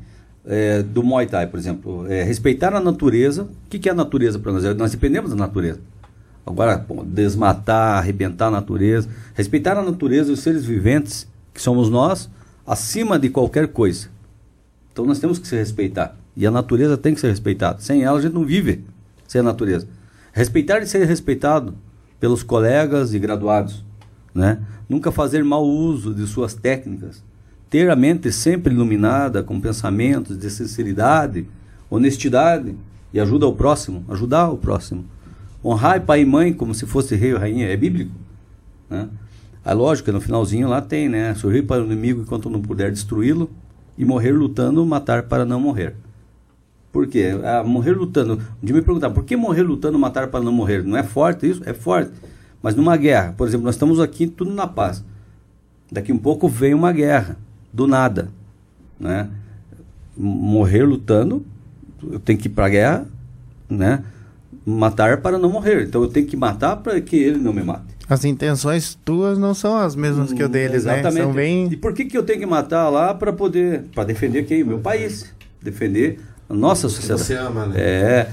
É, 0.48 0.84
do 0.84 1.02
Muay 1.02 1.26
Thai, 1.26 1.48
por 1.48 1.60
exemplo, 1.60 2.06
é, 2.12 2.24
respeitar 2.24 2.74
a 2.74 2.80
natureza. 2.80 3.44
O 3.44 3.70
que, 3.70 3.80
que 3.80 3.90
é 3.90 3.92
a 3.92 3.96
natureza 3.96 4.38
para 4.38 4.52
nós? 4.52 4.64
Nós 4.76 4.92
dependemos 4.92 5.32
da 5.32 5.36
natureza. 5.36 5.80
Agora, 6.46 6.78
bom, 6.78 7.04
desmatar, 7.04 7.98
arrebentar 7.98 8.48
a 8.48 8.52
natureza, 8.52 9.10
respeitar 9.34 9.76
a 9.78 9.82
natureza 9.82 10.30
e 10.30 10.34
os 10.34 10.42
seres 10.42 10.64
viventes, 10.64 11.28
que 11.52 11.60
somos 11.60 11.90
nós, 11.90 12.30
acima 12.68 13.18
de 13.18 13.30
qualquer 13.30 13.70
coisa. 13.70 14.10
Então 14.94 15.06
nós 15.06 15.18
temos 15.18 15.40
que 15.40 15.48
se 15.48 15.56
respeitar. 15.56 16.16
E 16.38 16.46
a 16.46 16.52
natureza 16.52 16.98
tem 16.98 17.16
que 17.16 17.20
ser 17.20 17.30
respeitada. 17.30 17.80
Sem 17.80 18.04
ela 18.04 18.20
a 18.20 18.22
gente 18.22 18.34
não 18.34 18.46
vive 18.46 18.84
sem 19.28 19.42
a 19.42 19.44
natureza. 19.44 19.88
Respeitar 20.36 20.82
e 20.82 20.86
ser 20.86 21.08
respeitado 21.08 21.76
pelos 22.20 22.44
colegas 22.44 23.14
e 23.14 23.20
graduados. 23.20 23.86
Né? 24.34 24.60
Nunca 24.90 25.10
fazer 25.10 25.46
mau 25.46 25.66
uso 25.66 26.14
de 26.14 26.28
suas 26.28 26.54
técnicas. 26.54 27.24
Ter 27.70 27.90
a 27.90 27.96
mente 27.96 28.30
sempre 28.34 28.74
iluminada 28.74 29.42
com 29.42 29.62
pensamentos 29.62 30.38
de 30.38 30.50
sinceridade, 30.50 31.48
honestidade 31.90 32.76
e 33.14 33.20
ajuda 33.22 33.46
ao 33.46 33.56
próximo, 33.56 34.04
ajudar 34.10 34.50
o 34.50 34.58
próximo. 34.58 35.06
Honrar 35.64 36.02
pai 36.02 36.24
e 36.24 36.26
mãe 36.26 36.52
como 36.52 36.76
se 36.76 36.86
fosse 36.86 37.16
rei 37.16 37.34
ou 37.34 37.40
rainha 37.40 37.70
é 37.70 37.78
bíblico. 37.78 38.12
Né? 38.90 39.08
A 39.64 39.72
lógica, 39.72 40.12
no 40.12 40.20
finalzinho 40.20 40.68
lá 40.68 40.82
tem, 40.82 41.08
né? 41.08 41.34
Sorrir 41.36 41.62
para 41.62 41.82
o 41.82 41.86
inimigo 41.86 42.24
enquanto 42.24 42.50
não 42.50 42.62
puder 42.62 42.92
destruí-lo 42.92 43.50
e 43.98 44.04
morrer 44.04 44.34
lutando, 44.34 44.86
matar 44.86 45.24
para 45.24 45.46
não 45.46 45.62
morrer. 45.62 45.96
Por 46.96 47.08
quê? 47.08 47.38
Ah, 47.44 47.62
morrer 47.62 47.92
lutando. 47.92 48.42
Dia 48.64 48.74
me 48.74 48.82
perguntaram, 48.82 49.14
por 49.14 49.26
que 49.26 49.36
morrer 49.36 49.64
lutando, 49.64 50.00
matar 50.00 50.30
para 50.30 50.40
não 50.40 50.54
morrer? 50.54 50.82
Não 50.82 50.96
é 50.96 51.04
forte 51.04 51.46
isso? 51.46 51.62
É 51.66 51.74
forte. 51.74 52.10
Mas 52.64 52.74
numa 52.74 52.96
guerra, 52.96 53.34
por 53.38 53.46
exemplo, 53.46 53.66
nós 53.66 53.76
estamos 53.76 54.00
aqui 54.00 54.28
tudo 54.28 54.54
na 54.54 54.66
paz. 54.66 55.04
Daqui 55.92 56.14
um 56.14 56.18
pouco 56.18 56.48
vem 56.48 56.74
uma 56.74 56.94
guerra, 56.94 57.38
do 57.74 57.86
nada. 57.86 58.30
Né? 58.98 59.28
Morrer 60.16 60.86
lutando, 60.86 61.46
eu 62.02 62.18
tenho 62.18 62.40
que 62.40 62.48
ir 62.48 62.52
para 62.52 62.68
a 62.68 62.70
guerra, 62.70 63.06
né? 63.70 64.02
matar 64.66 65.18
para 65.18 65.38
não 65.38 65.50
morrer. 65.50 65.84
Então 65.84 66.02
eu 66.02 66.08
tenho 66.08 66.26
que 66.26 66.38
matar 66.38 66.78
para 66.78 67.02
que 67.02 67.18
ele 67.18 67.40
não 67.40 67.52
me 67.52 67.62
mate. 67.62 67.94
As 68.08 68.24
intenções 68.24 68.98
tuas 69.04 69.38
não 69.38 69.54
são 69.54 69.76
as 69.76 69.98
mesmas 69.98 70.32
que 70.32 70.42
o 70.42 70.48
deles, 70.48 70.84
exatamente. 70.84 71.16
né? 71.16 71.24
São 71.24 71.34
bem... 71.34 71.68
E 71.74 71.76
por 71.76 71.92
que, 71.92 72.06
que 72.06 72.18
eu 72.18 72.24
tenho 72.24 72.40
que 72.40 72.46
matar 72.46 72.88
lá 72.88 73.14
para 73.14 73.34
poder 73.34 73.84
para 73.94 74.06
defender 74.06 74.44
quem? 74.44 74.64
O 74.64 74.68
meu 74.68 74.80
país, 74.80 75.36
defender 75.62 76.22
a 76.50 76.54
nossa 76.54 76.88
sociedade. 76.90 77.22
Você 77.24 77.34
ama, 77.36 77.66
né? 77.68 77.76
É, 77.78 78.28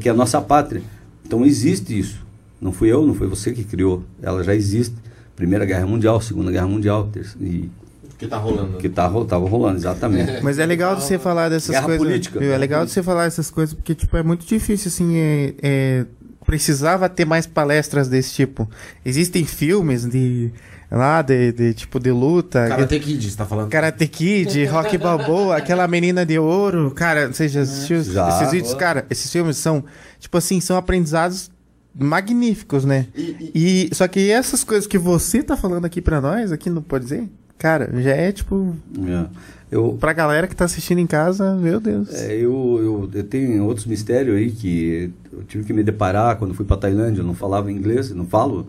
que 0.00 0.08
é 0.08 0.12
a 0.12 0.14
nossa 0.14 0.40
pátria. 0.40 0.82
Então 1.26 1.44
existe 1.44 1.98
isso. 1.98 2.24
Não 2.60 2.72
fui 2.72 2.90
eu, 2.92 3.06
não 3.06 3.14
foi 3.14 3.26
você 3.26 3.52
que 3.52 3.64
criou. 3.64 4.04
Ela 4.22 4.42
já 4.44 4.54
existe. 4.54 4.94
Primeira 5.36 5.64
Guerra 5.64 5.86
Mundial, 5.86 6.20
Segunda 6.20 6.50
Guerra 6.52 6.66
Mundial, 6.66 7.08
terceira, 7.10 7.46
e 7.48 7.70
Que 8.18 8.26
tá 8.26 8.36
rolando. 8.36 8.76
que 8.76 8.88
tá, 8.90 9.06
ro- 9.06 9.24
tava 9.24 9.48
rolando, 9.48 9.78
exatamente. 9.78 10.40
Mas 10.44 10.58
é 10.58 10.66
legal 10.66 10.94
de 10.96 11.02
você 11.02 11.18
falar 11.18 11.48
dessas 11.48 11.70
Guerra 11.70 11.84
coisas. 11.86 12.06
política. 12.06 12.38
viu? 12.38 12.52
É 12.52 12.58
legal 12.58 12.84
de 12.84 12.90
você 12.92 13.02
falar 13.02 13.24
essas 13.24 13.50
coisas, 13.50 13.74
porque, 13.74 13.94
tipo, 13.94 14.14
é 14.18 14.22
muito 14.22 14.44
difícil, 14.44 14.88
assim, 14.88 15.16
é, 15.16 15.54
é- 15.62 16.06
precisava 16.44 17.08
ter 17.08 17.24
mais 17.24 17.46
palestras 17.46 18.08
desse 18.08 18.34
tipo. 18.34 18.68
Existem 19.04 19.44
filmes 19.46 20.04
de, 20.04 20.50
lá, 20.96 21.22
de, 21.22 21.52
de, 21.52 21.74
tipo, 21.74 21.98
de 22.00 22.10
luta. 22.10 22.66
Karate 22.68 22.98
Kid, 22.98 23.30
você 23.30 23.36
tá 23.36 23.44
falando? 23.46 23.70
Karate 23.70 24.06
Kid, 24.08 24.64
Rock 24.66 24.98
Balboa, 24.98 25.56
aquela 25.56 25.86
menina 25.86 26.24
de 26.26 26.38
ouro. 26.38 26.90
Cara, 26.92 27.32
você 27.32 27.48
já 27.48 27.60
assistiu 27.62 28.02
Já. 28.02 28.28
esses 28.28 28.50
vídeos? 28.50 28.74
Cara, 28.74 29.06
esses 29.10 29.30
filmes 29.30 29.56
são, 29.56 29.84
tipo 30.18 30.36
assim, 30.36 30.60
são 30.60 30.76
aprendizados 30.76 31.50
magníficos, 31.94 32.84
né? 32.84 33.06
E- 33.16 33.88
E, 33.90 33.94
só 33.94 34.06
que 34.08 34.30
essas 34.30 34.64
coisas 34.64 34.86
que 34.86 34.98
você 34.98 35.42
tá 35.42 35.56
falando 35.56 35.84
aqui 35.84 36.00
pra 36.00 36.20
nós, 36.20 36.52
aqui 36.52 36.70
não 36.70 36.82
pode 36.82 37.04
dizer, 37.04 37.28
cara, 37.58 37.90
já 38.00 38.10
é 38.12 38.32
tipo, 38.32 38.74
É. 39.06 39.26
Eu, 39.72 39.96
pra 40.00 40.12
galera 40.12 40.48
que 40.48 40.56
tá 40.56 40.64
assistindo 40.64 40.98
em 40.98 41.06
casa, 41.06 41.54
meu 41.54 41.78
Deus. 41.78 42.12
É, 42.12 42.34
eu, 42.34 42.80
eu, 42.82 43.10
eu 43.14 43.22
tenho 43.22 43.64
outros 43.64 43.86
mistérios 43.86 44.36
aí 44.36 44.50
que 44.50 45.12
eu 45.32 45.44
tive 45.44 45.62
que 45.62 45.72
me 45.72 45.84
deparar 45.84 46.34
quando 46.38 46.54
fui 46.54 46.64
para 46.64 46.76
Tailândia. 46.76 47.20
Eu 47.20 47.24
não 47.24 47.34
falava 47.36 47.70
inglês, 47.70 48.10
não 48.10 48.26
falo. 48.26 48.66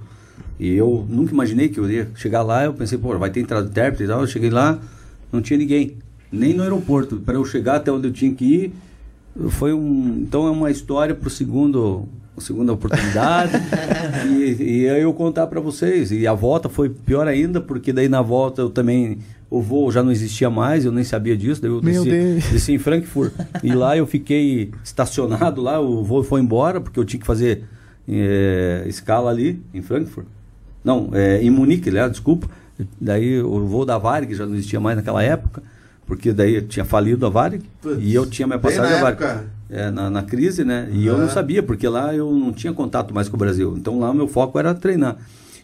E 0.61 0.75
eu 0.75 1.07
nunca 1.09 1.33
imaginei 1.33 1.69
que 1.69 1.79
eu 1.79 1.89
ia 1.89 2.07
chegar 2.13 2.43
lá. 2.43 2.65
Eu 2.65 2.73
pensei, 2.75 2.95
pô, 2.95 3.17
vai 3.17 3.31
ter 3.31 3.39
entrada 3.39 3.63
de 3.63 3.71
intérprete 3.71 4.03
e 4.03 4.07
tal. 4.07 4.21
Eu 4.21 4.27
cheguei 4.27 4.51
lá, 4.51 4.77
não 5.33 5.41
tinha 5.41 5.57
ninguém, 5.57 5.97
nem 6.31 6.53
no 6.53 6.61
aeroporto. 6.61 7.17
Para 7.17 7.33
eu 7.33 7.43
chegar 7.43 7.77
até 7.77 7.91
onde 7.91 8.07
eu 8.07 8.13
tinha 8.13 8.31
que 8.31 8.45
ir, 8.45 8.73
foi 9.49 9.73
um. 9.73 10.19
Então 10.19 10.45
é 10.45 10.51
uma 10.51 10.69
história 10.69 11.15
para 11.15 11.27
o 11.27 11.31
segundo. 11.31 12.07
A 12.37 12.39
segunda 12.39 12.71
oportunidade 12.71 13.51
e, 14.25 14.83
e 14.83 14.89
aí 14.89 15.01
eu 15.01 15.13
contar 15.13 15.47
para 15.47 15.59
vocês 15.59 16.11
e 16.11 16.25
a 16.25 16.33
volta 16.33 16.69
foi 16.69 16.89
pior 16.89 17.27
ainda 17.27 17.59
porque 17.59 17.91
daí 17.91 18.07
na 18.07 18.21
volta 18.21 18.61
eu 18.61 18.69
também 18.69 19.19
o 19.49 19.61
voo 19.61 19.91
já 19.91 20.01
não 20.01 20.13
existia 20.13 20.49
mais 20.49 20.85
eu 20.85 20.93
nem 20.93 21.03
sabia 21.03 21.35
disso 21.35 21.61
daí 21.61 21.69
eu 21.69 21.81
desci, 21.81 22.51
desci 22.51 22.71
em 22.71 22.79
Frankfurt. 22.79 23.33
E 23.61 23.73
lá 23.73 23.97
eu 23.97 24.07
fiquei 24.07 24.71
estacionado 24.81 25.61
lá, 25.61 25.81
o 25.81 26.05
voo 26.05 26.23
foi 26.23 26.39
embora, 26.39 26.79
porque 26.79 26.97
eu 26.97 27.03
tinha 27.03 27.19
que 27.19 27.27
fazer 27.27 27.65
eh, 28.07 28.85
escala 28.87 29.29
ali 29.29 29.61
em 29.73 29.81
Frankfurt. 29.81 30.25
Não, 30.83 31.09
eh, 31.13 31.39
em 31.43 31.49
Munique, 31.49 31.89
aliás, 31.89 32.11
desculpa. 32.11 32.47
Daí 32.99 33.41
o 33.41 33.65
voo 33.67 33.85
da 33.85 33.97
Varig 33.97 34.33
já 34.33 34.45
não 34.45 34.53
existia 34.55 34.79
mais 34.79 34.95
naquela 34.97 35.21
época, 35.21 35.61
porque 36.07 36.33
daí 36.33 36.61
tinha 36.63 36.83
falido 36.83 37.25
a 37.25 37.29
Varig 37.29 37.63
e 37.99 38.13
eu 38.13 38.25
tinha 38.25 38.47
minha 38.47 38.57
passagem 38.59 38.89
na 38.91 38.97
da 38.97 39.01
Varig. 39.01 39.23
época. 39.23 39.45
É, 39.69 39.89
na, 39.91 40.09
na 40.09 40.23
crise, 40.23 40.63
né? 40.65 40.89
E 40.91 41.05
eu 41.05 41.15
Ah. 41.15 41.19
não 41.19 41.29
sabia, 41.29 41.61
porque 41.63 41.87
lá 41.87 42.13
eu 42.13 42.29
não 42.31 42.51
tinha 42.51 42.73
contato 42.73 43.13
mais 43.13 43.29
com 43.29 43.35
o 43.35 43.39
Brasil. 43.39 43.75
Então 43.77 43.99
lá 43.99 44.09
o 44.11 44.13
meu 44.13 44.27
foco 44.27 44.57
era 44.59 44.73
treinar. 44.73 45.17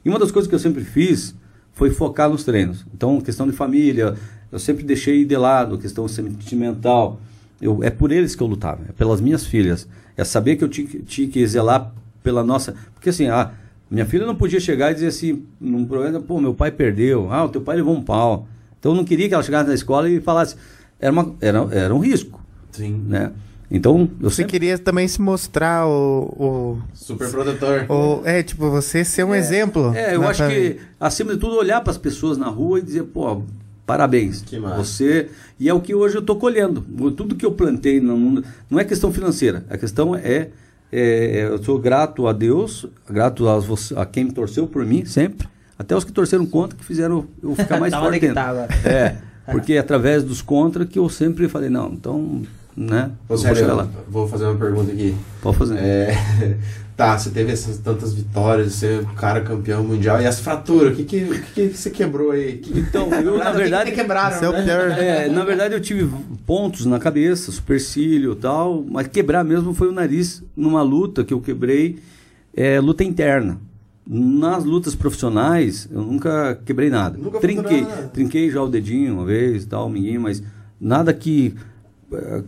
E 0.05 0.09
uma 0.09 0.17
das 0.19 0.31
coisas 0.31 0.47
que 0.47 0.55
eu 0.55 0.59
sempre 0.59 0.83
fiz 0.83 1.35
foi 1.73 1.89
focar 1.89 2.29
nos 2.29 2.43
treinos. 2.45 2.85
Então, 2.93 3.19
questão 3.19 3.45
de 3.45 3.51
família, 3.53 4.13
eu 4.51 4.59
sempre 4.59 4.83
deixei 4.85 5.25
de 5.25 5.35
lado, 5.35 5.77
questão 5.77 6.07
sentimental. 6.07 7.19
Eu, 7.61 7.83
é 7.83 7.89
por 7.89 8.11
eles 8.11 8.35
que 8.35 8.41
eu 8.41 8.47
lutava, 8.47 8.81
é 8.87 8.91
pelas 8.93 9.19
minhas 9.19 9.45
filhas. 9.45 9.87
É 10.15 10.23
saber 10.23 10.55
que 10.55 10.63
eu 10.63 10.69
tinha, 10.69 10.87
que- 10.87 10.99
tinha 10.99 11.27
que 11.27 11.45
zelar 11.45 11.91
pela 12.23 12.43
nossa. 12.43 12.73
Porque 12.93 13.09
assim, 13.09 13.27
a 13.27 13.51
minha 13.89 14.05
filha 14.05 14.25
não 14.25 14.35
podia 14.35 14.59
chegar 14.59 14.91
e 14.91 14.95
dizer 14.95 15.07
assim, 15.07 15.43
num 15.59 15.85
programa, 15.85 16.19
pô, 16.21 16.39
meu 16.41 16.53
pai 16.53 16.71
perdeu, 16.71 17.31
ah, 17.31 17.45
o 17.45 17.49
teu 17.49 17.61
pai 17.61 17.77
levou 17.77 17.95
um 17.95 18.01
pau. 18.01 18.47
Então 18.79 18.91
eu 18.91 18.95
não 18.95 19.03
queria 19.05 19.27
que 19.27 19.33
ela 19.33 19.43
chegasse 19.43 19.67
na 19.67 19.73
escola 19.75 20.09
e 20.09 20.19
falasse. 20.21 20.55
Era, 20.99 21.11
uma, 21.11 21.35
era, 21.41 21.67
era 21.71 21.93
um 21.95 21.99
risco, 21.99 22.41
Sim. 22.71 23.03
né? 23.07 23.31
Então, 23.69 24.09
eu 24.21 24.29
Você 24.29 24.37
sempre. 24.37 24.51
queria 24.53 24.77
também 24.77 25.07
se 25.09 25.21
mostrar 25.21 25.85
o, 25.87 26.79
Super 26.93 27.29
protetor. 27.29 27.85
o, 27.89 28.21
o- 28.21 28.21
É, 28.25 28.41
tipo, 28.41 28.69
você 28.71 29.03
ser 29.03 29.25
um 29.25 29.35
exemplo. 29.35 29.93
É, 29.93 30.15
eu 30.15 30.21
na 30.21 30.29
acho 30.29 30.43
família. 30.43 30.75
que, 30.75 30.79
acima 30.99 31.33
de 31.33 31.39
tudo, 31.39 31.57
olhar 31.57 31.81
para 31.81 31.91
as 31.91 31.97
pessoas 31.97 32.37
na 32.37 32.47
rua 32.47 32.79
e 32.79 32.81
dizer, 32.81 33.03
pô, 33.03 33.41
parabéns. 33.85 34.41
Que 34.41 34.57
massa. 34.57 34.77
Você. 34.83 35.29
E 35.59 35.67
é 35.67 35.73
o 35.73 35.81
que 35.81 35.93
hoje 35.93 36.15
eu 36.15 36.21
estou 36.21 36.37
colhendo. 36.37 36.85
O- 36.99 37.11
Tudo 37.11 37.35
que 37.35 37.45
eu 37.45 37.51
plantei 37.51 37.99
no 37.99 38.15
mundo. 38.17 38.43
Não 38.69 38.79
é 38.79 38.85
questão 38.85 39.11
financeira. 39.11 39.65
A 39.69 39.77
questão 39.77 40.15
é. 40.15 40.49
É, 40.91 41.47
eu 41.49 41.61
sou 41.63 41.79
grato 41.79 42.27
a 42.27 42.33
Deus, 42.33 42.85
grato 43.09 43.47
aos, 43.47 43.65
voc- 43.65 43.93
a 43.97 44.05
quem 44.05 44.29
torceu 44.29 44.67
por 44.67 44.85
mim, 44.85 45.05
sempre. 45.05 45.47
Até 45.77 45.95
os 45.95 46.03
que 46.03 46.11
torceram 46.11 46.45
contra, 46.45 46.77
que 46.77 46.83
fizeram 46.85 47.25
eu 47.43 47.55
ficar 47.55 47.77
mais 47.81 47.93
forte. 47.93 48.25
ainda. 48.25 48.33
tá 48.33 48.47
agora. 48.49 48.67
É, 48.85 49.15
porque 49.51 49.73
é 49.73 49.79
através 49.79 50.23
dos 50.23 50.41
contra 50.41 50.85
que 50.85 50.97
eu 50.99 51.07
sempre 51.09 51.47
falei, 51.47 51.69
não, 51.69 51.89
então, 51.93 52.41
né? 52.75 53.11
Ô, 53.29 53.35
vou 53.35 53.37
sério, 53.37 53.89
vou 54.09 54.27
fazer 54.27 54.45
uma 54.45 54.55
pergunta 54.55 54.91
aqui. 54.91 55.15
Pode 55.41 55.57
fazer. 55.57 55.77
É, 55.77 56.57
tá, 56.97 57.17
você 57.17 57.29
teve 57.29 57.51
essas 57.51 57.77
tantas 57.77 58.11
vitórias, 58.13 58.73
você 58.73 58.87
é 58.95 58.99
o 58.99 59.05
cara 59.13 59.39
campeão 59.41 59.83
mundial. 59.83 60.19
E 60.19 60.25
as 60.25 60.39
fraturas, 60.39 60.93
o 60.93 60.95
que, 60.95 61.03
que, 61.03 61.23
o 61.23 61.41
que, 61.53 61.69
que 61.69 61.77
você 61.77 61.91
quebrou 61.91 62.31
aí? 62.31 62.57
Que- 62.57 62.79
Então, 62.79 63.07
eu, 63.21 63.37
na 63.37 63.49
o 63.51 63.53
que 63.53 63.57
verdade. 63.59 63.91
que 63.91 63.95
quebraram, 63.97 64.55
é 64.55 64.65
né? 64.65 65.25
É, 65.25 65.29
na 65.29 65.45
verdade 65.45 65.75
eu 65.75 65.79
tive 65.79 66.09
pontos 66.45 66.85
na 66.87 66.97
cabeça, 66.99 67.51
supercílio 67.51 68.33
e 68.33 68.35
tal, 68.35 68.83
mas 68.89 69.07
quebrar 69.07 69.43
mesmo 69.43 69.73
foi 69.75 69.87
o 69.87 69.91
nariz 69.91 70.43
numa 70.55 70.81
luta 70.81 71.23
que 71.23 71.33
eu 71.33 71.39
quebrei, 71.39 71.99
é, 72.55 72.79
luta 72.79 73.03
interna. 73.03 73.59
Nas 74.09 74.63
lutas 74.63 74.95
profissionais, 74.95 75.87
eu 75.91 76.01
nunca 76.01 76.57
quebrei 76.65 76.89
nada. 76.89 77.17
Nunca 77.17 77.39
trinquei, 77.39 77.81
nada? 77.81 78.07
trinquei 78.07 78.49
já 78.49 78.61
o 78.63 78.67
dedinho 78.69 79.13
uma 79.15 79.25
vez 79.25 79.63
e 79.63 79.67
tal, 79.67 79.85
o 79.87 79.89
minguinho, 79.89 80.21
mas 80.21 80.41
nada 80.79 81.13
que, 81.13 81.53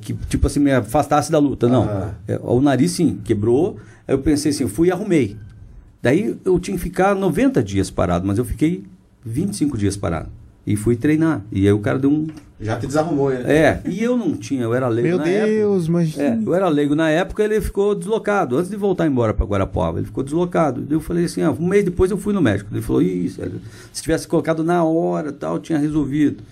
que 0.02 0.14
tipo 0.30 0.48
assim, 0.48 0.60
me 0.60 0.72
afastasse 0.72 1.31
da 1.31 1.38
luta, 1.38 1.68
não. 1.68 1.84
Ah. 1.84 2.14
O 2.41 2.61
nariz 2.61 2.91
sim, 2.91 3.19
quebrou, 3.23 3.77
aí 4.07 4.14
eu 4.14 4.19
pensei 4.19 4.52
assim, 4.52 4.64
eu 4.64 4.69
fui 4.69 4.88
e 4.88 4.91
arrumei. 4.91 5.38
Daí 6.02 6.38
eu 6.45 6.60
tinha 6.60 6.77
que 6.77 6.84
ficar 6.84 7.14
90 7.14 7.61
dias 7.61 7.91
parado, 7.91 8.26
mas 8.26 8.38
eu 8.38 8.45
fiquei 8.45 8.84
25 9.26 9.77
dias 9.77 9.98
parado. 9.98 10.30
E 10.65 10.76
fui 10.76 10.95
treinar. 10.95 11.41
E 11.52 11.65
aí 11.65 11.73
o 11.73 11.80
cara 11.80 11.98
deu 11.98 12.11
um. 12.11 12.27
Já 12.61 12.77
te 12.77 12.86
desarrumou 12.86 13.31
ele. 13.31 13.49
É, 13.49 13.81
e 13.86 14.03
eu 14.03 14.15
não 14.15 14.36
tinha, 14.36 14.64
eu 14.64 14.73
era 14.73 14.88
leigo 14.88 15.10
Meu 15.10 15.18
na 15.18 15.27
época. 15.27 15.48
Deus, 15.48 15.88
mas. 15.88 16.18
É, 16.18 16.38
eu 16.45 16.53
era 16.53 16.68
leigo 16.68 16.94
na 16.94 17.10
época, 17.10 17.44
ele 17.44 17.60
ficou 17.60 17.95
deslocado. 17.95 18.57
Antes 18.57 18.69
de 18.69 18.77
voltar 18.77 19.07
embora 19.07 19.34
para 19.34 19.45
Guarapuava, 19.45 19.98
ele 19.98 20.06
ficou 20.06 20.23
deslocado. 20.23 20.86
Eu 20.90 20.99
falei 20.99 21.26
assim, 21.26 21.41
ah, 21.41 21.52
um 21.52 21.68
mês 21.68 21.84
depois 21.84 22.11
eu 22.11 22.18
fui 22.18 22.34
no 22.34 22.41
médico. 22.41 22.69
Ele 22.73 22.81
falou, 22.81 23.02
isso, 23.02 23.41
se 23.91 24.02
tivesse 24.02 24.27
colocado 24.27 24.64
na 24.64 24.84
hora, 24.84 25.31
tal, 25.31 25.60
tinha 25.60 25.80
resolvido. 25.80 26.44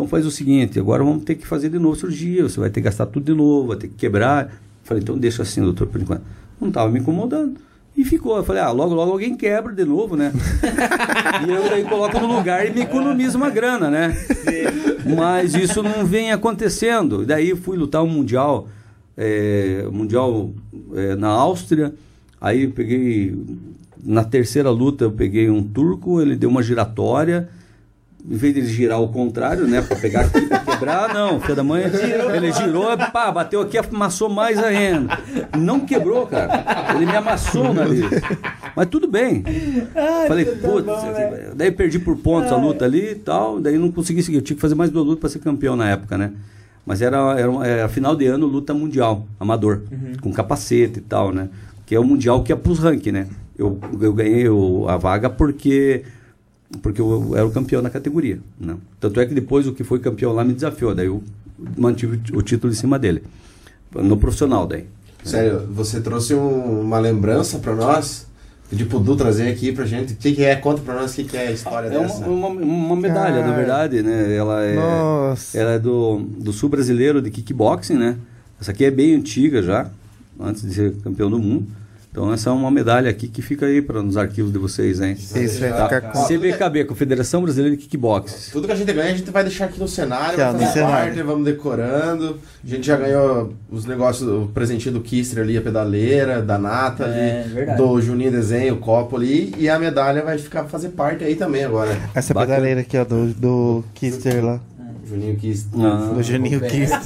Então 0.00 0.08
faz 0.08 0.24
o 0.24 0.30
seguinte, 0.30 0.80
agora 0.80 1.04
vamos 1.04 1.24
ter 1.24 1.34
que 1.34 1.46
fazer 1.46 1.68
de 1.68 1.78
novo 1.78 1.94
cirurgia, 1.94 2.44
você 2.44 2.58
vai 2.58 2.70
ter 2.70 2.80
que 2.80 2.86
gastar 2.86 3.04
tudo 3.04 3.26
de 3.26 3.34
novo, 3.34 3.68
vai 3.68 3.76
ter 3.76 3.86
que 3.86 3.96
quebrar. 3.96 4.46
Eu 4.46 4.50
falei, 4.82 5.02
então 5.02 5.18
deixa 5.18 5.42
assim, 5.42 5.60
doutor, 5.60 5.88
por 5.88 6.00
enquanto. 6.00 6.22
Não 6.58 6.68
estava 6.68 6.90
me 6.90 7.00
incomodando. 7.00 7.60
E 7.94 8.02
ficou. 8.02 8.38
Eu 8.38 8.42
falei, 8.42 8.62
ah, 8.62 8.70
logo, 8.70 8.94
logo 8.94 9.12
alguém 9.12 9.36
quebra 9.36 9.74
de 9.74 9.84
novo, 9.84 10.16
né? 10.16 10.32
e 11.46 11.50
eu 11.50 11.68
daí 11.68 11.84
coloco 11.84 12.18
no 12.18 12.34
lugar 12.34 12.66
e 12.66 12.70
me 12.70 12.80
economizo 12.80 13.36
uma 13.36 13.50
grana, 13.50 13.90
né? 13.90 14.16
Mas 15.04 15.54
isso 15.54 15.82
não 15.82 16.06
vem 16.06 16.32
acontecendo. 16.32 17.26
Daí 17.26 17.54
fui 17.54 17.76
lutar 17.76 18.02
um 18.02 18.08
mundial, 18.08 18.68
é, 19.18 19.86
mundial 19.92 20.50
é, 20.94 21.14
na 21.14 21.28
Áustria. 21.28 21.92
Aí 22.40 22.68
peguei, 22.68 23.36
na 24.02 24.24
terceira 24.24 24.70
luta 24.70 25.04
eu 25.04 25.12
peguei 25.12 25.50
um 25.50 25.62
turco, 25.62 26.22
ele 26.22 26.36
deu 26.36 26.48
uma 26.48 26.62
giratória. 26.62 27.50
Em 28.28 28.36
vez 28.36 28.52
de 28.54 28.60
ele 28.60 28.68
girar 28.68 28.98
ao 28.98 29.08
contrário, 29.08 29.66
né? 29.66 29.80
Pra 29.82 29.96
pegar 29.96 30.20
aqui, 30.22 30.40
pra 30.46 30.58
quebrar, 30.60 31.12
não. 31.14 31.40
Filho 31.40 31.56
da 31.56 31.64
mãe, 31.64 31.82
ele 32.34 32.52
girou, 32.52 32.86
pá, 33.12 33.30
bateu 33.32 33.60
aqui, 33.60 33.78
amassou 33.78 34.28
mais 34.28 34.58
ainda. 34.62 35.18
Não 35.58 35.80
quebrou, 35.80 36.26
cara. 36.26 36.92
Ele 36.96 37.06
me 37.06 37.16
amassou 37.16 37.70
o 37.70 37.74
nariz. 37.74 38.04
Mas 38.76 38.86
tudo 38.88 39.08
bem. 39.08 39.42
Falei, 40.28 40.44
putz, 40.44 40.86
daí 41.56 41.70
perdi 41.72 41.98
por 41.98 42.16
pontos 42.18 42.52
a 42.52 42.56
luta 42.56 42.84
ali 42.84 43.12
e 43.12 43.14
tal, 43.14 43.60
daí 43.60 43.78
não 43.78 43.90
consegui 43.90 44.22
seguir. 44.22 44.36
Eu 44.38 44.42
tinha 44.42 44.54
que 44.54 44.60
fazer 44.62 44.74
mais 44.74 44.90
duas 44.90 45.04
lutas 45.06 45.20
para 45.20 45.28
ser 45.30 45.38
campeão 45.40 45.74
na 45.74 45.88
época, 45.90 46.16
né? 46.18 46.32
Mas 46.86 47.02
era, 47.02 47.18
era, 47.38 47.66
era 47.66 47.88
final 47.88 48.14
de 48.16 48.26
ano, 48.26 48.46
luta 48.46 48.72
mundial, 48.74 49.26
amador, 49.38 49.82
com 50.20 50.32
capacete 50.32 50.98
e 50.98 51.02
tal, 51.02 51.32
né? 51.32 51.48
Que 51.86 51.94
é 51.94 52.00
o 52.00 52.04
mundial 52.04 52.42
que 52.42 52.52
é 52.52 52.56
pros 52.56 52.78
ranking, 52.78 53.12
né? 53.12 53.26
Eu, 53.58 53.78
eu 54.00 54.12
ganhei 54.12 54.48
o- 54.48 54.86
a 54.88 54.96
vaga 54.96 55.28
porque 55.28 56.02
porque 56.82 57.00
eu 57.00 57.32
era 57.36 57.46
o 57.46 57.50
campeão 57.50 57.82
na 57.82 57.90
categoria. 57.90 58.38
Né? 58.58 58.76
Tanto 58.98 59.20
é 59.20 59.26
que 59.26 59.34
depois 59.34 59.66
o 59.66 59.72
que 59.72 59.82
foi 59.84 59.98
campeão 59.98 60.32
lá 60.32 60.44
me 60.44 60.52
desafiou, 60.52 60.94
daí 60.94 61.06
eu 61.06 61.22
mantive 61.76 62.20
o 62.32 62.42
título 62.42 62.72
em 62.72 62.76
cima 62.76 62.98
dele. 62.98 63.22
No 63.94 64.16
profissional 64.16 64.66
daí. 64.66 64.84
Sério, 65.24 65.66
você 65.70 66.00
trouxe 66.00 66.34
um- 66.34 66.80
uma 66.80 66.98
lembrança 66.98 67.58
pra 67.58 67.74
nós? 67.74 68.26
Pedi 68.70 68.84
pro 68.84 69.00
Du 69.00 69.16
trazer 69.16 69.48
aqui 69.50 69.72
pra 69.72 69.84
gente. 69.84 70.12
O 70.12 70.16
que, 70.16 70.32
que 70.32 70.44
é? 70.44 70.54
Conta 70.54 70.80
pra 70.80 70.94
nós 70.94 71.12
o 71.12 71.16
que, 71.16 71.24
que 71.24 71.36
é 71.36 71.48
a 71.48 71.50
história 71.50 71.88
É 71.88 71.90
dessa. 71.90 72.24
uma, 72.24 72.46
uma, 72.46 72.62
uma 72.62 72.96
medalha, 72.96 73.34
Cara. 73.40 73.46
na 73.48 73.56
verdade, 73.56 74.00
né? 74.02 74.32
Ela 74.36 74.62
é, 74.64 74.76
Nossa. 74.76 75.58
ela 75.58 75.72
é 75.72 75.78
do, 75.78 76.20
do 76.38 76.52
sul 76.52 76.68
brasileiro 76.68 77.20
de 77.20 77.30
kickboxing, 77.30 77.94
né? 77.98 78.16
Essa 78.60 78.70
aqui 78.70 78.84
é 78.84 78.90
bem 78.92 79.16
antiga 79.16 79.60
já, 79.60 79.90
antes 80.38 80.62
de 80.62 80.72
ser 80.72 80.94
campeão 81.02 81.28
do 81.28 81.38
mundo. 81.40 81.66
Então 82.12 82.32
essa 82.32 82.50
é 82.50 82.52
uma 82.52 82.72
medalha 82.72 83.08
aqui 83.08 83.28
que 83.28 83.40
fica 83.40 83.66
aí 83.66 83.80
para 83.80 84.02
nos 84.02 84.16
arquivos 84.16 84.52
de 84.52 84.58
vocês, 84.58 85.00
hein? 85.00 85.12
Isso 85.16 85.60
vai 85.60 85.70
Tá. 85.70 85.84
ficar 85.84 86.00
com. 86.00 86.24
CBKB, 86.26 86.84
Confederação 86.86 87.40
Brasileira 87.40 87.76
de 87.76 87.82
Kickbox. 87.82 88.50
Tudo 88.52 88.66
que 88.66 88.72
a 88.72 88.74
gente 88.76 88.92
ganha, 88.92 89.12
a 89.12 89.16
gente 89.16 89.30
vai 89.30 89.44
deixar 89.44 89.66
aqui 89.66 89.78
no 89.78 89.86
cenário, 89.86 90.36
vai 90.36 90.52
no 90.52 90.58
fazer 90.58 90.72
cenário. 90.72 91.04
parte, 91.14 91.22
vamos 91.22 91.44
decorando. 91.44 92.38
A 92.64 92.66
gente 92.66 92.84
já 92.84 92.96
ganhou 92.96 93.54
os 93.70 93.84
negócios, 93.86 94.28
o 94.28 94.46
presentinho 94.52 94.94
do 94.94 95.00
Kister 95.00 95.44
ali, 95.44 95.56
a 95.56 95.62
pedaleira, 95.62 96.42
da 96.42 96.58
Nathalie, 96.58 97.14
É, 97.14 97.76
do 97.76 98.00
Juninho 98.00 98.32
Desenho, 98.32 98.74
o 98.74 98.78
copo 98.78 99.16
ali, 99.16 99.54
e 99.56 99.68
a 99.68 99.78
medalha 99.78 100.22
vai 100.24 100.36
ficar 100.36 100.64
fazer 100.64 100.88
parte 100.88 101.22
aí 101.22 101.36
também 101.36 101.62
agora. 101.64 101.96
Essa 102.12 102.34
Bacana. 102.34 102.54
pedaleira 102.56 102.80
aqui, 102.80 102.98
ó, 102.98 103.04
do, 103.04 103.26
do 103.34 103.84
Kister 103.94 104.44
lá. 104.44 104.60
Juninho 105.10 105.36
Kister. 105.36 105.80
Ah. 105.84 106.12
Do 106.14 106.22
Juninho 106.22 106.60
Kister. 106.60 107.00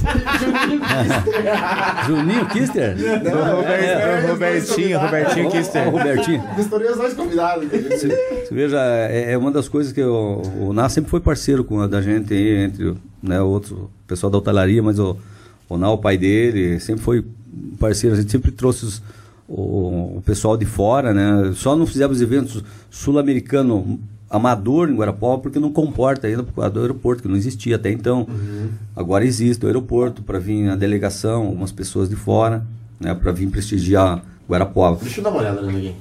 Juninho 2.07 2.45
Kister? 2.47 2.95
Do, 2.95 3.29
Robert- 3.55 4.21
do 4.21 4.31
Robertinho, 4.31 4.99
Robertinho 4.99 5.47
Ó, 5.47 5.51
Kister. 5.51 5.89
Robertinho. 5.89 6.43
Misturei 6.57 6.89
os 6.91 6.97
dois 6.97 7.13
convidados. 7.13 7.67
Você, 7.69 8.47
veja, 8.51 8.77
é, 9.09 9.33
é 9.33 9.37
uma 9.37 9.51
das 9.51 9.67
coisas 9.67 9.91
que 9.91 10.03
o, 10.03 10.41
o 10.61 10.73
Ná 10.73 10.87
sempre 10.89 11.09
foi 11.09 11.19
parceiro 11.19 11.63
com 11.63 11.81
a 11.81 11.87
da 11.87 12.01
gente 12.01 12.33
aí, 12.33 12.65
entre 12.65 12.93
né, 13.21 13.41
outros, 13.41 13.71
o 13.71 13.89
pessoal 14.07 14.29
da 14.31 14.37
hotelaria, 14.37 14.81
mas 14.83 14.99
o, 14.99 15.17
o 15.67 15.77
Ná, 15.77 15.89
o 15.91 15.97
pai 15.97 16.17
dele, 16.17 16.79
sempre 16.79 17.01
foi 17.03 17.25
parceiro, 17.79 18.15
a 18.15 18.19
gente 18.19 18.31
sempre 18.31 18.51
trouxe 18.51 18.85
os- 18.85 19.01
o, 19.47 20.17
o 20.17 20.23
pessoal 20.25 20.57
de 20.57 20.65
fora, 20.65 21.13
né? 21.13 21.51
Só 21.53 21.75
não 21.75 21.85
fizemos 21.85 22.19
eventos 22.21 22.63
sul-americano 22.89 23.99
amador 24.29 24.89
em 24.89 24.95
Guarapó 24.95 25.37
porque 25.37 25.59
não 25.59 25.71
comporta 25.71 26.27
ainda 26.27 26.43
por 26.43 26.53
causa 26.53 26.69
do 26.71 26.81
aeroporto, 26.81 27.21
que 27.21 27.27
não 27.27 27.35
existia 27.35 27.75
até 27.75 27.91
então. 27.91 28.27
Agora 28.95 29.25
existe 29.25 29.63
o 29.63 29.67
aeroporto 29.67 30.21
para 30.21 30.39
vir 30.39 30.69
a 30.69 30.75
delegação, 30.75 31.47
algumas 31.47 31.71
pessoas 31.71 32.09
de 32.09 32.15
fora, 32.15 32.65
né, 32.99 33.13
para 33.13 33.31
vir 33.31 33.49
prestigiar 33.49 34.23
Guarapuava. 34.49 34.99
Deixa 35.01 35.19
eu 35.19 35.23
dar 35.23 35.29
uma 35.31 35.39
olhada 35.39 35.61
aqui. 35.67 35.95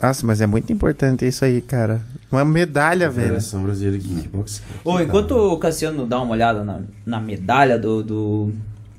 Nossa, 0.00 0.26
mas 0.26 0.40
é 0.40 0.46
muito 0.46 0.72
importante 0.72 1.26
isso 1.26 1.44
aí, 1.44 1.60
cara. 1.62 2.02
Uma 2.30 2.44
medalha, 2.44 3.08
velho. 3.08 3.28
Federação 3.28 3.62
Brasileira 3.62 3.98
de 3.98 4.06
Kickbox. 4.06 4.62
Ô, 4.84 5.00
enquanto 5.00 5.32
o 5.32 5.56
Cassiano 5.56 6.06
dá 6.06 6.20
uma 6.20 6.32
olhada 6.32 6.62
na, 6.62 6.80
na 7.06 7.20
medalha 7.20 7.78
do, 7.78 8.02
do, 8.02 8.52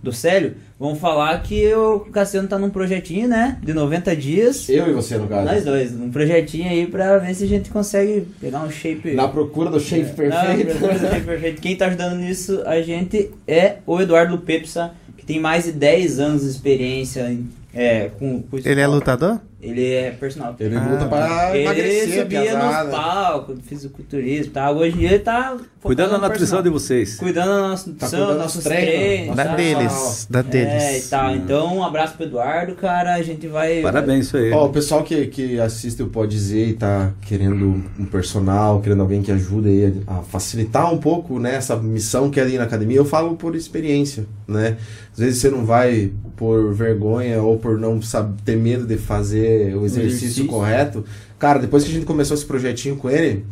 do 0.05 0.13
Célio, 0.13 0.53
vamos 0.79 0.99
falar 0.99 1.41
que 1.41 1.73
o 1.73 2.01
Cassiano 2.11 2.47
tá 2.47 2.57
num 2.59 2.69
projetinho, 2.69 3.27
né? 3.27 3.57
De 3.61 3.73
90 3.73 4.15
dias. 4.15 4.69
Eu 4.69 4.87
e 4.89 4.93
você, 4.93 5.17
no 5.17 5.27
caso. 5.27 5.45
Nós 5.45 5.65
dois, 5.65 5.91
um 5.93 6.11
projetinho 6.11 6.69
aí 6.69 6.85
pra 6.85 7.17
ver 7.17 7.33
se 7.33 7.43
a 7.43 7.47
gente 7.47 7.69
consegue 7.71 8.27
pegar 8.39 8.61
um 8.63 8.69
shape. 8.69 9.13
Na 9.13 9.27
procura 9.27 9.69
do 9.71 9.79
shape 9.79 10.05
Não, 10.09 10.15
perfeito. 10.15 10.69
procura 10.77 10.93
do 10.99 11.07
shape 11.09 11.25
perfeito. 11.25 11.59
Quem 11.63 11.75
tá 11.75 11.87
ajudando 11.87 12.17
nisso, 12.17 12.61
a 12.65 12.81
gente 12.81 13.31
é 13.47 13.77
o 13.85 13.99
Eduardo 13.99 14.37
Pepsa, 14.37 14.91
que 15.17 15.25
tem 15.25 15.39
mais 15.39 15.63
de 15.65 15.71
10 15.71 16.19
anos 16.19 16.43
de 16.43 16.49
experiência 16.49 17.21
em- 17.31 17.49
é, 17.73 18.09
com, 18.19 18.41
com 18.43 18.57
Ele 18.57 18.79
é 18.79 18.87
lutador? 18.87 19.41
Ele 19.65 19.91
é 19.93 20.11
personal. 20.11 20.55
Ele 20.59 20.75
Ah. 20.75 20.87
luta 20.89 21.05
pra 21.05 21.49
Ele 21.55 21.63
emagrecer, 21.63 22.19
subia 22.21 22.41
piazada. 22.41 22.83
nos 22.89 22.95
palcos, 22.95 23.59
fisiculturismo 23.65 24.45
e 24.45 24.49
tal. 24.49 24.75
Hoje 24.77 24.95
em 24.95 24.99
dia 24.99 25.09
ele 25.09 25.19
tá. 25.19 25.57
Cuidando 25.81 26.11
da 26.11 26.17
no 26.17 26.23
nutrição 26.23 26.63
de 26.63 26.69
personal. 26.69 26.73
vocês. 26.73 27.15
Cuidando 27.17 27.47
da 27.49 27.67
nossa 27.69 27.89
nutrição, 27.89 28.19
cuidando 28.19 28.33
dos 28.33 28.43
nossos 28.43 28.63
treinos, 28.63 28.95
treinos. 28.95 29.35
Da 29.35 29.43
tá? 29.45 29.55
deles. 29.55 30.27
Da 30.29 30.39
É, 30.39 30.41
e 30.41 30.45
deles. 30.45 31.09
tal. 31.09 31.35
Então, 31.35 31.77
um 31.77 31.83
abraço 31.83 32.15
pro 32.15 32.25
Eduardo, 32.25 32.73
cara. 32.75 33.13
A 33.13 33.21
gente 33.21 33.47
vai. 33.47 33.81
Parabéns, 33.81 34.25
isso 34.27 34.37
aí. 34.37 34.51
Ó, 34.51 34.65
o 34.65 34.69
pessoal 34.69 35.03
que, 35.03 35.27
que 35.27 35.59
assiste 35.59 36.01
o 36.01 36.07
Pode 36.07 36.31
Dizer 36.35 36.69
e 36.69 36.73
tá 36.73 37.11
querendo 37.21 37.83
um 37.99 38.05
personal, 38.05 38.81
querendo 38.81 39.01
alguém 39.01 39.21
que 39.21 39.31
ajude 39.31 39.69
aí 39.69 40.03
a, 40.07 40.19
a 40.19 40.23
facilitar 40.23 40.91
um 40.91 40.97
pouco 40.97 41.39
né, 41.39 41.55
essa 41.55 41.75
missão 41.75 42.29
que 42.29 42.39
é 42.39 42.43
ali 42.43 42.57
na 42.57 42.63
academia, 42.63 42.97
eu 42.97 43.05
falo 43.05 43.35
por 43.35 43.55
experiência, 43.55 44.25
né? 44.47 44.77
Às 45.13 45.19
vezes 45.19 45.39
você 45.39 45.49
não 45.49 45.65
vai 45.65 46.11
por 46.35 46.73
vergonha 46.73 47.41
ou 47.41 47.57
por 47.57 47.77
não 47.77 48.01
saber, 48.01 48.41
ter 48.43 48.55
medo 48.55 48.85
de 48.85 48.97
fazer 48.97 49.75
o 49.75 49.85
exercício, 49.85 50.25
exercício. 50.25 50.45
correto. 50.47 51.05
Cara, 51.39 51.59
depois 51.59 51.83
que 51.83 51.91
a 51.91 51.93
gente 51.93 52.05
começou 52.05 52.35
esse 52.35 52.45
projetinho 52.45 52.95
com 52.95 53.09
ele, 53.09 53.45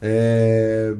é, 0.00 0.94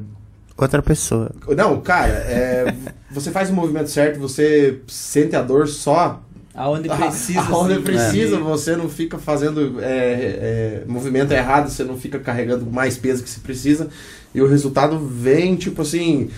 Outra 0.57 0.81
pessoa. 0.81 1.31
Não, 1.55 1.79
cara, 1.79 2.11
é, 2.11 2.75
você 3.09 3.31
faz 3.31 3.49
o 3.49 3.53
movimento 3.53 3.89
certo, 3.89 4.19
você 4.19 4.79
sente 4.87 5.35
a 5.35 5.41
dor 5.41 5.67
só 5.67 6.21
Aonde 6.59 6.89
precisa. 6.93 7.39
Aonde 7.39 7.73
assim. 7.75 7.83
precisa, 7.83 8.37
você 8.37 8.75
não 8.75 8.89
fica 8.89 9.17
fazendo 9.17 9.81
é, 9.81 9.85
é, 9.85 10.83
movimento 10.85 11.31
errado, 11.31 11.69
você 11.69 11.85
não 11.85 11.97
fica 11.97 12.19
carregando 12.19 12.65
mais 12.65 12.97
peso 12.97 13.23
que 13.23 13.29
se 13.29 13.39
precisa. 13.39 13.87
E 14.35 14.41
o 14.41 14.47
resultado 14.47 14.99
vem, 14.99 15.55
tipo 15.55 15.81
assim, 15.81 16.29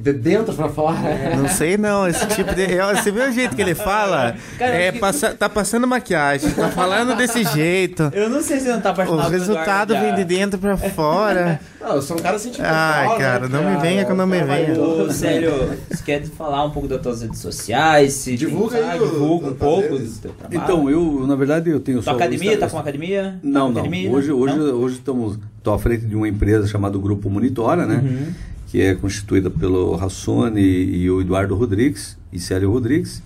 de 0.00 0.12
dentro 0.12 0.54
pra 0.54 0.68
fora. 0.68 0.96
Não 1.36 1.48
sei 1.48 1.76
não, 1.76 2.06
esse 2.08 2.26
tipo 2.28 2.54
de. 2.54 2.62
é, 2.62 2.94
Você 2.94 3.10
viu 3.10 3.28
o 3.28 3.32
jeito 3.32 3.54
que 3.54 3.62
ele 3.62 3.74
fala? 3.74 4.34
Cara, 4.58 4.74
é, 4.74 4.92
que- 4.92 4.98
passa- 4.98 5.34
tá 5.34 5.48
passando 5.48 5.86
maquiagem, 5.86 6.50
tá 6.52 6.68
falando 6.70 7.14
desse 7.16 7.44
jeito. 7.44 8.10
Eu 8.14 8.30
não 8.30 8.40
sei 8.42 8.60
se 8.60 8.68
não 8.68 8.80
tá 8.80 8.90
O 8.90 8.92
apaixonado 8.92 9.30
pelo 9.30 9.38
resultado 9.38 9.94
vem 9.94 10.14
de 10.14 10.24
dentro 10.24 10.58
pra 10.58 10.76
fora. 10.76 11.60
Não, 11.80 11.94
eu 11.96 12.02
sou 12.02 12.18
um 12.18 12.20
cara 12.20 12.38
sentimental. 12.38 12.74
Ai, 12.76 13.08
né, 13.08 13.16
cara, 13.16 13.48
não 13.48 13.64
me 13.70 13.76
venha 13.80 14.04
que 14.04 14.12
eu 14.12 14.14
não 14.14 14.26
me 14.26 14.38
venha. 14.44 14.78
Ô, 14.78 15.10
Célio, 15.10 15.70
você 15.90 16.02
quer 16.04 16.22
falar 16.26 16.62
um 16.66 16.70
pouco 16.70 16.86
das 16.86 17.00
tuas 17.00 17.22
redes 17.22 17.38
sociais? 17.40 18.12
Se 18.12 18.36
Divulga 18.36 18.76
tem- 18.76 18.86
aí 18.90 18.98
ah, 18.98 19.02
o- 19.02 19.06
divulga 19.10 19.46
um 19.46 19.54
pouco 19.54 19.98
do 19.98 20.06
teu 20.20 20.30
trabalho. 20.32 20.62
Então, 20.62 20.90
eu, 20.90 21.26
na 21.26 21.34
verdade, 21.34 21.70
eu 21.70 21.80
tenho 21.80 21.96
Tua 22.02 22.04
só 22.04 22.12
o 22.12 22.16
academia? 22.16 22.48
Insta- 22.52 22.60
Tá 22.66 22.68
com 22.70 22.76
uma 22.76 22.82
academia? 22.82 23.38
Não, 23.42 23.68
Tá 23.68 23.72
não. 23.72 23.80
academia? 23.80 24.10
Hoje, 24.10 24.30
hoje, 24.30 24.56
Não? 24.56 24.64
hoje 24.74 24.96
estamos, 24.96 25.38
estou 25.56 25.72
à 25.72 25.78
frente 25.78 26.04
de 26.04 26.14
uma 26.14 26.28
empresa 26.28 26.66
chamada 26.68 26.98
Grupo 26.98 27.30
Monitora, 27.30 27.86
né? 27.86 28.02
Uhum. 28.04 28.32
Que 28.70 28.80
é 28.82 28.94
constituída 28.94 29.50
pelo 29.50 29.96
Rassone 29.96 30.60
e 30.60 31.10
o 31.10 31.20
Eduardo 31.20 31.54
Rodrigues 31.54 32.16
e 32.32 32.38
Célio 32.38 32.70
Rodrigues. 32.70 33.22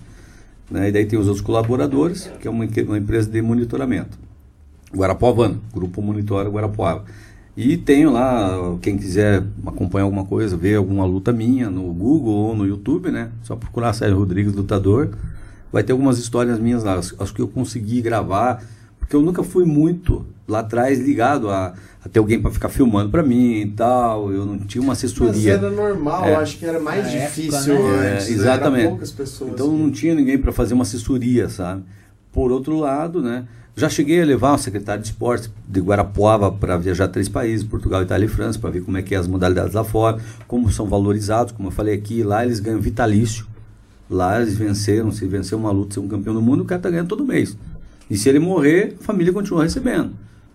Né? 0.69 0.89
E 0.89 0.91
daí 0.91 1.05
tem 1.05 1.19
os 1.19 1.27
outros 1.27 1.45
colaboradores, 1.45 2.29
que 2.41 2.47
é 2.47 2.51
uma, 2.51 2.65
uma 2.65 2.97
empresa 2.97 3.29
de 3.29 3.41
monitoramento. 3.41 4.17
Guarapuavano, 4.93 5.61
Grupo 5.73 6.01
Monitora 6.01 6.49
Guarapuava. 6.49 7.05
E 7.57 7.77
tenho 7.77 8.11
lá, 8.11 8.77
quem 8.81 8.97
quiser 8.97 9.43
acompanhar 9.65 10.03
alguma 10.03 10.25
coisa, 10.25 10.57
ver 10.57 10.75
alguma 10.75 11.05
luta 11.05 11.31
minha 11.31 11.69
no 11.69 11.93
Google 11.93 12.33
ou 12.33 12.55
no 12.55 12.65
YouTube, 12.65 13.11
né? 13.11 13.29
Só 13.43 13.55
procurar 13.55 13.93
Sérgio 13.93 14.17
Rodrigues 14.17 14.53
Lutador. 14.53 15.11
Vai 15.71 15.81
ter 15.81 15.93
algumas 15.93 16.17
histórias 16.17 16.59
minhas 16.59 16.83
lá, 16.83 16.95
as 16.95 17.31
que 17.31 17.41
eu 17.41 17.47
consegui 17.47 18.01
gravar, 18.01 18.61
porque 19.05 19.15
eu 19.15 19.21
nunca 19.21 19.43
fui 19.43 19.65
muito 19.65 20.25
lá 20.47 20.59
atrás 20.59 20.99
ligado 20.99 21.49
a, 21.49 21.73
a 22.03 22.09
ter 22.09 22.19
alguém 22.19 22.41
para 22.41 22.49
ficar 22.51 22.69
filmando 22.69 23.09
para 23.11 23.21
mim 23.23 23.61
e 23.61 23.65
tal. 23.67 24.31
Eu 24.31 24.45
não 24.45 24.57
tinha 24.59 24.81
uma 24.81 24.89
Mas 24.89 24.97
assessoria. 25.03 25.53
era 25.53 25.69
normal, 25.69 26.25
É. 26.25 26.35
acho 26.35 26.57
que 26.57 26.65
era 26.65 26.79
mais 26.79 27.05
Na 27.05 27.19
difícil 27.19 27.73
época, 27.75 27.97
né? 27.97 28.13
antes. 28.13 28.27
É, 28.29 28.31
exatamente. 28.31 28.81
Era 28.81 28.89
poucas 28.89 29.11
pessoas. 29.11 29.51
Então 29.51 29.71
não 29.71 29.91
tinha 29.91 30.15
ninguém 30.15 30.37
para 30.37 30.51
fazer 30.51 30.73
uma 30.73 30.83
assessoria, 30.83 31.49
sabe? 31.49 31.83
Por 32.31 32.51
outro 32.51 32.77
lado, 32.79 33.21
né? 33.21 33.45
Já 33.77 33.89
cheguei 33.89 34.21
a 34.21 34.25
levar 34.25 34.53
o 34.53 34.57
secretário 34.57 35.01
de 35.03 35.09
esportes 35.09 35.51
de 35.67 35.81
Guarapuava 35.81 36.49
para 36.51 36.77
viajar 36.77 37.05
a 37.05 37.07
três 37.09 37.27
países, 37.27 37.65
Portugal, 37.65 38.01
Itália 38.01 38.25
e 38.25 38.29
França, 38.29 38.57
para 38.57 38.69
ver 38.69 38.81
como 38.81 38.97
é 38.97 39.01
que 39.01 39.13
é 39.13 39.17
as 39.17 39.27
modalidades 39.27 39.73
lá 39.73 39.83
fora, 39.83 40.17
como 40.47 40.71
são 40.71 40.85
valorizados, 40.87 41.51
como 41.51 41.67
eu 41.67 41.71
falei 41.71 41.93
aqui, 41.93 42.23
lá 42.23 42.45
eles 42.45 42.59
ganham 42.61 42.79
vitalício. 42.79 43.45
Lá 44.09 44.39
eles 44.41 44.55
venceram, 44.55 45.11
se 45.11 45.25
vencer 45.27 45.57
uma 45.57 45.71
luta, 45.71 45.95
ser 45.95 45.99
um 45.99 46.07
campeão 46.07 46.33
do 46.33 46.41
mundo, 46.41 46.61
o 46.61 46.65
cara 46.65 46.79
tá 46.81 46.89
ganhando 46.89 47.07
todo 47.09 47.25
mês. 47.25 47.57
E 48.09 48.17
se 48.17 48.29
ele 48.29 48.39
morrer, 48.39 48.95
a 48.99 49.03
família 49.03 49.33
continua 49.33 49.63
recebendo. 49.63 50.11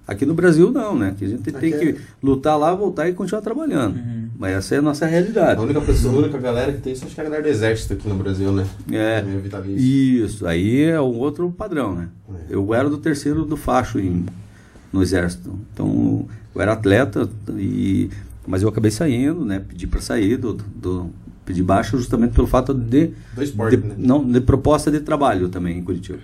Aqui 0.06 0.26
no 0.26 0.34
Brasil 0.34 0.72
não, 0.72 0.96
né? 0.98 1.14
Que 1.16 1.24
a 1.24 1.28
gente 1.28 1.42
tem 1.42 1.54
Aqui 1.72 1.88
é- 1.88 1.92
que 1.92 2.00
lutar 2.22 2.58
lá, 2.58 2.74
voltar 2.74 3.08
e 3.08 3.12
continuar 3.12 3.42
trabalhando. 3.42 3.96
Mas 4.36 4.54
essa 4.54 4.74
é 4.74 4.78
a 4.78 4.82
nossa 4.82 5.06
realidade. 5.06 5.60
A 5.60 5.62
única 5.62 5.80
pessoa, 5.80 6.14
a 6.14 6.18
única 6.18 6.38
galera 6.38 6.72
que 6.72 6.80
tem 6.80 6.92
isso 6.94 7.04
acho 7.04 7.14
que 7.14 7.20
é 7.20 7.24
a 7.24 7.26
galera 7.26 7.42
do 7.44 7.48
exército 7.48 7.92
aqui 7.92 8.08
no 8.08 8.16
Brasil, 8.16 8.50
né? 8.50 8.66
É. 8.90 9.22
Vitalício. 9.22 9.78
Isso, 9.78 10.46
aí 10.46 10.80
é 10.82 11.00
um 11.00 11.16
outro 11.18 11.50
padrão, 11.50 11.94
né? 11.94 12.08
É. 12.48 12.54
Eu 12.54 12.72
era 12.74 12.88
do 12.90 12.98
terceiro 12.98 13.44
do 13.44 13.56
facho 13.56 14.00
em, 14.00 14.24
no 14.92 15.02
exército. 15.02 15.56
Então, 15.72 16.26
eu 16.54 16.60
era 16.60 16.72
atleta, 16.72 17.28
e, 17.56 18.10
mas 18.46 18.62
eu 18.62 18.68
acabei 18.68 18.90
saindo, 18.90 19.44
né? 19.44 19.60
Pedi 19.68 19.86
para 19.86 20.00
sair 20.00 20.36
do, 20.38 20.54
do 20.54 21.10
pedi 21.44 21.62
baixa 21.62 21.96
justamente 21.96 22.32
pelo 22.32 22.46
fato 22.48 22.72
de, 22.74 23.10
Do 23.34 23.42
esporte, 23.44 23.76
de- 23.76 23.86
né? 23.88 23.94
não, 23.98 24.24
de 24.24 24.40
proposta 24.40 24.90
de 24.90 25.00
trabalho 25.00 25.48
também 25.48 25.78
em 25.78 25.82
Curitiba. 25.84 26.18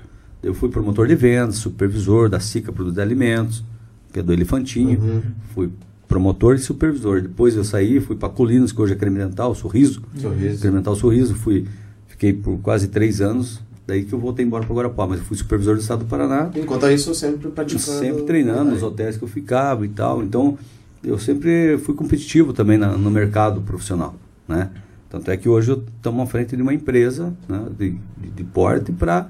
Eu 0.46 0.54
fui 0.54 0.68
promotor 0.68 1.06
de 1.08 1.14
vendas, 1.14 1.56
supervisor 1.56 2.28
da 2.28 2.38
SICA 2.40 2.70
Produtos 2.72 2.94
de 2.96 3.02
Alimentos, 3.02 3.64
que 4.12 4.20
é 4.20 4.22
do 4.22 4.32
Elefantinho. 4.32 4.98
Uhum. 5.00 5.22
Fui 5.54 5.70
promotor 6.06 6.54
e 6.54 6.58
supervisor. 6.58 7.20
Depois 7.20 7.56
eu 7.56 7.64
saí, 7.64 7.98
fui 8.00 8.14
para 8.16 8.28
Colinas, 8.28 8.70
que 8.72 8.80
hoje 8.80 8.92
é 8.92 8.96
Creme 8.96 9.18
Dental, 9.18 9.54
Sorriso. 9.54 10.02
Sorriso. 10.16 10.54
Experimentar 10.54 10.92
o 10.92 10.96
sorriso, 10.96 11.34
fui, 11.34 11.66
fiquei 12.06 12.32
por 12.32 12.58
quase 12.60 12.86
três 12.88 13.20
anos, 13.20 13.60
daí 13.86 14.04
que 14.04 14.12
eu 14.12 14.18
voltei 14.18 14.44
embora 14.46 14.64
para 14.64 14.74
Guarapá, 14.74 15.06
mas 15.06 15.18
eu 15.18 15.24
fui 15.24 15.36
supervisor 15.36 15.74
do 15.74 15.80
estado 15.80 16.00
do 16.00 16.06
Paraná, 16.06 16.50
Enquanto 16.54 16.88
isso, 16.90 17.12
sempre 17.14 17.48
praticando. 17.50 17.82
sempre 17.98 18.22
treinando 18.22 18.70
nos 18.70 18.82
hotéis 18.84 19.16
que 19.16 19.24
eu 19.24 19.28
ficava 19.28 19.84
e 19.84 19.88
tal, 19.88 20.22
então 20.22 20.56
eu 21.02 21.18
sempre 21.18 21.76
fui 21.78 21.94
competitivo 21.94 22.52
também 22.52 22.78
na- 22.78 22.96
no 22.96 23.10
mercado 23.10 23.60
profissional, 23.62 24.14
né? 24.48 24.70
Tanto 25.10 25.30
é 25.30 25.36
que 25.36 25.48
hoje 25.48 25.72
estamos 25.96 26.22
à 26.22 26.26
frente 26.26 26.56
de 26.56 26.62
uma 26.62 26.74
empresa 26.74 27.32
né, 27.48 27.64
de, 27.78 27.90
de, 28.20 28.30
de 28.36 28.44
porte 28.44 28.90
para 28.92 29.28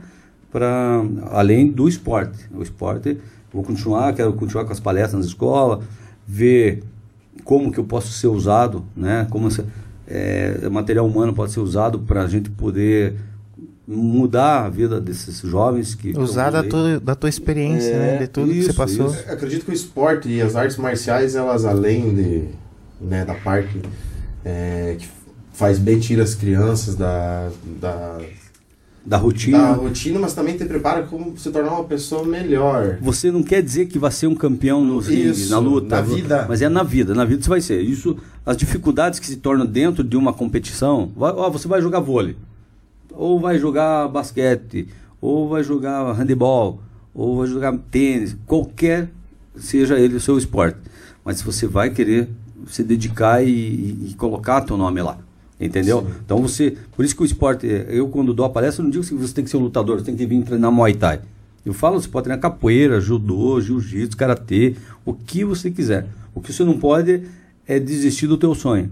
para 0.57 1.05
além 1.33 1.71
do 1.71 1.87
esporte. 1.87 2.49
O 2.55 2.63
esporte, 2.63 3.19
vou 3.53 3.63
continuar, 3.63 4.15
quero 4.15 4.33
continuar 4.33 4.65
com 4.65 4.73
as 4.73 4.81
palestras 4.81 5.21
na 5.21 5.29
escola, 5.29 5.83
ver 6.27 6.83
como 7.45 7.71
que 7.71 7.77
eu 7.77 7.85
posso 7.85 8.11
ser 8.11 8.29
usado, 8.29 8.83
né? 8.97 9.27
Como 9.29 9.49
esse, 9.49 9.63
é, 10.09 10.67
material 10.71 11.07
humano 11.07 11.35
pode 11.35 11.53
ser 11.53 11.61
usado 11.61 11.99
para 11.99 12.23
a 12.23 12.27
gente 12.27 12.49
poder 12.49 13.17
mudar 13.87 14.65
a 14.65 14.71
vida 14.71 14.99
desses 14.99 15.41
jovens 15.41 15.95
que 15.95 16.19
Usar 16.19 16.49
da 16.49 16.63
tua, 16.63 16.99
da 17.01 17.15
tua 17.15 17.29
experiência, 17.29 17.91
É, 17.91 17.99
né? 17.99 18.17
De 18.21 18.27
tudo 18.27 18.51
que 18.51 18.57
isso, 18.57 18.69
você 18.69 18.73
passou. 18.73 19.09
isso. 19.09 19.25
Eu 19.27 19.35
Acredito 19.35 19.67
que 19.67 19.73
o 19.73 19.75
esporte 19.75 20.27
e 20.27 20.41
as 20.41 20.57
artes 20.57 20.79
marciais, 20.79 21.35
elas 21.35 21.67
além 21.67 22.15
de, 22.15 22.45
né, 22.99 23.27
da 23.27 23.35
parte 23.35 23.83
é, 24.43 24.97
que 24.99 25.07
faz 25.53 25.79
bem, 25.79 26.01
tira 26.01 26.23
as 26.23 26.35
crianças 26.35 26.95
da, 26.95 27.51
da, 27.79 28.21
da 29.07 29.17
rotina. 29.17 29.59
da 29.59 29.73
rotina, 29.73 30.19
mas 30.19 30.35
também 30.35 30.57
te 30.57 30.65
prepara 30.65 31.05
como 31.05 31.39
se 31.39 31.51
tornar 31.51 31.73
uma 31.73 31.85
pessoa 31.85 32.25
melhor. 32.25 32.99
Você 33.01 33.31
não 33.31 33.43
quer 33.43 33.63
dizer 33.63 33.87
que 33.87 33.99
vai 33.99 34.11
ser 34.11 34.27
um 34.27 34.35
campeão 34.35 34.85
no 34.85 34.99
ringue, 34.99 35.31
Isso, 35.31 35.51
na 35.51 35.59
luta, 35.59 35.97
na 35.97 36.03
vida. 36.03 36.47
mas 36.49 36.61
é 36.61 36.69
na 36.69 36.83
vida, 36.83 37.15
na 37.15 37.25
vida 37.25 37.41
você 37.43 37.49
vai 37.49 37.61
ser. 37.61 37.81
Isso, 37.83 38.17
as 38.45 38.57
dificuldades 38.57 39.21
que 39.21 39.27
se 39.27 39.37
tornam 39.37 39.65
dentro 39.65 40.03
de 40.03 40.17
uma 40.17 40.33
competição, 40.33 41.11
vai- 41.17 41.33
ó, 41.33 41.49
você 41.49 41.69
vai 41.69 41.81
jogar 41.81 42.01
vôlei, 42.01 42.37
ou 43.13 43.39
vai 43.39 43.59
jogar 43.59 44.09
basquete, 44.09 44.89
ou 45.21 45.49
vai 45.49 45.63
jogar 45.63 46.13
handebol, 46.13 46.81
ou 47.15 47.39
vai 47.39 47.47
jogar 47.47 47.77
tênis, 47.91 48.37
qualquer 48.45 49.09
seja 49.55 49.99
ele 49.99 50.17
o 50.17 50.21
seu 50.21 50.37
esporte. 50.37 50.79
Mas 51.25 51.41
você 51.43 51.67
vai 51.67 51.91
querer 51.91 52.29
se 52.67 52.83
dedicar 52.83 53.43
e, 53.43 53.49
e- 53.49 54.09
e 54.11 54.15
colocar 54.15 54.61
teu 54.63 54.77
nome 54.77 55.01
lá. 55.01 55.19
Entendeu? 55.61 56.07
Então 56.25 56.43
você. 56.43 56.77
Por 56.95 57.05
isso 57.05 57.17
que 57.17 57.23
o 57.23 57.25
esporte. 57.25 57.67
Eu, 57.67 58.09
quando 58.09 58.35
dou 58.35 58.45
a 58.45 58.51
palestra, 58.51 58.83
não 58.83 58.91
digo 58.91 59.05
que 59.05 59.15
você 59.15 59.33
tem 59.33 59.45
que 59.45 59.51
ser 59.51 59.57
um 59.57 59.61
lutador, 59.61 59.99
você 59.99 60.05
tem 60.05 60.17
que 60.17 60.27
vir 60.27 60.43
treinar 60.43 60.71
Muay 60.71 60.95
Thai. 60.95 61.21
Eu 61.65 61.73
falo, 61.73 62.01
você 62.01 62.09
pode 62.09 62.25
treinar 62.25 62.41
capoeira, 62.41 63.01
judô, 63.01 63.61
jiu-jitsu, 63.61 64.17
karatê, 64.17 64.77
o 65.05 65.13
que 65.15 65.45
você 65.45 65.71
quiser. 65.71 66.07
O 66.35 66.41
que 66.41 66.53
você 66.53 66.63
não 66.63 66.79
pode 66.79 67.23
é 67.67 67.81
desistir 67.81 68.27
do 68.27 68.37
teu 68.37 68.55
sonho. 68.55 68.91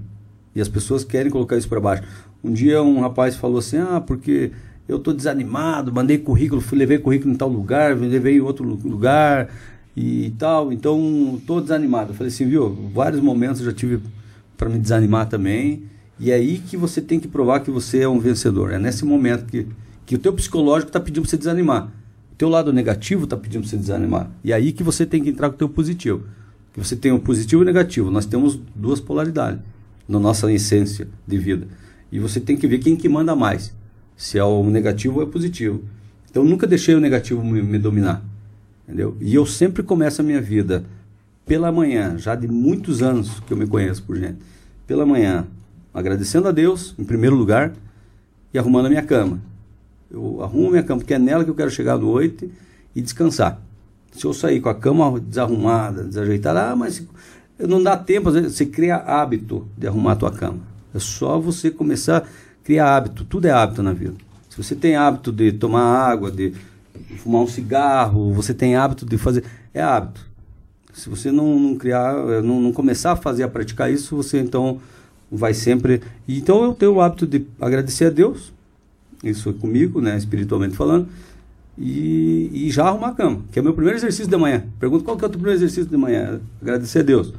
E 0.57 0.61
as 0.61 0.69
pessoas 0.69 1.05
querem 1.05 1.31
colocar 1.31 1.57
isso 1.57 1.69
para 1.69 1.79
baixo. 1.81 2.03
Um 2.43 2.53
dia 2.53 2.83
um 2.83 3.01
rapaz 3.01 3.37
falou 3.37 3.59
assim: 3.59 3.77
"Ah, 3.77 4.01
porque 4.01 4.51
eu 4.89 4.99
tô 4.99 5.13
desanimado, 5.13 5.93
mandei 5.93 6.17
currículo, 6.19 6.61
fui 6.63 6.79
levei 6.79 6.99
currículo 6.99 7.33
em 7.33 7.37
tal 7.37 7.49
lugar, 7.49 7.95
levei 7.97 8.37
em 8.39 8.41
outro 8.41 8.65
lu- 8.67 8.81
lugar 8.85 9.49
e 9.97 10.33
tal, 10.39 10.73
então 10.73 11.39
tô 11.47 11.61
desanimado". 11.61 12.11
Eu 12.13 12.15
falei 12.15 12.33
assim, 12.33 12.47
viu? 12.49 12.71
Vários 12.95 13.21
momentos 13.21 13.61
eu 13.61 13.67
já 13.67 13.73
tive 13.73 14.01
para 14.57 14.69
me 14.71 14.79
desanimar 14.79 15.29
também. 15.29 15.83
E 16.19 16.31
é 16.31 16.35
aí 16.35 16.59
que 16.59 16.77
você 16.77 17.01
tem 17.01 17.19
que 17.19 17.27
provar 17.27 17.61
que 17.61 17.71
você 17.71 18.01
é 18.01 18.09
um 18.09 18.19
vencedor. 18.19 18.73
É 18.73 18.79
nesse 18.79 19.05
momento 19.05 19.47
que, 19.47 19.67
que 20.07 20.15
o 20.15 20.19
teu 20.19 20.33
psicológico 20.33 20.89
está 20.89 21.01
pedindo 21.01 21.23
para 21.23 21.31
você 21.31 21.37
desanimar. 21.37 21.93
O 22.33 22.37
teu 22.37 22.49
lado 22.49 22.73
negativo 22.73 23.25
está 23.25 23.37
pedindo 23.37 23.63
para 23.63 23.71
você 23.71 23.77
desanimar. 23.77 24.31
E 24.43 24.53
é 24.53 24.55
aí 24.55 24.73
que 24.73 24.83
você 24.83 25.05
tem 25.05 25.23
que 25.23 25.31
entrar 25.31 25.49
com 25.49 25.57
o 25.57 25.59
teu 25.59 25.69
positivo. 25.69 26.25
Que 26.73 26.79
você 26.79 26.97
tem 26.97 27.13
o 27.13 27.19
positivo 27.19 27.63
e 27.63 27.65
o 27.65 27.67
negativo. 27.67 28.11
Nós 28.11 28.27
temos 28.27 28.61
duas 28.75 29.01
polaridades 29.01 29.61
na 30.09 30.19
nossa 30.19 30.51
essência 30.53 31.09
de 31.27 31.39
vida. 31.39 31.67
E 32.11 32.19
você 32.19 32.41
tem 32.41 32.57
que 32.57 32.67
ver 32.67 32.79
quem 32.79 32.97
que 32.97 33.09
manda 33.09 33.35
mais. 33.35 33.75
Se 34.17 34.39
é 34.39 34.45
o 34.45 34.63
negativo 34.65 35.17
ou 35.17 35.23
é 35.23 35.25
o 35.25 35.29
positivo. 35.29 35.83
Então 36.31 36.45
nunca 36.45 36.67
deixei 36.67 36.95
o 36.95 37.01
negativo 37.01 37.45
me, 37.45 37.63
me 37.63 37.79
dominar. 37.79 38.25
Entendeu? 38.87 39.17
E 39.21 39.35
eu 39.35 39.47
sempre 39.47 39.83
começo 39.83 40.21
a 40.21 40.25
minha 40.25 40.41
vida 40.41 40.85
pela 41.47 41.71
manhã, 41.71 42.17
já 42.19 42.35
de 42.35 42.49
muitos 42.49 43.03
anos 43.03 43.41
que 43.41 43.53
eu 43.53 43.57
me 43.57 43.67
conheço 43.67 44.03
por 44.03 44.17
gente. 44.17 44.39
Pela 44.87 45.07
manhã, 45.07 45.47
agradecendo 45.95 46.49
a 46.49 46.53
Deus, 46.53 46.95
em 46.99 47.05
primeiro 47.05 47.37
lugar, 47.37 47.73
e 48.53 48.59
arrumando 48.59 48.87
a 48.87 48.89
minha 48.89 49.03
cama. 49.03 49.41
Eu 50.11 50.43
arrumo 50.43 50.69
a 50.69 50.71
minha 50.73 50.83
cama, 50.83 51.01
porque 51.01 51.15
é 51.15 51.19
nela 51.19 51.45
que 51.45 51.51
eu 51.51 51.55
quero 51.55 51.71
chegar 51.71 51.95
à 51.95 51.99
noite 51.99 52.51
e 52.95 53.01
descansar. 53.01 53.61
Se 54.13 54.25
eu 54.25 54.35
sair 54.35 54.61
com 54.61 54.69
a 54.69 54.75
cama 54.75 55.19
desarrumada, 55.21 56.05
desajeitada, 56.05 56.71
ah, 56.71 56.77
mas 56.77 57.05
não 57.59 57.83
dá 57.83 57.97
tempo, 57.97 58.31
você 58.31 58.67
cria 58.67 58.97
hábito 58.97 59.67
de 59.77 59.87
arrumar 59.87 60.13
a 60.13 60.17
tua 60.17 60.31
cama. 60.33 60.59
É 60.93 60.99
só 60.99 61.39
você 61.39 61.71
começar 61.71 62.19
a 62.19 62.25
criar 62.65 62.97
hábito, 62.97 63.25
tudo 63.25 63.47
é 63.47 63.51
hábito 63.51 63.83
na 63.83 63.93
vida. 63.93 64.15
Se 64.49 64.57
você 64.57 64.75
tem 64.75 64.95
hábito 64.95 65.33
de 65.33 65.53
tomar 65.53 65.83
água, 65.83 66.31
de 66.31 66.53
fumar 67.19 67.43
um 67.43 67.47
cigarro, 67.47 68.33
você 68.33 68.55
tem 68.55 68.77
hábito 68.77 69.05
de 69.05 69.19
fazer, 69.19 69.45
é 69.73 69.83
hábito. 69.83 70.25
Se 70.93 71.09
você 71.09 71.33
não, 71.33 71.59
não 71.59 71.77
criar, 71.77 72.15
não, 72.43 72.61
não 72.61 72.73
começar 72.73 73.13
a 73.13 73.17
fazer, 73.17 73.43
a 73.43 73.49
praticar 73.49 73.91
isso, 73.93 74.15
você 74.15 74.39
então 74.39 74.81
vai 75.31 75.55
sempre. 75.55 76.01
Então 76.29 76.63
eu 76.65 76.75
tenho 76.75 76.95
o 76.95 77.01
hábito 77.01 77.27
de 77.27 77.47
agradecer 77.61 78.07
a 78.07 78.11
Deus, 78.11 78.53
isso 79.23 79.53
comigo, 79.55 80.01
né, 80.01 80.17
espiritualmente 80.17 80.77
falando, 80.77 81.09
e, 81.77 82.51
e 82.53 82.71
já 82.71 82.87
arrumar 82.87 83.09
a 83.09 83.15
cama, 83.15 83.41
que 83.51 83.59
é 83.59 83.63
o 83.63 83.65
meu 83.65 83.75
primeiro 83.75 83.99
exercício 83.99 84.29
de 84.29 84.37
manhã. 84.37 84.65
Pergunta 84.79 85.05
qual 85.05 85.17
que 85.17 85.25
é 85.25 85.27
o 85.27 85.31
teu 85.31 85.39
primeiro 85.39 85.59
exercício 85.59 85.91
de 85.91 85.97
manhã? 85.97 86.41
Agradecer 86.61 87.01
a 87.01 87.03
Deus. 87.03 87.33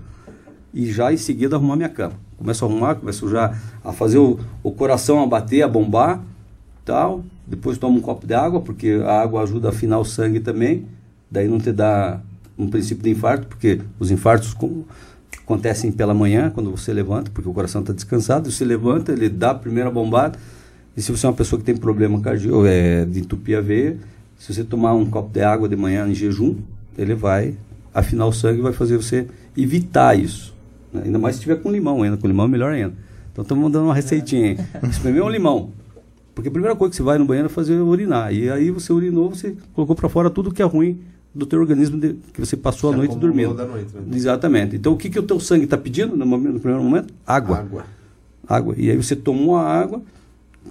E 0.74 0.91
já 0.91 1.14
em 1.14 1.18
seguida 1.18 1.56
arrumar 1.56 1.78
minha 1.78 1.90
cama. 1.90 2.14
Começo 2.38 2.66
a 2.66 2.68
arrumar, 2.68 2.95
começo 2.95 3.30
já 3.30 3.57
a 3.82 3.94
fazer 3.94 4.18
o, 4.18 4.38
o 4.62 4.72
coração 4.72 5.24
a 5.24 5.26
bater, 5.26 5.62
a 5.62 5.68
bombar, 5.68 6.22
tal. 6.84 7.24
Depois 7.48 7.78
tomo 7.78 7.98
um 7.98 8.02
copo 8.02 8.28
de 8.28 8.34
água, 8.34 8.60
porque 8.60 9.02
a 9.06 9.22
água 9.22 9.41
ajuda 9.41 9.70
a 9.70 9.72
afinar 9.72 9.99
o 9.99 10.03
sangue 10.03 10.41
também. 10.41 10.86
Daí 11.32 11.48
não 11.48 11.60
te 11.60 11.72
dá 11.72 12.20
um 12.57 12.68
princípio 12.68 13.03
de 13.03 13.10
infarto, 13.10 13.48
porque 13.48 13.80
os 13.99 14.12
infartos 14.12 14.53
acontecem 15.46 15.92
pela 15.92 16.14
manhã, 16.14 16.50
quando 16.50 16.72
você 16.72 16.92
levanta, 16.92 17.30
porque 17.32 17.48
o 17.48 17.54
coração 17.54 17.82
está 17.82 17.94
descansado. 17.94 18.52
Você 18.52 18.66
levanta, 18.66 19.12
ele 19.12 19.30
dá 19.30 19.52
a 19.52 19.56
primeira 19.56 19.92
bombada. 19.92 20.38
E 20.98 21.02
se 21.02 21.12
você 21.12 21.26
é 21.26 21.30
uma 21.30 21.36
pessoa 21.36 21.60
que 21.60 21.66
tem 21.66 21.78
problema 21.78 22.20
cardíaco, 22.20 22.66
é, 22.66 23.06
de 23.06 23.20
entupir 23.20 23.58
a 23.58 23.62
veia, 23.62 23.96
se 24.40 24.54
você 24.54 24.64
tomar 24.64 24.94
um 24.94 25.06
copo 25.06 25.32
de 25.32 25.42
água 25.42 25.70
de 25.70 25.76
manhã 25.76 26.08
em 26.08 26.16
jejum, 26.16 26.56
ele 26.98 27.14
vai 27.14 27.54
afinar 27.94 28.26
o 28.26 28.34
sangue 28.34 28.60
e 28.60 28.62
vai 28.62 28.74
fazer 28.74 28.98
você 28.98 29.28
evitar 29.56 30.18
isso. 30.18 30.54
né? 30.92 31.04
Ainda 31.06 31.20
mais 31.20 31.36
se 31.36 31.42
tiver 31.42 31.58
com 31.58 31.72
limão 31.72 32.02
ainda. 32.02 32.18
Com 32.18 32.28
limão 32.28 32.46
é 32.46 32.50
melhor 32.50 32.72
ainda. 32.72 32.94
Então 33.32 33.44
estamos 33.44 33.72
dando 33.72 33.86
uma 33.86 33.94
receitinha 33.94 34.52
aí. 34.52 34.58
Espremer 34.90 35.24
um 35.24 35.30
limão. 35.30 35.70
Porque 36.34 36.50
a 36.50 36.52
primeira 36.52 36.76
coisa 36.76 36.90
que 36.90 36.96
você 36.98 37.04
vai 37.04 37.18
no 37.18 37.26
banheiro 37.26 37.48
é 37.48 37.50
fazer 37.50 37.76
urinar. 37.76 38.34
E 38.34 38.50
aí 38.50 38.72
você 38.72 38.92
urinou, 38.92 39.30
você 39.30 39.56
colocou 39.74 39.96
para 39.96 40.10
fora 40.10 40.30
tudo 40.30 40.52
que 40.52 40.62
é 40.62 40.66
ruim 40.66 41.00
do 41.36 41.45
teu 41.45 41.60
organismo 41.60 41.99
de- 41.99 42.16
que 42.34 42.40
você 42.40 42.56
passou 42.56 42.90
Que 42.91 42.95
a 42.95 42.98
noite 42.99 43.18
dormindo. 43.18 43.53
da 43.53 43.66
noite, 43.66 43.94
né? 43.94 44.02
Exatamente. 44.16 44.76
Então 44.78 44.94
o 44.94 44.98
que, 44.98 45.10
que 45.10 45.20
o 45.20 45.24
teu 45.24 45.40
sangue 45.40 45.66
está 45.66 45.78
pedindo 45.78 46.16
no, 46.16 46.26
momento- 46.26 46.53
no 46.53 46.60
primeiro 46.62 46.84
momento? 46.84 47.14
Água. 47.28 47.60
Água. 47.60 47.84
Água. 48.48 48.76
E 48.78 48.90
aí 48.90 48.95
você 48.95 49.16
tomou 49.16 49.57
a 49.57 49.64
água, 49.70 50.02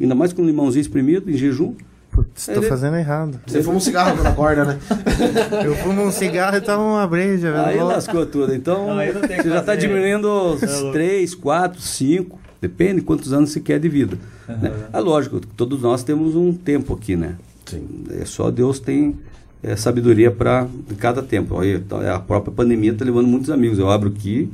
ainda 0.00 0.14
mais 0.14 0.32
com 0.32 0.42
um 0.42 0.46
limãozinho 0.46 0.80
espremido, 0.80 1.30
em 1.30 1.36
jejum. 1.36 1.74
Putz, 2.10 2.46
tô 2.46 2.52
Ele- 2.52 2.68
fazendo 2.68 2.96
errado. 2.96 3.40
Você 3.46 3.60
fuma 3.62 3.76
um 3.76 3.80
cigarro 3.80 4.14
quando 4.16 4.26
acorda, 4.28 4.64
né? 4.64 4.78
Eu 5.66 5.74
fumo 5.76 6.02
um 6.02 6.12
cigarro 6.12 6.56
e 6.56 6.60
tomo 6.60 6.82
uma 6.84 7.06
breja, 7.06 7.50
velho. 7.50 7.64
Aí 7.66 7.82
lascou 7.82 8.24
tudo. 8.24 8.54
Então, 8.54 8.86
Não, 8.88 9.04
você 9.20 9.48
já 9.50 9.58
está 9.58 9.74
diminuindo 9.74 10.26
os 10.54 10.62
É 10.62 10.66
louco. 10.78 10.92
3, 10.92 11.34
4, 11.34 11.80
5, 11.80 12.38
depende 12.60 13.00
quantos 13.02 13.32
anos 13.32 13.50
você 13.50 13.58
quer 13.60 13.80
de 13.80 13.88
vida. 13.88 14.16
né? 14.48 14.72
É 14.92 15.00
lógico, 15.00 15.40
todos 15.56 15.82
nós 15.82 16.04
temos 16.04 16.36
um 16.36 16.52
tempo 16.52 16.94
aqui, 16.94 17.16
né? 17.16 17.34
Sim. 17.66 18.04
É 18.20 18.24
só 18.24 18.48
Deus 18.50 18.78
tem 18.78 19.16
é, 19.64 19.74
sabedoria 19.76 20.30
para 20.30 20.68
cada 20.98 21.22
tempo. 21.22 21.54
Olha, 21.54 21.80
tá- 21.80 22.14
a 22.14 22.20
própria 22.20 22.52
pandemia 22.52 22.92
está 22.92 23.04
levando 23.04 23.26
muitos 23.26 23.50
amigos. 23.50 23.78
Eu 23.78 23.90
abro 23.90 24.10
aqui, 24.10 24.50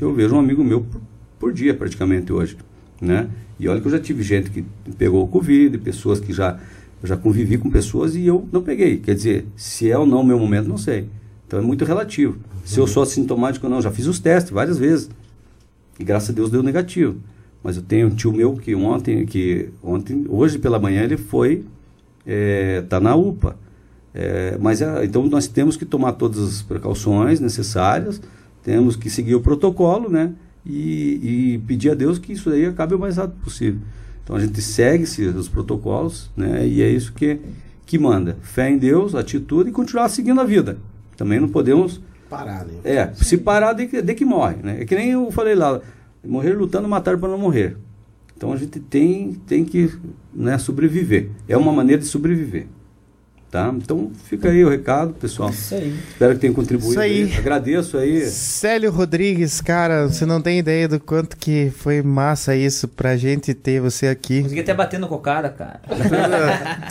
eu 0.00 0.12
vejo 0.14 0.34
um 0.34 0.38
amigo 0.38 0.64
meu 0.64 0.80
por, 0.80 1.00
por 1.38 1.52
dia 1.52 1.74
praticamente 1.74 2.32
hoje, 2.32 2.56
né? 3.00 3.28
E 3.60 3.68
olha 3.68 3.80
que 3.80 3.86
eu 3.86 3.92
já 3.92 4.00
tive 4.00 4.22
gente 4.22 4.50
que 4.50 4.64
pegou 4.98 5.22
o 5.22 5.28
Covid, 5.28 5.76
pessoas 5.78 6.18
que 6.18 6.32
já 6.32 6.58
já 7.02 7.18
convivi 7.18 7.58
com 7.58 7.70
pessoas 7.70 8.16
e 8.16 8.26
eu 8.26 8.48
não 8.50 8.62
peguei. 8.62 8.96
Quer 8.96 9.14
dizer, 9.14 9.46
se 9.54 9.90
é 9.90 9.98
ou 9.98 10.06
não 10.06 10.22
o 10.22 10.24
meu 10.26 10.38
momento, 10.38 10.66
não 10.66 10.78
sei. 10.78 11.06
Então 11.46 11.58
é 11.58 11.62
muito 11.62 11.84
relativo. 11.84 12.38
Se 12.64 12.80
eu 12.80 12.86
sou 12.86 13.02
assintomático 13.02 13.66
ou 13.66 13.70
não, 13.70 13.82
já 13.82 13.90
fiz 13.90 14.06
os 14.06 14.18
testes 14.18 14.50
várias 14.50 14.78
vezes. 14.78 15.10
E 16.00 16.02
graças 16.02 16.30
a 16.30 16.32
Deus 16.32 16.50
deu 16.50 16.62
negativo. 16.62 17.16
Mas 17.62 17.76
eu 17.76 17.82
tenho 17.82 18.06
um 18.06 18.10
tio 18.10 18.32
meu 18.32 18.54
que 18.54 18.74
ontem, 18.74 19.26
que 19.26 19.68
ontem, 19.82 20.24
hoje 20.30 20.58
pela 20.58 20.78
manhã 20.78 21.02
ele 21.02 21.18
foi, 21.18 21.62
está 22.26 22.98
na 22.98 23.14
UPA. 23.14 23.54
É, 24.14 24.56
mas 24.60 24.80
é, 24.80 25.04
então 25.04 25.26
nós 25.26 25.48
temos 25.48 25.76
que 25.76 25.84
tomar 25.84 26.12
todas 26.12 26.38
as 26.38 26.62
precauções 26.62 27.40
necessárias, 27.40 28.22
temos 28.62 28.94
que 28.94 29.10
seguir 29.10 29.34
o 29.34 29.40
protocolo, 29.40 30.08
né? 30.08 30.32
E, 30.64 31.54
e 31.54 31.58
pedir 31.66 31.90
a 31.90 31.94
Deus 31.94 32.18
que 32.18 32.32
isso 32.32 32.48
aí 32.48 32.64
acabe 32.64 32.94
o 32.94 32.98
mais 32.98 33.16
rápido 33.16 33.42
possível. 33.42 33.80
Então 34.22 34.36
a 34.36 34.40
gente 34.40 34.62
segue 34.62 35.04
-se 35.04 35.22
os 35.26 35.48
protocolos, 35.48 36.30
né? 36.36 36.66
E 36.66 36.80
é 36.80 36.88
isso 36.88 37.12
que, 37.12 37.40
que 37.84 37.98
manda. 37.98 38.38
Fé 38.40 38.70
em 38.70 38.78
Deus, 38.78 39.14
atitude 39.14 39.70
e 39.70 39.72
continuar 39.72 40.08
seguindo 40.08 40.40
a 40.40 40.44
vida. 40.44 40.78
Também 41.16 41.40
não 41.40 41.48
podemos 41.48 42.00
Parar, 42.30 42.64
né? 42.64 42.74
é, 42.84 43.12
se 43.14 43.36
parar 43.36 43.74
de 43.74 43.86
que, 43.86 44.00
de 44.00 44.14
que 44.14 44.24
morre, 44.24 44.56
né? 44.62 44.80
É 44.80 44.84
que 44.84 44.94
nem 44.94 45.10
eu 45.10 45.30
falei 45.30 45.54
lá, 45.54 45.80
morrer 46.24 46.52
lutando, 46.52 46.88
matar 46.88 47.18
para 47.18 47.28
não 47.28 47.38
morrer. 47.38 47.76
Então 48.36 48.52
a 48.52 48.56
gente 48.56 48.80
tem, 48.80 49.34
tem 49.46 49.64
que 49.64 49.92
né, 50.32 50.56
sobreviver. 50.58 51.30
É 51.48 51.56
uma 51.56 51.72
maneira 51.72 52.00
de 52.00 52.08
sobreviver. 52.08 52.66
Tá? 53.54 53.72
Então 53.76 54.10
fica 54.28 54.48
aí 54.48 54.64
o 54.64 54.68
recado, 54.68 55.12
pessoal. 55.14 55.48
Isso 55.50 55.76
aí. 55.76 55.94
Espero 56.10 56.34
que 56.34 56.40
tenha 56.40 56.52
contribuído. 56.52 56.90
Isso 56.90 56.98
aí. 56.98 57.32
Agradeço 57.38 57.96
aí. 57.96 58.26
Célio 58.26 58.90
Rodrigues, 58.90 59.60
cara, 59.60 60.08
você 60.08 60.26
não 60.26 60.40
tem 60.42 60.58
ideia 60.58 60.88
do 60.88 60.98
quanto 60.98 61.36
que 61.36 61.70
foi 61.78 62.02
massa 62.02 62.56
isso 62.56 62.88
pra 62.88 63.16
gente 63.16 63.54
ter 63.54 63.80
você 63.80 64.08
aqui. 64.08 64.42
Consegui 64.42 64.60
até 64.60 64.74
batendo 64.74 65.06
com 65.06 65.14
o 65.14 65.20
cara. 65.20 65.50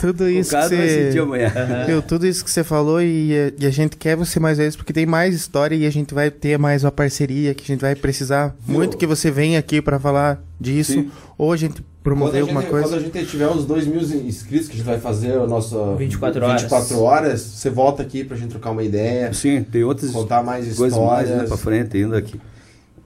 tudo 0.14 0.30
isso 0.30 0.48
que 0.48 0.56
vai 0.56 0.68
você. 1.10 1.18
amanhã. 1.18 1.52
Meu, 1.86 2.00
tudo 2.00 2.26
isso 2.26 2.42
que 2.42 2.50
você 2.50 2.64
falou 2.64 3.02
e, 3.02 3.34
a- 3.34 3.52
e 3.62 3.66
a 3.66 3.70
gente 3.70 3.98
quer 3.98 4.16
você 4.16 4.40
mais 4.40 4.56
vezes 4.56 4.74
porque 4.74 4.94
tem 4.94 5.04
mais 5.04 5.34
história 5.34 5.74
e 5.76 5.84
a 5.84 5.90
gente 5.90 6.14
vai 6.14 6.30
ter 6.30 6.58
mais 6.58 6.82
uma 6.82 6.90
parceria 6.90 7.52
que 7.52 7.62
a 7.62 7.66
gente 7.74 7.82
vai 7.82 7.94
precisar 7.94 8.56
muito 8.66 8.96
que 8.96 9.06
você 9.06 9.30
venha 9.30 9.58
aqui 9.58 9.82
pra 9.82 10.00
falar 10.00 10.42
disso. 10.58 10.92
Sim. 10.94 11.10
Ou 11.36 11.52
a 11.52 11.56
gente 11.58 11.84
promover 12.04 12.32
quando 12.32 12.36
a 12.36 12.40
alguma 12.42 12.60
gente, 12.60 12.70
coisa. 12.70 12.88
Quando 12.88 13.00
a 13.00 13.02
gente 13.02 13.26
tiver 13.26 13.48
os 13.48 13.64
2 13.64 13.86
mil 13.86 14.02
inscritos, 14.02 14.68
que 14.68 14.74
a 14.74 14.76
gente 14.76 14.86
vai 14.86 15.00
fazer 15.00 15.38
o 15.38 15.46
nosso 15.48 15.96
24 15.96 16.44
horas. 16.44 16.62
24 16.62 17.00
horas, 17.00 17.40
você 17.40 17.70
volta 17.70 18.02
aqui 18.02 18.22
pra 18.22 18.36
gente 18.36 18.50
trocar 18.50 18.70
uma 18.70 18.82
ideia, 18.82 19.32
Sim, 19.32 19.64
tem 19.64 19.82
outras 19.82 20.10
contar 20.10 20.42
mais 20.42 20.76
coisas 20.76 20.98
mais 20.98 21.28
né, 21.28 21.44
histórias. 21.44 21.48
pra 21.48 21.56
frente 21.56 21.96
ainda 21.96 22.20
que, 22.20 22.38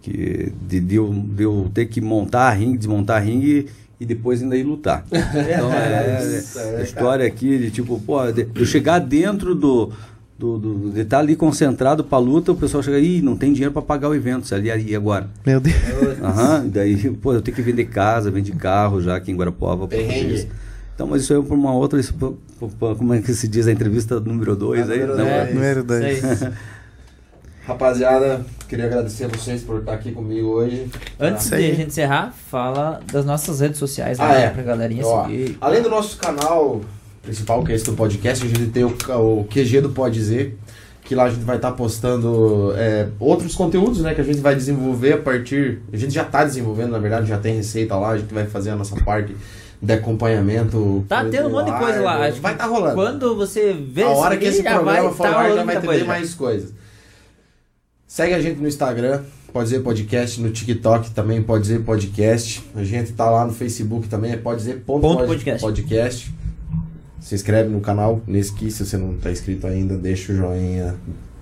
que 0.03 0.53
de, 0.67 0.81
de 0.81 0.97
eu, 0.97 1.15
de 1.15 1.45
eu 1.45 1.71
ter 1.73 1.87
que 1.87 2.01
montar 2.01 2.51
ringue, 2.51 2.77
desmontar 2.77 3.23
ringue 3.23 3.69
e 4.01 4.05
depois 4.05 4.43
ainda 4.43 4.57
ir 4.57 4.65
lutar. 4.65 5.05
Então 5.13 5.73
é, 5.73 6.39
Isso, 6.39 6.59
é, 6.59 6.75
é, 6.75 6.77
a 6.79 6.83
história 6.83 7.27
aqui 7.27 7.57
de 7.57 7.71
tipo, 7.71 8.01
pô, 8.01 8.31
de, 8.33 8.49
eu 8.53 8.67
chegar 8.67 8.99
dentro 8.99 9.55
do. 9.55 9.93
Do, 10.39 10.57
do- 10.57 10.91
de 10.93 11.01
estar 11.01 11.19
ali 11.19 11.35
concentrado 11.35 12.05
pra 12.05 12.17
luta, 12.19 12.53
o 12.53 12.57
pessoal 12.57 12.81
chega, 12.81 13.01
ih, 13.01 13.21
não 13.21 13.37
tem 13.37 13.53
dinheiro 13.53 13.73
pra 13.73 13.83
pagar 13.83 14.09
o 14.09 14.15
evento, 14.15 14.47
ali 14.55 14.71
e 14.93 14.95
agora? 14.95 15.29
Meu 15.45 15.59
Deus. 15.59 15.75
Aham, 16.23 16.69
daí, 16.69 17.11
pô, 17.11 17.33
eu 17.35 17.43
tenho 17.43 17.57
que 17.57 17.63
vender 17.63 17.87
casa, 17.87 18.31
vender 18.31 18.55
carro 18.55 19.01
já 19.03 19.17
aqui 19.17 19.33
em 19.33 19.37
Guarapuava. 19.37 19.89
Então, 20.95 21.09
mas 21.09 21.23
isso 21.23 21.33
aí 21.35 21.41
é 21.41 21.43
pra 21.43 21.55
uma 21.57 21.73
outra, 21.75 21.99
isso, 21.99 22.15
pra- 22.15 22.31
pra- 22.79 22.95
como 22.95 23.15
é 23.15 23.21
que 23.21 23.35
se 23.35 23.49
diz 23.49 23.67
a 23.67 23.73
entrevista 23.73 24.21
número 24.21 24.55
2 24.55 24.89
aí? 24.89 25.01
número 25.01 25.17
Não, 25.17 25.25
dois. 25.25 25.49
é- 25.49 25.53
Número 25.53 25.79
Isso 25.81 25.87
2. 25.89 26.43
aí. 26.45 26.53
Rapaziada, 27.67 28.47
queria 28.69 28.87
agradecer 28.87 29.25
a 29.25 29.29
vocês 29.29 29.63
por 29.63 29.81
estar 29.81 29.93
aqui 29.93 30.11
comigo 30.13 30.49
hoje. 30.49 30.87
Antes 31.21 31.45
Isso 31.47 31.51
de 31.57 31.63
aí. 31.65 31.71
a 31.71 31.75
gente 31.75 31.89
encerrar, 31.89 32.33
fala 32.51 33.01
das 33.13 33.27
nossas 33.27 33.61
redes 33.61 33.79
sociais, 33.79 34.19
Ah, 34.19 34.29
né? 34.29 34.45
é. 34.47 34.51
Pra 34.51 34.63
galerinha 34.63 35.05
Ó, 35.05 35.25
seguir. 35.27 35.59
além 35.61 35.83
do 35.83 35.91
nosso 35.91 36.17
canal 36.17 36.81
principal, 37.29 37.63
que 37.63 37.73
é 37.73 37.75
esse 37.75 37.85
do 37.85 37.93
podcast, 37.93 38.45
a 38.45 38.49
gente 38.49 38.67
tem 38.71 38.85
o, 38.85 38.89
o 38.91 39.45
QG 39.45 39.83
do 39.83 39.91
Pode 39.91 40.15
Dizer, 40.15 40.59
que 41.05 41.15
lá 41.15 41.25
a 41.25 41.31
gente 41.31 41.45
vai 41.45 41.57
estar 41.57 41.73
postando 41.73 42.73
é, 42.75 43.09
outros 43.21 43.55
conteúdos, 43.55 44.01
né, 44.01 44.15
que 44.15 44.21
a 44.21 44.25
gente 44.25 44.41
vai 44.41 44.55
desenvolver 44.55 45.13
a 45.13 45.19
partir... 45.19 45.81
A 45.93 45.97
gente 45.97 46.15
já 46.15 46.23
está 46.23 46.45
desenvolvendo, 46.45 46.91
na 46.91 46.99
verdade, 46.99 47.29
já 47.29 47.39
tem 47.39 47.55
receita 47.57 47.95
lá, 47.97 48.11
a 48.11 48.19
gente 48.19 48.33
vai 48.33 48.47
fazer 48.47 48.71
a 48.71 48.77
nossa 48.77 48.97
parte 49.05 49.37
de 49.81 49.93
acompanhamento. 49.93 51.05
Tá 51.09 51.25
tendo 51.25 51.49
um 51.49 51.53
monte 51.53 51.71
de 51.71 51.79
coisa 51.79 52.01
lá. 52.01 52.27
acho 52.27 52.41
Vai 52.41 52.53
estar 52.53 52.67
rolando. 52.67 52.95
Quando 52.95 53.37
você 53.37 53.73
vê 53.73 54.03
a 54.03 54.09
hora 54.09 54.37
que 54.37 54.47
esse 54.47 54.63
programa 54.63 55.13
for 55.13 55.23
tá 55.23 55.39
ar, 55.39 55.55
já 55.55 55.65
vai 55.65 55.81
ter 55.81 56.05
mais 56.05 56.35
coisas. 56.35 56.73
Segue 58.07 58.33
a 58.33 58.41
gente 58.41 58.59
no 58.59 58.67
Instagram, 58.67 59.23
Pode 59.53 59.69
Dizer 59.69 59.81
Podcast, 59.81 60.41
no 60.41 60.51
TikTok 60.51 61.11
também, 61.11 61.43
Pode 61.43 61.63
Dizer 61.63 61.81
Podcast. 61.81 62.65
A 62.75 62.83
gente 62.83 63.13
tá 63.13 63.31
lá 63.31 63.45
no 63.47 63.53
Facebook 63.53 64.09
também, 64.09 64.33
é 64.33 64.37
Pode 64.37 64.61
Dizer 64.61 64.83
ponto 64.85 65.03
Ponto 65.03 65.19
pod- 65.19 65.29
podcast. 65.29 65.61
podcast. 65.61 66.35
Se 67.21 67.35
inscreve 67.35 67.69
no 67.69 67.81
canal, 67.81 68.21
nesse 68.27 68.53
aqui, 68.53 68.71
se 68.71 68.85
você 68.85 68.97
não 68.97 69.15
tá 69.15 69.31
inscrito 69.31 69.67
ainda, 69.67 69.97
deixa 69.97 70.33
o 70.33 70.37
joinha. 70.37 70.95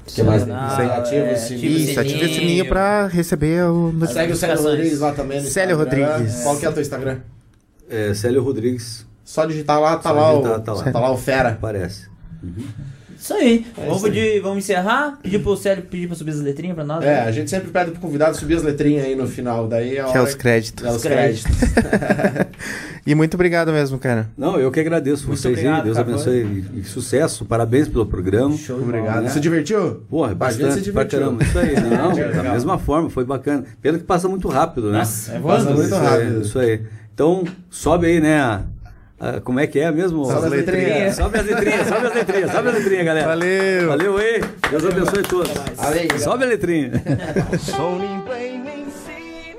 Que 0.07 0.23
mais? 0.23 0.49
Ah, 0.49 0.71
Você 0.71 0.83
ativa 0.83 1.27
é, 1.27 1.33
o 1.35 1.37
sininho. 1.37 1.57
ativa 1.59 1.75
o 1.75 1.79
Isso, 1.91 2.01
ativa 2.01 2.25
o 2.25 2.29
sininho. 2.35 2.67
pra 2.69 3.07
receber 3.09 3.65
o 3.65 3.93
Segue 4.07 4.33
o 4.33 4.37
Célio. 4.37 4.63
Rodrigues 4.63 5.01
lá 5.01 5.13
também 5.13 5.41
Célio 5.43 5.77
Instagram. 5.77 6.07
Rodrigues. 6.09 6.43
Qual 6.43 6.57
que 6.59 6.67
é 6.67 6.69
o 6.69 6.73
teu 6.73 6.83
Instagram? 6.83 7.19
É, 7.91 8.15
Célio 8.15 8.43
Rodrigues 8.43 9.07
Só 9.25 9.45
digitar 9.45 9.81
lá, 9.81 9.97
tá 9.97 10.11
Só 10.11 10.13
lá, 10.15 10.31
digitar, 10.33 10.59
o, 10.59 10.61
tá 10.61 10.73
lá. 10.73 10.93
tá 10.93 11.01
lá 11.01 11.11
o 11.13 11.17
fera. 11.17 11.49
aparece. 11.51 12.09
Isso 13.19 13.35
aí. 13.35 13.67
É 13.77 13.81
vamos, 13.81 13.97
isso 13.97 14.07
aí. 14.07 14.13
pedir, 14.13 14.41
vamos 14.41 14.59
encerrar? 14.59 15.19
Pedir 15.23 15.39
pro 15.41 15.57
Célio 15.57 15.83
pedir 15.85 16.07
pra 16.07 16.17
subir 16.17 16.33
as 16.33 16.41
letrinhas 16.41 16.75
pra 16.75 16.85
nós? 16.85 17.05
É, 17.05 17.07
né? 17.07 17.21
a 17.23 17.31
gente 17.33 17.51
sempre 17.51 17.71
pede 17.71 17.91
pro 17.93 18.01
convidado 18.01 18.37
subir 18.37 18.57
as 18.57 18.63
letrinhas 18.63 19.05
aí 19.07 19.15
no 19.17 19.27
final, 19.27 19.67
daí 19.67 19.97
é 19.99 20.05
Que 20.05 20.17
é 20.19 20.23
os 20.23 20.35
créditos. 20.35 20.85
é 20.85 20.91
os 20.91 21.03
créditos. 21.03 21.51
E 23.07 23.15
muito 23.15 23.35
obrigado 23.35 23.71
mesmo, 23.71 24.01
cara. 24.01 24.29
Não, 24.37 24.59
eu 24.59 24.69
que 24.69 24.81
agradeço 24.81 25.29
Muito 25.29 25.39
vocês 25.41 25.53
obrigado, 25.55 25.77
aí. 25.77 25.85
Deus 25.85 25.97
cara, 25.97 26.09
abençoe 26.11 26.65
e, 26.75 26.81
e 26.81 26.85
sucesso. 26.85 27.45
Parabéns 27.45 27.87
pelo 27.87 28.05
programa. 28.05 28.57
Show 28.57 28.81
Obrigado. 28.81 29.19
bola. 29.19 29.29
Você 29.29 29.39
divertiu? 29.39 30.03
Porra, 30.11 30.31
se 30.31 30.35
bastante, 30.35 30.91
pra 30.91 31.05
divertiu. 31.05 31.21
caramba. 31.21 31.45
Isso 31.45 31.57
aí, 31.57 31.75
não, 31.81 32.11
Legal. 32.15 32.43
da 32.43 32.53
mesma 32.53 32.79
forma, 32.81 33.09
foi 33.09 33.25
bacana. 33.25 33.65
Pena 33.81 33.97
que 33.99 34.03
passa 34.05 34.29
muito 34.29 34.49
rápido, 34.49 34.91
né? 34.91 34.99
Nossa, 34.99 35.33
é 35.35 35.39
Passa 35.39 35.71
muito 35.71 35.85
Isso 35.87 35.95
aí, 35.95 36.05
rápido. 36.05 36.41
Isso 36.43 36.59
aí. 36.59 36.83
Então, 37.15 37.45
sobe 37.71 38.07
aí, 38.09 38.21
né? 38.21 38.65
A- 39.19 39.37
a- 39.37 39.41
como 39.41 39.59
é 39.61 39.67
que 39.67 39.79
é 39.79 39.91
mesmo? 39.91 40.25
Sobe 40.25 40.47
as 40.47 40.51
letrinhas. 40.53 41.17
Sobe 41.17 41.39
as 41.39 41.47
letrinhas, 41.47 41.87
sobe 41.89 42.07
as 42.07 42.15
letrinhas, 42.15 42.51
sobe 42.53 42.69
as 42.69 42.75
letrinhas, 42.75 43.05
galera. 43.05 43.27
Valeu! 43.29 43.89
Valeu 43.89 44.17
aí. 44.19 44.41
Deus 44.71 44.85
abençoe 44.85 45.23
todos. 45.23 45.51
Valeu. 45.77 46.19
Sobe 46.19 46.45
a 46.45 46.47
letrinha. 46.47 46.91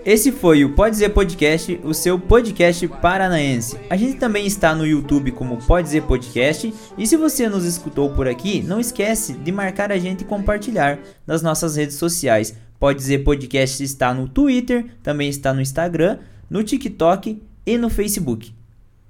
Esse 0.05 0.31
foi 0.31 0.63
o 0.63 0.73
Pode 0.73 0.91
Dizer 0.91 1.09
Podcast, 1.09 1.81
o 1.83 1.93
seu 1.93 2.17
podcast 2.17 2.87
paranaense. 2.87 3.77
A 3.89 3.97
gente 3.97 4.13
também 4.17 4.45
está 4.47 4.73
no 4.73 4.85
YouTube 4.85 5.31
como 5.31 5.57
Pode 5.57 5.87
Dizer 5.87 6.03
Podcast. 6.03 6.73
E 6.97 7.05
se 7.05 7.17
você 7.17 7.49
nos 7.49 7.65
escutou 7.65 8.09
por 8.11 8.25
aqui, 8.25 8.63
não 8.63 8.79
esquece 8.79 9.33
de 9.33 9.51
marcar 9.51 9.91
a 9.91 9.97
gente 9.97 10.21
e 10.21 10.25
compartilhar 10.25 10.97
nas 11.25 11.41
nossas 11.41 11.75
redes 11.75 11.97
sociais. 11.97 12.55
Pode 12.79 12.99
Dizer 12.99 13.19
Podcast 13.25 13.83
está 13.83 14.13
no 14.13 14.29
Twitter, 14.29 14.85
também 15.03 15.27
está 15.27 15.53
no 15.53 15.59
Instagram, 15.59 16.19
no 16.49 16.63
TikTok 16.63 17.41
e 17.65 17.77
no 17.77 17.89
Facebook. 17.89 18.55